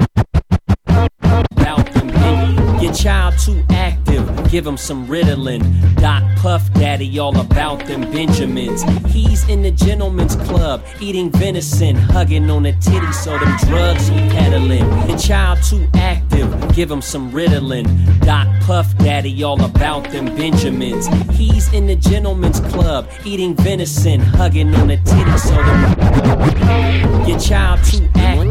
Give 4.53 4.67
him 4.67 4.77
some 4.77 5.07
Ritalin. 5.07 5.63
Doc 5.95 6.21
Puff 6.37 6.71
Daddy, 6.73 7.17
all 7.17 7.35
about 7.39 7.83
them 7.87 8.01
Benjamins. 8.01 8.83
He's 9.11 9.49
in 9.49 9.63
the 9.63 9.71
gentleman's 9.71 10.35
club, 10.35 10.85
eating 11.01 11.31
venison, 11.31 11.95
hugging 11.95 12.47
on 12.51 12.67
a 12.67 12.73
titty, 12.73 13.11
so 13.13 13.31
them 13.31 13.57
drugs 13.65 14.07
he 14.09 14.15
peddling. 14.29 14.85
Your 15.09 15.17
child 15.17 15.63
too 15.63 15.87
active, 15.95 16.75
give 16.75 16.91
him 16.91 17.01
some 17.01 17.31
Ritalin. 17.31 17.87
Doc 18.19 18.47
Puff 18.61 18.95
Daddy, 18.99 19.43
all 19.43 19.59
about 19.63 20.03
them 20.11 20.25
Benjamins. 20.25 21.07
He's 21.35 21.73
in 21.73 21.87
the 21.87 21.95
gentleman's 21.95 22.59
club, 22.59 23.09
eating 23.25 23.55
venison, 23.55 24.19
hugging 24.19 24.75
on 24.75 24.91
a 24.91 24.97
titty, 24.97 25.37
so 25.39 25.55
them. 25.55 27.27
Your 27.27 27.39
child 27.39 27.83
too 27.85 28.07
active, 28.17 28.42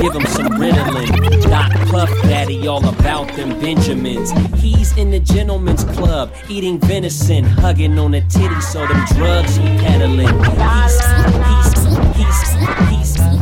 give 0.00 0.14
him 0.14 0.26
some 0.26 0.48
Ritalin. 0.48 1.42
Doc 1.42 1.72
Puff 1.88 2.10
Daddy, 2.22 2.66
all 2.66 2.86
about 2.88 3.32
them 3.34 3.58
Benjamins. 3.60 4.30
He's 4.60 4.96
in 4.96 5.10
the 5.10 5.20
gentleman's 5.20 5.84
club, 5.84 6.32
eating 6.48 6.78
venison, 6.78 7.44
hugging 7.44 7.98
on 7.98 8.14
a 8.14 8.20
titty, 8.28 8.60
so 8.60 8.86
them 8.86 9.04
drugs 9.16 9.56
he 9.56 9.64
peddling. 9.78 10.26
He's, 10.56 10.96
he's, 12.16 12.52
he's, 12.90 13.18
he's, 13.20 13.35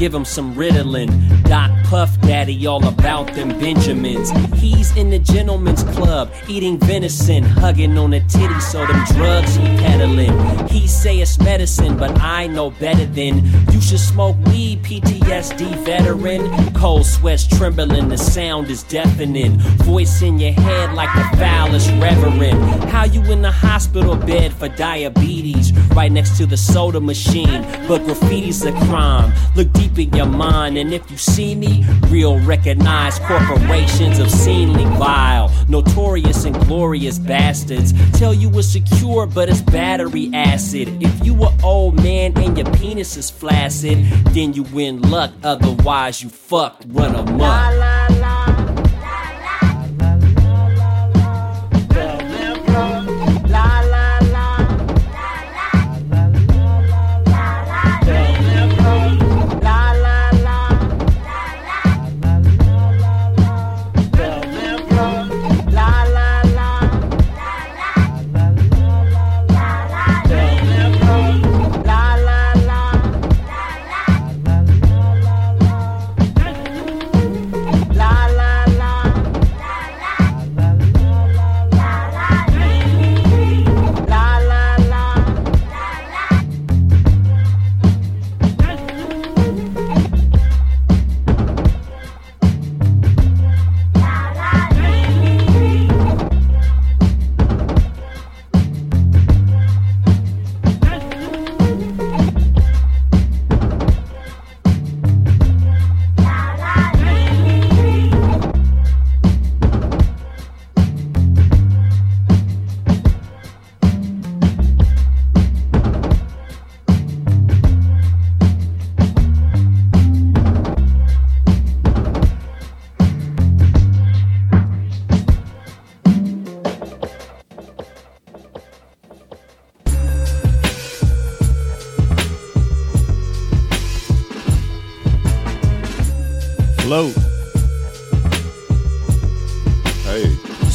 give 0.00 0.14
him 0.14 0.24
some 0.24 0.54
Ritalin. 0.54 1.10
Doc 1.44 1.70
Puff 1.84 2.18
Daddy, 2.22 2.66
all 2.66 2.82
about 2.88 3.34
them 3.34 3.50
Benjamins. 3.60 4.30
He's 4.58 4.96
in 4.96 5.10
the 5.10 5.18
gentleman's 5.18 5.82
club, 5.82 6.32
eating 6.48 6.78
venison, 6.78 7.42
hugging 7.42 7.98
on 7.98 8.14
a 8.14 8.20
titty, 8.20 8.60
so 8.60 8.86
them 8.86 9.04
drugs 9.12 9.56
he 9.56 9.66
peddling. 9.76 10.68
He 10.68 10.88
say 10.88 11.18
it's 11.18 11.38
medicine, 11.38 11.98
but 11.98 12.18
I 12.18 12.46
know 12.46 12.70
better 12.70 13.04
than 13.04 13.44
you 13.70 13.80
should 13.82 14.00
smoke 14.00 14.36
weed, 14.46 14.82
PTSD 14.82 15.84
veteran. 15.84 16.72
Cold 16.72 17.04
sweats 17.04 17.46
trembling, 17.46 18.08
the 18.08 18.16
sound 18.16 18.70
is 18.70 18.82
deafening. 18.84 19.58
Voice 19.84 20.22
in 20.22 20.38
your 20.38 20.52
head 20.52 20.94
like 20.94 21.14
the 21.14 21.36
foulest 21.36 21.90
reverend. 22.00 22.58
How 22.84 23.04
you 23.04 23.20
in 23.30 23.42
the 23.42 23.52
hospital 23.52 24.16
bed 24.16 24.54
for 24.54 24.68
diabetes, 24.68 25.74
right 25.94 26.10
next 26.10 26.38
to 26.38 26.46
the 26.46 26.56
soda 26.56 27.00
machine, 27.00 27.60
but 27.86 28.00
graffiti's 28.00 28.64
a 28.64 28.72
crime. 28.72 29.30
Look 29.54 29.70
deep 29.74 29.89
in 29.98 30.12
your 30.14 30.26
mind, 30.26 30.78
and 30.78 30.92
if 30.92 31.10
you 31.10 31.16
see 31.16 31.54
me, 31.54 31.84
real 32.08 32.38
recognize 32.40 33.18
corporations 33.20 34.18
obscenely 34.18 34.84
vile, 34.98 35.50
notorious 35.68 36.44
and 36.44 36.54
glorious 36.66 37.18
bastards. 37.18 37.92
Tell 38.18 38.34
you 38.34 38.48
it's 38.58 38.62
secure, 38.62 39.26
but 39.26 39.48
it's 39.48 39.62
battery 39.62 40.30
acid. 40.34 40.88
If 41.02 41.24
you 41.24 41.34
a 41.44 41.52
old 41.62 41.96
man 41.96 42.36
and 42.38 42.56
your 42.56 42.70
penis 42.74 43.16
is 43.16 43.30
flaccid, 43.30 44.04
then 44.34 44.52
you 44.52 44.64
win 44.64 45.00
luck. 45.02 45.32
Otherwise, 45.42 46.22
you 46.22 46.28
fucked, 46.28 46.84
run 46.88 47.14
amok. 47.14 48.09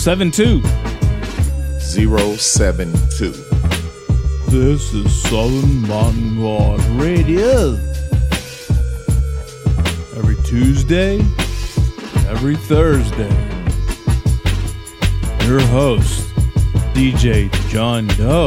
Float. 0.06 0.22
Hey. 0.22 0.22
7 0.22 0.30
2. 0.30 0.62
072. 2.38 3.32
This 4.50 4.94
is 4.94 5.24
Southern 5.24 5.82
Vanguard 5.82 6.80
Radio. 6.92 7.74
Every 10.16 10.36
Tuesday, 10.44 11.16
every 12.30 12.56
Thursday. 12.56 13.34
Your 15.48 15.62
host, 15.62 16.30
DJ 16.94 17.52
John 17.70 18.06
Doe. 18.10 18.46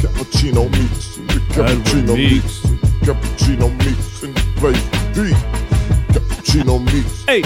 Cappuccino 0.00 0.68
Meeks, 0.72 1.18
Cappuccino 1.54 2.16
Meeks, 2.16 2.62
Cappuccino 3.06 3.70
Meeks 3.78 4.18
place 4.58 4.82
beat. 5.14 5.36
Cappuccino 6.10 6.84
Meeks, 6.84 7.24
hey, 7.26 7.42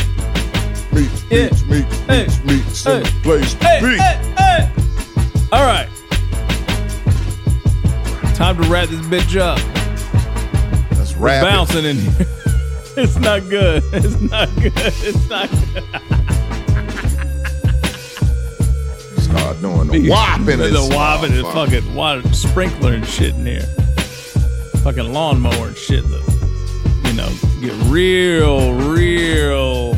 meets, 0.92 1.24
meets, 1.30 1.64
meets, 1.64 2.06
meets, 2.08 2.44
meets 2.44 2.86
in 2.86 3.02
the 3.02 3.10
place 3.22 3.54
beat. 3.54 4.00
All 5.52 5.64
right. 5.66 5.88
Time 8.34 8.56
to 8.60 8.68
wrap 8.68 8.88
this 8.88 9.00
bitch 9.06 9.38
up. 9.38 9.58
Let's 10.98 11.14
We're 11.16 11.26
wrap 11.26 11.42
it. 11.42 11.46
bouncing 11.46 11.84
in 11.84 11.96
here. 11.96 12.26
It's 12.94 13.16
not 13.16 13.48
good. 13.48 13.82
It's 13.94 14.20
not 14.20 14.48
good. 14.56 14.72
It's 14.76 15.28
not 15.30 15.48
good. 15.50 15.82
Start 19.22 19.60
doing 19.62 19.88
the 19.88 20.10
whopping. 20.10 20.58
the 20.58 20.90
whopping 20.94 21.32
and 21.32 21.46
fucking 21.46 21.94
water 21.94 22.22
sprinkler 22.34 22.92
and 22.92 23.06
shit 23.06 23.34
in 23.34 23.46
here. 23.46 23.62
Fucking 24.82 25.10
lawnmower 25.10 25.68
and 25.68 25.76
shit. 25.76 26.04
That, 26.04 26.22
you 27.06 27.12
know, 27.14 27.30
get 27.62 27.72
real, 27.90 28.74
real 28.74 29.94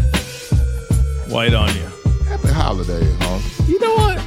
white 1.35 1.53
on 1.53 1.75
you. 1.75 1.83
Happy 2.29 2.47
holidays, 2.47 3.13
huh? 3.19 3.41
You 3.67 3.81
know 3.81 3.95
what? 3.97 4.19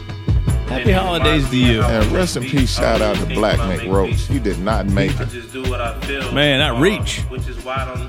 Happy 0.68 0.92
holidays 0.92 1.50
to 1.50 1.58
you. 1.58 1.82
And 1.82 2.06
rest 2.12 2.36
in 2.36 2.44
peace, 2.44 2.76
shout 2.76 3.02
out 3.02 3.16
to 3.16 3.26
Black 3.28 3.58
Mick 3.60 3.90
Roach. 3.90 4.28
He 4.28 4.40
did 4.40 4.60
not 4.60 4.88
make 4.88 5.18
it. 5.18 5.30
Just 5.30 5.54
do 5.54 5.62
what 5.64 5.80
I 5.80 5.98
feel. 6.02 6.30
Man, 6.34 6.60
I 6.60 6.78
reach. 6.78 7.22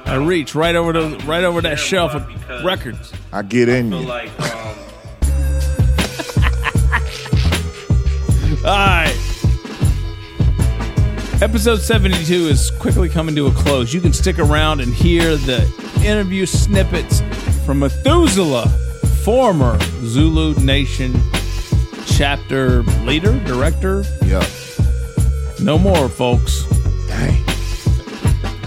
I 0.05 0.17
reach 0.17 0.57
right 0.57 0.75
over 0.75 0.93
the 0.93 1.17
right 1.27 1.45
over 1.45 1.61
that 1.61 1.79
shelf 1.79 2.13
of 2.13 2.65
records. 2.65 3.13
I 3.33 3.43
get 3.43 3.69
in 3.69 3.93
you. 3.93 3.99
All 8.67 8.75
right. 8.75 9.15
Episode 11.41 11.81
72 11.81 12.35
is 12.35 12.73
quickly 12.73 13.09
coming 13.09 13.37
to 13.37 13.47
a 13.47 13.53
close. 13.53 13.95
You 13.95 14.01
can 14.01 14.13
stick 14.13 14.41
around 14.41 14.81
and 14.81 14.93
hear 14.93 15.37
the 15.37 15.63
interview 16.05 16.47
snippets 16.47 17.23
from 17.65 17.81
Methuselah, 17.81 18.67
former 19.29 19.79
Zulu 20.05 20.55
Nation 20.55 21.13
chapter 22.07 22.81
leader, 23.05 23.39
director. 23.45 24.03
Yeah. 24.25 24.43
No 25.61 25.79
more, 25.79 26.09
folks. 26.09 26.65
Dang. 27.09 27.35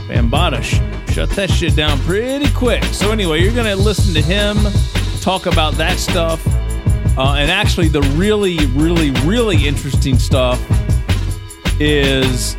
Bambaataa 0.07 0.61
sh- 0.61 1.13
shut 1.15 1.31
that 1.31 1.49
shit 1.49 1.75
down 1.75 1.97
pretty 2.01 2.47
quick. 2.53 2.83
So, 2.83 3.11
anyway, 3.11 3.41
you're 3.41 3.55
going 3.55 3.65
to 3.65 3.75
listen 3.75 4.13
to 4.13 4.21
him 4.21 4.55
talk 5.19 5.47
about 5.47 5.73
that 5.77 5.97
stuff. 5.97 6.45
Uh, 7.17 7.38
and 7.39 7.49
actually, 7.49 7.88
the 7.88 8.03
really, 8.13 8.63
really, 8.67 9.09
really 9.25 9.65
interesting 9.65 10.19
stuff 10.19 10.61
is 11.79 12.55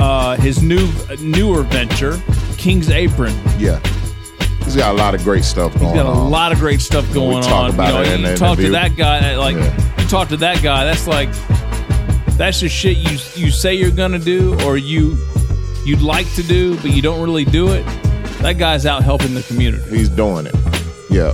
uh, 0.00 0.34
his 0.40 0.60
new 0.60 0.88
newer 1.20 1.62
venture, 1.62 2.20
King's 2.58 2.90
Apron. 2.90 3.32
Yeah. 3.58 3.78
He's 4.64 4.76
got 4.76 4.94
a 4.94 4.98
lot 4.98 5.14
of 5.14 5.22
great 5.24 5.44
stuff 5.44 5.72
going 5.74 5.86
He's 5.94 6.02
got 6.02 6.06
a 6.06 6.10
on. 6.18 6.30
lot 6.30 6.52
of 6.52 6.58
great 6.58 6.80
stuff 6.80 7.06
We 7.08 7.14
going 7.14 7.42
talk 7.42 7.64
on. 7.64 7.74
about 7.74 7.88
you 7.88 7.92
know, 7.94 8.00
it 8.02 8.14
in 8.14 8.20
you 8.20 8.26
the 8.28 8.36
talk 8.36 8.58
to 8.58 8.70
that 8.70 8.96
guy, 8.96 9.36
like 9.36 9.56
you 9.56 10.08
talk 10.08 10.28
to 10.28 10.36
that 10.38 10.62
guy. 10.62 10.84
That's 10.84 11.06
like 11.06 11.28
that's 12.38 12.60
the 12.60 12.68
shit 12.68 12.96
you 12.96 13.18
you 13.34 13.50
say 13.50 13.74
you're 13.74 13.90
gonna 13.90 14.18
do 14.18 14.58
or 14.64 14.76
you 14.76 15.16
you'd 15.84 16.00
like 16.02 16.32
to 16.34 16.42
do, 16.42 16.76
but 16.76 16.90
you 16.90 17.02
don't 17.02 17.20
really 17.22 17.44
do 17.44 17.72
it. 17.72 17.84
That 18.40 18.58
guy's 18.58 18.86
out 18.86 19.02
helping 19.04 19.34
the 19.34 19.42
community. 19.42 19.96
He's 19.96 20.08
doing 20.08 20.46
it. 20.46 20.54
Yeah. 21.10 21.32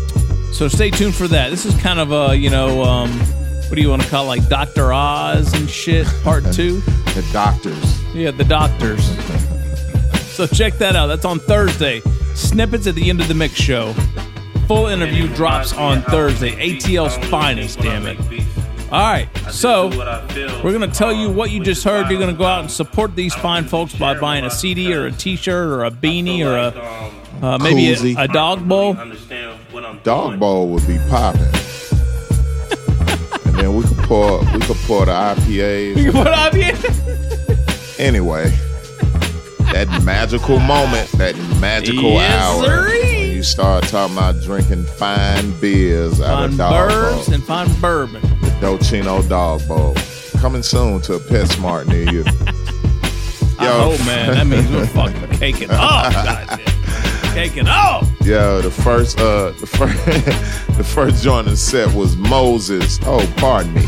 So 0.52 0.66
stay 0.68 0.90
tuned 0.90 1.14
for 1.14 1.28
that. 1.28 1.50
This 1.50 1.64
is 1.66 1.74
kind 1.80 2.00
of 2.00 2.10
a 2.12 2.36
you 2.36 2.50
know 2.50 2.82
um, 2.82 3.10
what 3.12 3.76
do 3.76 3.80
you 3.80 3.88
want 3.90 4.02
to 4.02 4.08
call 4.08 4.24
it, 4.24 4.28
like 4.28 4.48
Doctor 4.48 4.92
Oz 4.92 5.52
and 5.54 5.68
shit 5.70 6.06
part 6.24 6.42
two. 6.52 6.80
the 7.14 7.26
doctors. 7.32 8.02
Yeah, 8.14 8.30
the 8.32 8.44
doctors. 8.44 9.04
so 10.34 10.46
check 10.46 10.74
that 10.78 10.96
out. 10.96 11.06
That's 11.06 11.24
on 11.24 11.38
Thursday. 11.38 12.02
Snippets 12.38 12.86
at 12.86 12.94
the 12.94 13.10
end 13.10 13.20
of 13.20 13.28
the 13.28 13.34
mix 13.34 13.54
show. 13.54 13.92
Full 14.66 14.86
interview 14.86 15.26
drops 15.34 15.72
on 15.72 16.02
Thursday. 16.02 16.52
ATL's 16.52 17.16
finest, 17.28 17.80
damn 17.80 18.06
it. 18.06 18.18
All 18.90 19.00
right, 19.00 19.28
so 19.50 19.88
we're 20.62 20.72
gonna 20.72 20.88
tell 20.88 21.12
you 21.12 21.30
what 21.30 21.50
you 21.50 21.62
just 21.62 21.84
heard. 21.84 22.10
You're 22.10 22.20
gonna 22.20 22.32
go 22.32 22.44
out 22.46 22.60
and 22.60 22.70
support 22.70 23.14
these 23.14 23.34
fine 23.34 23.64
folks 23.64 23.94
by 23.94 24.18
buying 24.18 24.44
a 24.44 24.50
CD 24.50 24.94
or 24.94 25.06
a 25.06 25.12
T-shirt 25.12 25.68
or 25.68 25.84
a 25.84 25.90
beanie 25.90 26.44
or 26.46 26.56
a 26.56 27.44
uh, 27.44 27.58
maybe 27.58 27.92
a, 27.92 28.22
a 28.24 28.28
dog 28.28 28.66
bowl. 28.66 28.96
Dog 30.04 30.38
bowl 30.38 30.68
would 30.68 30.86
be 30.86 30.98
popping. 31.10 31.42
and 33.44 33.58
then 33.58 33.74
we 33.76 33.82
could 33.82 33.98
pour 33.98 34.38
we 34.40 34.60
could 34.60 34.76
pour 34.86 35.04
the 35.04 35.12
IPAs. 35.12 35.96
You 35.96 36.12
can 36.12 36.24
put 36.24 36.26
up 36.28 36.54
here. 36.54 36.76
Anyway, 37.98 38.56
that 39.86 40.02
magical 40.02 40.58
moment, 40.58 41.08
that 41.12 41.36
magical 41.60 42.12
Yes, 42.14 42.42
hour 42.42 42.64
sirree. 42.64 43.00
when 43.02 43.30
you 43.36 43.42
start 43.44 43.84
talking 43.84 44.16
about 44.16 44.40
drinking 44.42 44.84
fine 44.84 45.52
beers 45.60 46.20
out 46.20 46.38
Fine 46.40 46.50
of 46.50 46.56
dog 46.56 46.90
burbs 46.90 47.26
bowl. 47.26 47.34
and 47.34 47.44
fine 47.44 47.80
bourbon. 47.80 48.22
The 48.40 48.50
Dolcino 48.60 49.28
Dog 49.28 49.66
Bowl. 49.68 49.94
Coming 50.40 50.62
soon 50.62 51.00
to 51.02 51.14
a 51.14 51.20
PetSmart 51.20 51.86
near 51.86 52.10
you. 52.12 52.24
Oh 53.60 53.96
man, 54.06 54.34
that 54.34 54.46
means 54.46 54.68
we're 54.70 54.86
fucking 54.86 55.28
caking 55.38 55.70
off. 55.70 56.12
Caking 57.34 57.68
off. 57.68 58.08
Yo, 58.22 58.60
the 58.62 58.70
first 58.70 59.20
uh 59.20 59.50
the 59.60 59.66
first 59.66 60.04
the 60.76 60.82
first 60.84 61.22
joint 61.22 61.46
in 61.46 61.56
set 61.56 61.92
was 61.94 62.16
Moses. 62.16 62.98
Oh, 63.04 63.32
pardon 63.36 63.74
me. 63.74 63.82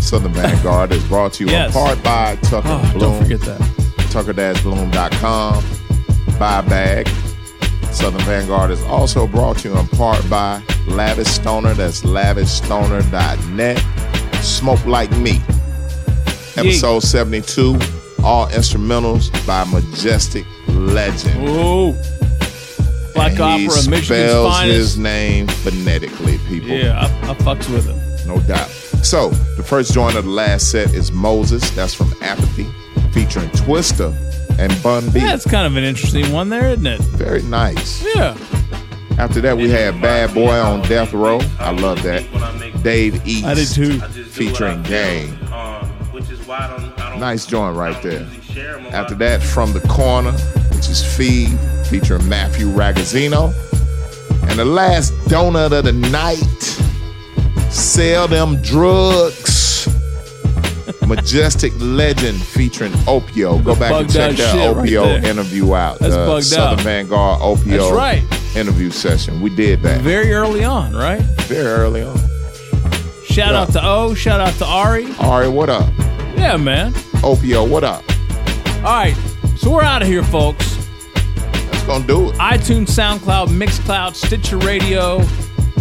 Southern 0.00 0.32
Vanguard 0.32 0.90
is 0.92 1.04
brought 1.04 1.32
to 1.34 1.44
you 1.44 1.50
Yes. 1.50 1.68
in 1.68 1.80
part 1.80 2.02
by 2.02 2.36
Tucker 2.42 2.66
Oh, 2.68 2.90
Bloom. 2.94 2.98
don't 3.12 3.22
forget 3.22 3.40
that. 3.42 3.87
Tucker-bloom.com. 4.10 5.64
Buy 6.38 6.58
a 6.58 6.62
bag. 6.62 7.08
Southern 7.92 8.20
Vanguard 8.22 8.70
is 8.70 8.82
also 8.84 9.26
brought 9.26 9.58
to 9.58 9.68
you 9.70 9.76
in 9.78 9.88
part 9.88 10.28
by 10.30 10.62
Lavish 10.86 11.28
Stoner. 11.28 11.74
That's 11.74 12.02
lavishstoner.net. 12.02 13.78
Smoke 14.44 14.84
Like 14.86 15.10
Me. 15.18 15.40
Episode 16.56 17.00
72. 17.00 17.78
All 18.24 18.46
instrumentals 18.48 19.30
by 19.46 19.64
Majestic 19.64 20.44
Legend. 20.68 21.48
Ooh. 21.48 21.92
Black 23.14 23.32
And 23.32 23.40
Opera, 23.40 23.58
he 23.58 23.66
Michigan's 23.90 24.04
spells 24.06 24.52
finest. 24.54 24.76
his 24.76 24.98
name 24.98 25.46
phonetically, 25.48 26.38
people. 26.48 26.68
Yeah, 26.68 26.98
I, 27.00 27.30
I 27.30 27.34
fucks 27.34 27.68
with 27.72 27.86
him. 27.86 27.98
No 28.28 28.40
doubt. 28.46 28.68
So, 29.02 29.30
the 29.56 29.62
first 29.62 29.92
joint 29.94 30.16
of 30.16 30.24
the 30.24 30.30
last 30.30 30.70
set 30.70 30.92
is 30.94 31.10
Moses. 31.10 31.68
That's 31.70 31.94
from 31.94 32.12
Apathy, 32.20 32.66
featuring 33.12 33.48
Twista 33.50 34.14
and 34.58 34.82
Bun 34.82 35.08
B. 35.10 35.20
That's 35.20 35.48
kind 35.48 35.66
of 35.66 35.76
an 35.76 35.84
interesting 35.84 36.32
one 36.32 36.48
there, 36.48 36.70
isn't 36.70 36.86
it? 36.86 37.00
Very 37.00 37.42
nice. 37.42 38.04
Yeah. 38.14 38.36
After 39.18 39.40
that, 39.40 39.56
we 39.56 39.68
had 39.68 40.00
Bad 40.00 40.32
Boy 40.32 40.56
on 40.58 40.82
Death 40.82 41.12
Row. 41.12 41.40
I 41.58 41.72
love 41.72 42.02
that. 42.04 42.24
Dave 42.82 43.26
East. 43.26 43.44
I 43.44 43.54
did 43.54 43.68
too. 43.68 43.98
Featuring 44.00 44.82
Game. 44.84 45.36
Nice 47.18 47.46
joint 47.46 47.76
right 47.76 48.00
there. 48.02 48.26
After 48.92 49.14
that, 49.16 49.42
From 49.42 49.72
the 49.72 49.80
Corner, 49.88 50.32
which 50.74 50.88
is 50.88 51.02
Feed, 51.16 51.48
featuring 51.86 52.28
Matthew 52.28 52.66
Ragazzino. 52.68 53.52
And 54.48 54.58
the 54.58 54.64
last 54.64 55.12
donut 55.28 55.72
of 55.76 55.84
the 55.84 55.92
night, 55.92 56.38
Sell 57.72 58.28
Them 58.28 58.62
Drugs. 58.62 59.57
Majestic 61.08 61.72
Legend 61.78 62.40
featuring 62.40 62.92
Opio. 63.06 63.62
Go 63.64 63.74
back 63.74 63.92
and 63.92 64.12
check 64.12 64.30
out 64.32 64.36
that 64.36 64.52
shit 64.52 64.76
right 64.76 64.88
Opio 64.88 65.24
interview 65.24 65.74
out. 65.74 65.96
Uh, 65.96 65.98
That's 66.00 66.14
the 66.14 66.26
bugged 66.26 66.44
Southern 66.44 66.78
out. 66.80 66.84
Vanguard 66.84 67.40
Opio 67.40 67.78
That's 67.78 67.92
right. 67.92 68.56
interview 68.56 68.90
session. 68.90 69.40
We 69.40 69.50
did 69.50 69.82
that 69.82 70.00
Very 70.02 70.32
early 70.32 70.64
on, 70.64 70.94
right? 70.94 71.22
very 71.48 71.66
early 71.66 72.02
on. 72.02 72.16
Shout 73.24 73.54
out 73.54 73.72
to 73.72 73.80
O. 73.84 74.14
Shout 74.14 74.40
out 74.40 74.52
to 74.54 74.64
Ari. 74.64 75.12
Ari, 75.20 75.48
what 75.48 75.68
up? 75.70 75.92
Yeah, 76.36 76.56
man. 76.56 76.92
Opio, 77.22 77.68
what 77.68 77.84
up? 77.84 78.04
All 78.78 78.82
right, 78.96 79.16
so 79.56 79.70
we're 79.72 79.82
out 79.82 80.02
of 80.02 80.08
here, 80.08 80.22
folks. 80.22 80.76
That's 81.44 81.82
gonna 81.84 82.06
do 82.06 82.30
it. 82.30 82.34
iTunes, 82.36 82.88
SoundCloud, 82.88 83.48
Mixcloud, 83.48 84.14
Stitcher 84.14 84.58
Radio, 84.58 85.18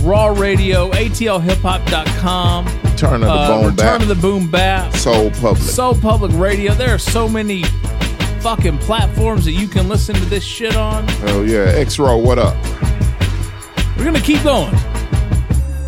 Raw 0.08 0.28
Radio, 0.28 0.90
ATLHipHop.com. 0.92 2.66
Return 2.66 3.16
of 3.16 3.22
the 3.22 3.28
uh, 3.30 3.58
Boom 3.58 3.66
Return 3.72 3.76
Bap. 3.76 4.02
of 4.02 4.08
the 4.08 4.16
Boom 4.16 4.50
Bap. 4.50 4.94
Soul 4.96 5.32
Public. 5.32 5.58
Soul 5.58 5.96
Public 5.96 6.32
Radio. 6.36 6.74
There 6.74 6.96
are 6.96 6.98
so 6.98 7.28
many 7.28 7.64
fucking 8.40 8.78
platforms 8.78 9.44
that 9.44 9.52
you 9.52 9.68
can 9.68 9.90
listen 9.90 10.16
to 10.16 10.24
this 10.26 10.46
shit 10.46 10.78
on. 10.78 11.04
Oh 11.24 11.44
yeah, 11.44 11.74
X 11.76 12.00
Row, 12.00 12.16
what 12.16 12.40
up? 12.40 12.56
We're 13.98 14.06
gonna 14.06 14.22
keep 14.22 14.42
going. 14.44 14.72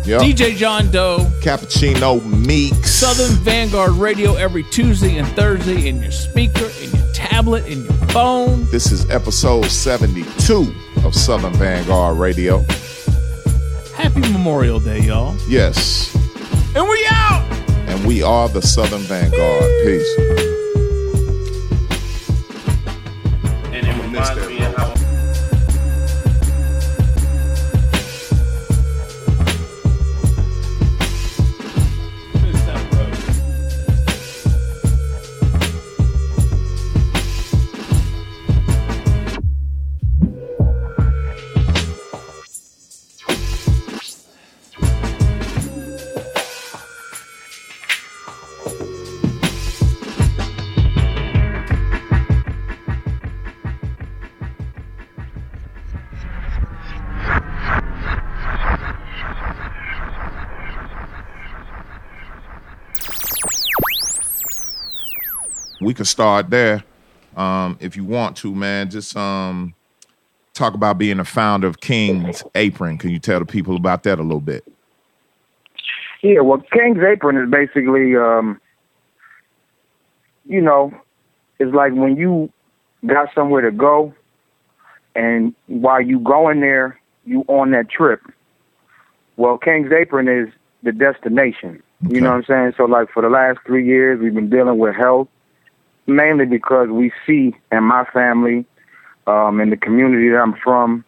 Yep. 0.04 0.20
DJ 0.20 0.54
John 0.54 0.90
Doe. 0.90 1.20
Cappuccino 1.40 2.22
Meeks. 2.46 2.90
Southern 2.90 3.34
Vanguard 3.38 3.92
Radio 3.92 4.34
every 4.34 4.64
Tuesday 4.64 5.16
and 5.16 5.26
Thursday 5.28 5.88
in 5.88 6.02
your 6.02 6.10
speaker, 6.12 6.68
in 6.82 6.90
your 6.90 7.12
tablet, 7.14 7.64
in 7.66 7.84
your 7.84 7.92
phone. 8.08 8.66
This 8.70 8.92
is 8.92 9.08
episode 9.08 9.64
72 9.64 10.74
of 11.04 11.14
Southern 11.14 11.54
Vanguard 11.54 12.18
Radio. 12.18 12.62
Happy 14.00 14.20
Memorial 14.32 14.80
Day, 14.80 15.00
y'all. 15.00 15.36
Yes. 15.46 16.14
And 16.74 16.88
we 16.88 17.06
out. 17.10 17.44
And 17.86 18.06
we 18.06 18.22
are 18.22 18.48
the 18.48 18.62
Southern 18.62 19.02
Vanguard. 19.02 19.62
Peace. 19.84 20.18
And 23.66 23.86
it 23.86 24.02
reminds 24.02 24.48
me 24.48 24.59
could 66.00 66.06
start 66.06 66.48
there 66.48 66.82
um, 67.36 67.76
if 67.78 67.94
you 67.94 68.04
want 68.04 68.34
to, 68.34 68.54
man. 68.54 68.88
Just 68.88 69.14
um, 69.18 69.74
talk 70.54 70.72
about 70.72 70.96
being 70.96 71.20
a 71.20 71.26
founder 71.26 71.66
of 71.66 71.82
King's 71.82 72.42
Apron. 72.54 72.96
Can 72.96 73.10
you 73.10 73.18
tell 73.18 73.38
the 73.38 73.44
people 73.44 73.76
about 73.76 74.04
that 74.04 74.18
a 74.18 74.22
little 74.22 74.40
bit? 74.40 74.64
Yeah, 76.22 76.40
well, 76.40 76.64
King's 76.72 77.02
Apron 77.02 77.36
is 77.36 77.50
basically, 77.50 78.16
um, 78.16 78.58
you 80.46 80.62
know, 80.62 80.90
it's 81.58 81.74
like 81.74 81.92
when 81.92 82.16
you 82.16 82.50
got 83.04 83.28
somewhere 83.34 83.60
to 83.60 83.70
go, 83.70 84.14
and 85.14 85.54
while 85.66 86.00
you 86.00 86.18
going 86.20 86.60
there, 86.60 86.98
you 87.26 87.44
on 87.46 87.72
that 87.72 87.90
trip. 87.90 88.22
Well, 89.36 89.58
King's 89.58 89.92
Apron 89.92 90.28
is 90.28 90.48
the 90.82 90.92
destination. 90.92 91.82
You 92.08 92.22
know 92.22 92.30
what 92.30 92.36
I'm 92.36 92.44
saying? 92.44 92.72
So, 92.78 92.84
like 92.86 93.10
for 93.10 93.20
the 93.20 93.28
last 93.28 93.58
three 93.66 93.86
years, 93.86 94.18
we've 94.18 94.32
been 94.32 94.48
dealing 94.48 94.78
with 94.78 94.96
health, 94.96 95.28
mainly 96.06 96.46
because 96.46 96.88
we 96.88 97.12
see 97.26 97.54
in 97.70 97.84
my 97.84 98.04
family, 98.12 98.64
um, 99.26 99.60
in 99.60 99.70
the 99.70 99.76
community 99.76 100.28
that 100.30 100.38
I'm 100.38 100.54
from, 100.54 101.04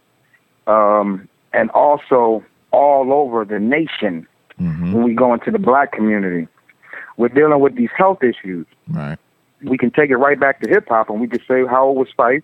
um, 0.66 1.28
and 1.52 1.70
also 1.70 2.44
all 2.70 3.12
over 3.12 3.44
the 3.44 3.59
nation 3.59 4.27
when 4.93 5.02
we 5.02 5.14
go 5.14 5.35
into 5.35 5.51
the 5.51 5.59
black 5.59 5.93
community, 5.93 6.47
we're 7.16 7.28
dealing 7.28 7.60
with 7.60 7.77
these 7.77 7.90
health 7.97 8.23
issues. 8.23 8.66
Right. 8.89 9.19
We 9.62 9.78
can 9.78 9.90
take 9.90 10.10
it 10.10 10.16
right 10.16 10.39
back 10.39 10.60
to 10.60 10.69
hip 10.69 10.89
hop, 10.89 11.10
and 11.10 11.20
we 11.20 11.28
can 11.28 11.40
say 11.47 11.64
how 11.66 11.86
old 11.86 11.97
was 11.97 12.09
Spice, 12.09 12.43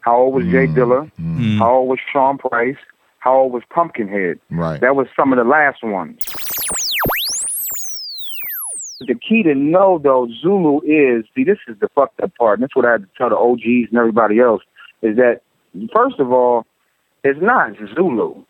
how 0.00 0.16
old 0.16 0.34
was 0.34 0.44
J 0.44 0.66
Dilla, 0.66 1.10
how 1.58 1.74
old 1.76 1.88
was 1.88 1.98
Sean 2.12 2.38
Price, 2.38 2.76
how 3.18 3.36
old 3.36 3.52
was 3.52 3.62
Pumpkinhead. 3.70 4.40
Right. 4.50 4.80
That 4.80 4.96
was 4.96 5.08
some 5.14 5.32
of 5.32 5.38
the 5.38 5.44
last 5.44 5.82
ones. 5.82 6.24
The 9.00 9.14
key 9.14 9.44
to 9.44 9.54
know 9.54 10.00
though, 10.02 10.28
Zulu 10.40 10.80
is 10.80 11.24
see 11.34 11.44
this 11.44 11.58
is 11.68 11.76
the 11.80 11.88
fucked 11.94 12.20
up 12.20 12.34
part, 12.36 12.58
and 12.58 12.64
that's 12.64 12.74
what 12.74 12.84
I 12.84 12.92
had 12.92 13.02
to 13.02 13.08
tell 13.16 13.30
the 13.30 13.36
OGs 13.36 13.90
and 13.90 13.98
everybody 13.98 14.40
else, 14.40 14.62
is 15.02 15.16
that 15.16 15.42
first 15.92 16.18
of 16.18 16.32
all, 16.32 16.66
it's 17.22 17.40
not 17.40 17.76
Zulu. 17.94 18.42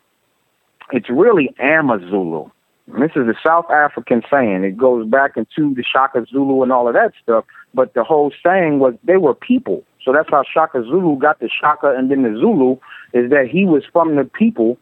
It's 0.92 1.10
really 1.10 1.54
Amazulu. 1.58 2.50
And 2.92 3.02
this 3.02 3.10
is 3.14 3.28
a 3.28 3.34
South 3.44 3.70
African 3.70 4.22
saying. 4.30 4.64
It 4.64 4.78
goes 4.78 5.06
back 5.06 5.36
into 5.36 5.74
the 5.74 5.82
Shaka 5.82 6.24
Zulu 6.30 6.62
and 6.62 6.72
all 6.72 6.88
of 6.88 6.94
that 6.94 7.12
stuff. 7.22 7.44
But 7.74 7.92
the 7.94 8.02
whole 8.02 8.32
saying 8.42 8.78
was 8.78 8.94
they 9.04 9.18
were 9.18 9.34
people. 9.34 9.84
So 10.02 10.12
that's 10.12 10.30
how 10.30 10.42
Shaka 10.50 10.82
Zulu 10.84 11.18
got 11.18 11.40
the 11.40 11.50
Shaka 11.50 11.94
and 11.96 12.10
then 12.10 12.22
the 12.22 12.38
Zulu 12.40 12.76
is 13.12 13.30
that 13.30 13.48
he 13.50 13.66
was 13.66 13.82
from 13.92 14.16
the 14.16 14.24
people 14.24 14.78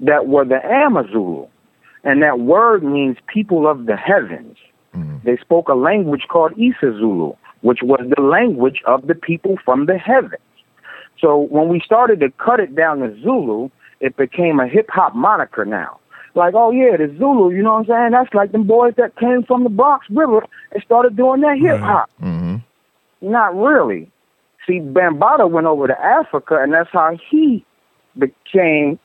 that 0.00 0.26
were 0.26 0.44
the 0.44 0.64
Amazulu. 0.64 1.46
And 2.04 2.22
that 2.22 2.40
word 2.40 2.82
means 2.82 3.18
people 3.26 3.68
of 3.68 3.84
the 3.84 3.96
heavens. 3.96 4.56
They 5.24 5.36
spoke 5.36 5.68
a 5.68 5.74
language 5.74 6.26
called 6.28 6.52
Isazulu, 6.56 7.36
which 7.60 7.80
was 7.82 8.00
the 8.16 8.22
language 8.22 8.82
of 8.86 9.06
the 9.06 9.14
people 9.14 9.56
from 9.64 9.86
the 9.86 9.98
heavens. 9.98 10.42
So 11.20 11.38
when 11.38 11.68
we 11.68 11.80
started 11.80 12.20
to 12.20 12.30
cut 12.30 12.60
it 12.60 12.74
down 12.74 13.00
to 13.00 13.14
Zulu, 13.20 13.68
it 14.00 14.16
became 14.16 14.58
a 14.58 14.66
hip 14.66 14.88
hop 14.90 15.14
moniker 15.14 15.64
now. 15.64 15.98
Like, 16.34 16.54
oh 16.54 16.70
yeah, 16.70 16.96
the 16.96 17.14
Zulu, 17.18 17.50
you 17.50 17.62
know 17.62 17.74
what 17.74 17.80
I'm 17.80 17.86
saying? 17.86 18.10
That's 18.12 18.32
like 18.34 18.52
them 18.52 18.64
boys 18.64 18.94
that 18.96 19.16
came 19.16 19.42
from 19.42 19.64
the 19.64 19.70
Bronx 19.70 20.06
River 20.10 20.44
and 20.72 20.82
started 20.82 21.16
doing 21.16 21.40
that 21.42 21.58
hip 21.58 21.80
hop. 21.80 22.10
Mm-hmm. 22.22 22.56
Not 23.30 23.54
really. 23.54 24.10
See, 24.66 24.80
Bambaataa 24.80 25.50
went 25.50 25.66
over 25.66 25.86
to 25.86 26.00
Africa, 26.00 26.58
and 26.62 26.72
that's 26.72 26.90
how 26.92 27.18
he 27.30 27.64
became 28.16 28.98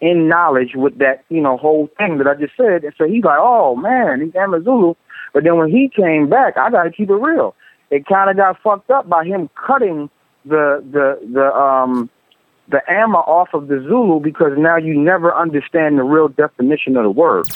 in 0.00 0.28
knowledge 0.28 0.74
with 0.74 0.98
that, 0.98 1.24
you 1.30 1.40
know, 1.40 1.56
whole 1.56 1.88
thing 1.96 2.18
that 2.18 2.26
I 2.26 2.34
just 2.34 2.56
said. 2.56 2.84
And 2.84 2.92
so 2.98 3.06
he's 3.08 3.24
like, 3.24 3.38
oh 3.40 3.74
man, 3.76 4.20
he's 4.20 4.34
Amazulu. 4.34 4.94
But 5.36 5.44
then 5.44 5.58
when 5.58 5.68
he 5.68 5.90
came 5.94 6.30
back, 6.30 6.56
I 6.56 6.70
got 6.70 6.84
to 6.84 6.90
keep 6.90 7.10
it 7.10 7.14
real. 7.14 7.54
It 7.90 8.06
kind 8.06 8.30
of 8.30 8.38
got 8.38 8.58
fucked 8.62 8.88
up 8.90 9.06
by 9.06 9.26
him 9.26 9.50
cutting 9.66 10.08
the 10.46 10.82
the 10.90 11.20
the 11.30 11.52
um 11.54 12.08
the 12.68 12.80
Ama 12.90 13.18
off 13.18 13.48
of 13.52 13.68
the 13.68 13.84
Zulu 13.86 14.18
because 14.18 14.52
now 14.56 14.78
you 14.78 14.98
never 14.98 15.34
understand 15.34 15.98
the 15.98 16.04
real 16.04 16.28
definition 16.28 16.96
of 16.96 17.02
the 17.02 17.10
word. 17.10 17.46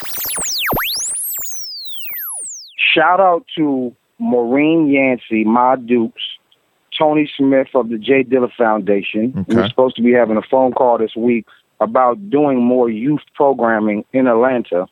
Shout 2.76 3.18
out 3.18 3.46
to 3.56 3.96
Maureen 4.18 4.88
Yancey, 4.90 5.44
Ma 5.44 5.76
Dukes, 5.76 6.22
Tony 6.98 7.30
Smith 7.34 7.68
of 7.74 7.88
the 7.88 7.96
J 7.96 8.24
Dilla 8.24 8.50
Foundation. 8.58 9.32
We're 9.48 9.68
supposed 9.70 9.96
to 9.96 10.02
be 10.02 10.12
having 10.12 10.36
a 10.36 10.42
phone 10.50 10.72
call 10.72 10.98
this 10.98 11.16
week 11.16 11.46
about 11.80 12.28
doing 12.28 12.62
more 12.62 12.90
youth 12.90 13.22
programming 13.34 14.04
in 14.12 14.26
Atlanta 14.26 14.86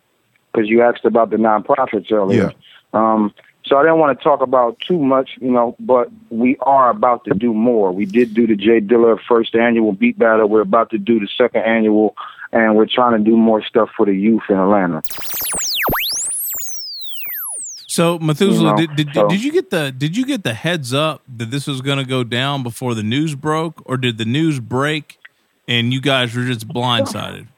because 0.51 0.71
you 0.71 0.81
asked 0.81 1.05
about 1.05 1.29
the 1.29 1.37
nonprofits 1.37 2.11
earlier. 2.11 2.51
Um, 2.93 3.35
so 3.67 3.77
I 3.77 3.83
didn't 3.83 3.99
want 3.99 4.19
to 4.19 4.25
talk 4.25 4.41
about 4.41 4.79
too 4.87 4.99
much, 4.99 5.31
you 5.41 5.51
know, 5.51 5.77
but 5.79 6.11
we 6.31 6.57
are 6.61 6.89
about 6.89 7.25
to 7.25 7.35
do 7.35 7.53
more. 7.53 7.93
We 7.93 8.07
did 8.07 8.33
do 8.33 8.47
the 8.47 8.57
J 8.57 8.81
Dilla 8.81 9.19
first 9.29 9.55
annual 9.55 9.93
beat 9.93 10.19
battle. 10.19 10.49
We're 10.49 10.63
about 10.63 10.91
to 10.91 10.99
do 10.99 11.21
the 11.21 11.29
second 11.37 11.63
annual, 11.63 12.17
and 12.51 12.77
we're 12.77 12.87
trying 12.87 13.19
to 13.19 13.31
do 13.31 13.37
more 13.37 13.63
stuff 13.63 13.91
for 13.97 14.07
the 14.07 14.15
youth 14.15 14.43
in 14.49 14.57
Atlanta. 14.57 15.03
So 17.91 18.19
Methuselah, 18.19 18.59
You 18.59 18.65
know, 18.71 18.77
did, 18.77 18.97
did, 18.97 19.15
so- 19.15 19.29
did 19.29 19.43
you 19.43 19.53
get 19.53 19.71
the 19.71 19.91
did 19.91 20.17
you 20.17 20.25
get 20.25 20.45
the 20.45 20.55
heads 20.55 20.95
up 20.95 21.23
that 21.37 21.51
this 21.51 21.67
was 21.67 21.81
going 21.81 21.99
to 21.99 22.05
go 22.05 22.23
down 22.25 22.63
before 22.63 22.95
the 22.95 23.03
news 23.03 23.35
broke, 23.35 23.83
or 23.85 23.97
did 23.97 24.19
the 24.19 24.25
news 24.25 24.61
break 24.61 25.19
and 25.67 25.93
you 25.93 26.01
guys 26.01 26.35
were 26.35 26.45
just 26.45 26.69
blindsided? 26.69 27.49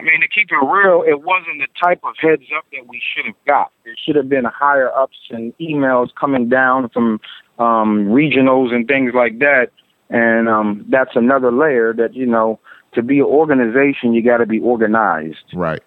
I 0.00 0.02
mean, 0.02 0.20
to 0.20 0.28
keep 0.28 0.50
it 0.50 0.66
real, 0.66 1.04
it 1.06 1.22
wasn't 1.22 1.58
the 1.58 1.66
type 1.78 2.00
of 2.04 2.14
heads 2.18 2.44
up 2.56 2.64
that 2.72 2.88
we 2.88 3.02
should 3.14 3.26
have 3.26 3.44
got. 3.46 3.70
There 3.84 3.94
should 4.02 4.16
have 4.16 4.30
been 4.30 4.44
higher 4.46 4.90
ups 4.96 5.18
and 5.28 5.52
emails 5.58 6.08
coming 6.18 6.48
down 6.48 6.88
from 6.88 7.20
um, 7.58 8.06
regionals 8.06 8.72
and 8.72 8.88
things 8.88 9.12
like 9.14 9.40
that. 9.40 9.68
And 10.08 10.48
um, 10.48 10.86
that's 10.88 11.16
another 11.16 11.52
layer 11.52 11.92
that, 11.92 12.14
you 12.14 12.24
know, 12.24 12.58
to 12.94 13.02
be 13.02 13.18
an 13.18 13.26
organization, 13.26 14.14
you 14.14 14.24
got 14.24 14.38
to 14.38 14.46
be 14.46 14.58
organized. 14.58 15.44
Right. 15.52 15.82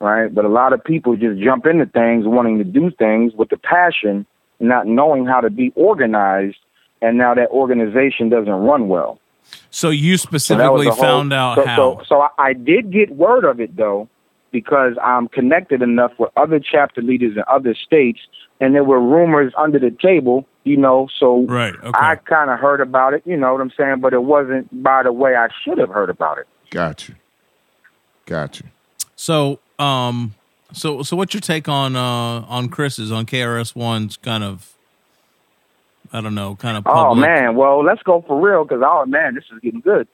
Right. 0.00 0.34
But 0.34 0.44
a 0.44 0.48
lot 0.48 0.72
of 0.72 0.82
people 0.82 1.16
just 1.16 1.40
jump 1.40 1.66
into 1.66 1.86
things 1.86 2.24
wanting 2.26 2.58
to 2.58 2.64
do 2.64 2.90
things 2.90 3.34
with 3.34 3.50
the 3.50 3.56
passion, 3.56 4.26
not 4.58 4.88
knowing 4.88 5.26
how 5.26 5.40
to 5.40 5.50
be 5.50 5.72
organized. 5.76 6.58
And 7.00 7.18
now 7.18 7.34
that 7.34 7.50
organization 7.50 8.30
doesn't 8.30 8.50
run 8.50 8.88
well. 8.88 9.20
So 9.70 9.90
you 9.90 10.16
So 10.16 10.26
that 10.26 10.32
was 10.32 10.42
specifically 10.42 10.86
whole- 10.86 10.96
found 10.96 11.32
out 11.32 11.56
so, 11.56 11.66
how. 11.66 11.76
So, 11.76 12.02
so 12.08 12.20
I, 12.22 12.28
I 12.38 12.52
did 12.52 12.90
get 12.90 13.10
word 13.10 13.44
of 13.44 13.60
it 13.60 13.76
though, 13.76 14.08
because 14.50 14.94
I'm 15.02 15.28
connected 15.28 15.82
enough 15.82 16.12
with 16.18 16.30
other 16.36 16.58
chapter 16.60 17.02
leaders 17.02 17.36
in 17.36 17.44
other 17.48 17.74
states, 17.74 18.20
and 18.60 18.74
there 18.74 18.84
were 18.84 19.00
rumors 19.00 19.52
under 19.56 19.78
the 19.78 19.90
table, 19.90 20.46
you 20.64 20.76
know. 20.76 21.08
So 21.18 21.42
right, 21.46 21.74
I 21.94 22.16
kind 22.16 22.50
of 22.50 22.58
heard 22.58 22.80
about 22.80 23.14
it, 23.14 23.22
you 23.24 23.36
know 23.36 23.52
what 23.52 23.60
I'm 23.60 23.72
saying, 23.76 24.00
but 24.00 24.12
it 24.12 24.22
wasn't 24.24 24.82
by 24.82 25.02
the 25.04 25.12
way 25.12 25.36
I 25.36 25.48
should 25.64 25.78
have 25.78 25.90
heard 25.90 26.10
about 26.10 26.38
it. 26.38 26.46
Got 26.70 27.08
you. 27.08 27.14
Got 28.26 28.60
you. 28.60 28.66
So, 29.16 29.60
um, 29.78 30.34
so 30.72 31.02
so 31.02 31.16
what's 31.16 31.34
your 31.34 31.40
take 31.40 31.68
on 31.68 31.96
uh 31.96 32.00
on 32.48 32.68
Chris's 32.68 33.10
on 33.12 33.26
KRS 33.26 33.74
One's 33.74 34.16
kind 34.16 34.44
of, 34.44 34.74
I 36.12 36.20
don't 36.20 36.34
know, 36.34 36.56
kind 36.56 36.76
of. 36.76 36.84
Oh 36.86 37.14
man, 37.14 37.54
well 37.54 37.84
let's 37.84 38.02
go 38.02 38.24
for 38.26 38.40
real, 38.40 38.64
because 38.64 38.82
oh 38.84 39.06
man, 39.06 39.34
this 39.34 39.44
is 39.52 39.60
getting 39.60 39.80
good. 39.80 40.08